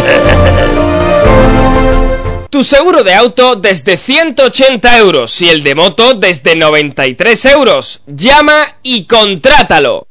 Tu 2.50 2.64
seguro 2.64 3.04
de 3.04 3.14
auto 3.14 3.56
desde 3.56 3.98
180 3.98 4.98
euros 4.98 5.42
y 5.42 5.50
el 5.50 5.64
de 5.64 5.76
moto 5.76 6.14
desde 6.14 6.56
93 6.56 7.46
euros. 7.46 8.02
Llama 8.08 8.78
y 8.82 9.06
contrátalo. 9.06 10.07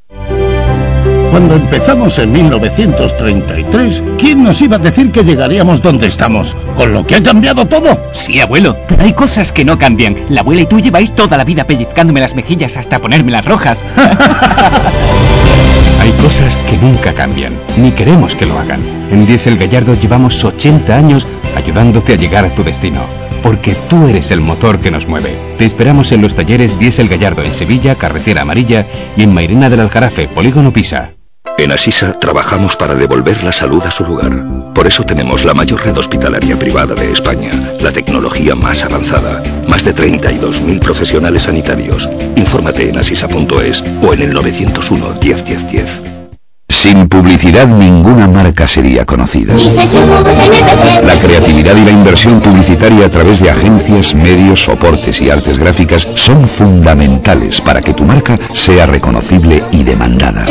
Cuando 1.37 1.57
empezamos 1.57 2.19
en 2.19 2.33
1933, 2.33 4.03
¿quién 4.17 4.43
nos 4.43 4.63
iba 4.63 4.77
a 4.77 4.79
decir 4.79 5.13
que 5.13 5.23
llegaríamos 5.23 5.83
donde 5.83 6.07
estamos? 6.07 6.57
Con 6.79 6.95
lo 6.95 7.07
que 7.07 7.17
ha 7.17 7.23
cambiado 7.23 7.67
todo. 7.67 8.09
Sí, 8.15 8.41
abuelo, 8.41 8.75
pero 8.89 9.03
hay 9.03 9.13
cosas 9.13 9.53
que 9.53 9.63
no 9.63 9.79
cambian. 9.79 10.17
La 10.31 10.41
abuela 10.41 10.63
y 10.63 10.67
tú 10.67 10.81
lleváis 10.81 11.15
toda 11.15 11.37
la 11.37 11.45
vida 11.45 11.65
pellizcándome 11.65 12.21
las 12.21 12.35
mejillas 12.35 12.79
hasta 12.79 13.01
ponérmelas 13.01 13.45
rojas. 13.45 13.85
Hay 16.01 16.11
cosas 16.23 16.57
que 16.57 16.79
nunca 16.79 17.13
cambian, 17.13 17.53
ni 17.77 17.91
queremos 17.91 18.35
que 18.35 18.47
lo 18.47 18.59
hagan. 18.59 18.81
En 19.11 19.27
Diesel 19.27 19.59
Gallardo 19.59 19.93
llevamos 19.93 20.43
80 20.43 20.97
años 20.97 21.27
ayudándote 21.55 22.15
a 22.15 22.17
llegar 22.17 22.47
a 22.47 22.55
tu 22.55 22.65
destino, 22.65 23.03
porque 23.43 23.75
tú 23.91 24.09
eres 24.09 24.31
el 24.31 24.41
motor 24.41 24.79
que 24.79 24.91
nos 24.91 25.07
mueve. 25.07 25.37
Te 25.59 25.67
esperamos 25.67 26.13
en 26.13 26.23
los 26.23 26.35
talleres 26.35 26.79
Diesel 26.79 27.09
Gallardo 27.09 27.43
en 27.43 27.53
Sevilla, 27.53 27.95
Carretera 27.95 28.41
Amarilla 28.41 28.87
y 29.19 29.25
en 29.25 29.35
Mairena 29.35 29.69
del 29.69 29.81
Aljarafe, 29.81 30.29
Polígono 30.29 30.73
Pisa. 30.73 31.16
En 31.59 31.73
Asisa 31.73 32.19
trabajamos 32.19 32.77
para 32.77 32.95
devolver 32.95 33.43
la 33.43 33.53
salud 33.53 33.83
a 33.85 33.91
su 33.91 34.05
lugar. 34.05 34.31
Por 34.75 34.87
eso 34.87 35.05
tenemos 35.05 35.45
la 35.45 35.55
mayor 35.55 35.85
red 35.85 35.97
hospitalaria 35.97 36.59
privada 36.59 36.95
de 36.95 37.11
España, 37.11 37.73
la 37.81 37.93
tecnología 37.93 38.55
más 38.55 38.85
avanzada, 38.85 39.43
más 39.67 39.85
de 39.85 39.95
32.000 39.95 40.81
profesionales 40.81 41.45
sanitarios. 41.45 42.11
Infórmate 42.37 42.91
en 42.91 42.99
asisa.es 42.99 43.83
o 44.03 44.13
en 44.13 44.21
el 44.21 44.35
901 44.35 45.15
10 45.21 45.45
10 45.45 45.67
10. 45.67 46.03
Sin 46.69 47.09
publicidad 47.09 47.67
ninguna 47.67 48.27
marca 48.27 48.67
sería 48.67 49.05
conocida. 49.05 49.55
La 49.55 51.19
creatividad 51.19 51.77
y 51.77 51.85
la 51.85 51.91
inversión 51.93 52.41
publicitaria 52.41 53.07
a 53.07 53.11
través 53.11 53.41
de 53.41 53.51
agencias, 53.51 54.15
medios, 54.15 54.65
soportes 54.65 55.21
y 55.21 55.31
artes 55.31 55.59
gráficas 55.59 56.09
son 56.15 56.47
fundamentales 56.47 57.61
para 57.61 57.83
que 57.83 57.95
tu 57.95 58.05
marca 58.05 58.39
sea 58.53 58.87
reconocible 58.87 59.63
y 59.71 59.85
demandada. 59.85 60.45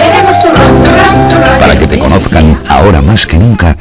Para 1.59 1.78
que 1.78 1.88
te 1.88 1.99
conozcan 1.99 2.59
ahora 2.70 3.01
más 3.01 3.28
que 3.28 3.38
nunca, 3.38 3.76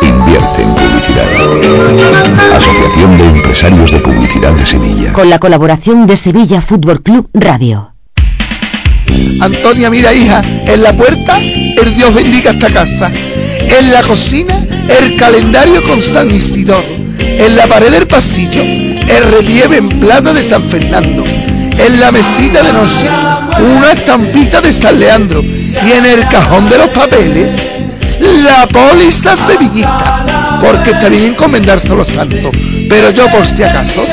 invierte 0.00 0.62
en 0.62 0.74
publicidad. 0.74 2.56
Asociación 2.56 3.18
de 3.18 3.26
Empresarios 3.26 3.90
de 3.92 4.00
Publicidad 4.00 4.52
de 4.54 4.66
Sevilla. 4.66 5.12
Con 5.12 5.28
la 5.28 5.38
colaboración 5.38 6.06
de 6.06 6.16
Sevilla 6.16 6.62
Fútbol 6.62 7.02
Club 7.02 7.28
Radio. 7.34 7.92
Antonia, 9.40 9.90
mira 9.90 10.12
hija, 10.12 10.40
en 10.66 10.82
la 10.82 10.92
puerta 10.92 11.38
el 11.76 11.94
Dios 11.94 12.14
bendiga 12.14 12.50
esta 12.50 12.70
casa. 12.70 13.10
En 13.10 13.92
la 13.92 14.02
cocina 14.02 14.54
el 15.00 15.16
calendario 15.16 15.82
con 15.84 16.00
San 16.00 16.30
Isidoro. 16.30 16.82
En 17.18 17.56
la 17.56 17.66
pared 17.66 17.90
del 17.90 18.06
pasillo 18.06 18.62
el 18.62 19.24
relieve 19.30 19.78
en 19.78 19.88
plata 19.88 20.32
de 20.32 20.42
San 20.42 20.62
Fernando. 20.64 21.24
En 21.24 22.00
la 22.00 22.10
mesita 22.10 22.62
de 22.62 22.72
noche 22.72 23.08
una 23.58 23.92
estampita 23.92 24.60
de 24.60 24.72
San 24.72 24.98
Leandro. 24.98 25.42
Y 25.42 25.92
en 25.92 26.06
el 26.06 26.28
cajón 26.28 26.68
de 26.68 26.78
los 26.78 26.88
papeles 26.88 27.50
la 28.20 28.66
póliza 28.68 29.36
sevillista. 29.36 30.58
Porque 30.60 30.90
está 30.90 31.08
bien 31.08 31.26
encomendarse 31.26 31.92
a 31.92 31.96
los 31.96 32.08
santos. 32.08 32.50
Pero 32.88 33.10
yo 33.10 33.30
por 33.30 33.46
si 33.46 33.62
acaso 33.62 34.04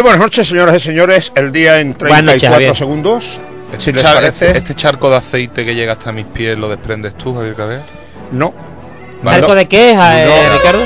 Muy 0.00 0.04
buenas 0.12 0.20
noches, 0.22 0.48
señoras 0.48 0.76
y 0.76 0.80
señores. 0.80 1.30
El 1.34 1.52
día 1.52 1.78
en 1.78 1.92
Buenas 1.92 2.22
noches, 2.24 2.40
34 2.40 2.54
Javier. 2.54 2.74
segundos. 2.78 3.38
Este, 3.70 3.84
Si 3.84 3.92
les 3.92 4.00
char- 4.02 4.14
parece. 4.14 4.46
este- 4.46 4.58
este 4.60 4.74
charco 4.74 5.10
de 5.10 5.16
aceite 5.16 5.62
que 5.62 5.74
llega 5.74 5.92
hasta 5.92 6.10
mis 6.10 6.24
pies 6.24 6.56
lo 6.56 6.70
desprendes 6.70 7.14
tú, 7.18 7.34
Javier 7.34 7.54
Cabello. 7.54 7.82
No. 8.32 8.54
¿Charco 9.26 9.54
de 9.54 9.68
qué, 9.68 9.94
ja- 9.94 10.22
eh, 10.22 10.26
No. 10.26 10.56
Ricardo? 10.56 10.84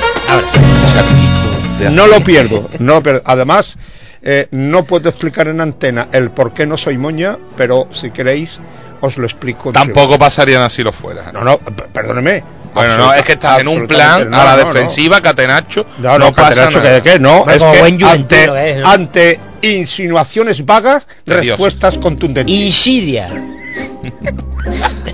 No 1.93 2.07
lo 2.09 2.21
pierdo, 2.25 2.69
no 2.81 2.95
lo 2.95 3.03
pierdo. 3.05 3.23
Además, 3.25 3.77
eh, 4.21 4.49
no 4.51 4.83
puedo 4.83 5.09
explicar 5.11 5.47
en 5.47 5.61
antena 5.61 6.09
el 6.11 6.33
por 6.33 6.53
qué 6.53 6.67
no 6.67 6.77
soy 6.77 6.99
moña, 6.99 7.39
pero 7.57 7.87
si 7.93 8.11
queréis, 8.11 8.59
os 9.05 9.17
lo 9.19 9.27
explico. 9.27 9.73
Tampoco 9.73 10.19
pasarían 10.19 10.63
así 10.63 10.83
los 10.83 10.95
fuera. 10.95 11.31
No, 11.33 11.43
no, 11.43 11.59
p- 11.59 11.85
perdóneme. 11.93 12.43
Bueno, 12.75 12.97
no, 12.97 13.13
es 13.15 13.23
que 13.25 13.35
estás 13.35 13.61
en 13.61 13.69
un 13.69 13.87
plan 13.87 14.29
no, 14.31 14.41
a 14.41 14.45
la 14.45 14.57
no, 14.57 14.63
no. 14.63 14.73
defensiva, 14.73 15.21
Catenacho. 15.21 15.87
No, 15.99 16.19
no, 16.19 16.33
pasa 16.33 16.65
Catenacho, 16.65 16.79
nada. 16.83 17.03
que 17.03 17.11
qué, 17.13 17.19
no, 17.21 17.47
es 17.49 17.63
que 17.63 17.79
buen 17.81 18.03
ante, 18.05 18.47
juventino 18.49 18.55
que 18.55 18.71
es, 18.71 18.77
¿no? 18.79 18.89
ante 18.91 19.41
insinuaciones 19.63 20.65
vagas, 20.67 21.07
De 21.25 21.41
Dios. 21.41 21.47
respuestas 21.59 21.99
contundentes. 21.99 22.55
Insidia. 22.55 23.29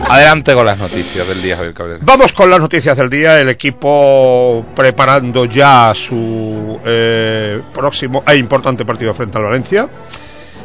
Adelante 0.09 0.55
con 0.55 0.65
las 0.67 0.79
noticias 0.79 1.27
del 1.29 1.43
día, 1.43 1.57
Javier 1.57 1.75
Cabrera. 1.75 1.99
Vamos 2.03 2.33
con 2.33 2.51
las 2.51 2.61
noticias 2.61 2.97
del 2.97 3.11
día. 3.11 3.41
El 3.41 3.49
equipo 3.49 4.65
preparando 4.75 5.45
ya 5.45 5.93
su 5.95 6.81
eh, 6.85 7.61
próximo 7.73 8.23
e 8.27 8.37
importante 8.37 8.85
partido 8.85 9.13
frente 9.15 9.39
al 9.39 9.45
Valencia. 9.45 9.89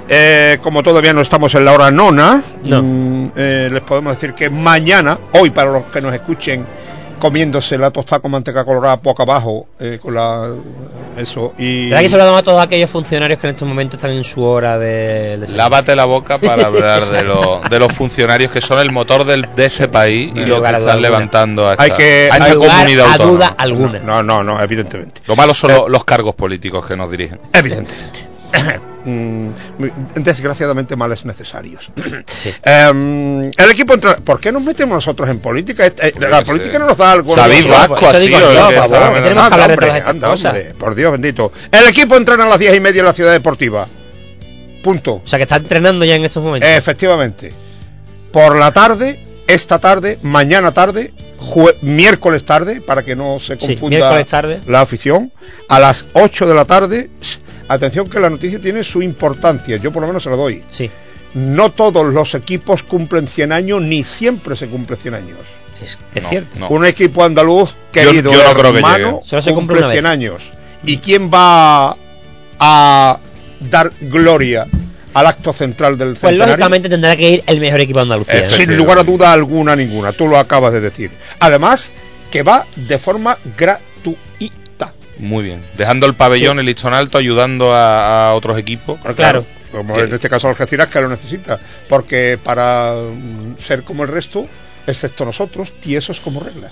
Eh, 0.07 0.59
como 0.61 0.83
todavía 0.83 1.13
no 1.13 1.21
estamos 1.21 1.53
en 1.55 1.65
la 1.65 1.71
hora 1.73 1.89
nona, 1.91 2.43
mm, 2.69 3.25
eh, 3.35 3.69
les 3.71 3.81
podemos 3.81 4.13
decir 4.15 4.33
que 4.35 4.49
mañana, 4.51 5.17
hoy 5.33 5.49
para 5.49 5.71
los 5.71 5.85
que 5.85 5.99
nos 6.01 6.13
escuchen 6.13 6.63
comiéndose 7.17 7.77
la 7.77 7.89
tostada 7.91 8.19
con 8.19 8.29
manteca 8.29 8.63
colorada 8.65 8.97
poco 8.97 9.23
abajo, 9.23 9.67
eh, 9.79 9.97
con 10.01 10.13
la 10.13 10.49
eso 11.17 11.53
y 11.57 11.89
¿Verdad 11.89 12.01
que 12.03 12.09
saludamos 12.09 12.39
a 12.41 12.43
todos 12.43 12.61
aquellos 12.61 12.91
funcionarios 12.91 13.39
que 13.39 13.47
en 13.47 13.53
estos 13.55 13.67
momentos 13.67 13.97
están 13.97 14.11
en 14.11 14.25
su 14.25 14.43
hora 14.43 14.77
de... 14.77 15.37
de 15.37 15.47
Lávate 15.55 15.95
la 15.95 16.03
boca 16.05 16.37
para 16.37 16.65
hablar 16.67 17.03
de, 17.05 17.23
lo- 17.23 17.61
de 17.67 17.79
los 17.79 17.91
funcionarios 17.93 18.51
que 18.51 18.59
son 18.61 18.79
el 18.79 18.91
motor 18.91 19.23
del, 19.23 19.47
de 19.55 19.65
este 19.65 19.87
país 19.87 20.33
y 20.35 20.43
lo 20.45 20.61
que 20.61 20.67
a 20.67 20.71
están 20.71 20.81
duda 20.81 20.95
levantando 20.97 21.67
a 21.69 21.71
esta, 21.71 21.83
hay 21.83 21.91
que 21.91 22.29
a 22.31 22.35
esta 22.37 22.45
hay- 22.45 22.53
comunidad 22.55 23.11
autónoma. 23.13 23.55
alguna. 23.57 23.99
No, 23.99 24.21
no, 24.21 24.43
no, 24.43 24.61
evidentemente. 24.61 25.21
Lo 25.25 25.35
malo 25.37 25.53
son 25.53 25.71
lo- 25.71 25.89
los 25.89 26.03
cargos 26.03 26.35
políticos 26.35 26.85
que 26.85 26.97
nos 26.97 27.09
dirigen. 27.09 27.39
Evidentemente. 27.53 28.24
Mm, 29.05 29.49
desgraciadamente 30.15 30.95
males 30.95 31.25
necesarios. 31.25 31.91
Em, 32.63 33.51
el 33.55 33.71
equipo 33.71 33.93
entra. 33.93 34.17
¿Por 34.17 34.39
qué 34.39 34.51
nos 34.51 34.63
metemos 34.63 34.95
nosotros 34.95 35.29
en 35.29 35.39
política? 35.39 35.85
Eh, 35.85 36.13
la 36.19 36.39
que 36.39 36.45
política 36.45 36.73
sé. 36.73 36.79
no 36.79 36.87
nos 36.87 36.97
da 36.97 37.11
algo. 37.11 37.35
David 37.35 37.67
Vasco, 37.69 38.07
así, 38.07 38.33
por 40.79 40.95
Dios 40.95 41.11
bendito. 41.11 41.51
El 41.71 41.87
equipo 41.87 42.17
entrena 42.17 42.45
a 42.45 42.49
las 42.49 42.59
diez 42.59 42.75
y 42.75 42.79
media 42.79 42.99
en 42.99 43.05
la 43.05 43.13
ciudad 43.13 43.31
deportiva. 43.31 43.87
Punto. 44.83 45.21
O 45.23 45.27
sea, 45.27 45.37
que 45.37 45.43
está 45.43 45.57
entrenando 45.57 46.03
ya 46.05 46.15
en 46.15 46.25
estos 46.25 46.43
momentos. 46.43 46.69
Efectivamente. 46.69 47.53
Por 48.31 48.57
la 48.57 48.71
tarde, 48.71 49.19
esta 49.47 49.79
tarde, 49.79 50.19
mañana 50.23 50.71
tarde, 50.71 51.13
miércoles 51.81 52.43
tarde, 52.43 52.81
para 52.81 53.03
que 53.03 53.15
no 53.15 53.39
se 53.39 53.57
confunda 53.57 54.25
tarde. 54.25 54.61
la 54.67 54.81
afición, 54.81 55.31
a 55.69 55.79
las 55.79 56.05
8 56.13 56.47
de 56.47 56.53
la 56.55 56.65
tarde. 56.65 57.09
Atención 57.67 58.09
que 58.09 58.19
la 58.19 58.29
noticia 58.29 58.59
tiene 58.59 58.83
su 58.83 59.01
importancia, 59.01 59.77
yo 59.77 59.91
por 59.91 60.01
lo 60.01 60.07
menos 60.07 60.23
se 60.23 60.29
lo 60.29 60.37
doy. 60.37 60.63
Sí. 60.69 60.89
No 61.33 61.71
todos 61.71 62.13
los 62.13 62.33
equipos 62.35 62.83
cumplen 62.83 63.27
100 63.27 63.51
años, 63.51 63.81
ni 63.81 64.03
siempre 64.03 64.55
se 64.55 64.67
cumple 64.67 64.95
100 64.95 65.13
años. 65.13 65.39
Es, 65.81 65.99
es 66.13 66.29
cierto. 66.29 66.67
Un 66.69 66.85
equipo 66.85 67.23
andaluz 67.23 67.75
querido 67.91 68.31
yo 68.31 68.43
no 68.43 68.53
creo 68.53 68.71
que 68.71 68.77
hermano, 68.77 68.97
llegue. 68.97 69.19
Solo 69.25 69.41
se 69.41 69.51
cumple 69.51 69.53
cumple 69.53 69.77
una 69.79 69.87
vez. 69.87 69.95
100 69.95 70.05
años. 70.05 70.41
¿Y 70.85 70.97
quién 70.97 71.29
va 71.29 71.97
a 72.59 73.19
dar 73.59 73.91
gloria 73.99 74.67
al 75.13 75.27
acto 75.27 75.53
central 75.53 75.97
del 75.97 76.09
Pues 76.09 76.19
centenario. 76.19 76.53
lógicamente 76.53 76.89
tendrá 76.89 77.15
que 77.15 77.29
ir 77.31 77.43
el 77.47 77.59
mejor 77.59 77.79
equipo. 77.79 78.01
Eh, 78.27 78.45
sin 78.47 78.75
lugar 78.77 78.99
a 78.99 79.03
duda 79.03 79.31
alguna 79.31 79.75
ninguna, 79.75 80.11
tú 80.11 80.27
lo 80.27 80.37
acabas 80.37 80.73
de 80.73 80.81
decir. 80.81 81.11
Además, 81.39 81.91
que 82.31 82.43
va 82.43 82.67
de 82.75 82.97
forma 82.97 83.37
gratuita. 83.57 84.64
Muy 85.17 85.43
bien. 85.43 85.63
Dejando 85.77 86.05
el 86.05 86.15
pabellón, 86.15 86.59
el 86.59 86.65
listón 86.65 86.93
alto, 86.93 87.17
ayudando 87.17 87.73
a, 87.73 88.29
a 88.29 88.33
otros 88.33 88.57
equipos. 88.57 88.99
Claro. 89.15 89.45
Como 89.71 89.97
en 89.97 90.13
este 90.13 90.29
caso 90.29 90.47
Algeciras 90.47 90.87
que 90.87 91.01
lo 91.01 91.09
necesita. 91.09 91.59
Porque 91.89 92.39
para 92.41 92.93
mm, 92.93 93.57
ser 93.59 93.83
como 93.83 94.03
el 94.03 94.09
resto, 94.09 94.47
excepto 94.87 95.25
nosotros, 95.25 95.73
tiesos 95.79 96.21
como 96.21 96.39
regla. 96.39 96.69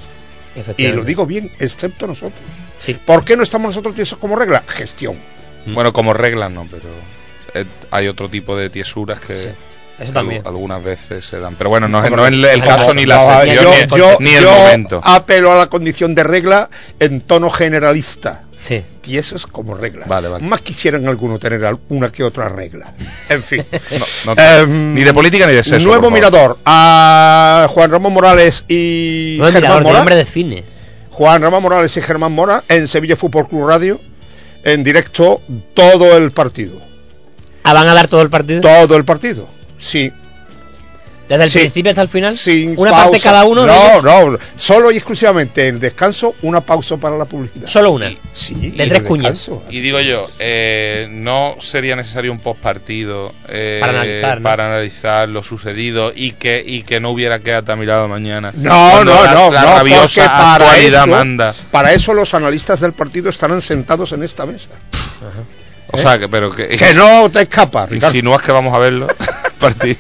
Y 0.78 0.88
lo 0.90 1.04
digo 1.04 1.26
bien, 1.26 1.52
excepto 1.60 2.08
nosotros. 2.08 2.40
Sí. 2.78 2.94
¿Por 2.94 3.26
qué 3.26 3.36
no 3.36 3.44
estamos 3.44 3.70
nosotros 3.70 3.96
tiesos 3.96 4.20
como 4.20 4.36
regla? 4.36 4.64
Gestión. 4.68 5.18
Bueno, 5.66 5.94
como 5.94 6.14
reglas 6.14 6.52
no, 6.52 6.68
pero 6.70 6.90
eh, 7.54 7.66
hay 7.90 8.08
otro 8.08 8.30
tipo 8.30 8.56
de 8.56 8.70
tiesuras 8.70 9.20
que 9.20 9.54
Eso 10.00 10.12
también. 10.12 10.42
algunas 10.46 10.84
veces 10.84 11.26
se 11.26 11.40
dan. 11.40 11.56
Pero 11.56 11.70
bueno, 11.70 11.88
no, 11.88 12.04
es- 12.04 12.12
no 12.12 12.26
es 12.26 12.32
el 12.34 12.64
caso 12.64 12.94
ni 12.94 13.06
la 13.06 13.22
sección 13.22 13.64
yo, 13.64 13.72
ni, 13.72 13.98
yo- 13.98 14.18
ni 14.20 14.34
el 14.36 14.44
yo 14.44 14.52
momento. 14.52 15.02
apelo 15.04 15.52
a 15.52 15.56
la 15.56 15.68
condición 15.68 16.16
de 16.16 16.24
regla 16.24 16.70
en 17.00 17.22
tono 17.22 17.50
generalista. 17.50 18.44
Sí. 18.62 18.82
Tiesos 19.02 19.46
como 19.46 19.76
regla. 19.76 20.06
Vale, 20.08 20.30
vale. 20.30 20.46
Más 20.46 20.62
quisieran 20.62 21.06
algunos 21.08 21.38
tener 21.40 21.76
una 21.90 22.10
que 22.14 22.24
otra 22.24 22.48
regla. 22.48 22.94
En 23.28 23.44
fin. 23.44 23.62
No, 24.26 24.34
no, 24.36 24.42
Em, 24.42 24.94
ni 24.94 25.04
de 25.04 25.14
política 25.14 25.46
ni 25.48 25.54
de 25.54 25.64
sexo. 25.66 25.86
Nuevo 25.88 26.10
mirador 26.10 26.58
a 26.66 27.68
Juan 27.70 27.92
Ramón 27.92 28.14
Morales 28.14 28.64
y 28.70 29.36
No 29.38 29.48
es 29.50 29.54
Germán 29.54 29.84
Mora. 29.84 30.04
de 30.16 30.26
cine. 30.26 30.64
Juan 31.12 31.42
Ramón 31.42 31.62
Morales 31.62 31.96
y 31.98 32.02
Germán 32.02 32.32
Mora 32.32 32.64
en 32.70 32.88
Sevilla 32.88 33.16
Fútbol 33.18 33.48
Club 33.50 33.68
Radio 33.68 34.00
en 34.64 34.84
directo 34.84 35.42
todo 35.74 36.16
el 36.18 36.32
partido. 36.32 36.80
Ah, 37.64 37.74
¿van 37.74 37.88
a 37.90 37.94
dar 37.94 38.08
todo 38.08 38.22
el 38.22 38.30
partido? 38.30 38.62
Todo 38.62 38.96
el 38.96 39.04
partido. 39.04 39.48
Sí. 39.84 40.12
¿Desde 41.30 41.46
el 41.46 41.50
Sí. 41.50 41.60
principio 41.60 41.90
hasta 41.92 42.02
el 42.02 42.10
final? 42.10 42.36
Sin 42.36 42.78
¿Una 42.78 42.92
pausa. 42.92 43.04
parte 43.06 43.20
cada 43.22 43.46
uno? 43.46 43.66
No, 43.66 43.74
ellos? 43.74 44.04
no, 44.04 44.38
solo 44.58 44.92
y 44.92 44.98
exclusivamente 44.98 45.70
el 45.70 45.80
descanso, 45.80 46.36
una 46.42 46.60
pausa 46.60 46.98
para 46.98 47.18
la 47.18 47.24
publicidad. 47.24 47.66
Solo 47.66 47.92
una. 47.92 48.12
Sí, 48.34 48.54
De 48.56 48.68
y 48.68 48.72
tres 48.90 48.92
el 48.92 49.04
cuñas. 49.06 49.50
Y 49.70 49.80
digo 49.80 50.02
yo, 50.02 50.30
eh, 50.40 51.08
¿no 51.10 51.56
sería 51.60 51.96
necesario 51.96 52.30
un 52.34 52.40
postpartido 52.40 53.34
eh, 53.48 53.78
Para 53.80 54.02
analizar, 54.02 54.38
¿no? 54.42 54.44
para 54.44 54.66
analizar 54.66 55.30
lo 55.30 55.44
sucedido 55.44 56.12
y 56.14 56.32
que 56.34 56.62
y 56.66 56.84
que 56.84 57.00
no 57.00 57.12
hubiera 57.12 57.40
quedado 57.40 57.78
mirado 57.78 58.10
mañana? 58.10 58.52
No, 58.54 59.06
no, 59.06 59.24
la, 59.24 59.34
no, 59.34 59.50
la 59.52 59.62
no, 59.62 59.78
rabiosa 59.78 60.26
para 60.26 60.54
actualidad 60.56 61.08
eso, 61.08 61.16
manda. 61.16 61.54
para 61.72 61.94
eso 61.94 62.14
los 62.14 62.34
analistas 62.34 62.82
del 62.82 62.92
partido 62.92 63.30
estarán 63.30 63.62
sentados 63.62 64.12
en 64.12 64.24
esta 64.24 64.46
mesa. 64.46 64.68
O 65.94 65.98
sea, 65.98 66.18
que 66.20 66.28
pero 66.28 66.50
que, 66.50 66.68
Que 66.68 66.94
no 66.96 67.30
te 67.30 67.42
escapas, 67.44 67.90
Ricardo. 67.90 68.16
Insinúas 68.16 68.42
que 68.42 68.52
vamos 68.52 68.74
a 68.74 68.80
verlo 68.80 69.08
partido. 69.60 69.96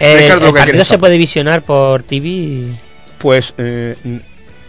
Eh, 0.00 0.18
Ricardo, 0.22 0.48
el 0.48 0.52
que 0.52 0.58
partido 0.60 0.84
se 0.84 0.98
puede 0.98 1.16
visionar 1.16 1.62
por 1.62 2.02
TV. 2.02 2.72
Pues 3.18 3.54
eh, 3.56 3.96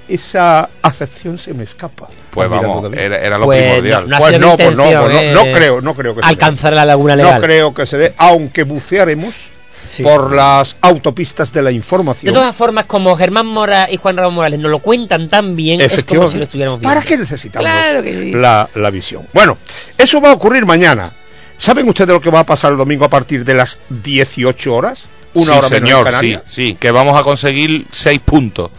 esa 0.07 0.69
acepción 0.81 1.37
se 1.37 1.53
me 1.53 1.63
escapa. 1.63 2.07
Pues 2.31 2.49
vamos, 2.49 2.89
era, 2.95 3.17
era 3.17 3.37
lo 3.37 3.45
Pues 3.45 3.61
primordial. 3.63 4.07
no, 4.07 4.17
Pues 4.19 4.35
sido 4.35 4.47
no, 4.47 4.55
pues 4.55 4.75
no, 4.75 4.83
pues 4.83 4.95
no, 5.13 5.19
eh, 5.19 5.31
no 5.33 5.41
creo, 5.43 5.81
no 5.81 5.95
creo 5.95 6.15
que 6.15 6.21
se 6.21 6.25
dé. 6.25 6.29
Alcanzar 6.29 6.73
la 6.73 6.85
laguna 6.85 7.15
legal. 7.15 7.35
No 7.35 7.41
creo 7.41 7.73
que 7.73 7.85
se 7.85 7.97
dé, 7.97 8.13
aunque 8.17 8.63
bucearemos 8.63 9.49
Sí. 9.88 10.03
por 10.03 10.34
las 10.34 10.77
autopistas 10.81 11.51
de 11.53 11.61
la 11.61 11.72
información. 11.72 12.34
De 12.34 12.39
todas 12.39 12.55
formas, 12.55 12.85
como 12.85 13.15
Germán 13.15 13.45
Mora 13.47 13.88
y 13.89 13.97
Juan 13.97 14.18
Ramón 14.18 14.35
Morales 14.35 14.59
nos 14.59 14.69
lo 14.72 14.80
cuentan 14.80 15.30
tan 15.30 15.55
bien, 15.55 15.81
es 15.81 16.03
como 16.03 16.30
si 16.31 16.38
lo 16.38 16.43
estuviéramos 16.43 16.80
viendo. 16.80 16.93
¿Para 16.93 17.05
qué 17.05 17.18
necesitamos 17.18 17.68
Claro 17.69 18.03
que 18.03 18.14
sí. 18.14 18.31
la, 18.34 18.69
la 18.76 18.89
visión? 18.89 19.27
Bueno, 19.34 19.57
eso 19.97 20.19
va 20.22 20.30
a 20.31 20.34
ocurrir 20.34 20.65
mañana. 20.65 21.11
¿Saben 21.57 21.88
ustedes 21.89 22.09
lo 22.09 22.22
que 22.22 22.30
va 22.30 22.41
a 22.41 22.45
pasar 22.45 22.72
el 22.72 22.77
domingo 22.77 23.05
a 23.05 23.09
partir 23.09 23.43
de 23.43 23.53
las 23.55 23.80
18 23.89 24.73
horas? 24.76 25.03
Una 25.34 25.53
sí, 25.53 25.57
hora 25.59 25.69
menos 25.69 25.72
en 25.72 25.80
señor, 25.80 25.97
sí, 25.99 26.03
Canarias. 26.11 26.41
sí, 26.47 26.77
que 26.80 26.91
vamos 26.91 27.18
a 27.18 27.23
conseguir 27.23 27.88
seis 27.91 28.19
puntos. 28.23 28.69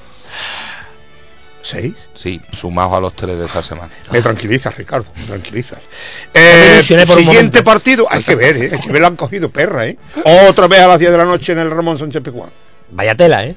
¿Seis? 1.62 1.94
Sí, 2.14 2.40
sumados 2.52 2.94
a 2.94 3.00
los 3.00 3.14
tres 3.14 3.36
de 3.38 3.44
esta 3.46 3.62
semana. 3.62 3.90
Me 4.10 4.22
tranquilizas, 4.22 4.76
Ricardo, 4.76 5.06
me 5.16 5.24
tranquilizas. 5.24 5.80
Eh, 6.32 6.80
por 7.06 7.16
siguiente 7.18 7.62
partido, 7.62 8.06
hay 8.08 8.22
que 8.22 8.34
ver, 8.36 8.56
¿eh? 8.56 8.70
hay 8.72 8.80
que 8.80 8.92
ver, 8.92 9.02
la 9.02 9.08
han 9.08 9.16
cogido 9.16 9.50
perra, 9.50 9.86
¿eh? 9.86 9.98
Otra 10.48 10.68
vez 10.68 10.80
a 10.80 10.86
las 10.88 10.98
10 10.98 11.10
de 11.10 11.18
la 11.18 11.24
noche 11.24 11.52
en 11.52 11.58
el 11.58 11.70
Ramón 11.70 11.98
Sánchez 11.98 12.22
Pizjuán. 12.22 12.50
Vaya 12.92 13.14
tela, 13.14 13.44
¿eh? 13.44 13.54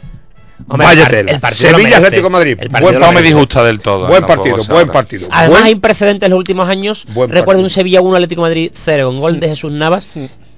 Hombre, 0.68 0.86
Vaya 0.88 1.04
el 1.06 1.10
tela. 1.10 1.32
el 1.32 1.40
partido 1.40 1.72
lo 1.72 1.78
Sevilla. 1.80 1.98
Atlético 1.98 2.30
Madrid. 2.30 2.58
El 2.60 2.70
partido 2.70 2.92
Buen 2.92 3.00
lo 3.00 3.06
No 3.08 3.12
me 3.14 3.22
disgusta 3.24 3.64
del 3.64 3.80
todo. 3.80 4.08
Buen 4.08 4.26
partido, 4.26 4.58
buen 4.66 4.90
partido. 4.90 5.28
Además 5.32 5.50
Buen- 5.62 5.64
hay 5.64 5.76
precedentes 5.76 6.28
en 6.28 6.32
los 6.32 6.38
últimos 6.38 6.70
años. 6.70 7.06
Buen 7.10 7.30
Recuerdo 7.30 7.46
partido. 7.46 7.64
un 7.64 7.70
Sevilla 7.72 8.02
1 8.02 8.16
Atlético 8.16 8.42
Madrid 8.42 8.72
0 8.76 9.08
con 9.08 9.20
gol 9.20 9.40
de 9.40 9.50
Jesús 9.50 9.72
Navas, 9.72 10.08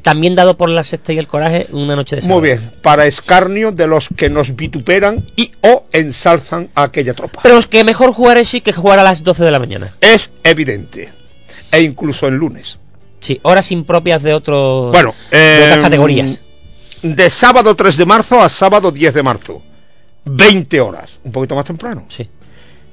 también 0.04 0.36
dado 0.36 0.56
por 0.58 0.70
la 0.70 0.84
sexta 0.84 1.14
y 1.14 1.18
el 1.18 1.28
coraje 1.28 1.68
una 1.72 1.96
noche 1.96 2.18
de 2.18 2.22
sábado. 2.22 2.40
Muy 2.40 2.50
bien, 2.50 2.74
para 2.82 3.08
escarnio 3.08 3.72
de 3.72 3.88
los 3.88 4.10
que 4.16 4.30
nos 4.30 4.56
vituperan 4.56 5.26
y 5.36 5.52
o 5.62 5.86
ensalzan 5.92 6.70
a 6.76 6.84
aquella 6.84 7.14
tropa. 7.14 7.40
Pero 7.42 7.58
es 7.58 7.66
que 7.66 7.84
mejor 7.84 8.12
jugar 8.12 8.38
así 8.38 8.62
que 8.62 8.74
jugar 8.74 9.00
a 9.00 9.04
las 9.04 9.24
12 9.24 9.44
de 9.44 9.52
la 9.52 9.60
mañana. 9.60 9.96
Es 10.02 10.32
evidente. 10.44 11.10
E 11.72 11.82
incluso 11.82 12.28
en 12.28 12.36
lunes. 12.36 12.78
Sí, 13.20 13.40
horas 13.42 13.72
impropias 13.72 14.22
de 14.22 14.34
otros 14.34 14.92
Bueno, 14.92 15.16
de 15.32 15.64
otras 15.64 15.78
eh, 15.78 15.82
categorías. 15.82 16.42
De 17.02 17.30
sábado 17.30 17.74
3 17.76 17.98
de 17.98 18.06
marzo 18.06 18.42
a 18.42 18.50
sábado 18.50 18.92
10 18.92 19.14
de 19.14 19.24
marzo. 19.24 19.62
20 20.26 20.82
horas. 20.82 21.20
Un 21.24 21.32
poquito 21.32 21.56
más 21.56 21.66
temprano. 21.66 22.06
Sí. 22.10 22.30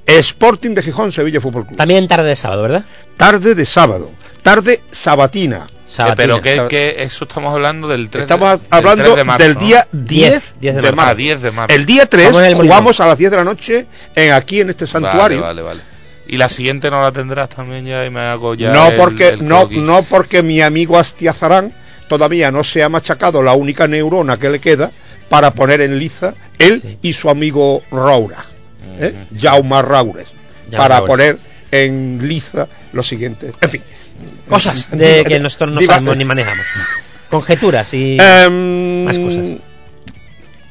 Sporting 0.05 0.71
de 0.71 0.83
Gijón, 0.83 1.11
Sevilla 1.11 1.39
Fútbol 1.39 1.67
Club. 1.67 1.77
También 1.77 2.07
tarde 2.07 2.27
de 2.27 2.35
sábado, 2.35 2.63
¿verdad? 2.63 2.85
Tarde 3.17 3.55
de 3.55 3.65
sábado. 3.65 4.09
Tarde 4.41 4.81
sabatina. 4.91 5.67
Eh, 5.67 5.73
Sabatina. 5.85 6.15
pero 6.15 6.41
que, 6.41 6.67
que 6.69 7.03
eso 7.03 7.25
estamos 7.25 7.53
hablando 7.53 7.87
del 7.87 8.09
3 8.09 8.21
de- 8.21 8.33
Estamos 8.33 8.59
del 8.61 8.67
hablando 8.71 9.03
3 9.03 9.15
de 9.17 9.23
marzo, 9.25 9.43
del 9.43 9.53
¿no? 9.55 9.59
día 9.59 9.87
10, 9.91 10.53
10 10.61 10.75
de 10.75 10.81
de, 10.81 10.91
marzo. 10.91 10.95
marzo. 10.95 11.11
Ah, 11.11 11.15
10 11.15 11.41
de 11.41 11.51
marzo. 11.51 11.75
El 11.75 11.85
día 11.85 12.05
3 12.05 12.25
Vamos 12.27 12.41
en 12.41 12.47
el 12.47 12.55
jugamos 12.55 12.99
a 13.01 13.07
las 13.07 13.17
10 13.17 13.31
de 13.31 13.37
la 13.37 13.43
noche 13.43 13.85
en 14.15 14.31
aquí 14.31 14.61
en 14.61 14.69
este 14.69 14.87
santuario. 14.87 15.41
Vale, 15.41 15.61
vale, 15.61 15.79
vale. 15.79 15.81
Y 16.27 16.37
la 16.37 16.47
siguiente 16.47 16.89
no 16.89 17.01
la 17.01 17.11
tendrás 17.11 17.49
también 17.49 17.85
ya 17.85 18.05
y 18.05 18.09
me 18.09 18.21
hago 18.21 18.53
ya. 18.55 18.71
no 18.71 18.87
el- 18.89 18.95
porque 18.95 19.29
el 19.29 19.45
no 19.47 19.67
no 19.69 20.03
porque 20.03 20.41
mi 20.41 20.61
amigo 20.61 20.97
Astiazarán 20.97 21.73
todavía 22.07 22.51
no 22.51 22.63
se 22.63 22.83
ha 22.83 22.89
machacado 22.89 23.43
la 23.43 23.53
única 23.53 23.85
neurona 23.87 24.37
que 24.37 24.49
le 24.49 24.59
queda 24.59 24.91
para 25.29 25.51
poner 25.51 25.81
en 25.81 25.99
liza 25.99 26.35
él 26.57 26.97
y 27.01 27.13
su 27.13 27.29
amigo 27.29 27.81
Raura, 27.91 28.45
¿eh? 28.97 29.13
Jaume 29.37 29.81
Raures, 29.81 30.27
Jaume 30.27 30.77
para 30.77 30.95
Raures. 30.99 31.07
poner 31.07 31.37
en 31.71 32.19
liza 32.27 32.67
lo 32.93 33.01
siguiente. 33.03 33.51
En 33.61 33.69
fin, 33.69 33.81
Cosas 34.47 34.89
de 34.91 35.23
que 35.27 35.39
nosotros 35.39 35.71
no 35.71 35.81
sabemos 35.81 36.17
ni 36.17 36.25
manejamos. 36.25 36.65
Conjeturas 37.29 37.93
y 37.93 38.17
Em, 38.19 39.05
más 39.05 39.17
cosas. 39.17 39.43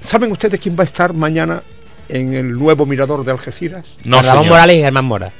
¿Saben 0.00 0.32
ustedes 0.32 0.60
quién 0.60 0.76
va 0.78 0.82
a 0.82 0.86
estar 0.86 1.12
mañana 1.12 1.62
en 2.08 2.32
el 2.34 2.52
nuevo 2.52 2.86
mirador 2.86 3.24
de 3.24 3.32
Algeciras? 3.32 3.86
No, 4.04 4.20
Ramón. 4.22 4.48
Morales 4.48 4.76
y 4.76 4.80
Germán 4.80 5.04
Mora. 5.04 5.32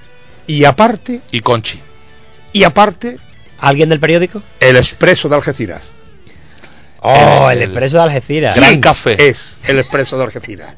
Y 0.47 0.65
aparte, 0.65 1.21
Y 1.31 1.41
Conchi. 1.41 1.81
y 2.53 2.65
aparte, 2.65 3.19
¿Alguien 3.59 3.89
del 3.91 4.01
periódico? 4.01 4.43
el 4.61 4.77
expreso 4.77 5.29
de 5.29 5.37
Algeciras. 5.37 5.83
Oh, 7.03 7.49
el, 7.51 7.59
el- 7.59 7.65
expreso 7.65 7.97
de 7.99 8.03
Algeciras. 8.05 8.55
Gran 8.55 8.69
¿Quién 8.71 8.81
café. 8.81 9.29
es 9.29 9.57
el 9.67 9.79
expreso 9.79 10.19
de 10.19 10.25
Algeciras? 10.25 10.75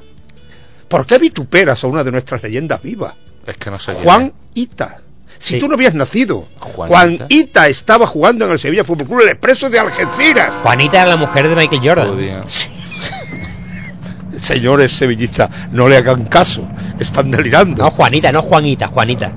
¿Por 0.89 1.07
qué 1.07 1.19
vituperas 1.19 1.83
a 1.83 1.87
una 1.87 2.05
de 2.05 2.13
nuestras 2.13 2.43
leyendas 2.43 2.83
vivas? 2.83 3.15
Es 3.47 3.57
que 3.57 3.71
no 3.71 3.79
sé 3.79 3.95
Juan 3.95 4.33
Ita. 4.55 5.01
Si 5.43 5.55
Sí. 5.55 5.59
tú 5.59 5.67
no 5.67 5.75
habías 5.75 5.93
nacido, 5.95 6.47
Juan 6.61 6.89
Juan 6.89 7.13
Ita. 7.15 7.27
Ita 7.31 7.67
estaba 7.67 8.07
jugando 8.07 8.45
en 8.45 8.53
el 8.53 8.61
Sevilla 8.61 8.85
Fútbol 8.85 9.09
Club, 9.09 9.21
el 9.23 9.29
expreso 9.31 9.69
de 9.71 9.81
Algeciras. 9.81 10.53
Juanita 10.63 10.99
era 11.01 11.11
la 11.11 11.17
mujer 11.17 11.49
de 11.49 11.57
Michael. 11.57 11.81
Jordan. 11.85 12.09
Joder. 12.11 12.43
Señores 14.37 14.93
sevillistas, 14.93 15.51
no 15.73 15.89
le 15.89 15.97
hagan 15.97 16.25
caso, 16.27 16.63
están 17.01 17.31
delirando. 17.33 17.83
No, 17.83 17.91
Juanita, 17.91 18.31
no 18.31 18.41
Juanita, 18.41 18.87
Juanita. 18.87 19.33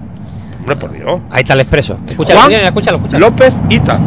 Hombre, 0.60 0.76
por 0.76 0.92
Dios. 0.92 1.22
Ahí 1.32 1.42
está 1.42 1.54
el 1.54 1.62
expreso. 1.62 1.98
Escúchalo, 2.08 2.40
Juan 2.42 2.52
escúchalo, 2.54 2.98
escúchalo, 2.98 2.98
escúchalo. 2.98 3.30
López 3.30 3.54
Ita. 3.70 4.00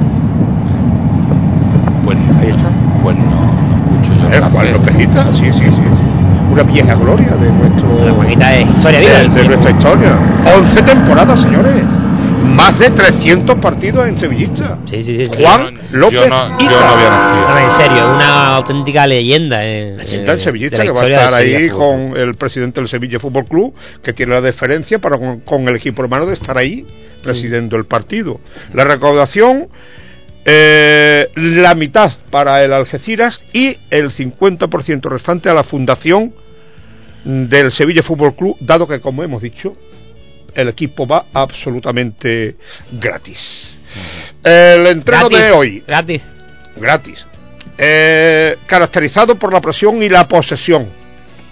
Pues, 2.04 2.16
Ahí 2.40 2.50
está. 2.50 2.70
pues 3.02 3.16
no, 3.16 3.24
no 3.24 3.76
escucho 3.76 4.14
yo. 4.22 4.26
¿El 4.34 4.40
café. 4.40 4.50
Juan 4.56 4.72
López 4.72 5.00
Ita? 5.00 5.32
Sí, 5.32 5.52
sí, 5.52 5.60
sí. 5.60 5.82
Una 6.50 6.62
vieja 6.62 6.94
gloria 6.94 7.28
de 7.36 7.50
nuestro. 7.52 8.36
La 8.38 8.56
es 8.58 8.68
historia 8.68 9.00
de, 9.00 9.28
de 9.28 9.44
nuestra 9.48 9.70
historia. 9.70 10.12
11 10.56 10.82
temporadas, 10.82 11.40
señores. 11.40 11.84
Más 12.44 12.78
de 12.78 12.90
300 12.90 13.58
partidos 13.58 14.08
en 14.08 14.16
Sevillista. 14.18 14.78
Sí, 14.86 15.04
sí, 15.04 15.16
sí. 15.16 15.28
sí. 15.28 15.42
Juan 15.42 15.78
Yo 15.92 15.98
López 15.98 16.28
no, 16.28 16.46
Ita. 16.58 16.64
yo 16.64 16.70
no 16.80 16.86
había 16.88 17.10
nacido. 17.10 17.48
No, 17.48 17.58
en 17.58 17.70
serio, 17.70 18.14
una 18.14 18.46
auténtica 18.56 19.06
leyenda. 19.06 19.64
eh, 19.64 19.94
Leyenda 19.98 20.32
eh, 20.34 20.40
Sevillista 20.40 20.78
de 20.78 20.84
que 20.84 20.90
va 20.90 21.02
a 21.02 21.06
estar 21.08 21.30
Sevilla 21.30 21.58
ahí 21.58 21.68
con 21.68 22.16
el 22.16 22.34
presidente 22.34 22.80
del 22.80 22.88
Sevilla 22.88 23.18
Fútbol 23.20 23.44
Club, 23.44 23.74
que 24.02 24.12
tiene 24.12 24.32
la 24.34 24.40
deferencia 24.40 24.98
para 24.98 25.18
con, 25.18 25.40
con 25.40 25.68
el 25.68 25.76
equipo 25.76 26.02
hermano 26.02 26.26
de 26.26 26.32
estar 26.34 26.56
ahí 26.58 26.86
presidiendo 27.22 27.76
el 27.76 27.84
partido. 27.84 28.40
La 28.72 28.84
recaudación, 28.84 29.68
eh, 30.50 31.30
la 31.34 31.74
mitad 31.74 32.10
para 32.30 32.64
el 32.64 32.72
Algeciras 32.72 33.38
y 33.52 33.76
el 33.90 34.10
50% 34.10 35.10
restante 35.10 35.50
a 35.50 35.54
la 35.54 35.62
fundación 35.62 36.32
del 37.22 37.70
Sevilla 37.70 38.02
Fútbol 38.02 38.34
Club, 38.34 38.56
dado 38.60 38.88
que, 38.88 38.98
como 38.98 39.22
hemos 39.22 39.42
dicho, 39.42 39.76
el 40.54 40.68
equipo 40.68 41.06
va 41.06 41.26
absolutamente 41.34 42.56
gratis. 42.92 43.76
El 44.42 44.86
entreno 44.86 45.28
Gratis, 45.28 45.38
de 45.38 45.50
hoy, 45.52 45.84
Gratis. 45.86 46.22
gratis. 46.76 47.26
Eh, 47.76 48.56
caracterizado 48.66 49.34
por 49.34 49.52
la 49.52 49.60
presión 49.60 50.02
y 50.02 50.08
la 50.08 50.26
posesión. 50.26 50.88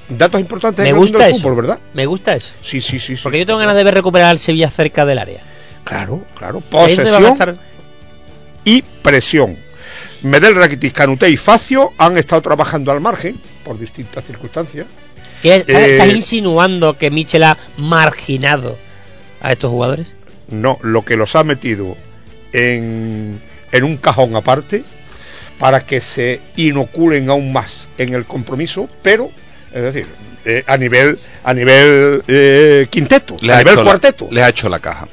Datos 0.09 0.41
importantes 0.41 0.85
Me 0.85 0.89
en 0.89 0.95
el 0.95 1.01
mundo 1.03 1.19
del 1.19 1.35
fútbol, 1.35 1.57
¿verdad? 1.57 1.79
Me 1.93 2.07
gusta 2.07 2.35
eso. 2.35 2.55
Sí, 2.63 2.81
sí, 2.81 2.99
sí. 2.99 3.17
sí. 3.19 3.23
Porque 3.23 3.41
yo 3.41 3.47
tengo 3.47 3.59
ganas 3.59 3.77
de 3.77 3.85
ver 3.85 3.93
recuperar 3.93 4.31
al 4.31 4.39
Sevilla 4.39 4.71
cerca 4.71 5.05
del 5.05 5.19
área. 5.19 5.41
Claro, 5.85 6.25
claro. 6.35 6.61
Posesión 6.61 7.37
y 8.67 8.83
presión. 8.83 9.57
Medel, 10.23 10.55
Rakitic, 10.57 10.93
Canute 10.93 11.31
y 11.31 11.37
Facio 11.39 11.93
han 11.97 12.19
estado 12.19 12.43
trabajando 12.43 12.91
al 12.93 13.01
margen 13.01 13.41
por 13.65 13.79
distintas 13.79 14.25
circunstancias. 14.27 14.87
¿Qué- 15.41 15.57
¿Estás, 15.57 15.77
Eh, 15.77 15.93
estás 15.93 16.09
insinuando 16.13 16.99
que 16.99 17.11
Michel 17.11 17.45
ha 17.45 17.57
marginado 17.79 18.77
a 19.41 19.53
estos 19.53 19.71
jugadores? 19.71 20.13
No, 20.49 20.79
lo 20.83 21.05
que 21.05 21.17
los 21.17 21.35
ha 21.37 21.45
metido 21.45 21.97
en, 22.53 23.41
en 23.73 23.85
un 23.85 23.97
cajón 23.99 24.35
aparte 24.37 24.85
para 25.59 25.81
que 25.87 26.01
se 26.01 26.41
inoculen 26.57 27.31
aún 27.31 27.53
más 27.53 27.89
en 27.99 28.15
el 28.15 28.25
compromiso, 28.25 28.89
pero, 29.03 29.31
es 29.73 29.83
decir, 29.83 30.07
eh, 30.45 30.63
a 30.67 30.77
nivel 30.77 31.19
a 31.45 31.55
nivel 31.55 32.23
eh, 32.29 32.87
quinteto, 32.91 33.37
Le 33.41 33.53
a 33.53 33.59
nivel 33.59 33.73
hecho 33.75 33.85
la, 33.85 33.91
cuarteto. 33.91 34.29
le 34.31 34.43
ha 34.43 34.49
hecho 34.49 34.69
la 34.69 34.79
caja. 34.81 35.09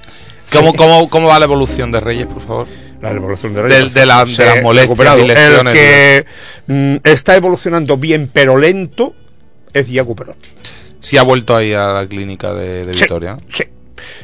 ¿Cómo, 0.51 0.73
cómo, 0.73 1.09
¿Cómo 1.09 1.27
va 1.29 1.39
la 1.39 1.45
evolución 1.45 1.91
de 1.91 1.99
Reyes, 1.99 2.27
por 2.27 2.41
favor? 2.41 2.67
La 3.03 3.11
evolución 3.17 3.53
de, 3.53 3.63
Del- 3.63 3.93
de 3.93 4.05
la- 4.05 4.25
de 4.25 4.45
las 4.45 4.61
molestias 4.61 5.17
y 5.19 5.27
lesiones. 5.27 5.73
El 5.75 5.79
que 5.79 6.25
mm, 6.67 6.95
está 7.03 7.35
evolucionando 7.35 7.97
bien 7.97 8.29
pero 8.31 8.57
lento 8.57 9.13
es 9.73 9.87
Diego 9.87 10.15
Perotti. 10.15 10.49
Sí 11.01 11.17
ha 11.17 11.23
vuelto 11.23 11.55
ahí 11.55 11.73
a 11.73 11.87
la 11.87 12.07
clínica 12.07 12.53
de, 12.53 12.85
de 12.85 12.93
Sí, 12.93 13.01
Vitoria. 13.01 13.37
sí. 13.53 13.63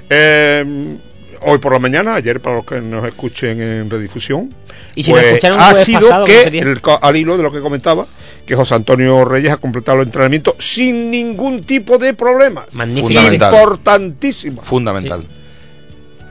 Eh, 0.09 0.95
hoy 1.41 1.57
por 1.59 1.73
la 1.73 1.79
mañana, 1.79 2.15
ayer 2.15 2.39
para 2.41 2.55
los 2.57 2.65
que 2.65 2.79
nos 2.81 3.05
escuchen 3.05 3.61
en 3.61 3.89
redifusión, 3.89 4.49
Y 4.95 5.03
si 5.03 5.11
pues, 5.11 5.23
nos 5.23 5.29
escucharon 5.33 5.59
ha 5.59 5.73
sido 5.75 5.99
pasado, 6.01 6.25
¿cómo 6.25 6.37
que, 6.37 6.43
sería? 6.43 6.61
el 6.63 6.81
al 7.01 7.15
hilo 7.17 7.37
de 7.37 7.43
lo 7.43 7.51
que 7.51 7.59
comentaba, 7.59 8.07
que 8.45 8.55
José 8.55 8.75
Antonio 8.75 9.25
Reyes 9.25 9.51
ha 9.51 9.57
completado 9.57 9.99
el 10.01 10.07
entrenamiento 10.07 10.55
sin 10.57 11.11
ningún 11.11 11.63
tipo 11.65 11.97
de 11.97 12.13
problema. 12.13 12.65
Magnífico. 12.71 13.07
Fundamental. 13.09 13.53
Importantísimo. 13.53 14.61
Fundamental. 14.61 15.23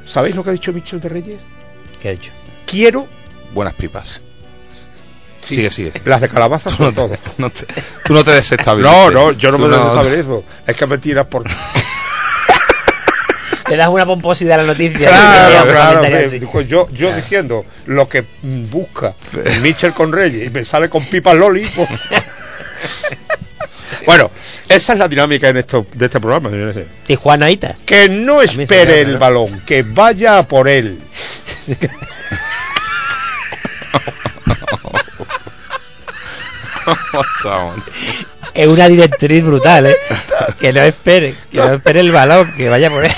¿Sabéis 0.07 0.35
lo 0.35 0.43
que 0.43 0.51
ha 0.51 0.53
dicho 0.55 0.73
Michel 0.73 1.01
de 1.01 1.09
Reyes? 1.11 1.41
¿Qué 2.01 2.09
ha 2.09 2.13
dicho? 2.13 2.31
Quiero 2.71 3.09
Buenas 3.55 3.75
pipas. 3.75 4.23
Sí. 5.41 5.55
Sigue, 5.57 5.71
sigue. 5.71 5.93
las 6.05 6.21
de 6.21 6.29
calabaza 6.29 6.69
Tú 6.71 6.83
no, 6.83 6.93
todo. 6.93 7.09
te, 7.09 7.19
no 7.39 7.49
te- 7.51 7.67
tú 8.05 8.13
no 8.13 8.23
te 8.25 8.33
desestabilizas. 8.33 8.95
No, 8.95 9.11
no, 9.11 9.33
yo 9.33 9.51
no 9.53 9.57
Tú 9.59 9.67
me 9.67 9.77
desestabilizo. 9.77 10.45
Es 10.67 10.77
que 10.77 10.87
me 10.87 10.99
tiras 10.99 11.27
por... 11.27 11.45
Le 13.69 13.77
das 13.77 13.89
una 13.89 14.07
pomposidad 14.07 14.59
a 14.61 14.63
la 14.63 14.69
noticia. 14.73 15.09
Claro, 15.11 15.71
claro, 15.71 16.63
yo, 16.67 16.89
yo 16.91 17.15
diciendo 17.15 17.67
lo 17.85 18.09
que 18.09 18.25
busca 18.43 19.15
Mitchell 19.61 19.93
con 19.93 20.11
Reyes 20.11 20.47
y 20.47 20.51
me 20.51 20.65
sale 20.65 20.89
con 20.89 21.05
pipas 21.05 21.37
Loli. 21.37 21.67
pues- 21.77 21.89
bueno, 24.07 24.31
esa 24.71 24.93
es 24.95 24.99
la 24.99 25.07
dinámica 25.07 25.51
en 25.51 25.59
esto, 25.59 25.87
de 25.93 26.07
este 26.07 26.19
programa. 26.19 26.49
señores. 26.49 26.87
Tijuanaita. 27.07 27.77
Que 27.85 28.09
no 28.09 28.41
espere 28.41 28.67
llama, 28.87 28.95
el 28.95 29.13
¿no? 29.13 29.19
balón, 29.19 29.63
que 29.67 29.83
vaya 29.83 30.39
a 30.39 30.49
por 30.49 30.67
él. 30.67 30.99
Es 38.55 38.67
una 38.67 38.89
directriz 38.89 39.45
brutal, 39.45 39.87
¿eh? 39.87 39.97
Que 40.59 40.73
no 40.73 40.81
espere, 40.81 41.35
que 41.51 41.59
no 41.59 41.75
espere 41.75 42.01
el 42.01 42.11
balón, 42.13 42.51
que 42.57 42.69
vaya 42.69 42.91
por 42.91 43.05
él. 43.05 43.13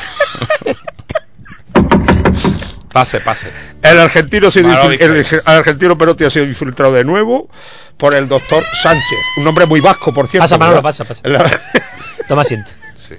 Pase, 2.92 3.20
pase. 3.20 3.52
El 3.82 3.98
argentino, 4.00 4.48
el, 4.48 5.00
el 5.00 5.42
argentino 5.44 5.96
Perotti 5.96 6.24
ha 6.24 6.30
sido 6.30 6.44
infiltrado 6.44 6.92
de 6.92 7.04
nuevo 7.04 7.48
por 7.96 8.14
el 8.14 8.28
doctor 8.28 8.64
Sánchez, 8.82 9.18
un 9.38 9.44
nombre 9.44 9.66
muy 9.66 9.80
vasco, 9.80 10.12
por 10.12 10.26
cierto. 10.26 10.44
Pasa, 10.44 10.58
Manolo, 10.58 10.82
pasa, 10.82 11.04
pasa. 11.04 11.22
La- 11.28 11.48
Toma 12.28 12.42
asiento. 12.42 12.70
Sí. 12.96 13.14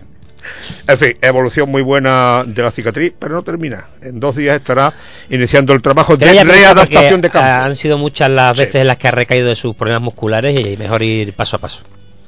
En 0.87 0.97
fin, 0.97 1.17
evolución 1.21 1.69
muy 1.69 1.81
buena 1.81 2.43
de 2.45 2.61
la 2.63 2.71
cicatriz, 2.71 3.13
pero 3.17 3.35
no 3.35 3.43
termina. 3.43 3.85
En 4.01 4.19
dos 4.19 4.35
días 4.35 4.55
estará 4.57 4.93
iniciando 5.29 5.73
el 5.73 5.81
trabajo 5.81 6.17
de 6.17 6.43
readaptación 6.43 7.21
de 7.21 7.29
campo. 7.29 7.47
Han 7.65 7.75
sido 7.75 7.97
muchas 7.97 8.29
las 8.29 8.57
veces 8.57 8.75
en 8.75 8.87
las 8.87 8.97
que 8.97 9.07
ha 9.07 9.11
recaído 9.11 9.47
de 9.49 9.55
sus 9.55 9.75
problemas 9.75 10.01
musculares 10.03 10.59
y 10.59 10.77
mejor 10.77 11.03
ir 11.03 11.33
paso 11.33 11.55
a 11.57 11.59
paso. 11.59 11.81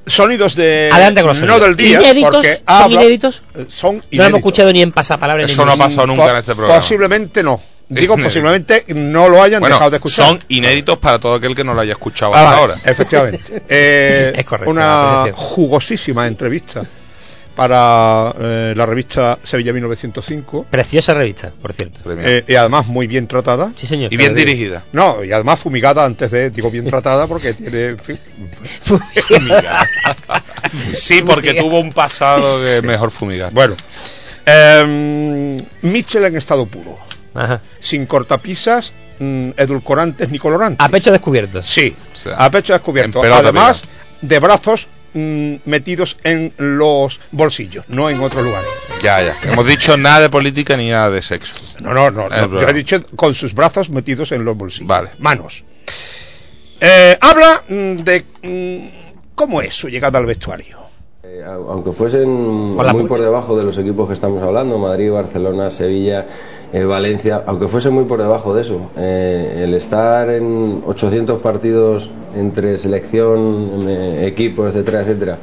Sonidos 0.05 0.55
de 0.55 0.89
Adelante 0.91 1.21
con 1.21 1.29
los 1.29 1.41
no 1.41 1.47
sonidos. 1.47 1.61
del 1.67 1.75
día, 1.77 2.01
¿Inéditos? 2.01 2.31
porque 2.31 2.55
¿Son 2.55 2.63
habla- 2.65 3.01
inéditos? 3.01 3.43
eh, 3.55 3.65
son 3.69 3.95
No 3.95 4.01
lo 4.01 4.01
hemos 4.01 4.11
inéditos. 4.11 4.37
escuchado 4.39 4.73
ni 4.73 4.81
en 4.81 4.91
pasapalabra 4.91 5.45
Eso 5.45 5.65
no 5.65 5.71
ha 5.71 5.77
pasado 5.77 6.07
nunca 6.07 6.29
en 6.31 6.37
este 6.37 6.55
programa. 6.55 6.81
Posiblemente 6.81 7.41
no. 7.41 7.61
Digo, 7.87 8.17
posiblemente 8.21 8.83
no 8.89 9.29
lo 9.29 9.41
hayan 9.41 9.61
Bueno, 9.61 9.75
dejado 9.75 9.91
de 9.91 9.97
escuchar. 9.97 10.27
son 10.27 10.43
inéditos 10.49 10.97
para 10.97 11.19
todo 11.19 11.35
aquel 11.35 11.55
que 11.55 11.63
no 11.63 11.73
lo 11.73 11.79
haya 11.79 11.93
escuchado 11.93 12.33
Ah, 12.33 12.37
hasta 12.37 12.49
vale, 12.49 12.61
ahora. 12.61 12.75
Efectivamente. 12.83 13.63
Eh, 13.69 14.33
Es 14.35 14.43
correcto, 14.43 14.71
Una 14.71 15.25
jugosísima 15.33 16.27
entrevista 16.27 16.81
para 17.55 18.34
eh, 18.39 18.73
la 18.75 18.85
revista 18.85 19.38
Sevilla 19.43 19.73
1905. 19.73 20.65
Preciosa 20.69 21.13
revista, 21.13 21.51
por 21.61 21.73
cierto. 21.73 21.99
eh, 22.19 22.43
y 22.47 22.55
además 22.55 22.88
muy 22.88 23.07
bien 23.07 23.27
tratada. 23.27 23.71
Sí, 23.75 23.88
señor. 23.88 24.11
Y 24.11 24.17
bien 24.17 24.31
Eh, 24.31 24.35
digo- 24.35 24.47
dirigida. 24.47 24.84
No, 24.91 25.23
y 25.23 25.31
además 25.31 25.59
fumigada 25.59 26.05
antes 26.05 26.31
de, 26.31 26.49
digo 26.49 26.71
bien 26.71 26.85
tratada 26.85 27.27
porque 27.27 27.53
tiene, 27.53 27.85
en 27.88 27.99
fin, 27.99 28.17
Sí, 30.81 31.21
porque 31.25 31.53
tuvo 31.53 31.80
un 31.80 31.91
pasado 31.91 32.65
es 32.67 32.84
mejor 32.84 33.11
fumigar. 33.11 33.51
Bueno, 33.53 33.75
eh, 34.45 35.61
Mitchell 35.81 36.25
en 36.25 36.35
estado 36.35 36.65
puro, 36.65 36.97
Ajá. 37.34 37.61
sin 37.80 38.05
cortapisas, 38.05 38.91
mm, 39.19 39.51
edulcorantes 39.57 40.30
ni 40.31 40.39
colorantes. 40.39 40.84
A 40.85 40.89
pecho 40.89 41.11
descubierto. 41.11 41.61
Sí, 41.61 41.95
O 42.13 42.15
sea, 42.15 42.35
a 42.38 42.51
pecho 42.51 42.73
descubierto. 42.73 43.21
Además 43.21 43.84
de 44.21 44.39
brazos 44.39 44.88
mm, 45.14 45.56
metidos 45.65 46.18
en 46.23 46.53
los 46.57 47.19
bolsillos, 47.31 47.85
no 47.88 48.10
en 48.10 48.19
otros 48.22 48.44
lugares. 48.44 48.69
Ya, 49.02 49.22
ya. 49.22 49.35
Hemos 49.44 49.65
dicho 49.68 49.98
nada 49.98 50.22
de 50.22 50.30
política 50.30 50.76
ni 50.77 50.90
nada 50.90 51.10
de 51.10 51.22
sexo. 51.22 51.56
No, 51.81 51.94
no, 51.94 52.10
no. 52.11 52.30
Yo 52.61 52.68
he 52.68 52.73
dicho 52.73 53.02
con 53.15 53.34
sus 53.34 53.53
brazos 53.53 53.90
metidos 53.90 54.31
en 54.31 54.45
los 54.45 54.56
bolsillos. 54.57 54.88
Vale. 54.88 55.10
Manos. 55.19 55.64
Eh, 56.80 57.18
habla 57.22 57.61
mm, 57.68 57.95
de 57.98 58.26
mm, 58.44 58.88
cómo 59.35 59.61
es 59.61 59.73
su 59.76 59.88
llegada 59.90 60.19
al 60.19 60.26
vestuario. 60.26 60.77
Eh, 61.23 61.41
au- 61.45 61.69
Aunque 61.72 61.91
fuesen 61.94 62.27
muy 62.30 63.06
por 63.06 63.22
debajo 63.22 63.56
de 63.57 63.64
los 63.64 63.77
equipos 63.77 64.07
que 64.07 64.14
estamos 64.14 64.44
hablando, 64.44 64.77
Madrid, 64.77 65.10
Barcelona, 65.11 65.72
Sevilla, 65.72 66.26
eh, 66.73 66.83
Valencia, 66.83 67.43
aunque 67.45 67.67
fuesen 67.67 67.93
muy 67.93 68.05
por 68.05 68.19
debajo 68.19 68.53
de 68.55 68.61
eso, 68.63 68.89
eh, 68.97 69.61
el 69.63 69.73
estar 69.75 70.29
en 70.29 70.81
800 70.85 71.39
partidos 71.41 72.09
entre 72.35 72.77
selección, 72.79 73.85
eh, 73.87 74.25
equipos, 74.27 74.69
etcétera, 74.73 75.01
etcétera, 75.01 75.37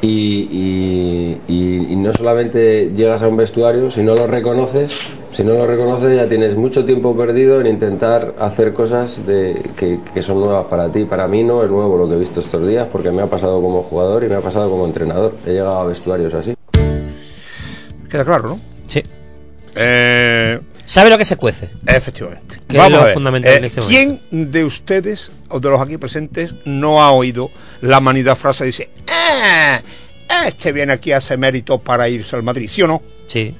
y, 0.00 0.08
y- 0.50 1.40
y- 1.48 1.92
y 1.92 1.96
no 1.96 2.12
solamente 2.12 2.92
llegas 2.92 3.22
a 3.22 3.28
un 3.28 3.36
vestuario, 3.36 3.90
si 3.90 4.02
no 4.02 4.14
lo 4.14 4.26
reconoces, 4.26 4.92
si 5.32 5.42
no 5.44 5.54
lo 5.54 5.66
reconoces 5.66 6.14
ya 6.16 6.28
tienes 6.28 6.56
mucho 6.56 6.84
tiempo 6.84 7.16
perdido 7.16 7.60
en 7.60 7.66
intentar 7.66 8.34
hacer 8.38 8.72
cosas 8.72 9.26
de, 9.26 9.60
que, 9.76 9.98
que 10.14 10.22
son 10.22 10.40
nuevas 10.40 10.66
para 10.66 10.88
ti. 10.90 11.04
Para 11.04 11.26
mí 11.28 11.42
no 11.44 11.62
es 11.64 11.70
nuevo 11.70 11.96
lo 11.96 12.08
que 12.08 12.14
he 12.14 12.18
visto 12.18 12.40
estos 12.40 12.66
días 12.66 12.86
porque 12.90 13.10
me 13.10 13.22
ha 13.22 13.26
pasado 13.26 13.60
como 13.60 13.82
jugador 13.82 14.24
y 14.24 14.28
me 14.28 14.36
ha 14.36 14.40
pasado 14.40 14.70
como 14.70 14.86
entrenador. 14.86 15.34
He 15.46 15.50
llegado 15.50 15.78
a 15.80 15.84
vestuarios 15.84 16.32
así. 16.34 16.54
Queda 18.10 18.24
claro, 18.24 18.48
¿no? 18.50 18.60
Sí. 18.86 19.02
Eh, 19.74 20.58
¿Sabe 20.86 21.10
lo 21.10 21.18
que 21.18 21.24
se 21.24 21.36
cuece? 21.36 21.68
efectivamente. 21.86 22.56
Que 22.68 22.76
es 22.76 22.82
Vamos 22.82 22.92
lo 22.92 23.00
a 23.00 23.04
ver. 23.04 23.14
fundamental 23.14 23.52
en 23.58 23.64
eh, 23.64 23.66
este 23.66 23.80
¿Quién 23.82 24.20
de 24.30 24.64
ustedes 24.64 25.30
o 25.48 25.60
de 25.60 25.68
los 25.70 25.80
aquí 25.80 25.98
presentes 25.98 26.52
no 26.64 27.02
ha 27.02 27.10
oído 27.12 27.50
la 27.82 28.00
manida 28.00 28.34
frase 28.34 28.64
dice, 28.64 28.90
"Ah, 29.06 29.80
este 30.46 30.72
viene 30.72 30.92
aquí 30.94 31.12
a 31.12 31.18
hacer 31.18 31.38
mérito 31.38 31.78
para 31.78 32.08
irse 32.08 32.34
al 32.36 32.42
Madrid, 32.42 32.68
¿sí 32.68 32.82
o 32.82 32.86
no? 32.88 33.02
Sí. 33.28 33.54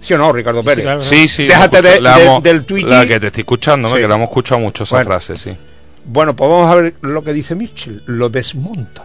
¿Sí 0.00 0.12
o 0.14 0.18
no, 0.18 0.32
Ricardo 0.32 0.62
Pérez? 0.62 0.84
claro. 0.84 1.00
Sí, 1.00 1.28
sí. 1.28 1.46
Déjate 1.46 1.80
de- 1.80 1.88
escucho- 1.90 2.02
la 2.02 2.18
de- 2.18 2.24
hemos- 2.24 2.42
del 2.42 2.64
Twitty. 2.64 2.90
La 2.90 3.06
que 3.06 3.20
te 3.20 3.28
estoy 3.28 3.40
escuchando, 3.42 3.88
¿no? 3.88 3.94
Sí. 3.96 4.02
que 4.02 4.08
la 4.08 4.14
hemos 4.16 4.28
escuchado 4.28 4.60
mucho 4.60 4.84
esa 4.84 4.96
Bueno. 4.96 5.08
frase, 5.10 5.36
sí. 5.36 5.56
Bueno, 6.04 6.36
pues 6.36 6.50
vamos 6.50 6.70
a 6.70 6.74
ver 6.74 6.94
lo 7.00 7.22
que 7.22 7.32
dice 7.32 7.54
Mitchell. 7.54 8.02
Lo 8.06 8.28
desmonta. 8.28 9.04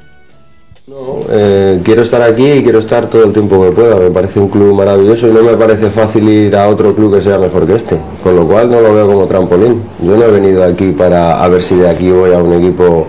No, 0.89 1.19
eh, 1.29 1.81
quiero 1.83 2.01
estar 2.01 2.19
aquí 2.23 2.51
y 2.51 2.63
quiero 2.63 2.79
estar 2.79 3.07
todo 3.11 3.23
el 3.23 3.31
tiempo 3.31 3.63
que 3.63 3.69
pueda. 3.69 3.95
Me 3.97 4.09
parece 4.09 4.39
un 4.39 4.47
club 4.47 4.73
maravilloso 4.73 5.27
y 5.27 5.31
no 5.31 5.43
me 5.43 5.55
parece 5.55 5.87
fácil 5.87 6.27
ir 6.27 6.55
a 6.55 6.67
otro 6.67 6.95
club 6.95 7.13
que 7.13 7.21
sea 7.21 7.37
mejor 7.37 7.67
que 7.67 7.75
este. 7.75 8.01
Con 8.23 8.35
lo 8.35 8.47
cual 8.47 8.71
no 8.71 8.81
lo 8.81 8.91
veo 8.95 9.05
como 9.05 9.27
trampolín. 9.27 9.83
Yo 10.01 10.17
no 10.17 10.25
he 10.25 10.31
venido 10.31 10.63
aquí 10.63 10.91
para 10.93 11.43
a 11.43 11.47
ver 11.47 11.61
si 11.61 11.75
de 11.75 11.87
aquí 11.87 12.09
voy 12.09 12.33
a 12.33 12.39
un 12.39 12.53
equipo 12.53 13.05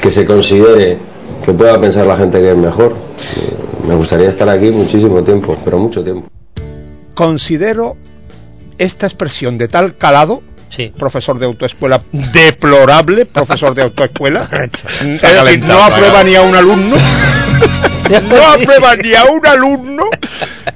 que 0.00 0.12
se 0.12 0.24
considere 0.24 0.98
que 1.44 1.52
pueda 1.52 1.80
pensar 1.80 2.06
la 2.06 2.16
gente 2.16 2.38
que 2.38 2.52
es 2.52 2.56
mejor. 2.56 2.92
Eh, 2.92 3.88
me 3.88 3.96
gustaría 3.96 4.28
estar 4.28 4.48
aquí 4.48 4.70
muchísimo 4.70 5.20
tiempo, 5.24 5.56
pero 5.64 5.76
mucho 5.76 6.04
tiempo. 6.04 6.28
Considero 7.16 7.96
esta 8.78 9.08
expresión 9.08 9.58
de 9.58 9.66
tal 9.66 9.96
calado, 9.96 10.40
Sí. 10.78 10.92
profesor 10.96 11.38
de 11.40 11.46
autoescuela, 11.46 12.00
deplorable 12.12 13.26
profesor 13.26 13.74
de 13.74 13.82
autoescuela, 13.82 14.48
es 15.02 15.20
decir, 15.20 15.64
no 15.64 15.82
aprueba 15.82 16.22
ni 16.22 16.36
a 16.36 16.42
un 16.42 16.54
alumno. 16.54 16.96
no 18.30 18.46
aprueba 18.52 18.94
ni 18.96 19.12
a 19.14 19.24
un 19.24 19.44
alumno 19.44 20.08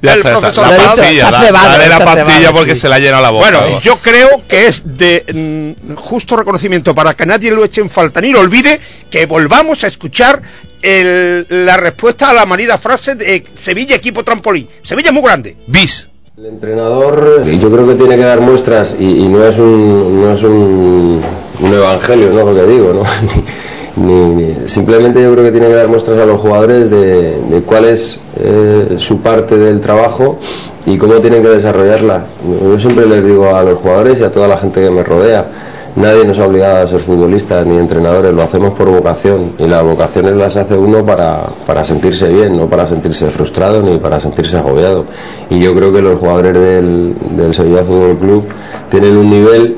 Ya 0.01 0.13
el 0.13 0.19
está, 0.19 0.29
está. 0.33 0.39
profesor 0.41 0.67
La 0.67 0.77
pastilla, 0.77 1.31
da- 1.31 1.51
dale 1.51 1.87
la 1.87 1.99
pastilla 2.05 2.51
porque 2.51 2.75
se 2.75 2.89
la 2.89 2.99
llena 2.99 3.21
la 3.21 3.29
boca. 3.29 3.49
Bueno, 3.49 3.79
yo 3.79 3.95
creo 3.97 4.41
que 4.47 4.67
es 4.67 4.83
de 4.97 5.73
mm, 5.87 5.95
justo 5.95 6.35
reconocimiento 6.35 6.93
para 6.93 7.13
que 7.15 7.25
nadie 7.25 7.51
lo 7.51 7.63
eche 7.63 7.79
en 7.79 7.89
falta 7.89 8.19
ni 8.19 8.31
lo 8.31 8.41
olvide 8.41 8.79
que 9.09 9.25
volvamos 9.25 9.85
a 9.85 9.87
escuchar 9.87 10.41
el- 10.81 11.47
la 11.49 11.77
respuesta 11.77 12.29
a 12.29 12.33
la 12.33 12.45
manida 12.45 12.77
frase 12.77 13.15
de 13.15 13.43
Sevilla 13.57 13.95
equipo 13.95 14.23
trampolín. 14.25 14.67
Sevilla 14.83 15.07
es 15.09 15.13
muy 15.13 15.23
grande. 15.23 15.55
Bis. 15.67 16.09
El 16.35 16.47
entrenador, 16.47 17.43
yo 17.45 17.69
creo 17.69 17.87
que 17.87 17.93
tiene 17.93 18.15
que 18.17 18.23
dar 18.23 18.41
muestras 18.41 18.95
y, 18.99 19.27
no 19.27 19.43
es 19.45 19.59
un 19.59 20.21
no 20.21 20.31
es 20.33 20.41
un, 20.43 21.21
un 21.61 21.73
evangelio, 21.73 22.31
¿no? 22.31 22.43
Lo 22.51 22.55
que 22.55 22.65
digo, 22.71 22.91
¿no? 22.91 23.03
Ni- 24.03 24.67
simplemente 24.67 25.21
yo 25.21 25.31
creo 25.33 25.43
que 25.43 25.51
tiene 25.51 25.67
que 25.67 25.75
dar 25.75 25.87
muestras 25.87 26.17
a 26.17 26.25
los 26.25 26.41
jugadores 26.41 26.89
de, 26.89 27.39
de 27.39 27.61
cuál 27.61 27.85
es 27.85 28.19
eh, 28.39 28.95
su 28.97 29.19
parte 29.21 29.57
del 29.57 29.79
trabajo 29.79 30.39
y 30.87 30.97
cómo 30.97 31.13
tienen 31.21 31.43
que 31.43 31.49
desarrollarla. 31.49 32.25
Yo 32.63 32.79
siempre 32.79 33.05
les 33.05 33.23
digo 33.23 33.55
a 33.55 33.61
los 33.63 33.77
jugadores 33.77 34.19
y 34.19 34.23
a 34.23 34.31
toda 34.31 34.47
la 34.47 34.57
gente 34.57 34.81
que 34.81 34.89
me 34.89 35.03
rodea, 35.03 35.45
nadie 35.95 36.25
nos 36.25 36.39
ha 36.39 36.45
obligado 36.47 36.83
a 36.83 36.87
ser 36.87 36.99
futbolistas 36.99 37.65
ni 37.65 37.77
entrenadores, 37.77 38.33
lo 38.33 38.41
hacemos 38.41 38.73
por 38.77 38.89
vocación 38.89 39.53
y 39.59 39.67
las 39.67 39.83
vocaciones 39.83 40.33
las 40.35 40.55
hace 40.55 40.75
uno 40.75 41.05
para, 41.05 41.41
para 41.67 41.83
sentirse 41.83 42.27
bien, 42.29 42.57
no 42.57 42.67
para 42.67 42.87
sentirse 42.87 43.29
frustrado 43.29 43.81
ni 43.81 43.97
para 43.97 44.19
sentirse 44.19 44.57
agobiado. 44.57 45.05
Y 45.49 45.59
yo 45.59 45.73
creo 45.75 45.91
que 45.93 46.01
los 46.01 46.19
jugadores 46.19 46.53
del, 46.53 47.13
del 47.37 47.53
Sevilla 47.53 47.83
Fútbol 47.83 48.17
Club 48.17 48.43
tienen 48.89 49.17
un 49.17 49.29
nivel 49.29 49.75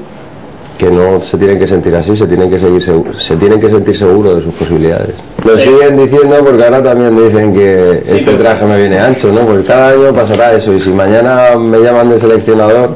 que 0.78 0.90
no 0.92 1.22
se 1.22 1.38
tienen 1.38 1.58
que 1.58 1.68
sentir 1.68 1.96
así, 1.96 2.18
se 2.18 2.28
tienen 2.28 2.50
que 2.50 2.60
seguir 2.60 2.82
segu- 2.82 3.14
se 3.14 3.38
tienen 3.38 3.62
que 3.62 3.70
sentir 3.70 3.96
seguros 3.96 4.36
de 4.36 4.42
sus 4.44 4.54
posibilidades. 4.56 5.12
Lo 5.46 5.58
siguen 5.58 5.96
diciendo 5.96 6.36
porque 6.46 6.66
ahora 6.66 6.84
también 6.84 7.16
dicen 7.16 7.54
que 7.54 8.04
este 8.06 8.34
traje 8.34 8.66
me 8.66 8.78
viene 8.78 9.00
ancho, 9.00 9.32
¿no? 9.32 9.42
Porque 9.42 9.64
cada 9.64 9.90
año 9.92 10.14
pasará 10.14 10.54
eso 10.54 10.74
y 10.74 10.80
si 10.82 10.90
mañana 10.90 11.56
me 11.58 11.80
llaman 11.80 12.10
de 12.10 12.20
seleccionador, 12.20 12.90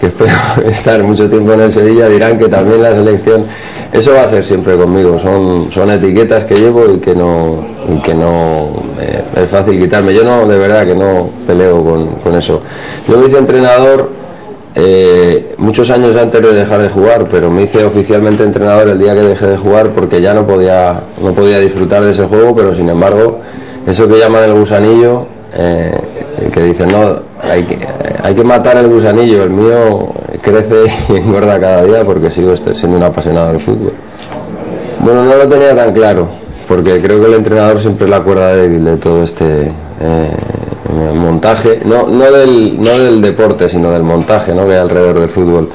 que 0.00 0.06
espero 0.06 0.32
estar 0.66 1.02
mucho 1.02 1.28
tiempo 1.28 1.52
en 1.52 1.60
el 1.60 1.72
Sevilla, 1.72 2.08
dirán 2.08 2.38
que 2.38 2.48
también 2.48 2.82
la 2.82 2.94
selección, 2.94 3.44
eso 3.92 4.12
va 4.14 4.22
a 4.22 4.28
ser 4.28 4.44
siempre 4.44 4.76
conmigo, 4.76 5.18
son, 5.18 5.70
son 5.70 5.90
etiquetas 5.90 6.44
que 6.44 6.54
llevo 6.54 6.90
y 6.90 6.98
que 6.98 7.14
no, 7.14 7.64
y 7.88 8.00
que 8.00 8.14
no 8.14 8.70
eh, 9.00 9.22
es 9.36 9.50
fácil 9.50 9.78
quitarme. 9.78 10.14
Yo 10.14 10.24
no, 10.24 10.46
de 10.46 10.56
verdad 10.56 10.86
que 10.86 10.94
no 10.94 11.30
peleo 11.46 11.84
con, 11.84 12.06
con 12.16 12.34
eso. 12.34 12.62
Yo 13.08 13.18
me 13.18 13.26
hice 13.26 13.38
entrenador 13.38 14.10
eh, 14.74 15.54
muchos 15.58 15.90
años 15.90 16.16
antes 16.16 16.40
de 16.40 16.54
dejar 16.54 16.80
de 16.80 16.88
jugar, 16.88 17.26
pero 17.30 17.50
me 17.50 17.64
hice 17.64 17.84
oficialmente 17.84 18.44
entrenador 18.44 18.88
el 18.88 18.98
día 18.98 19.14
que 19.14 19.22
dejé 19.22 19.48
de 19.48 19.56
jugar 19.56 19.92
porque 19.92 20.20
ya 20.20 20.32
no 20.32 20.46
podía, 20.46 21.00
no 21.20 21.32
podía 21.32 21.58
disfrutar 21.58 22.04
de 22.04 22.12
ese 22.12 22.24
juego, 22.26 22.54
pero 22.54 22.74
sin 22.74 22.88
embargo, 22.88 23.40
eso 23.86 24.06
que 24.06 24.18
llaman 24.18 24.44
el 24.44 24.54
gusanillo, 24.54 25.26
eh, 25.54 25.92
que 26.52 26.62
dicen, 26.62 26.90
no, 26.92 27.20
hay 27.42 27.62
que, 27.64 27.78
hay 28.22 28.34
que 28.34 28.44
matar 28.44 28.76
el 28.78 28.88
gusanillo, 28.88 29.42
el 29.44 29.50
mío 29.50 30.12
crece 30.42 30.84
y 31.08 31.16
engorda 31.16 31.58
cada 31.60 31.84
día 31.84 32.04
porque 32.04 32.30
sigo 32.30 32.52
este- 32.52 32.74
siendo 32.74 32.96
un 32.96 33.02
apasionado 33.02 33.48
del 33.48 33.60
fútbol. 33.60 33.92
Bueno, 35.00 35.24
no 35.24 35.36
lo 35.36 35.48
tenía 35.48 35.74
tan 35.74 35.92
claro, 35.92 36.28
porque 36.68 37.00
creo 37.00 37.20
que 37.20 37.26
el 37.26 37.34
entrenador 37.34 37.78
siempre 37.78 38.04
es 38.04 38.10
la 38.10 38.20
cuerda 38.20 38.54
débil 38.54 38.84
de 38.84 38.96
todo 38.96 39.22
este 39.22 39.72
eh, 40.00 40.30
montaje, 41.14 41.80
no, 41.84 42.06
no, 42.06 42.30
del, 42.30 42.80
no 42.80 42.90
del 42.90 43.20
deporte, 43.22 43.68
sino 43.68 43.90
del 43.92 44.02
montaje 44.02 44.54
¿no? 44.54 44.66
que 44.66 44.72
hay 44.72 44.78
alrededor 44.78 45.20
del 45.20 45.28
fútbol. 45.28 45.68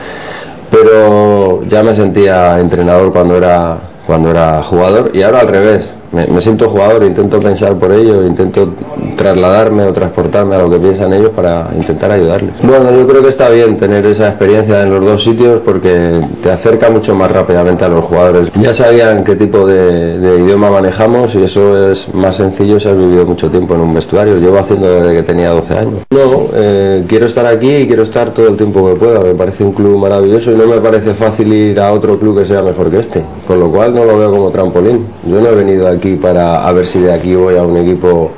Pero 0.71 1.63
ya 1.63 1.83
me 1.83 1.93
sentía 1.93 2.59
entrenador 2.59 3.11
cuando 3.11 3.37
era, 3.37 3.77
cuando 4.05 4.29
era 4.31 4.61
jugador 4.63 5.11
y 5.13 5.21
ahora 5.21 5.41
al 5.41 5.47
revés. 5.47 5.89
Me, 6.15 6.39
siento 6.39 6.69
jugador, 6.69 7.03
intento 7.03 7.39
pensar 7.41 7.73
por 7.75 7.91
ello, 7.91 8.25
intento 8.25 8.69
trasladarme 9.17 9.83
o 9.83 9.91
transportarme 9.91 10.55
a 10.55 10.59
lo 10.59 10.69
que 10.69 10.77
piensan 10.77 11.11
ellos 11.11 11.31
para 11.35 11.69
intentar 11.75 12.11
ayudarles. 12.11 12.53
Bueno, 12.63 12.91
yo 12.91 13.05
creo 13.05 13.21
que 13.21 13.29
está 13.29 13.49
bien 13.49 13.75
tener 13.77 14.05
esa 14.05 14.29
experiencia 14.29 14.83
en 14.83 14.91
los 14.91 15.03
dos 15.03 15.23
sitios 15.23 15.61
porque 15.65 16.21
te 16.41 16.51
acerca 16.51 16.89
mucho 16.89 17.15
más 17.15 17.29
rápidamente 17.31 17.83
a 17.83 17.89
los 17.89 18.05
jugadores. 18.05 18.51
Ya 18.55 18.73
sabían 18.73 19.25
qué 19.25 19.35
tipo 19.35 19.65
de, 19.67 20.17
de 20.19 20.39
idioma 20.41 20.71
manejamos 20.71 21.35
y 21.35 21.43
eso 21.43 21.91
es 21.91 22.13
más 22.13 22.37
sencillo 22.37 22.79
si 22.79 22.87
has 22.87 22.97
vivido 22.97 23.25
mucho 23.25 23.49
tiempo 23.51 23.75
en 23.75 23.81
un 23.81 23.93
vestuario. 23.93 24.39
Llevo 24.39 24.57
haciendo 24.57 24.87
desde 24.87 25.17
que 25.17 25.23
tenía 25.23 25.49
12 25.49 25.77
años. 25.77 26.01
No, 26.11 26.47
eh, 26.53 27.03
quiero 27.07 27.25
estar 27.25 27.45
aquí 27.45 27.73
y 27.75 27.87
quiero 27.87 28.03
estar 28.03 28.31
todo 28.31 28.47
el 28.47 28.57
tiempo 28.57 28.87
que 28.87 28.95
pueda. 28.95 29.19
Me 29.19 29.35
parece 29.35 29.63
un 29.63 29.73
club 29.73 29.97
maravilloso 29.97 30.51
y 30.51 30.55
no 30.55 30.65
me 30.65 30.77
parece 30.77 31.13
fácil 31.13 31.51
ir 31.51 31.79
a 31.79 31.91
otro 31.91 32.17
club 32.17 32.39
que 32.39 32.45
sea 32.45 32.61
mejor 32.61 32.89
que 32.89 32.99
este. 32.99 33.23
Con 33.47 33.59
lo 33.59 33.69
cual 33.71 33.93
no 33.93 34.05
lo 34.05 34.17
veo 34.17 34.31
como 34.31 34.49
trampolín. 34.49 35.05
Yo 35.27 35.41
no 35.41 35.49
he 35.49 35.55
venido 35.55 35.87
aquí 35.87 36.04
para 36.13 36.67
a 36.67 36.71
ver 36.71 36.85
si 36.87 36.99
de 37.01 37.11
aquí 37.11 37.35
voy 37.35 37.57
a 37.57 37.63
un 37.63 37.77
equipo 37.77 38.31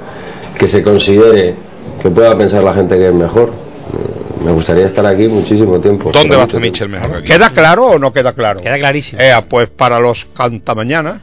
que 0.58 0.68
se 0.68 0.82
considere 0.82 1.56
que 2.02 2.10
pueda 2.10 2.38
pensar 2.38 2.64
la 2.64 2.74
gente 2.74 2.98
que 2.98 3.08
es 3.08 3.14
mejor. 3.14 3.50
Eh, 3.50 4.44
Me 4.46 4.52
gustaría 4.52 4.86
estar 4.86 5.06
aquí 5.06 5.28
muchísimo 5.28 5.80
tiempo. 5.80 6.12
¿Dónde 6.12 6.36
va 6.36 6.44
a 6.44 6.46
estar 6.46 6.62
Michel 6.62 6.90
mejor 6.90 7.10
que 7.12 7.18
aquí? 7.18 7.28
¿Queda 7.28 7.50
claro 7.50 7.86
o 7.88 8.00
no 8.00 8.14
queda 8.14 8.34
claro? 8.34 8.62
Queda 8.62 8.78
clarísimo. 8.78 9.22
Eh, 9.22 9.34
pues 9.50 9.70
para 9.70 10.00
los 10.00 10.26
cantamañanas, 10.26 11.22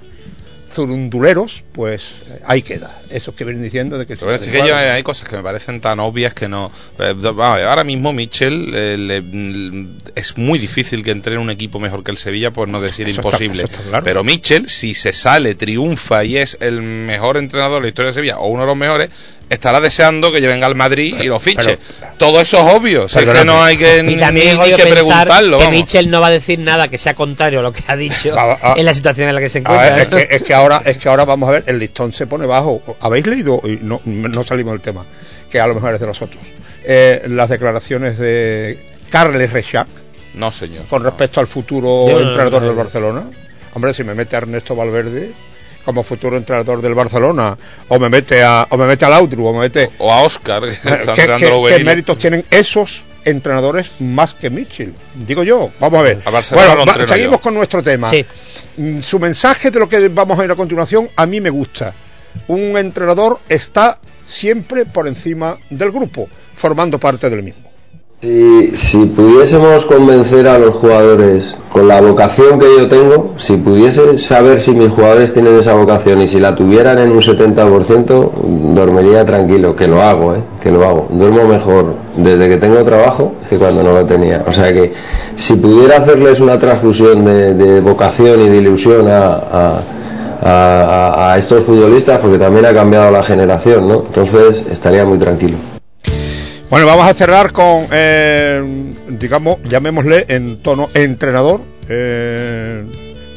zurunduleros, 0.75 1.63
pues 1.73 2.03
eh, 2.31 2.41
ahí 2.47 2.63
queda. 2.63 2.91
Eso 3.11 3.35
que 3.35 3.45
vienen 3.45 3.63
diciendo 3.63 3.97
de 3.99 4.07
que... 4.07 4.17
Pero 4.17 4.35
es 4.35 4.47
que 4.47 4.59
yo- 4.67 4.77
hay 4.77 5.03
cosas 5.03 5.29
que 5.29 5.37
me 5.37 5.43
parecen 5.43 5.81
tan 5.81 6.01
obvias 6.01 6.35
que 6.35 6.49
no. 6.49 6.71
eh, 6.99 7.15
ahora 7.25 7.85
mismo 7.85 8.13
Michel 8.13 8.73
eh, 8.75 8.97
le- 8.99 9.21
mm, 9.23 9.99
es 10.15 10.37
muy 10.37 10.59
difícil 10.59 11.03
que 11.05 11.11
entre 11.13 11.35
en 11.35 11.41
un 11.41 11.51
equipo 11.51 11.79
mejor 11.81 12.03
que 12.05 12.11
el 12.11 12.19
Sevilla, 12.19 12.51
por 12.53 12.69
no 12.69 12.81
decir 12.81 13.09
Eso 13.09 13.21
imposible. 13.21 13.63
eso 13.65 13.73
está 13.73 13.83
claro. 13.89 14.05
Pero 14.05 14.25
Michel, 14.25 14.69
si 14.69 14.95
se 14.95 15.13
sale, 15.13 15.55
triunfa 15.55 16.25
y 16.25 16.37
es 16.39 16.59
el 16.61 16.83
mejor 16.83 17.37
entrenador 17.37 17.77
de 17.77 17.83
la 17.83 17.89
historia 17.89 18.09
de 18.11 18.15
Sevilla 18.15 18.39
o 18.39 18.49
uno 18.49 18.63
de 18.63 18.67
los 18.67 18.77
mejores, 18.77 19.11
estará 19.51 19.81
deseando 19.81 20.33
que 20.33 20.41
venga 20.41 20.67
al 20.67 20.75
Madrid 20.75 21.15
y 21.21 21.25
lo 21.27 21.39
fiche. 21.41 21.79
Todo 22.19 22.41
eso 22.41 22.59
es 22.59 22.75
obvio. 22.75 23.09
si 23.09 23.19
es 23.19 23.25
que 23.27 23.45
no 23.45 23.63
hay 23.63 23.77
que 23.77 24.03
ni, 24.03 24.17
también 24.17 24.59
que 24.59 24.87
preguntarlo. 24.87 25.59
que 25.59 25.65
vamos. 25.65 25.79
Mitchell 25.81 26.11
no 26.11 26.21
va 26.21 26.29
a 26.29 26.31
decir 26.31 26.59
nada 26.59 26.89
que 26.89 26.99
sea 26.99 27.15
contrario 27.15 27.61
a 27.61 27.63
lo 27.63 27.73
que 27.73 27.83
ha 27.87 27.97
dicho 27.97 28.35
en 28.77 28.85
la 28.85 28.95
situación 28.95 29.29
en 29.29 29.35
la 29.35 29.41
que 29.41 29.49
se 29.49 29.59
encuentra. 29.59 29.95
ver, 29.95 30.03
es, 30.03 30.09
que, 30.29 30.37
es 30.37 30.43
que 30.43 30.55
ahora 30.55 30.81
es 30.85 30.97
que 30.99 31.09
ahora 31.09 31.25
vamos 31.25 31.49
a 31.49 31.53
ver 31.53 31.65
el 31.67 31.79
listón 31.79 32.13
se 32.13 32.27
pone 32.27 32.47
bajo 32.47 32.83
habéis 33.01 33.27
leído 33.27 33.61
y 33.65 33.79
no, 33.83 34.01
no 34.05 34.45
salimos 34.45 34.73
del 34.73 34.81
tema 34.81 35.05
que 35.51 35.61
a 35.61 35.67
lo 35.67 35.75
mejor 35.75 35.95
es 35.95 36.01
de 36.01 36.07
nosotros 36.07 36.43
eh, 36.85 37.23
las 37.29 37.49
declaraciones 37.49 38.19
de 38.19 38.85
Carles 39.11 39.53
Rechac 39.53 39.87
No, 40.35 40.51
señor. 40.53 40.87
con 40.87 41.03
respecto 41.05 41.41
al 41.41 41.47
futuro 41.47 42.09
Yo 42.09 42.21
no- 42.21 42.27
entrenador 42.29 42.63
no- 42.63 42.69
del 42.69 42.77
Barcelona 42.77 43.25
hombre 43.75 43.93
si 43.95 44.05
me 44.05 44.15
mete 44.15 44.37
Ernesto 44.37 44.75
Valverde 44.75 45.33
como 45.85 46.03
futuro 46.03 46.37
entrenador 46.37 46.81
del 46.83 46.95
Barcelona 46.95 47.57
o 47.89 47.99
me 47.99 48.09
mete 48.09 48.43
a 48.43 48.67
o 48.71 48.77
me 48.77 48.87
mete 48.87 49.05
a 49.05 49.09
Lautru 49.11 49.47
o 49.47 49.53
me 49.53 49.61
mete 49.61 49.91
O 49.99 50.11
a 50.13 50.23
Oscar, 50.23 50.63
que 50.63 50.71
está 50.71 50.95
Eh, 51.15 51.37
¿Qué, 51.77 51.85
méritos 51.85 52.17
tienen 52.19 52.45
esos 52.51 53.05
entrenadores 53.25 53.91
más 54.01 54.35
que 54.35 54.51
Mitchell? 54.51 54.95
Digo 55.15 55.43
yo, 55.43 55.71
vamos 55.81 56.01
a 56.01 56.03
ver. 56.03 56.23
A 56.25 56.31
Barcelona 56.31 56.75
Bueno, 56.75 56.93
va- 57.01 57.07
seguimos 57.07 57.33
yo. 57.39 57.41
con 57.41 57.55
nuestro 57.55 57.83
tema. 57.83 58.07
Sí. 58.09 58.25
Mm, 58.77 59.01
Su 59.01 59.19
mensaje 59.19 59.71
de 59.71 59.79
lo 59.79 59.89
que 59.89 60.09
vamos 60.09 60.39
a 60.39 60.45
ir 60.45 60.51
a 60.51 60.57
continuación 60.57 61.11
a 61.17 61.27
mí 61.27 61.41
me 61.41 61.51
gusta. 61.51 61.95
Un 62.49 62.77
entrenador 62.77 63.39
está 63.49 63.99
siempre 64.27 64.87
por 64.87 65.07
encima 65.07 65.57
del 65.71 65.91
grupo, 65.93 66.29
formando 66.55 66.99
parte 66.99 67.29
del 67.31 67.43
mismo. 67.43 67.64
Si, 68.73 69.05
pudiésemos 69.15 69.85
convencer 69.85 70.49
a 70.49 70.59
los 70.59 70.75
jugadores 70.75 71.59
con 71.71 71.87
la 71.89 72.01
vocación 72.01 72.59
que 72.59 72.65
yo 72.79 72.89
tengo, 72.89 73.35
si 73.37 73.59
pudiese 73.59 74.17
saber 74.17 74.63
si 74.63 74.73
mis 74.73 74.89
jugadores 74.89 75.35
tienen 75.35 75.59
esa 75.59 75.75
vocación 75.75 76.23
y 76.23 76.27
si 76.27 76.41
la 76.41 76.57
tuvieran 76.57 76.99
en 77.01 77.11
un 77.11 77.21
70%, 77.21 78.31
dormiría 78.75 79.27
tranquilo, 79.27 79.77
que 79.77 79.87
lo 79.89 80.01
hago, 80.01 80.37
¿eh? 80.37 80.39
que 80.63 80.71
lo 80.71 80.83
hago. 80.87 81.07
Duermo 81.11 81.45
mejor 81.45 81.97
desde 82.17 82.49
que 82.49 82.57
tengo 82.57 82.83
trabajo 82.83 83.33
que 83.51 83.57
cuando 83.59 83.83
no 83.83 83.93
lo 83.93 84.07
tenía. 84.07 84.43
O 84.49 84.53
sea 84.55 84.73
que 84.73 84.95
si 85.35 85.57
pudiera 85.57 85.99
hacerles 85.99 86.41
una 86.41 86.59
transfusión 86.59 87.27
de, 87.27 87.81
vocación 87.83 88.41
y 88.41 88.49
de 88.49 88.57
ilusión 88.57 89.07
a- 89.07 89.81
a 90.43 91.37
estos 91.39 91.63
futbolistas, 91.65 92.21
porque 92.21 92.39
también 92.39 92.65
ha 92.65 92.73
cambiado 92.73 93.11
la 93.11 93.23
generación, 93.23 93.87
¿no? 93.87 94.03
Entonces 94.07 94.65
estaría 94.71 95.05
muy 95.05 95.19
tranquilo. 95.19 95.57
Bueno, 96.71 96.87
vamos 96.87 97.07
a 97.07 97.15
cerrar 97.15 97.53
con, 97.53 97.87
eh, 97.93 98.63
digamos, 99.09 99.59
llamémosle 99.65 100.25
en 100.29 100.63
tono 100.63 100.89
entrenador. 100.95 101.61
eh, 101.89 102.85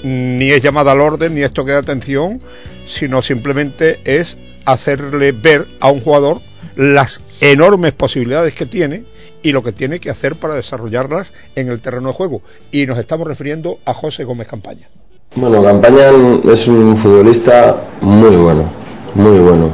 ni 0.04 0.52
es 0.52 0.62
llamada 0.62 0.92
al 0.94 1.02
orden, 1.02 1.36
ni 1.36 1.42
esto 1.42 1.66
queda 1.66 1.80
atención, 1.80 2.40
sino 2.88 3.22
simplemente 3.22 4.00
es 4.06 4.38
hacerle 4.66 5.32
ver 5.34 5.66
a 5.80 5.90
un 5.90 6.00
jugador 6.02 6.40
las 6.76 7.22
enormes 7.42 7.94
posibilidades 7.94 8.54
que 8.54 8.66
tiene 8.66 9.04
y 9.42 9.52
lo 9.52 9.64
que 9.64 9.72
tiene 9.72 10.00
que 10.00 10.10
hacer 10.10 10.36
para 10.36 10.54
desarrollarlas 10.54 11.34
en 11.56 11.70
el 11.70 11.80
terreno 11.80 12.10
de 12.10 12.14
juego. 12.14 12.42
Y 12.72 12.86
nos 12.86 12.98
estamos 12.98 13.28
refiriendo 13.28 13.80
a 13.86 13.94
José 13.94 14.24
Gómez 14.24 14.48
Campaña. 14.48 14.88
Bueno, 15.36 15.62
Campaña 15.62 16.10
es 16.52 16.68
un 16.68 16.96
futbolista 16.96 17.78
muy 18.02 18.36
bueno, 18.36 18.70
muy 19.16 19.40
bueno. 19.40 19.74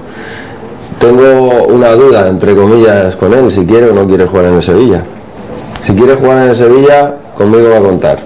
Tengo 0.99 1.64
una 1.68 1.91
duda, 1.91 2.28
entre 2.28 2.56
comillas, 2.56 3.15
con 3.15 3.34
él, 3.34 3.52
si 3.52 3.65
quiere 3.65 3.90
o 3.90 3.94
no 3.94 4.07
quiere 4.07 4.26
jugar 4.26 4.45
en 4.45 4.56
el 4.56 4.64
Sevilla. 4.64 5.03
Si 5.82 5.94
quiere 5.94 6.15
jugar 6.15 6.44
en 6.44 6.49
el 6.49 6.56
Sevilla, 6.56 7.15
conmigo 7.36 7.70
va 7.70 7.78
a 7.78 7.82
contar. 7.82 8.20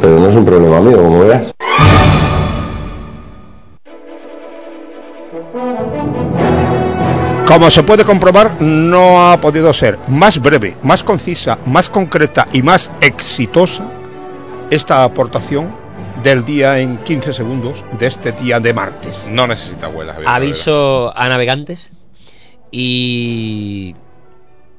Pero 0.00 0.18
no 0.18 0.28
es 0.28 0.34
un 0.34 0.44
problema 0.44 0.80
mío, 0.80 1.02
como 1.02 1.20
verás. 1.20 1.54
Como 7.46 7.70
se 7.70 7.82
puede 7.82 8.04
comprobar, 8.04 8.60
no 8.60 9.30
ha 9.30 9.40
podido 9.40 9.72
ser 9.72 9.98
más 10.08 10.40
breve, 10.40 10.76
más 10.82 11.04
concisa, 11.04 11.58
más 11.66 11.88
concreta 11.88 12.48
y 12.52 12.62
más 12.62 12.90
exitosa 13.00 13.84
esta 14.70 15.04
aportación 15.04 15.83
del 16.24 16.44
día 16.44 16.80
en 16.80 16.96
15 16.98 17.32
segundos 17.32 17.84
de 17.98 18.06
este 18.06 18.32
día 18.32 18.58
de 18.58 18.72
martes. 18.72 19.26
No 19.28 19.46
necesita 19.46 19.86
abuelas. 19.86 20.18
Aviso 20.26 21.12
a 21.16 21.28
navegantes 21.28 21.90
y. 22.72 23.94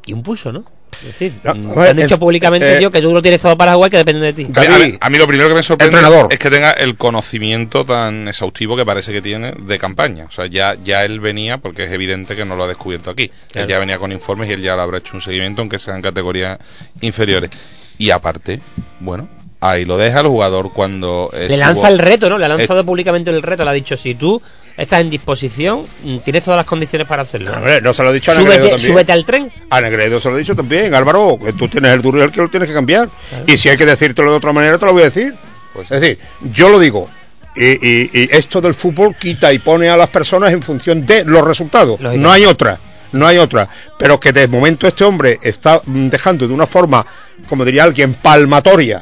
y 0.05 0.13
un 0.13 0.23
pulso, 0.23 0.51
¿no? 0.51 0.65
Es 1.01 1.07
decir, 1.07 1.34
No, 1.43 1.53
mm, 1.55 1.76
ver, 1.76 1.89
han 1.89 1.97
dicho 1.97 2.17
públicamente, 2.17 2.76
eh, 2.76 2.80
tío, 2.80 2.89
que 2.89 3.01
tú 3.01 3.11
lo 3.11 3.22
tienes 3.22 3.41
todo 3.41 3.57
para 3.57 3.73
jugar 3.76 3.91
que 3.91 3.97
depende 3.97 4.22
de 4.22 4.34
ti. 4.34 4.47
A 4.55 4.61
mí, 4.61 4.65
a 4.67 4.80
mí- 4.80 4.97
a 5.01 5.09
mí 5.09 5.17
lo 5.17 5.27
primero 5.27 5.49
que 5.49 5.55
me 5.55 5.61
sorprende 5.63 5.97
es 6.30 6.39
que 6.39 6.49
tenga 6.49 6.72
el 6.72 6.95
conocimiento 6.95 7.85
tan 7.85 8.30
exhaustivo 8.30 8.77
que 8.77 8.85
parece 8.85 9.11
que 9.11 9.22
tiene 9.22 9.51
de 9.59 9.77
campaña. 9.77 10.26
O 10.26 10.31
sea, 10.31 10.45
ya, 10.45 10.76
ya 10.81 11.03
él 11.03 11.19
venía, 11.19 11.57
porque 11.57 11.84
es 11.84 11.91
evidente 11.91 12.35
que 12.38 12.45
no 12.45 12.55
lo 12.55 12.63
ha 12.63 12.67
descubierto 12.67 13.09
aquí. 13.09 13.30
Claro. 13.51 13.65
Él 13.65 13.69
ya 13.69 13.80
venía 13.80 13.97
con 13.99 14.13
informes 14.13 14.49
y 14.49 14.53
él 14.53 14.61
ya 14.61 14.76
le 14.77 14.81
habrá 14.84 14.99
hecho 14.99 15.15
un 15.15 15.22
seguimiento, 15.22 15.61
aunque 15.61 15.80
sean 15.80 16.01
categorías 16.01 16.59
inferiores. 17.01 17.49
Y 17.97 18.11
aparte, 18.11 18.61
bueno, 19.01 19.27
ahí 19.61 19.86
lo 19.86 19.98
deja 19.98 20.19
el 20.22 20.27
jugador 20.27 20.72
cuando... 20.73 21.30
Le 21.34 21.45
estuvo- 21.45 21.57
lanza 21.57 21.88
el 21.88 21.99
reto, 21.99 22.30
¿no? 22.30 22.38
Le 22.38 22.45
ha 22.45 22.48
Eh, 22.48 22.57
lanzado 22.57 22.86
públicamente 22.86 23.30
el 23.32 23.41
reto. 23.41 23.64
Le 23.64 23.69
ha 23.69 23.73
dicho, 23.73 23.98
si 23.98 24.15
tú 24.15 24.41
estás 24.77 25.02
en 25.02 25.10
disposición, 25.10 25.86
mm, 26.03 26.18
tienes 26.19 26.44
todas 26.44 26.57
las 26.57 26.65
condiciones 26.65 27.07
para 27.07 27.23
hacerlo. 27.23 27.52
Hombre, 27.53 27.82
no 27.82 27.94
se 27.94 28.03
lo 28.03 28.11
he 28.11 28.14
dicho 28.14 28.32
a 28.32 28.36
Negredo 28.36 28.53
súbete, 28.56 28.69
también. 28.72 28.91
súbete 28.91 29.11
al 29.11 29.26
tren. 29.26 29.52
A 29.69 29.82
Negredo 29.82 30.19
se 30.19 30.30
lo 30.30 30.36
he 30.36 30.40
dicho 30.40 30.56
también, 30.56 30.94
Álvaro, 30.94 31.40
tú 31.57 31.68
tienes 31.68 31.91
el 31.94 32.02
duro 32.02 32.19
y 32.19 32.22
el 32.22 32.32
que 32.32 32.41
lo 32.41 32.49
tienes 32.49 32.68
que 32.69 32.76
cambiar. 32.76 33.10
Y 33.48 33.57
si 33.57 33.69
hay 33.69 33.77
que 33.77 33.86
decírtelo 33.86 34.32
de 34.32 34.38
otra 34.38 34.53
manera, 34.53 34.77
te 34.77 34.86
lo 34.86 34.94
voy 34.94 35.02
a 35.02 35.06
decir. 35.06 35.36
Pues 35.73 35.91
es 35.91 35.99
decir, 36.02 36.19
yo 36.53 36.69
lo 36.69 36.80
digo. 36.80 37.10
Y, 37.56 37.65
y- 37.88 38.10
y 38.14 38.30
esto 38.32 38.60
del 38.61 38.73
fútbol 38.73 39.15
quita 39.15 39.52
y 39.53 39.60
pone 39.60 39.90
a 39.90 39.95
las 39.98 40.10
personas 40.10 40.52
en 40.52 40.61
función 40.61 41.06
de 41.06 41.23
los 41.26 41.41
resultados. 41.45 41.99
No 42.02 42.32
hay 42.32 42.45
otra. 42.45 42.80
No 43.14 43.26
hay 43.26 43.38
otra. 43.38 43.69
Pero 43.98 44.19
que 44.19 44.34
de 44.34 44.48
momento 44.49 44.88
este 44.88 45.06
hombre 45.06 45.40
está 45.41 45.80
mm, 45.86 46.10
dejando 46.10 46.48
de 46.49 46.53
una 46.53 46.68
forma, 46.68 47.06
como 47.48 47.64
diría 47.64 47.84
alguien, 47.86 48.14
palmatoria 48.15 49.02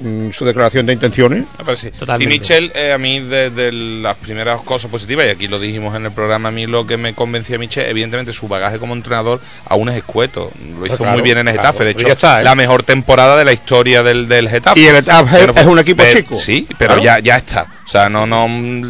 mm, 0.00 0.30
su 0.30 0.44
declaración 0.44 0.86
de 0.86 0.92
intenciones. 0.92 1.44
Me 1.58 1.64
parece. 1.64 1.92
Sí, 2.18 2.26
Michel, 2.26 2.72
eh, 2.74 2.92
a 2.92 2.98
mí 2.98 3.20
de, 3.20 3.50
de 3.50 3.72
las 3.72 4.16
primeras 4.16 4.60
cosas 4.62 4.90
positivas, 4.90 5.26
y 5.26 5.30
aquí 5.30 5.48
lo 5.48 5.58
dijimos 5.58 5.94
en 5.96 6.06
el 6.06 6.12
programa, 6.12 6.48
a 6.48 6.52
mí 6.52 6.66
lo 6.66 6.86
que 6.86 6.96
me 6.96 7.14
convencía 7.14 7.56
a 7.56 7.58
Michel, 7.58 7.86
evidentemente 7.86 8.32
su 8.32 8.48
bagaje 8.48 8.78
como 8.78 8.94
entrenador 8.94 9.40
aún 9.66 9.88
es 9.88 9.96
escueto. 9.96 10.50
Lo 10.78 10.86
hizo 10.86 10.98
Claro, 10.98 11.12
muy 11.12 11.22
bien 11.22 11.38
en 11.38 11.48
el 11.48 11.54
claro, 11.54 11.68
Getafe, 11.72 11.84
de 11.84 11.90
pero 11.94 11.98
hecho, 12.00 12.06
ya 12.08 12.12
está, 12.14 12.40
¿eh? 12.40 12.44
la 12.44 12.54
mejor 12.54 12.82
temporada 12.82 13.36
de 13.36 13.44
la 13.44 13.52
historia 13.52 14.02
del, 14.02 14.28
del 14.28 14.48
Getafe. 14.48 14.80
Y 14.80 14.86
el 14.86 14.96
Getafe 14.96 15.36
Pero 15.38 15.54
es 15.56 15.66
un 15.66 15.78
equipo 15.78 16.02
pero- 16.02 16.18
chico. 16.18 16.36
Sí, 16.36 16.66
pero 16.78 16.94
Claro. 16.94 17.02
ya, 17.02 17.18
ya 17.20 17.36
está. 17.38 17.66
O 17.84 17.88
sea, 17.88 18.08
no, 18.08 18.26
no, 18.26 18.46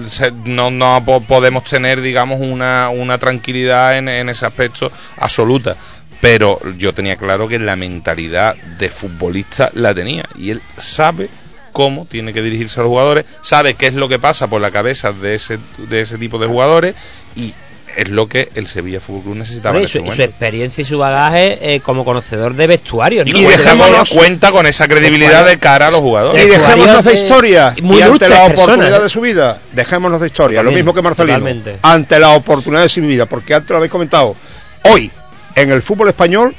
se- 0.07 0.33
no, 0.45 0.71
no 0.71 1.03
po- 1.05 1.21
podemos 1.23 1.65
tener, 1.65 2.01
digamos, 2.01 2.41
una, 2.41 2.89
una 2.91 3.19
tranquilidad 3.19 3.97
en, 3.99 4.09
en 4.09 4.29
ese 4.29 4.47
aspecto 4.47 4.91
absoluta. 5.19 5.77
Pero 6.25 6.59
yo 6.79 6.95
tenía 6.95 7.17
claro 7.17 7.47
que 7.49 7.59
la 7.59 7.77
mentalidad 7.77 8.55
de 8.79 8.89
futbolista 8.89 9.71
la 9.75 9.95
tenía. 9.95 10.25
Y 10.39 10.51
él 10.53 10.63
sabe 10.79 11.29
cómo 11.73 12.07
tiene 12.07 12.33
que 12.33 12.41
dirigirse 12.41 12.81
a 12.81 12.83
los 12.85 12.89
jugadores, 12.89 13.27
sabe 13.43 13.75
qué 13.75 13.89
es 13.89 13.95
lo 13.95 14.09
que 14.09 14.19
pasa 14.19 14.47
por 14.47 14.63
la 14.63 14.71
cabeza 14.71 15.13
de 15.13 15.35
ese, 15.35 15.59
de 15.77 16.01
ese 16.01 16.17
tipo 16.17 16.39
de 16.39 16.47
jugadores 16.47 16.95
y 17.37 17.53
es 17.97 18.09
lo 18.09 18.27
que 18.27 18.49
el 18.55 18.67
Sevilla 18.67 19.01
Fútbol 19.01 19.23
Club 19.23 19.37
necesitaba 19.37 19.77
en 19.79 19.85
y, 19.85 19.87
su, 19.87 19.99
y 19.99 20.11
su 20.13 20.23
experiencia 20.23 20.81
y 20.81 20.85
su 20.87 20.97
bagaje 20.99 21.75
eh, 21.75 21.81
como 21.81 22.07
conocedor 22.07 22.55
de 22.55 22.69
vestuarios. 22.69 23.27
Y, 23.27 23.33
¿no? 23.33 23.43
cuenta, 23.43 23.75
Vestuarios- 23.75 24.09
con, 24.09 24.19
cuenta 24.19 24.51
con 24.53 24.67
esa 24.67 24.89
credibilidad 24.89 25.45
de 25.45 25.59
cara 25.59 25.89
a 25.89 25.91
los 25.91 26.01
jugadores. 26.01 26.43
Y 26.43 26.49
dejémonos 26.49 27.05
de 27.05 27.13
de- 27.13 27.19
historia. 27.19 27.75
muy 27.83 27.99
y 27.99 28.03
ante 28.03 28.29
la 28.31 28.45
oportunidad 28.47 29.01
¿eh? 29.01 29.03
de 29.03 29.09
su 29.11 29.21
vida, 29.21 29.61
dejémonos 29.73 30.21
de 30.23 30.29
historia. 30.29 30.61
También, 30.61 30.75
lo 30.75 30.79
mismo 30.79 30.95
que 30.95 31.03
Marcelino. 31.03 31.39
totalmente. 31.39 31.77
Ante 31.83 32.19
la 32.19 32.31
oportunidad 32.31 32.83
de 32.83 32.89
su 32.89 33.03
vida, 33.03 33.27
porque 33.27 33.53
antes 33.55 33.71
lo 33.71 33.77
habéis 33.77 33.93
comentado. 33.93 34.35
Hoy, 34.85 35.11
en 35.55 35.73
el 35.73 35.83
fútbol 35.83 36.09
español, 36.09 36.55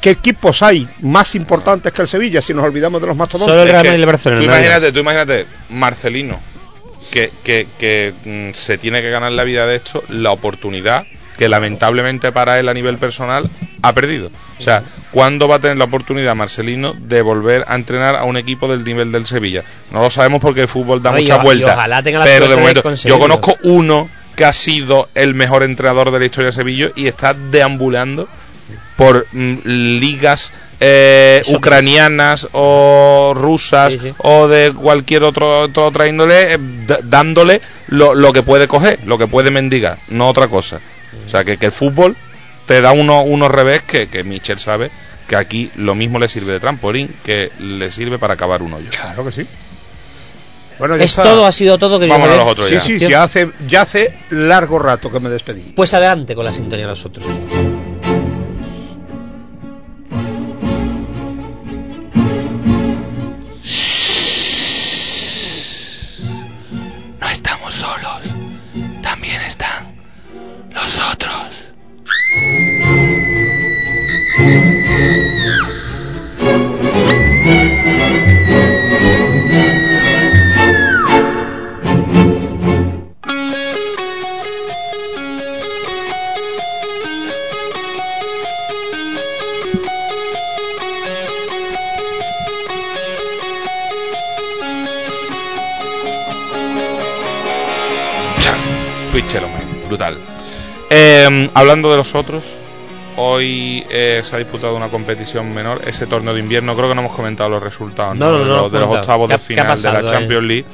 ¿qué 0.00 0.10
equipos 0.10 0.62
hay 0.62 0.88
más 1.00 1.34
importantes 1.34 1.92
que 1.92 2.02
el 2.02 2.08
Sevilla 2.08 2.40
si 2.40 2.54
nos 2.54 2.64
olvidamos 2.64 3.00
de 3.00 3.06
los 3.06 3.16
mastodontes? 3.16 3.52
Solo 3.52 3.62
el 3.62 3.68
Real 3.68 3.84
Madrid 3.84 3.98
y 3.98 4.02
el 4.02 4.06
Barcelona, 4.06 4.40
Tú 4.40 4.46
imagínate, 4.46 4.92
tú 4.92 4.98
imagínate, 5.00 5.46
Marcelino, 5.70 6.40
que, 7.10 7.30
que, 7.44 7.66
que 7.78 8.14
mm, 8.24 8.54
se 8.54 8.78
tiene 8.78 9.02
que 9.02 9.10
ganar 9.10 9.32
la 9.32 9.44
vida 9.44 9.66
de 9.66 9.76
esto, 9.76 10.02
la 10.08 10.30
oportunidad 10.32 11.06
que 11.36 11.48
lamentablemente 11.50 12.32
para 12.32 12.58
él 12.58 12.68
a 12.68 12.74
nivel 12.74 12.96
personal 12.96 13.48
ha 13.82 13.92
perdido. 13.92 14.30
O 14.58 14.62
sea, 14.62 14.82
¿cuándo 15.12 15.48
va 15.48 15.56
a 15.56 15.58
tener 15.58 15.76
la 15.76 15.84
oportunidad 15.84 16.34
Marcelino 16.34 16.94
de 16.94 17.20
volver 17.20 17.64
a 17.68 17.74
entrenar 17.74 18.16
a 18.16 18.24
un 18.24 18.38
equipo 18.38 18.68
del 18.68 18.84
nivel 18.84 19.12
del 19.12 19.26
Sevilla? 19.26 19.62
No 19.90 20.00
lo 20.00 20.08
sabemos 20.08 20.40
porque 20.40 20.62
el 20.62 20.68
fútbol 20.68 21.02
da 21.02 21.10
No, 21.10 21.18
muchas 21.18 21.42
vueltas. 21.42 21.74
ojalá 21.74 22.02
tenga 22.02 22.20
la 22.20 22.24
Pero 22.24 22.46
suerte 22.46 22.48
de 22.48 22.56
de 22.72 22.82
momento, 22.82 22.94
yo 23.06 23.18
conozco 23.18 23.54
uno 23.64 24.08
que 24.36 24.44
ha 24.44 24.52
sido 24.52 25.08
el 25.14 25.34
mejor 25.34 25.62
entrenador 25.62 26.10
de 26.10 26.18
la 26.18 26.24
historia 26.26 26.46
de 26.46 26.52
Sevilla 26.52 26.90
y 26.94 27.06
está 27.08 27.34
deambulando 27.34 28.28
por 28.96 29.26
mm, 29.32 29.56
ligas 29.64 30.52
eh, 30.80 31.42
ucranianas 31.48 32.48
o 32.52 33.32
rusas 33.34 33.92
Sí, 33.94 33.98
sí. 33.98 34.14
o 34.18 34.46
de 34.48 34.72
cualquier 34.72 35.22
otro, 35.24 35.60
otro 35.62 35.86
otra 35.86 36.06
índole 36.06 36.54
eh, 36.54 36.58
dándole 37.04 37.60
lo, 37.88 38.14
lo 38.14 38.32
que 38.32 38.42
puede 38.42 38.68
coger, 38.68 39.00
lo 39.06 39.18
que 39.18 39.26
puede 39.26 39.50
mendigar, 39.50 39.98
no 40.08 40.28
otra 40.28 40.48
cosa. 40.48 40.80
O 41.26 41.28
sea 41.28 41.44
que, 41.44 41.56
que 41.56 41.66
el 41.66 41.72
fútbol 41.72 42.14
te 42.66 42.80
da 42.80 42.92
uno, 42.92 43.22
unos 43.22 43.50
revés 43.50 43.82
que, 43.82 44.08
que 44.08 44.22
Michel 44.24 44.58
sabe 44.58 44.90
que 45.28 45.36
aquí 45.36 45.70
lo 45.76 45.94
mismo 45.94 46.18
le 46.18 46.28
sirve 46.28 46.52
de 46.52 46.60
trampolín 46.60 47.08
que 47.24 47.50
le 47.58 47.90
sirve 47.90 48.18
para 48.18 48.34
acabar 48.34 48.62
un 48.62 48.74
hoyo. 48.74 48.90
Claro 48.90 49.24
que 49.24 49.32
sí. 49.32 49.46
Bueno, 50.78 50.96
ya 50.96 51.04
Es 51.04 51.10
está. 51.12 51.22
todo, 51.22 51.46
ha 51.46 51.52
sido 51.52 51.78
todo. 51.78 51.98
querido 51.98 52.18
Vámonos 52.18 52.34
a 52.34 52.38
los 52.44 52.52
otros 52.52 52.68
Sí, 52.68 52.74
ya. 52.74 52.80
sí, 52.80 52.98
ya 52.98 53.22
hace, 53.22 53.50
ya 53.66 53.82
hace 53.82 54.14
largo 54.30 54.78
rato 54.78 55.10
que 55.10 55.20
me 55.20 55.28
despedí. 55.30 55.72
Pues 55.74 55.94
adelante 55.94 56.34
con 56.34 56.44
la 56.44 56.52
sintonía 56.52 56.84
de 56.86 56.90
nosotros. 56.92 57.24
No 67.20 67.28
estamos 67.28 67.74
solos. 67.74 68.34
También 69.02 69.40
están 69.42 69.94
los 70.74 70.98
otros. 71.12 71.64
Hablando 101.54 101.90
de 101.90 101.96
los 101.96 102.14
otros, 102.14 102.44
hoy 103.16 103.84
eh, 103.90 104.20
se 104.24 104.36
ha 104.36 104.38
disputado 104.38 104.76
una 104.76 104.88
competición 104.88 105.52
menor, 105.54 105.82
ese 105.86 106.06
torneo 106.06 106.34
de 106.34 106.40
invierno. 106.40 106.76
Creo 106.76 106.88
que 106.88 106.94
no 106.94 107.00
hemos 107.02 107.16
comentado 107.16 107.50
los 107.50 107.62
resultados 107.62 108.16
No, 108.16 108.30
no, 108.32 108.38
de, 108.40 108.44
no 108.44 108.56
los, 108.62 108.72
de 108.72 108.78
octavos 108.78 109.28
¿Qué 109.28 109.34
ha- 109.34 109.38
de 109.38 109.42
final 109.42 109.82
de 109.82 109.92
la 109.92 110.00
eh? 110.00 110.04
Champions 110.06 110.44
League. 110.44 110.64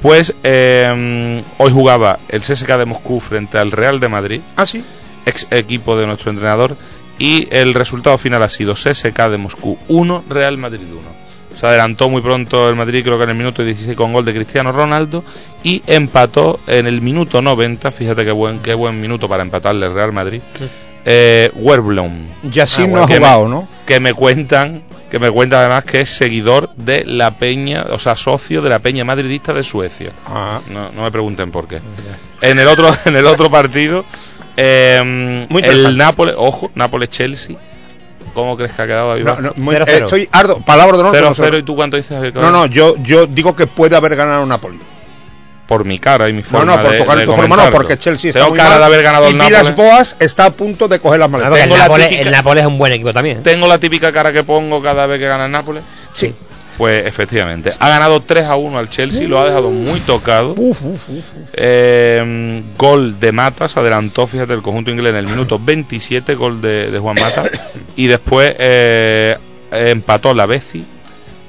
Pues 0.00 0.34
eh, 0.44 1.42
hoy 1.58 1.70
jugaba 1.72 2.18
el 2.28 2.40
CSK 2.42 2.68
de 2.76 2.84
Moscú 2.84 3.18
frente 3.20 3.58
al 3.58 3.72
Real 3.72 3.98
de 3.98 4.08
Madrid, 4.08 4.40
Ah, 4.56 4.66
sí. 4.66 4.84
ex 5.24 5.46
equipo 5.50 5.96
de 5.96 6.06
nuestro 6.06 6.30
entrenador, 6.30 6.76
y 7.18 7.48
el 7.50 7.72
resultado 7.72 8.18
final 8.18 8.42
ha 8.42 8.48
sido 8.50 8.74
CSK 8.74 9.18
de 9.30 9.38
Moscú 9.38 9.78
1, 9.88 10.24
Real 10.28 10.58
Madrid 10.58 10.86
1. 10.90 11.25
Se 11.56 11.66
adelantó 11.66 12.08
muy 12.10 12.20
pronto 12.22 12.68
el 12.68 12.76
Madrid, 12.76 13.02
creo 13.02 13.16
que 13.18 13.24
en 13.24 13.30
el 13.30 13.36
minuto 13.36 13.64
16 13.64 13.96
con 13.96 14.12
gol 14.12 14.24
de 14.24 14.34
Cristiano 14.34 14.70
Ronaldo, 14.72 15.24
y 15.64 15.82
empató 15.86 16.60
en 16.66 16.86
el 16.86 17.00
minuto 17.00 17.40
90, 17.42 17.90
fíjate 17.90 18.24
qué 18.24 18.30
buen, 18.30 18.60
qué 18.60 18.74
buen 18.74 19.00
minuto 19.00 19.26
para 19.28 19.42
empatarle 19.42 19.86
el 19.86 19.94
Real 19.94 20.12
Madrid, 20.12 20.40
eh, 21.04 21.50
Werblom. 21.54 22.12
Yacine 22.44 22.88
Ah, 22.88 22.96
no 22.98 23.02
ha 23.04 23.06
que 23.06 23.14
me- 23.14 23.18
jugado, 23.20 23.48
¿no? 23.48 23.68
Que 23.86 24.00
me 24.00 24.12
cuentan, 24.12 24.82
que 25.10 25.18
me 25.18 25.30
cuenta 25.30 25.60
además 25.60 25.84
que 25.84 26.00
es 26.02 26.10
seguidor 26.10 26.70
de 26.76 27.04
la 27.06 27.38
peña, 27.38 27.86
o 27.90 27.98
sea, 27.98 28.16
socio 28.16 28.60
de 28.60 28.68
la 28.68 28.80
peña 28.80 29.04
madridista 29.04 29.54
de 29.54 29.62
Suecia. 29.62 30.10
Ah. 30.26 30.60
No, 30.70 30.90
no 30.92 31.02
me 31.04 31.10
pregunten 31.10 31.50
por 31.52 31.66
qué. 31.68 31.80
En 32.42 32.58
el 32.58 32.68
otro, 32.68 32.94
en 33.06 33.16
el 33.16 33.24
otro 33.24 33.50
partido, 33.50 34.04
eh, 34.58 35.46
Muy 35.48 35.62
el. 35.62 35.96
Nápoles, 35.96 36.34
ojo, 36.36 36.70
Nápoles-Chelsea. 36.74 37.56
¿Cómo 38.36 38.56
crees 38.56 38.72
que 38.72 38.82
ha 38.82 38.86
quedado 38.86 39.08
David? 39.08 39.24
No, 39.24 39.40
no, 39.40 39.52
muy- 39.56 39.74
0-0. 39.74 39.88
eh, 39.88 39.96
estoy 40.04 40.28
ardo, 40.30 40.60
palabra 40.60 40.96
de 40.96 41.02
honor. 41.02 41.12
que 41.14 41.20
no 41.22 41.30
0-0 41.34 41.50
sé. 41.50 41.58
y 41.58 41.62
tú 41.62 41.74
cuánto 41.74 41.96
dices? 41.96 42.14
Javier 42.16 42.34
No, 42.36 42.50
no, 42.52 42.66
yo, 42.66 42.94
yo 42.98 43.26
digo 43.26 43.56
que 43.56 43.66
puede 43.66 43.96
haber 43.96 44.14
ganado 44.14 44.44
Napoli. 44.46 44.78
Por 45.66 45.84
mi 45.84 45.98
cara 45.98 46.28
y 46.28 46.32
mi 46.32 46.42
No, 46.42 46.48
forma 46.48 46.76
no, 46.76 46.82
por 46.82 46.92
de, 46.92 46.98
tocar 46.98 47.18
de 47.18 47.24
tu 47.24 47.32
forma 47.34 47.56
no, 47.56 47.70
porque 47.70 47.98
Chelsea 47.98 48.28
está 48.28 48.38
Tengo 48.40 48.50
muy 48.50 48.58
cara 48.58 48.70
mal 48.70 48.78
de 48.78 48.84
haber 48.84 49.02
ganado 49.02 49.24
y 49.24 49.32
el 49.32 49.34
Vilas 49.34 49.50
Nápoles. 49.64 49.74
Boas 49.76 50.16
está 50.20 50.44
a 50.44 50.50
punto 50.50 50.86
de 50.86 51.00
coger 51.00 51.18
las 51.18 51.28
maletas. 51.28 51.54
que 51.54 51.58
el, 51.58 51.64
Tengo 51.64 51.76
la 51.76 51.82
Nápoles, 51.84 52.08
típica- 52.08 52.22
el 52.28 52.30
Nápoles 52.32 52.62
es 52.62 52.68
un 52.68 52.78
buen 52.78 52.92
equipo 52.92 53.12
también. 53.12 53.42
Tengo 53.42 53.66
la 53.66 53.78
típica 53.80 54.12
cara 54.12 54.32
que 54.32 54.44
pongo 54.44 54.80
cada 54.80 55.06
vez 55.08 55.18
que 55.18 55.26
gana 55.26 55.46
el 55.46 55.50
Nápoles. 55.50 55.82
Sí. 56.12 56.32
Pues 56.76 57.06
efectivamente, 57.06 57.70
ha 57.78 57.88
ganado 57.88 58.20
3 58.20 58.44
a 58.44 58.56
1 58.56 58.78
al 58.78 58.90
Chelsea, 58.90 59.26
lo 59.26 59.38
ha 59.40 59.46
dejado 59.46 59.70
muy 59.70 59.98
tocado. 60.00 60.54
Eh, 61.54 62.62
gol 62.76 63.18
de 63.18 63.32
Mata, 63.32 63.68
se 63.68 63.80
adelantó, 63.80 64.26
fíjate, 64.26 64.52
el 64.52 64.62
conjunto 64.62 64.90
inglés 64.90 65.10
en 65.10 65.16
el 65.16 65.26
minuto 65.26 65.58
27, 65.58 66.34
gol 66.34 66.60
de, 66.60 66.90
de 66.90 66.98
Juan 66.98 67.16
Mata. 67.20 67.44
Y 67.96 68.06
después 68.08 68.54
eh, 68.58 69.36
empató 69.70 70.34
la 70.34 70.46
Bezi. 70.46 70.84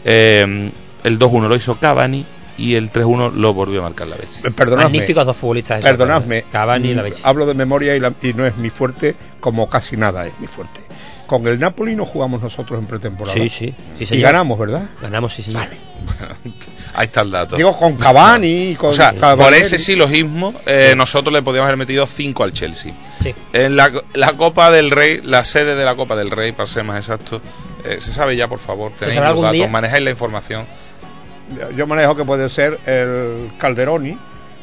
Eh, 0.06 0.72
el 1.04 1.20
2-1 1.20 1.48
lo 1.48 1.56
hizo 1.56 1.78
Cavani 1.80 2.26
y 2.58 2.76
el 2.76 2.92
3-1 2.92 3.34
lo 3.34 3.54
volvió 3.54 3.82
a 3.82 3.84
marcar 3.84 4.08
la 4.08 4.16
Bezi. 4.16 4.42
Perdonadme. 4.44 4.92
Magníficos 4.94 5.26
dos 5.26 5.38
futbolistas. 5.38 5.84
Perdonadme. 5.84 6.44
Cavani 6.52 6.90
y 6.90 6.96
la 6.96 7.02
Becci. 7.04 7.22
Hablo 7.26 7.46
de 7.46 7.54
memoria 7.54 7.96
y, 7.96 8.00
la- 8.00 8.14
y 8.22 8.34
no 8.34 8.46
es 8.46 8.56
mi 8.58 8.70
fuerte, 8.70 9.16
como 9.40 9.70
casi 9.70 9.98
nada 9.98 10.26
es 10.26 10.34
mi 10.40 10.48
fuerte. 10.48 10.80
Con 11.28 11.46
el 11.46 11.60
Napoli 11.60 11.96
no 11.96 12.06
jugamos 12.06 12.42
nosotros 12.42 12.80
en 12.80 12.88
pretemporada. 12.88 13.34
Sí, 13.34 13.50
sí, 13.50 13.76
sí, 13.98 14.16
y 14.16 14.22
ganamos, 14.22 14.58
¿verdad? 14.58 14.90
Ganamos, 15.02 15.34
sí, 15.34 15.44
señor. 15.44 15.68
Ahí 16.94 17.06
está 17.06 17.22
el 17.22 17.32
dato. 17.32 17.58
Digo, 17.58 17.78
con 17.78 17.98
Cavani 17.98 18.72
y 18.72 18.76
con 18.76 18.92
O 18.92 18.94
sea, 18.94 19.14
por 19.14 19.54
ese 19.54 19.78
silogismo, 19.78 20.54
eh, 20.66 20.94
nosotros 20.96 21.34
le 21.34 21.42
podíamos 21.42 21.68
haber 21.68 21.78
metido 21.78 22.08
5 22.08 22.44
al 22.44 22.54
Chelsea. 22.54 22.94
Sí. 23.22 23.36
En 23.54 23.76
la, 23.76 23.92
la 24.14 24.34
Copa 24.34 24.72
del 24.72 24.90
Rey, 24.90 25.20
la 25.24 25.44
sede 25.44 25.76
de 25.76 25.84
la 25.86 25.96
Copa 25.96 26.16
del 26.16 26.32
Rey, 26.32 26.54
para 26.54 26.66
ser 26.68 26.86
más 26.86 26.98
exacto, 26.98 27.42
eh, 27.84 27.98
se 28.00 28.12
sabe 28.12 28.36
ya, 28.36 28.48
por 28.48 28.60
favor, 28.60 28.94
tenéis 28.98 29.18
los 29.18 29.26
algún 29.28 29.44
datos, 29.44 29.54
día? 29.54 29.68
manejáis 29.68 30.04
la 30.04 30.12
información. 30.12 30.66
Yo 31.76 31.88
manejo 31.88 32.16
que 32.16 32.26
puede 32.26 32.50
ser 32.50 32.80
el 32.86 33.52
Calderoni. 33.58 34.18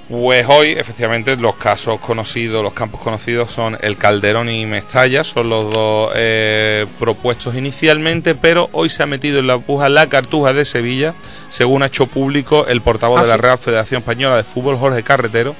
Pues 0.08 0.44
hoy, 0.48 0.72
efectivamente, 0.72 1.34
los 1.36 1.56
casos 1.56 1.98
conocidos, 1.98 2.62
los 2.62 2.74
campos 2.74 3.00
conocidos 3.00 3.50
son 3.50 3.78
el 3.80 3.96
Calderón 3.96 4.50
y 4.50 4.66
Mestalla, 4.66 5.24
son 5.24 5.48
los 5.48 5.72
dos 5.72 6.12
eh, 6.14 6.84
propuestos 6.98 7.54
inicialmente, 7.54 8.34
pero 8.34 8.68
hoy 8.72 8.90
se 8.90 9.02
ha 9.02 9.06
metido 9.06 9.38
en 9.38 9.46
la 9.46 9.58
puja 9.58 9.88
la 9.88 10.08
Cartuja 10.10 10.52
de 10.52 10.66
Sevilla, 10.66 11.14
según 11.48 11.82
ha 11.82 11.86
hecho 11.86 12.06
público 12.06 12.66
el 12.66 12.82
portavoz 12.82 13.20
Ah, 13.20 13.22
de 13.22 13.28
la. 13.28 13.36
Real 13.38 13.56
Federación 13.56 14.00
Española 14.00 14.36
de 14.36 14.44
Fútbol, 14.44 14.76
Jorge 14.76 15.02
Carretero, 15.02 15.56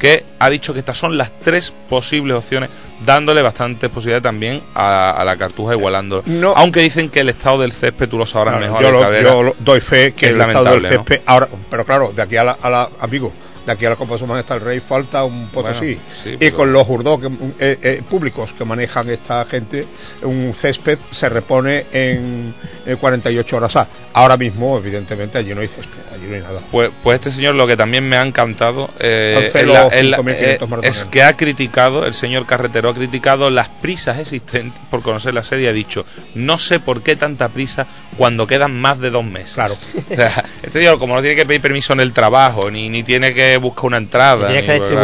que 0.00 0.24
ha 0.40 0.50
dicho 0.50 0.72
que 0.72 0.80
estas 0.80 0.98
son 0.98 1.16
las 1.16 1.30
tres 1.40 1.72
posibles 1.88 2.36
opciones, 2.36 2.70
dándole 3.06 3.42
bastantes 3.42 3.90
posibilidades 3.90 4.24
también 4.24 4.60
a, 4.74 5.10
a 5.12 5.24
la 5.24 5.36
Cartuja, 5.36 5.72
igualando. 5.74 6.24
Aunque 6.56 6.80
dicen 6.80 7.10
que 7.10 7.20
el 7.20 7.28
estado 7.28 7.60
del 7.60 7.70
césped, 7.72 8.08
tú 8.08 8.18
lo 8.18 8.26
sabrás 8.26 8.56
Claro, 8.58 8.72
mejor, 9.00 9.22
yo, 9.22 9.42
lo- 9.44 9.54
doy 9.60 9.80
fe 9.80 10.12
que 10.14 10.26
es 10.26 10.32
el 10.32 10.40
estado 10.40 10.64
del 10.64 10.82
lamentable, 10.82 10.88
¿no? 10.90 11.04
césped 11.04 11.20
ahora 11.26 11.48
pero 11.70 11.84
claro 11.84 12.12
de 12.14 12.22
aquí 12.22 12.36
a 12.36 12.42
la, 12.42 12.58
a 12.60 12.68
la- 12.68 12.90
amigo 13.00 13.32
de 13.66 13.72
aquí 13.72 13.84
a 13.86 13.90
la 13.90 13.96
Copa 13.96 14.16
Majestad 14.26 14.58
el 14.58 14.62
Rey 14.62 14.80
falta 14.80 15.24
un 15.24 15.48
potosí 15.48 15.94
Bueno, 15.94 16.00
sí, 16.22 16.30
y 16.30 16.36
pero- 16.36 16.56
con 16.56 16.72
los 16.72 16.86
jurdos 16.86 17.20
que, 17.20 17.26
eh, 17.26 17.78
eh, 17.82 18.02
públicos 18.08 18.52
que 18.52 18.64
manejan 18.64 19.08
esta 19.10 19.44
gente 19.46 19.86
un 20.22 20.52
césped 20.54 20.98
se 21.10 21.28
repone 21.28 21.86
en, 21.92 22.54
eh, 22.86 22.96
48 22.96 23.56
horas 23.56 23.76
Ah, 23.76 23.88
ahora 24.12 24.36
mismo 24.36 24.76
evidentemente 24.78 25.38
allí 25.38 25.54
no 25.54 25.60
hay 25.62 25.68
césped 25.68 25.98
allí 26.14 26.26
no 26.28 26.34
hay 26.36 26.42
nada 26.42 26.60
Pues, 26.70 26.90
pues 27.02 27.16
este 27.16 27.30
señor 27.30 27.54
lo 27.54 27.66
que 27.66 27.76
también 27.76 28.08
me 28.08 28.16
ha 28.16 28.22
encantado 28.22 28.90
eh, 29.00 29.50
Cancelo 29.52 29.72
es, 29.74 29.78
la- 29.90 29.98
es 29.98 30.04
la- 30.06 30.18
5.500 30.18 30.84
eh, 30.84 30.88
es 30.88 31.04
que 31.04 31.22
ha 31.22 31.36
criticado, 31.36 32.06
el 32.06 32.14
señor 32.14 32.46
Carretero 32.46 32.90
ha 32.90 32.94
criticado 32.94 33.50
las 33.50 33.68
prisas 33.68 34.18
existentes 34.18 34.80
por 34.90 35.02
conocer 35.02 35.34
la 35.34 35.42
serie 35.44 35.66
y 35.66 35.68
ha 35.68 35.72
dicho, 35.72 36.04
no 36.34 36.58
sé 36.58 36.80
por 36.80 37.02
qué 37.02 37.16
tanta 37.16 37.48
prisa 37.48 37.86
cuando 38.16 38.46
quedan 38.46 38.78
más 38.80 38.98
de 39.00 39.10
dos 39.10 39.24
meses. 39.24 39.54
Claro. 39.54 39.74
O 40.10 40.14
sea, 40.14 40.44
este 40.62 40.78
señor 40.80 40.98
como 40.98 41.14
no 41.14 41.20
tiene 41.22 41.34
que 41.36 41.46
pedir 41.46 41.60
permiso 41.60 41.92
en 41.92 42.00
el 42.00 42.12
trabajo, 42.12 42.70
ni, 42.70 42.88
ni 42.90 43.02
tiene 43.02 43.32
que 43.34 43.53
buscar 43.58 43.86
una 43.86 43.96
entrada. 43.98 44.48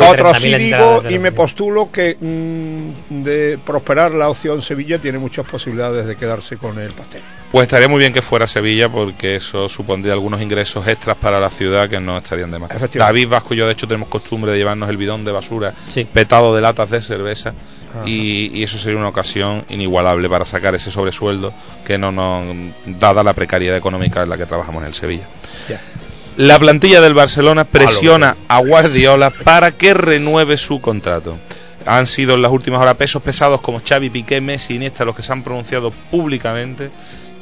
Otro 0.09 0.35
sí 0.35 0.55
digo 0.55 1.02
y 1.09 1.18
me 1.18 1.32
postulo 1.32 1.90
que 1.90 2.16
mm, 2.20 3.22
de 3.22 3.59
prosperar 3.64 4.12
la 4.12 4.28
opción 4.28 4.62
Sevilla 4.62 4.98
tiene 4.98 5.18
muchas 5.18 5.47
posibilidades 5.47 6.06
de 6.06 6.16
quedarse 6.16 6.56
con 6.56 6.78
el 6.78 6.93
pastel 6.93 7.22
Pues 7.52 7.64
estaría 7.64 7.89
muy 7.89 7.98
bien 7.98 8.12
que 8.12 8.22
fuera 8.22 8.47
Sevilla 8.47 8.89
porque 8.89 9.36
eso 9.36 9.68
supondría 9.68 10.12
algunos 10.12 10.40
ingresos 10.40 10.86
extras 10.86 11.16
para 11.16 11.40
la 11.40 11.51
ciudad 11.51 11.89
que 11.89 12.01
no 12.01 12.18
estarían 12.18 12.51
de 12.51 12.59
más. 12.59 12.70
David 12.93 13.28
Vasco 13.28 13.55
y 13.55 13.59
yo 13.59 13.66
de 13.66 13.72
hecho 13.72 13.86
tenemos 13.86 14.09
costumbre 14.09 14.52
de 14.52 14.59
llevarnos 14.59 14.89
el 14.89 14.97
bidón 14.97 15.24
de 15.24 15.32
basura 15.32 15.74
petado 16.12 16.55
de 16.55 16.60
latas 16.60 16.90
de 16.90 17.01
cerveza 17.01 17.55
y, 18.06 18.51
y 18.55 18.62
eso 18.62 18.78
sería 18.78 18.98
una 18.98 19.09
ocasión 19.09 19.64
inigualable 19.68 20.28
para 20.28 20.47
sacar 20.47 20.74
ese 20.74 20.90
sobresueldo 20.90 21.52
que 21.85 21.98
no 21.98 22.12
nos 22.12 22.44
dada 22.86 23.22
la 23.22 23.35
precariedad 23.35 23.77
económica 23.77 24.22
en 24.22 24.31
la 24.31 24.36
que 24.36 24.47
trabajamos 24.47 24.82
en 24.82 24.89
el 24.89 24.94
Sevilla. 24.94 25.27
La 26.36 26.59
plantilla 26.59 27.01
del 27.01 27.15
Barcelona 27.15 27.65
presiona 27.65 28.36
a 28.48 28.61
Guardiola 28.61 29.31
para 29.31 29.73
que 29.73 29.94
renueve 29.94 30.57
su 30.57 30.81
contrato. 30.81 31.39
Han 31.86 32.07
sido 32.07 32.35
en 32.35 32.43
las 32.43 32.52
últimas 32.52 32.81
horas 32.81 32.94
pesos 32.94 33.23
pesados 33.23 33.61
como 33.61 33.81
Xavi, 33.86 34.11
Piqué, 34.11 34.40
Messi, 34.40 34.74
Iniesta 34.74 35.05
los 35.05 35.16
que 35.16 35.23
se 35.23 35.32
han 35.32 35.43
pronunciado 35.43 35.90
públicamente 36.11 36.90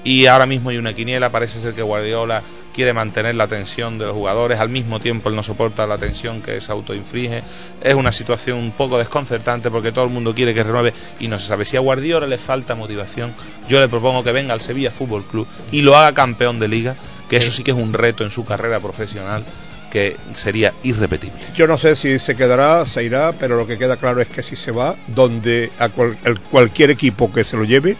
y 0.04 0.26
ahora 0.26 0.46
mismo 0.46 0.70
hay 0.70 0.78
una 0.78 0.94
quiniela, 0.94 1.30
parece 1.30 1.60
ser 1.60 1.74
que 1.74 1.82
Guardiola 1.82 2.42
quiere 2.72 2.92
mantener 2.92 3.34
la 3.34 3.48
tensión 3.48 3.98
de 3.98 4.06
los 4.06 4.14
jugadores, 4.14 4.58
al 4.60 4.68
mismo 4.68 5.00
tiempo 5.00 5.28
él 5.28 5.36
no 5.36 5.42
soporta 5.42 5.86
la 5.86 5.98
tensión 5.98 6.40
que 6.40 6.60
se 6.60 6.72
autoinflige. 6.72 7.42
Es 7.82 7.94
una 7.94 8.12
situación 8.12 8.58
un 8.58 8.72
poco 8.72 8.98
desconcertante 8.98 9.70
porque 9.70 9.92
todo 9.92 10.04
el 10.04 10.10
mundo 10.10 10.34
quiere 10.34 10.54
que 10.54 10.62
renueve 10.64 10.94
y 11.18 11.28
no 11.28 11.38
se 11.38 11.46
sabe 11.46 11.64
si 11.64 11.76
a 11.76 11.80
Guardiola 11.80 12.26
le 12.26 12.38
falta 12.38 12.74
motivación. 12.74 13.34
Yo 13.68 13.80
le 13.80 13.88
propongo 13.88 14.24
que 14.24 14.32
venga 14.32 14.54
al 14.54 14.60
Sevilla 14.60 14.90
Fútbol 14.90 15.24
Club 15.24 15.46
y 15.72 15.82
lo 15.82 15.96
haga 15.96 16.14
campeón 16.14 16.58
de 16.60 16.68
liga, 16.68 16.96
que 17.28 17.36
eso 17.36 17.50
sí 17.52 17.62
que 17.62 17.70
es 17.72 17.76
un 17.76 17.92
reto 17.92 18.24
en 18.24 18.30
su 18.30 18.44
carrera 18.44 18.80
profesional 18.80 19.44
que 19.90 20.16
sería 20.32 20.74
irrepetible. 20.82 21.38
Yo 21.54 21.66
no 21.66 21.78
sé 21.78 21.96
si 21.96 22.18
se 22.18 22.36
quedará, 22.36 22.84
se 22.84 23.04
irá, 23.04 23.32
pero 23.32 23.56
lo 23.56 23.66
que 23.66 23.78
queda 23.78 23.96
claro 23.96 24.20
es 24.20 24.28
que 24.28 24.42
si 24.42 24.54
se 24.56 24.70
va, 24.70 24.96
donde 25.06 25.70
a 25.78 25.88
cual- 25.88 26.18
el- 26.24 26.40
cualquier 26.40 26.90
equipo 26.90 27.32
que 27.32 27.42
se 27.44 27.56
lo 27.56 27.64
lleve 27.64 27.96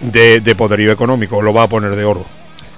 de, 0.00 0.40
de 0.40 0.54
poderío 0.54 0.92
económico 0.92 1.42
lo 1.42 1.52
va 1.52 1.64
a 1.64 1.68
poner 1.68 1.94
de 1.96 2.04
oro. 2.04 2.24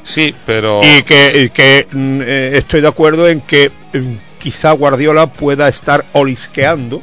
Sí, 0.03 0.35
pero 0.45 0.81
Y 0.83 1.05
que, 1.05 1.43
y 1.45 1.51
que, 1.51 1.87
mm, 1.93 2.21
eh, 2.23 2.51
estoy 2.55 2.81
de 2.81 2.89
acuerdo 2.89 3.29
en 3.29 3.41
que 3.41 3.71
mm, 3.93 4.15
quizá 4.39 4.73
Guardiola 4.73 5.29
pueda 5.29 5.69
estar 5.69 6.05
olisqueando 6.13 7.01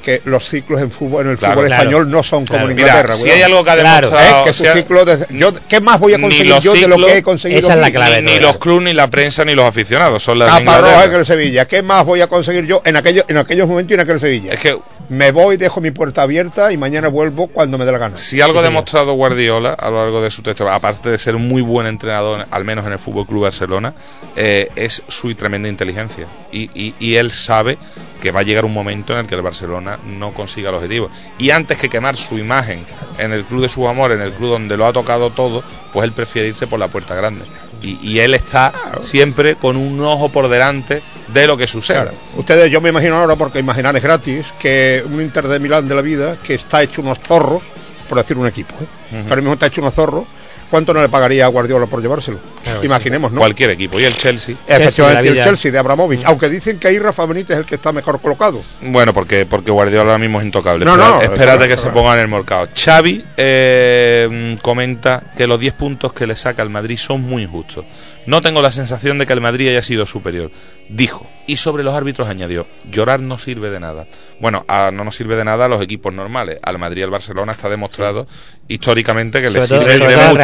que 0.00 0.22
los 0.24 0.48
ciclos 0.48 0.80
en 0.80 0.90
fútbol 0.90 1.26
en 1.26 1.32
el 1.32 1.38
Claro, 1.38 1.54
fútbol 1.54 1.66
claro. 1.68 1.82
español 1.82 2.10
no 2.10 2.22
son 2.22 2.44
Claro. 2.44 2.60
como 2.62 2.70
en 2.70 2.76
Mira, 2.76 2.88
Inglaterra. 2.88 3.14
si 3.14 3.20
cuidado. 3.22 3.36
hay 3.36 3.42
algo 3.44 3.64
que 3.64 3.70
ha 3.70 3.76
demostrado- 3.76 4.40
¿Eh? 4.40 4.44
que 4.46 4.52
su 4.52 4.64
si 4.64 4.70
ciclo 4.70 5.04
de- 5.04 5.26
yo, 5.30 5.52
¿qué 5.68 5.80
más 5.80 6.00
voy 6.00 6.14
a 6.14 6.20
conseguir 6.20 6.58
yo 6.60 6.72
de 6.72 6.88
lo 6.88 6.96
que 7.06 7.18
he 7.18 7.22
conseguido 7.22 7.60
Esa 7.60 7.74
es 7.74 7.80
la 7.80 7.90
clave 7.90 8.22
Ni, 8.22 8.32
ni 8.32 8.38
los 8.40 8.56
clubes, 8.58 8.84
ni 8.84 8.92
la 8.94 9.08
prensa, 9.08 9.44
ni 9.44 9.54
los 9.54 9.64
aficionados. 9.66 10.22
Son 10.22 10.38
las 10.38 10.54
de 10.58 10.64
Capa 10.64 10.78
roja 10.78 10.88
Inglaterra. 10.90 11.12
en 11.14 11.20
el 11.20 11.26
Sevilla. 11.26 11.64
¿Qué 11.68 11.82
más 11.82 12.04
voy 12.04 12.20
a 12.20 12.26
conseguir 12.26 12.66
yo 12.66 12.82
en 12.84 12.96
aquellos, 12.96 13.24
en 13.28 13.36
aquellos 13.36 13.68
momentos 13.68 13.90
y 13.92 13.94
en 13.94 14.00
aquel 14.00 14.20
Sevilla? 14.20 14.52
Es 14.52 14.60
que 14.60 14.78
me 15.08 15.32
voy, 15.32 15.56
dejo 15.56 15.80
mi 15.80 15.90
puerta 15.90 16.22
abierta 16.22 16.72
y 16.72 16.76
mañana 16.76 17.08
vuelvo 17.08 17.48
cuando 17.48 17.78
me 17.78 17.84
dé 17.84 17.92
la 17.92 17.98
gana. 17.98 18.16
Si 18.16 18.40
algo 18.40 18.60
ha 18.60 18.62
demostrado 18.62 19.12
Guardiola 19.14 19.72
a 19.74 19.90
lo 19.90 19.96
largo 20.02 20.22
de 20.22 20.30
su 20.30 20.42
texto, 20.42 20.68
aparte 20.70 21.10
de 21.10 21.18
ser 21.18 21.34
un 21.36 21.48
muy 21.48 21.62
buen 21.62 21.86
entrenador, 21.86 22.46
al 22.50 22.64
menos 22.64 22.86
en 22.86 22.92
el 22.92 22.98
Fútbol 22.98 23.26
Club 23.26 23.42
Barcelona, 23.42 23.94
eh, 24.36 24.68
es 24.76 25.02
su 25.08 25.34
tremenda 25.34 25.68
inteligencia. 25.68 26.26
Y, 26.52 26.70
y- 26.74 26.94
y 26.98 27.14
él 27.16 27.30
sabe 27.30 27.78
que 28.20 28.30
va 28.30 28.40
a 28.40 28.42
llegar 28.42 28.64
un 28.64 28.72
momento 28.72 29.12
en 29.12 29.20
el 29.20 29.26
que 29.26 29.34
el 29.34 29.42
Barcelona 29.42 29.98
no 30.04 30.32
consiga 30.32 30.70
el 30.70 30.76
objetivo. 30.76 31.10
Y 31.38 31.50
antes 31.50 31.78
que 31.78 31.88
quemar 31.88 32.16
su 32.16 32.38
imagen 32.38 32.84
en 33.18 33.32
el 33.32 33.44
club 33.44 33.62
de 33.62 33.68
su 33.68 33.88
amor, 33.88 34.12
en 34.12 34.20
el 34.20 34.32
club 34.32 34.50
donde 34.50 34.76
lo 34.76 34.86
ha 34.86 34.92
tocado 34.92 35.30
todo, 35.30 35.62
pues 35.92 36.04
él 36.04 36.12
prefiere 36.12 36.48
irse 36.48 36.66
por 36.66 36.78
la 36.78 36.88
puerta 36.88 37.14
grande. 37.14 37.44
Y, 37.82 37.98
y 38.06 38.20
él 38.20 38.34
está 38.34 38.72
siempre 39.00 39.56
con 39.56 39.76
un 39.76 40.00
ojo 40.00 40.28
por 40.28 40.48
delante 40.48 41.02
de 41.28 41.46
lo 41.46 41.56
que 41.56 41.66
suceda. 41.66 42.02
Claro. 42.02 42.16
Ustedes, 42.36 42.70
yo 42.70 42.80
me 42.80 42.90
imagino 42.90 43.16
ahora, 43.16 43.36
porque 43.36 43.58
imaginar 43.58 43.96
es 43.96 44.02
gratis, 44.02 44.46
que 44.58 45.02
un 45.06 45.20
Inter 45.20 45.48
de 45.48 45.58
Milán 45.58 45.88
de 45.88 45.94
la 45.94 46.02
vida, 46.02 46.36
que 46.42 46.54
está 46.54 46.82
hecho 46.82 47.02
unos 47.02 47.18
zorros, 47.20 47.62
por 48.08 48.18
decir 48.18 48.36
un 48.36 48.46
equipo, 48.46 48.74
¿eh? 48.74 48.86
Ujú. 49.16 49.22
que 49.24 49.28
ahora 49.30 49.36
mismo 49.36 49.52
está 49.54 49.66
hecho 49.66 49.80
unos 49.80 49.94
zorros, 49.94 50.24
¿cuánto 50.70 50.94
no 50.94 51.02
le 51.02 51.08
pagaría 51.08 51.44
a 51.44 51.48
Guardiola 51.48 51.86
por 51.86 52.00
llevárselo? 52.00 52.38
Claro 52.62 52.84
Imaginemos, 52.84 53.30
sí. 53.30 53.34
¿no? 53.34 53.40
Cualquier 53.40 53.70
equipo. 53.70 53.98
Y 54.00 54.04
el 54.04 54.14
Chelsea. 54.14 54.56
Efectivamente, 54.66 55.28
el 55.28 55.44
Chelsea 55.44 55.70
de 55.70 55.78
Abramovich. 55.78 56.22
Aunque 56.24 56.48
dicen 56.48 56.78
que 56.78 56.88
ahí 56.88 56.98
Rafa 56.98 57.26
Benítez 57.26 57.50
es 57.50 57.58
el 57.58 57.66
que 57.66 57.74
está 57.74 57.92
mejor 57.92 58.20
colocado. 58.20 58.62
Bueno, 58.80 59.12
porque, 59.12 59.46
porque 59.46 59.70
Guardiola 59.70 60.12
ahora 60.12 60.18
mismo 60.18 60.40
es 60.40 60.46
intocable. 60.46 60.84
No, 60.84 60.96
no, 60.96 61.20
espérate 61.20 61.42
claro, 61.42 61.60
que 61.60 61.66
claro. 61.66 61.82
se 61.82 61.90
ponga 61.90 62.14
en 62.14 62.20
el 62.20 62.28
mercado. 62.28 62.68
Xavi 62.74 63.24
eh, 63.36 64.56
comenta 64.62 65.22
que 65.36 65.46
los 65.46 65.58
10 65.58 65.74
puntos 65.74 66.12
que 66.12 66.26
le 66.26 66.36
saca 66.36 66.62
el 66.62 66.70
Madrid 66.70 66.96
son 66.96 67.22
muy 67.22 67.42
injustos. 67.42 67.84
No 68.30 68.40
tengo 68.40 68.62
la 68.62 68.70
sensación 68.70 69.18
de 69.18 69.26
que 69.26 69.32
el 69.32 69.40
Madrid 69.40 69.68
haya 69.68 69.82
sido 69.82 70.06
superior. 70.06 70.52
Dijo. 70.88 71.28
Y 71.48 71.56
sobre 71.56 71.82
los 71.82 71.94
árbitros 71.94 72.28
añadió, 72.28 72.66
llorar 72.88 73.18
no 73.20 73.36
sirve 73.38 73.70
de 73.70 73.80
nada. 73.80 74.06
Bueno, 74.38 74.64
a- 74.68 74.90
no 74.92 75.02
nos 75.02 75.16
sirve 75.16 75.34
de 75.34 75.44
nada 75.44 75.64
a 75.64 75.68
los 75.68 75.82
equipos 75.82 76.14
normales. 76.14 76.60
Al 76.62 76.78
Madrid 76.78 77.00
y 77.00 77.02
al 77.04 77.10
Barcelona 77.10 77.50
está 77.50 77.68
demostrado 77.68 78.28
históricamente 78.68 79.40
que 79.42 79.50
le 79.50 79.58
sirve 79.80 79.94
de 79.98 80.16
mucho. 80.28 80.34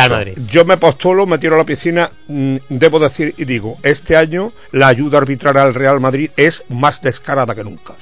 Yo 0.48 0.64
me 0.64 0.76
postulo, 0.78 1.26
me 1.26 1.38
tiro 1.38 1.54
a 1.54 1.58
la 1.58 1.64
piscina, 1.64 2.10
mm, 2.26 2.56
debo 2.70 2.98
decir 2.98 3.34
y 3.38 3.44
digo, 3.44 3.78
este 3.84 4.16
año 4.16 4.52
la 4.72 4.88
ayuda 4.88 5.18
arbitral 5.18 5.56
al 5.56 5.74
Real 5.74 6.00
Madrid 6.00 6.30
es 6.36 6.64
más 6.68 7.00
descarada 7.02 7.54
que 7.54 7.62
nunca. 7.62 7.94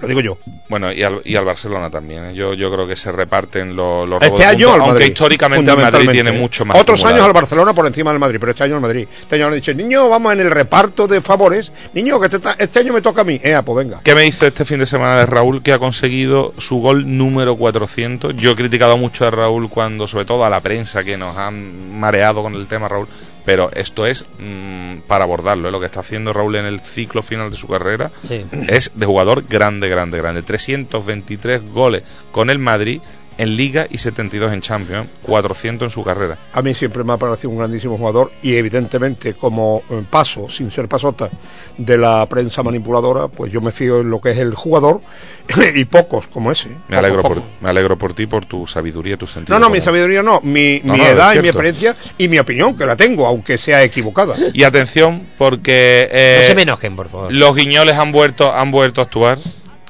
Lo 0.00 0.08
digo 0.08 0.20
yo. 0.20 0.38
Bueno, 0.68 0.92
y 0.92 1.02
al, 1.02 1.20
y 1.24 1.36
al 1.36 1.44
Barcelona 1.44 1.90
también. 1.90 2.24
¿eh? 2.26 2.34
Yo, 2.34 2.54
yo 2.54 2.70
creo 2.72 2.86
que 2.86 2.96
se 2.96 3.10
reparten 3.12 3.74
los, 3.76 4.08
los 4.08 4.22
Este 4.22 4.44
año 4.44 4.66
puntos, 4.68 4.74
al 4.74 4.80
aunque 4.80 4.92
Madrid, 4.92 5.06
históricamente 5.06 5.70
el 5.70 5.76
Madrid 5.78 6.10
tiene 6.10 6.32
mucho 6.32 6.64
más. 6.64 6.76
Otros 6.78 7.00
acumulado. 7.00 7.16
años 7.16 7.26
al 7.26 7.32
Barcelona 7.32 7.72
por 7.74 7.86
encima 7.86 8.10
del 8.10 8.18
Madrid, 8.18 8.38
pero 8.40 8.50
este 8.52 8.64
año 8.64 8.74
al 8.74 8.80
Madrid. 8.82 9.08
Este 9.20 9.36
año 9.36 9.46
han 9.46 9.52
dicho, 9.54 9.72
niño, 9.74 10.08
vamos 10.08 10.32
en 10.32 10.40
el 10.40 10.50
reparto 10.50 11.06
de 11.06 11.20
favores. 11.20 11.72
Niño, 11.94 12.20
que 12.20 12.26
este, 12.26 12.38
este 12.58 12.78
año 12.80 12.92
me 12.92 13.00
toca 13.00 13.22
a 13.22 13.24
mí. 13.24 13.40
Eh, 13.42 13.58
pues 13.64 13.76
venga. 13.84 14.00
¿Qué 14.02 14.14
me 14.14 14.22
dice 14.22 14.48
este 14.48 14.64
fin 14.64 14.78
de 14.78 14.86
semana 14.86 15.16
de 15.18 15.26
Raúl 15.26 15.62
que 15.62 15.72
ha 15.72 15.78
conseguido 15.78 16.52
su 16.58 16.78
gol 16.80 17.16
número 17.16 17.56
400? 17.56 18.34
Yo 18.36 18.50
he 18.52 18.56
criticado 18.56 18.96
mucho 18.96 19.26
a 19.26 19.30
Raúl 19.30 19.68
cuando, 19.70 20.06
sobre 20.06 20.24
todo 20.24 20.44
a 20.44 20.50
la 20.50 20.60
prensa 20.60 21.04
que 21.04 21.16
nos 21.16 21.36
han 21.36 21.98
mareado 21.98 22.42
con 22.42 22.54
el 22.54 22.68
tema 22.68 22.88
Raúl, 22.88 23.08
pero 23.44 23.70
esto 23.72 24.04
es 24.06 24.26
mm, 24.38 24.98
para 25.06 25.24
abordarlo. 25.24 25.68
¿eh? 25.68 25.72
Lo 25.72 25.78
que 25.80 25.86
está 25.86 26.00
haciendo 26.00 26.32
Raúl 26.32 26.56
en 26.56 26.66
el 26.66 26.80
ciclo 26.80 27.22
final 27.22 27.50
de 27.50 27.56
su 27.56 27.68
carrera 27.68 28.10
Sí. 28.26 28.44
es 28.68 28.90
de 28.94 29.06
jugador 29.06 29.44
grande, 29.48 29.85
grande, 29.88 30.18
grande. 30.18 30.42
323 30.42 31.72
goles 31.72 32.02
con 32.32 32.50
el 32.50 32.58
Madrid 32.58 33.00
en 33.38 33.54
Liga 33.54 33.86
y 33.90 33.98
72 33.98 34.50
en 34.52 34.62
Champions, 34.62 35.08
400 35.22 35.86
en 35.86 35.90
su 35.90 36.02
carrera. 36.02 36.38
A 36.54 36.62
mí 36.62 36.72
siempre 36.72 37.04
me 37.04 37.12
ha 37.12 37.16
parecido 37.18 37.50
un 37.50 37.58
grandísimo 37.58 37.98
jugador 37.98 38.32
y 38.40 38.54
evidentemente 38.54 39.34
como 39.34 39.82
eh, 39.90 40.02
paso, 40.08 40.48
sin 40.48 40.70
ser 40.70 40.88
pasota, 40.88 41.28
de 41.76 41.98
la 41.98 42.24
prensa 42.30 42.62
manipuladora, 42.62 43.28
pues 43.28 43.52
yo 43.52 43.60
me 43.60 43.72
fío 43.72 44.00
en 44.00 44.08
lo 44.08 44.22
que 44.22 44.30
es 44.30 44.38
el 44.38 44.54
jugador 44.54 45.02
y 45.74 45.84
pocos 45.84 46.26
como 46.28 46.50
ese. 46.50 46.70
Me 46.70 46.76
Pocos, 46.76 46.98
alegro, 46.98 47.22
por, 47.22 47.42
me 47.60 47.68
alegro 47.68 47.98
por 47.98 48.14
ti, 48.14 48.26
por 48.26 48.46
tu 48.46 48.66
sabiduría, 48.66 49.18
tu 49.18 49.26
sentido. 49.26 49.58
No, 49.58 49.66
no, 49.66 49.70
mi 49.70 49.82
sabiduría 49.82 50.22
no, 50.22 50.40
mi, 50.40 50.80
No, 50.82 50.94
mi 50.94 51.00
no, 51.00 51.04
es 51.06 51.12
edad 51.12 51.34
y 51.34 51.40
mi 51.40 51.48
experiencia 51.48 51.94
y 52.16 52.28
mi 52.28 52.38
opinión, 52.38 52.74
que 52.74 52.86
la 52.86 52.96
tengo, 52.96 53.26
aunque 53.26 53.58
sea 53.58 53.82
equivocada. 53.84 54.34
Y 54.54 54.62
atención, 54.62 55.26
porque 55.36 56.08
eh, 56.10 56.38
No 56.40 56.46
se 56.46 56.54
me 56.54 56.62
enojen, 56.62 56.96
por 56.96 57.10
favor. 57.10 57.30
los 57.34 57.54
guiñoles 57.54 57.96
han 57.96 58.12
vuelto, 58.12 58.50
han 58.50 58.70
vuelto 58.70 59.02
a 59.02 59.04
actuar. 59.04 59.36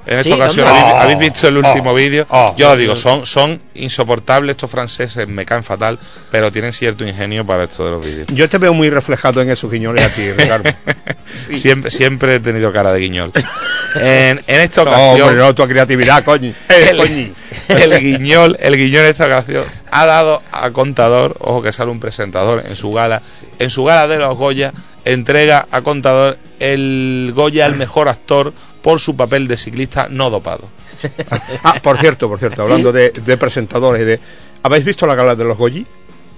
En 0.06 0.18
esta 0.18 0.28
¿Sí? 0.28 0.32
ocasión, 0.34 0.66
¿Dónde? 0.66 0.80
¿habéis, 0.80 0.94
Oh, 0.94 0.98
habéis 1.00 1.18
visto 1.18 1.48
el 1.48 1.56
último 1.56 1.90
oh, 1.90 1.94
vídeo? 1.94 2.26
oh. 2.30 2.54
Yo 2.56 2.70
os 2.70 2.78
digo, 2.78 2.94
son, 2.96 3.26
son 3.26 3.60
insoportables 3.74 4.52
estos 4.52 4.70
franceses, 4.70 5.26
me 5.26 5.44
caen 5.44 5.64
fatal, 5.64 5.98
pero 6.30 6.52
tienen 6.52 6.72
cierto 6.72 7.04
ingenio 7.04 7.44
para 7.44 7.64
esto 7.64 7.84
de 7.84 7.90
los 7.90 8.04
vídeos. 8.04 8.28
Yo 8.32 8.48
te 8.48 8.58
veo 8.58 8.72
muy 8.72 8.88
reflejado 8.88 9.42
en 9.42 9.50
esos 9.50 9.70
guiñones 9.70 10.04
a 10.04 10.08
ti, 10.10 10.30
Ricardo. 10.36 10.70
Siempre, 11.54 11.90
siempre 11.90 12.36
he 12.36 12.40
tenido 12.40 12.72
cara 12.72 12.92
de 12.92 13.00
guiñol. 13.00 13.32
En, 13.96 14.42
en 14.46 14.60
esta 14.60 14.84
No, 14.84 14.90
ocasión, 14.90 15.36
no, 15.38 15.54
tu 15.54 15.66
creatividad, 15.66 16.24
coño. 16.24 16.52
El, 16.68 17.34
el 17.68 18.00
guiñol, 18.00 18.56
el 18.60 18.76
guiñol 18.76 19.04
en 19.04 19.10
esta 19.10 19.26
ocasión 19.26 19.64
ha 19.90 20.04
dado 20.06 20.42
a 20.52 20.70
contador, 20.70 21.36
ojo 21.40 21.62
que 21.62 21.72
sale 21.72 21.90
un 21.90 22.00
presentador 22.00 22.62
en 22.66 22.76
su 22.76 22.92
gala, 22.92 23.22
en 23.58 23.70
su 23.70 23.82
gala 23.84 24.06
de 24.08 24.18
los 24.18 24.36
Goya, 24.36 24.72
entrega 25.04 25.66
a 25.70 25.80
contador 25.82 26.38
el 26.60 27.32
Goya 27.34 27.64
al 27.66 27.76
mejor 27.76 28.08
actor 28.08 28.52
por 28.86 29.00
su 29.00 29.16
papel 29.16 29.48
de 29.48 29.56
ciclista 29.56 30.06
no 30.08 30.30
dopado. 30.30 30.70
Ah, 31.64 31.74
por 31.82 31.98
cierto, 31.98 32.28
por 32.28 32.38
cierto, 32.38 32.62
hablando 32.62 32.92
de, 32.92 33.10
de 33.10 33.36
presentadores, 33.36 34.06
de, 34.06 34.20
¿habéis 34.62 34.84
visto 34.84 35.08
la 35.08 35.16
gala 35.16 35.34
de 35.34 35.42
los 35.42 35.58
Goyi? 35.58 35.84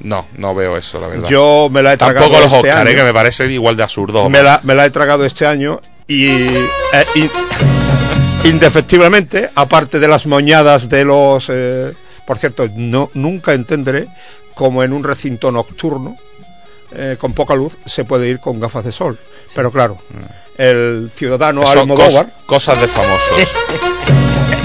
No, 0.00 0.24
no 0.38 0.54
veo 0.54 0.74
eso, 0.78 0.98
la 0.98 1.08
verdad. 1.08 1.28
Yo 1.28 1.68
me 1.70 1.82
la 1.82 1.92
he 1.92 1.96
tragado 1.98 2.20
Tampoco 2.30 2.40
los 2.44 2.52
este 2.54 2.68
Oscar, 2.70 2.86
año. 2.86 2.90
eh, 2.90 2.96
que 2.96 3.02
me 3.04 3.12
parecen 3.12 3.50
igual 3.50 3.76
de 3.76 3.82
absurdos. 3.82 4.30
me 4.30 4.42
la, 4.42 4.60
me 4.62 4.74
la 4.74 4.86
he 4.86 4.90
tragado 4.90 5.26
este 5.26 5.44
año 5.46 5.82
y 6.06 6.28
eh, 6.30 7.06
in- 7.16 7.30
indefectiblemente, 8.44 9.50
aparte 9.54 10.00
de 10.00 10.08
las 10.08 10.26
moñadas 10.26 10.88
de 10.88 11.04
los... 11.04 11.48
eh, 11.50 11.92
por 12.26 12.38
cierto, 12.38 12.66
no, 12.74 13.10
nunca 13.12 13.52
entenderé 13.52 14.08
cómo 14.54 14.82
en 14.84 14.94
un 14.94 15.04
recinto 15.04 15.52
nocturno 15.52 16.16
eh, 16.92 17.16
con 17.18 17.32
poca 17.32 17.54
luz 17.54 17.76
se 17.86 18.04
puede 18.04 18.28
ir 18.28 18.40
con 18.40 18.60
gafas 18.60 18.84
de 18.84 18.92
sol. 18.92 19.18
Pero 19.54 19.70
claro, 19.70 19.98
el 20.56 21.10
ciudadano 21.14 21.66
Almodóvar... 21.68 22.26
cos- 22.26 22.46
cosas 22.46 22.80
de 22.80 22.88
famosos. 22.88 23.38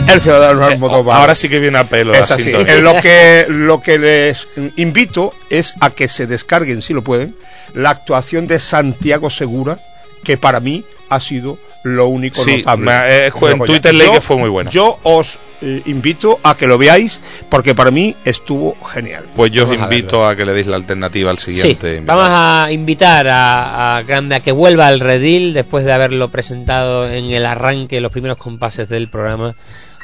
El 0.08 0.20
ciudadano 0.22 0.66
Almodóvar. 0.66 1.18
Ahora 1.20 1.34
sí 1.34 1.48
que 1.50 1.60
viene 1.60 1.78
a 1.78 1.86
pelo 1.86 2.14
Es 2.14 2.30
así. 2.30 2.52
Eh, 2.52 2.82
lo 2.82 3.00
que 3.02 3.45
lo 3.48 3.82
que 3.82 3.98
les 3.98 4.48
invito 4.76 5.34
es 5.50 5.74
a 5.80 5.91
que 5.91 6.08
se 6.10 6.28
descarguen, 6.28 6.82
si 6.82 6.94
lo 6.94 7.04
pueden, 7.04 7.36
la 7.74 7.91
actuación 7.91 8.45
de 8.45 8.60
Santiago 8.60 9.30
Segura, 9.30 9.80
que 10.24 10.38
para 10.38 10.60
mí 10.60 10.84
ha 11.10 11.20
sido 11.22 11.58
lo 11.84 12.08
único 12.08 12.44
Sí, 12.44 12.58
notable. 12.58 12.86
me- 12.86 13.26
eh, 13.28 13.32
en. 13.34 13.60
Twitter 13.66 13.94
leí 13.94 14.10
que 14.12 14.22
fue 14.22 14.36
muy 14.38 14.50
bueno. 14.50 14.70
Yo 14.70 15.00
os 15.04 15.40
eh, 15.65 15.81
invito 15.85 16.40
a 16.44 16.56
que 16.57 16.68
lo 16.68 16.77
veáis, 16.77 17.22
porque 17.49 17.73
para 17.73 17.90
mí 17.90 18.15
estuvo 18.26 18.76
genial. 18.85 19.26
Pues 19.35 19.52
yo 19.52 19.64
os 19.64 19.69
Vamos 19.69 19.84
invito 19.91 20.27
a 20.27 20.35
que 20.35 20.45
le 20.45 20.52
deis 20.53 20.68
la 20.68 20.76
alternativa 20.76 21.31
al 21.31 21.40
Sí, 21.40 21.53
siguiente. 21.56 21.95
invitado. 21.98 22.19
vamos 22.19 22.34
a 22.35 22.72
invitar 22.72 23.27
a, 23.30 23.95
a 23.98 24.03
Grande 24.03 24.35
a 24.35 24.40
que 24.41 24.52
vuelva 24.52 24.88
al 24.88 24.99
redil 24.99 25.53
después 25.53 25.85
de 25.85 25.94
haberlo 25.94 26.30
presentado 26.30 27.10
en 27.10 27.31
el 27.31 27.45
arranque, 27.45 28.02
los 28.02 28.11
primeros 28.11 28.38
compases 28.38 28.90
del 28.90 29.07
programa, 29.10 29.56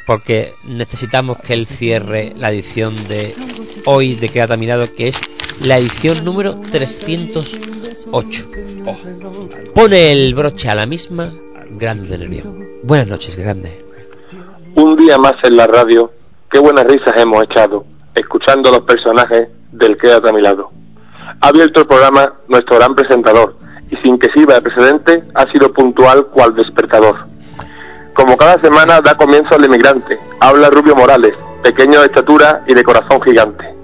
porque 0.08 0.54
necesitamos 0.64 1.38
que 1.40 1.54
él 1.54 1.68
cierre 1.68 2.32
la 2.36 2.52
edición 2.52 2.96
de 3.08 3.36
hoy 3.86 4.16
de 4.16 4.30
Quédate 4.30 4.54
a 4.54 4.58
mi 4.58 4.66
lado, 4.66 4.94
que 4.96 5.10
es 5.10 5.20
la 5.62 5.78
edición 5.78 6.24
número 6.26 6.56
308. 6.72 8.50
Pone 9.76 10.12
el 10.12 10.34
broche 10.34 10.70
a 10.70 10.76
la 10.76 10.86
misma, 10.86 11.34
Grande 11.72 12.18
Nervión. 12.18 12.66
Buenas 12.84 13.08
noches, 13.08 13.36
Grande. 13.36 13.86
Un 14.80 14.96
día 14.96 15.18
más 15.18 15.34
en 15.44 15.58
la 15.58 15.68
radio, 15.68 16.10
qué 16.50 16.58
buenas 16.58 16.86
risas 16.86 17.14
hemos 17.18 17.44
echado, 17.44 17.84
escuchando 18.16 18.72
los 18.72 18.84
personajes 18.84 19.50
del 19.74 19.98
Quédate 19.98 20.30
a 20.30 20.32
mi 20.32 20.42
lado. 20.42 20.70
Ha 21.42 21.50
abierto 21.50 21.82
el 21.82 21.86
programa 21.86 22.36
nuestro 22.48 22.78
gran 22.78 22.96
presentador, 22.96 23.58
y 23.92 23.98
sin 23.98 24.18
que 24.18 24.30
sirva 24.30 24.54
de 24.54 24.62
precedente, 24.62 25.26
ha 25.36 25.46
sido 25.48 25.74
puntual 25.74 26.28
cual 26.28 26.56
despertador. 26.56 27.18
Como 28.14 28.38
cada 28.38 28.58
semana 28.62 29.02
da 29.02 29.18
comienzo 29.18 29.56
al 29.56 29.66
emigrante, 29.66 30.18
habla 30.40 30.70
Rubio 30.70 30.96
Morales, 30.96 31.36
pequeño 31.62 32.00
de 32.00 32.06
estatura 32.06 32.64
y 32.66 32.74
de 32.74 32.84
corazón 32.84 33.22
gigante. 33.24 33.76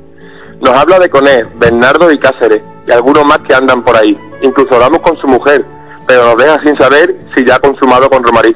Nos 0.62 0.76
habla 0.76 0.98
de 1.00 1.10
Coné, 1.10 1.44
Bernardo 1.58 2.10
y 2.10 2.18
Cáceres, 2.18 2.62
y 2.88 2.92
algunos 2.94 3.26
más 3.26 3.40
que 3.40 3.54
andan 3.54 3.84
por 3.84 3.98
ahí. 3.98 4.18
Incluso 4.42 4.76
hablamos 4.76 5.02
con 5.02 5.18
su 5.18 5.28
mujer, 5.28 5.66
pero 6.08 6.24
nos 6.24 6.38
deja 6.38 6.58
sin 6.64 6.78
saber 6.78 7.18
si 7.36 7.44
ya 7.44 7.56
ha 7.56 7.60
consumado 7.60 8.10
con 8.10 8.24
Romarí. 8.24 8.56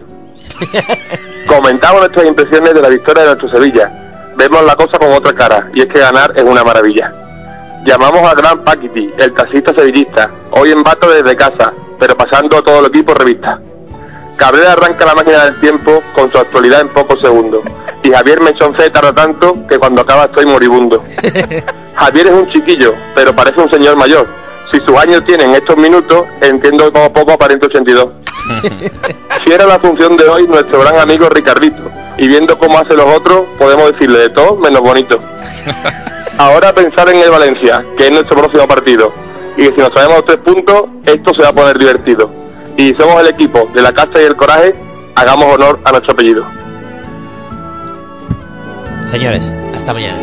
Comentamos 1.47 2.01
nuestras 2.01 2.25
impresiones 2.25 2.73
de 2.73 2.81
la 2.81 2.89
victoria 2.89 3.23
de 3.23 3.29
nuestro 3.29 3.49
Sevilla. 3.49 3.91
Vemos 4.35 4.63
la 4.63 4.75
cosa 4.75 4.97
con 4.97 5.11
otra 5.11 5.33
cara, 5.33 5.69
y 5.73 5.81
es 5.81 5.87
que 5.87 5.99
ganar 5.99 6.33
es 6.35 6.43
una 6.43 6.63
maravilla. 6.63 7.13
Llamamos 7.85 8.21
al 8.29 8.35
gran 8.35 8.63
Paquiti, 8.63 9.09
el 9.17 9.33
taxista 9.33 9.73
sevillista, 9.73 10.29
hoy 10.51 10.71
en 10.71 10.83
bato 10.83 11.09
desde 11.09 11.35
casa, 11.35 11.73
pero 11.99 12.15
pasando 12.15 12.61
todo 12.61 12.79
el 12.79 12.87
equipo 12.87 13.13
revista. 13.13 13.59
Cabrera 14.37 14.73
arranca 14.73 15.05
la 15.05 15.15
máquina 15.15 15.45
del 15.45 15.59
tiempo 15.59 16.01
con 16.13 16.31
su 16.31 16.37
actualidad 16.37 16.81
en 16.81 16.89
pocos 16.89 17.19
segundos. 17.19 17.61
Y 18.03 18.11
Javier 18.11 18.39
Mechonce 18.39 18.89
tarda 18.89 19.13
tanto 19.13 19.67
que 19.67 19.77
cuando 19.77 20.01
acaba 20.01 20.25
estoy 20.25 20.45
moribundo. 20.45 21.03
Javier 21.95 22.27
es 22.27 22.33
un 22.33 22.49
chiquillo, 22.49 22.95
pero 23.13 23.35
parece 23.35 23.59
un 23.59 23.69
señor 23.69 23.97
mayor. 23.97 24.27
Si 24.71 24.77
sus 24.79 24.97
años 24.97 25.25
tienen 25.25 25.53
estos 25.55 25.75
minutos, 25.75 26.25
entiendo 26.41 26.91
como 26.93 27.11
poco 27.11 27.33
aparente 27.33 27.65
82. 27.65 28.07
Si 29.43 29.51
era 29.51 29.65
la 29.65 29.79
función 29.79 30.17
de 30.17 30.27
hoy 30.27 30.47
nuestro 30.47 30.81
gran 30.81 30.99
amigo 30.99 31.29
Ricardito, 31.29 31.91
y 32.17 32.27
viendo 32.27 32.57
cómo 32.57 32.77
hace 32.77 32.95
los 32.95 33.05
otros, 33.05 33.45
podemos 33.57 33.93
decirle 33.93 34.19
de 34.19 34.29
todo 34.29 34.57
menos 34.57 34.81
bonito. 34.81 35.19
Ahora 36.37 36.73
pensar 36.73 37.09
en 37.09 37.17
el 37.17 37.29
Valencia, 37.29 37.83
que 37.97 38.07
es 38.07 38.11
nuestro 38.11 38.37
próximo 38.37 38.67
partido, 38.67 39.11
y 39.57 39.63
que 39.63 39.71
si 39.71 39.77
nos 39.77 39.91
traemos 39.91 40.17
los 40.17 40.25
tres 40.25 40.37
puntos, 40.39 40.85
esto 41.05 41.33
se 41.33 41.41
va 41.41 41.49
a 41.49 41.53
poner 41.53 41.77
divertido. 41.77 42.29
Y 42.77 42.93
somos 42.93 43.21
el 43.21 43.27
equipo 43.27 43.69
de 43.73 43.81
la 43.81 43.93
casta 43.93 44.21
y 44.21 44.25
el 44.25 44.35
coraje, 44.35 44.75
hagamos 45.15 45.53
honor 45.53 45.79
a 45.83 45.91
nuestro 45.91 46.13
apellido. 46.13 46.45
Señores, 49.05 49.53
hasta 49.75 49.93
mañana. 49.93 50.17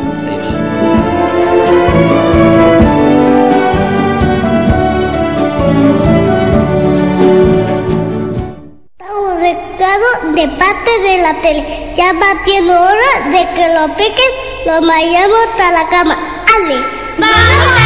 De 9.78 10.48
parte 10.48 11.00
de 11.02 11.18
la 11.18 11.34
tele. 11.40 11.94
Ya 11.96 12.12
va 12.14 12.44
siendo 12.44 12.72
hora 12.72 13.30
de 13.30 13.48
que 13.54 13.74
lo 13.74 13.94
piquen, 13.94 14.30
lo 14.66 14.80
vayamos 14.86 15.38
hasta 15.48 15.70
la 15.72 15.88
cama. 15.88 16.44
¡Ale! 16.54 16.84
Vamos 17.18 17.85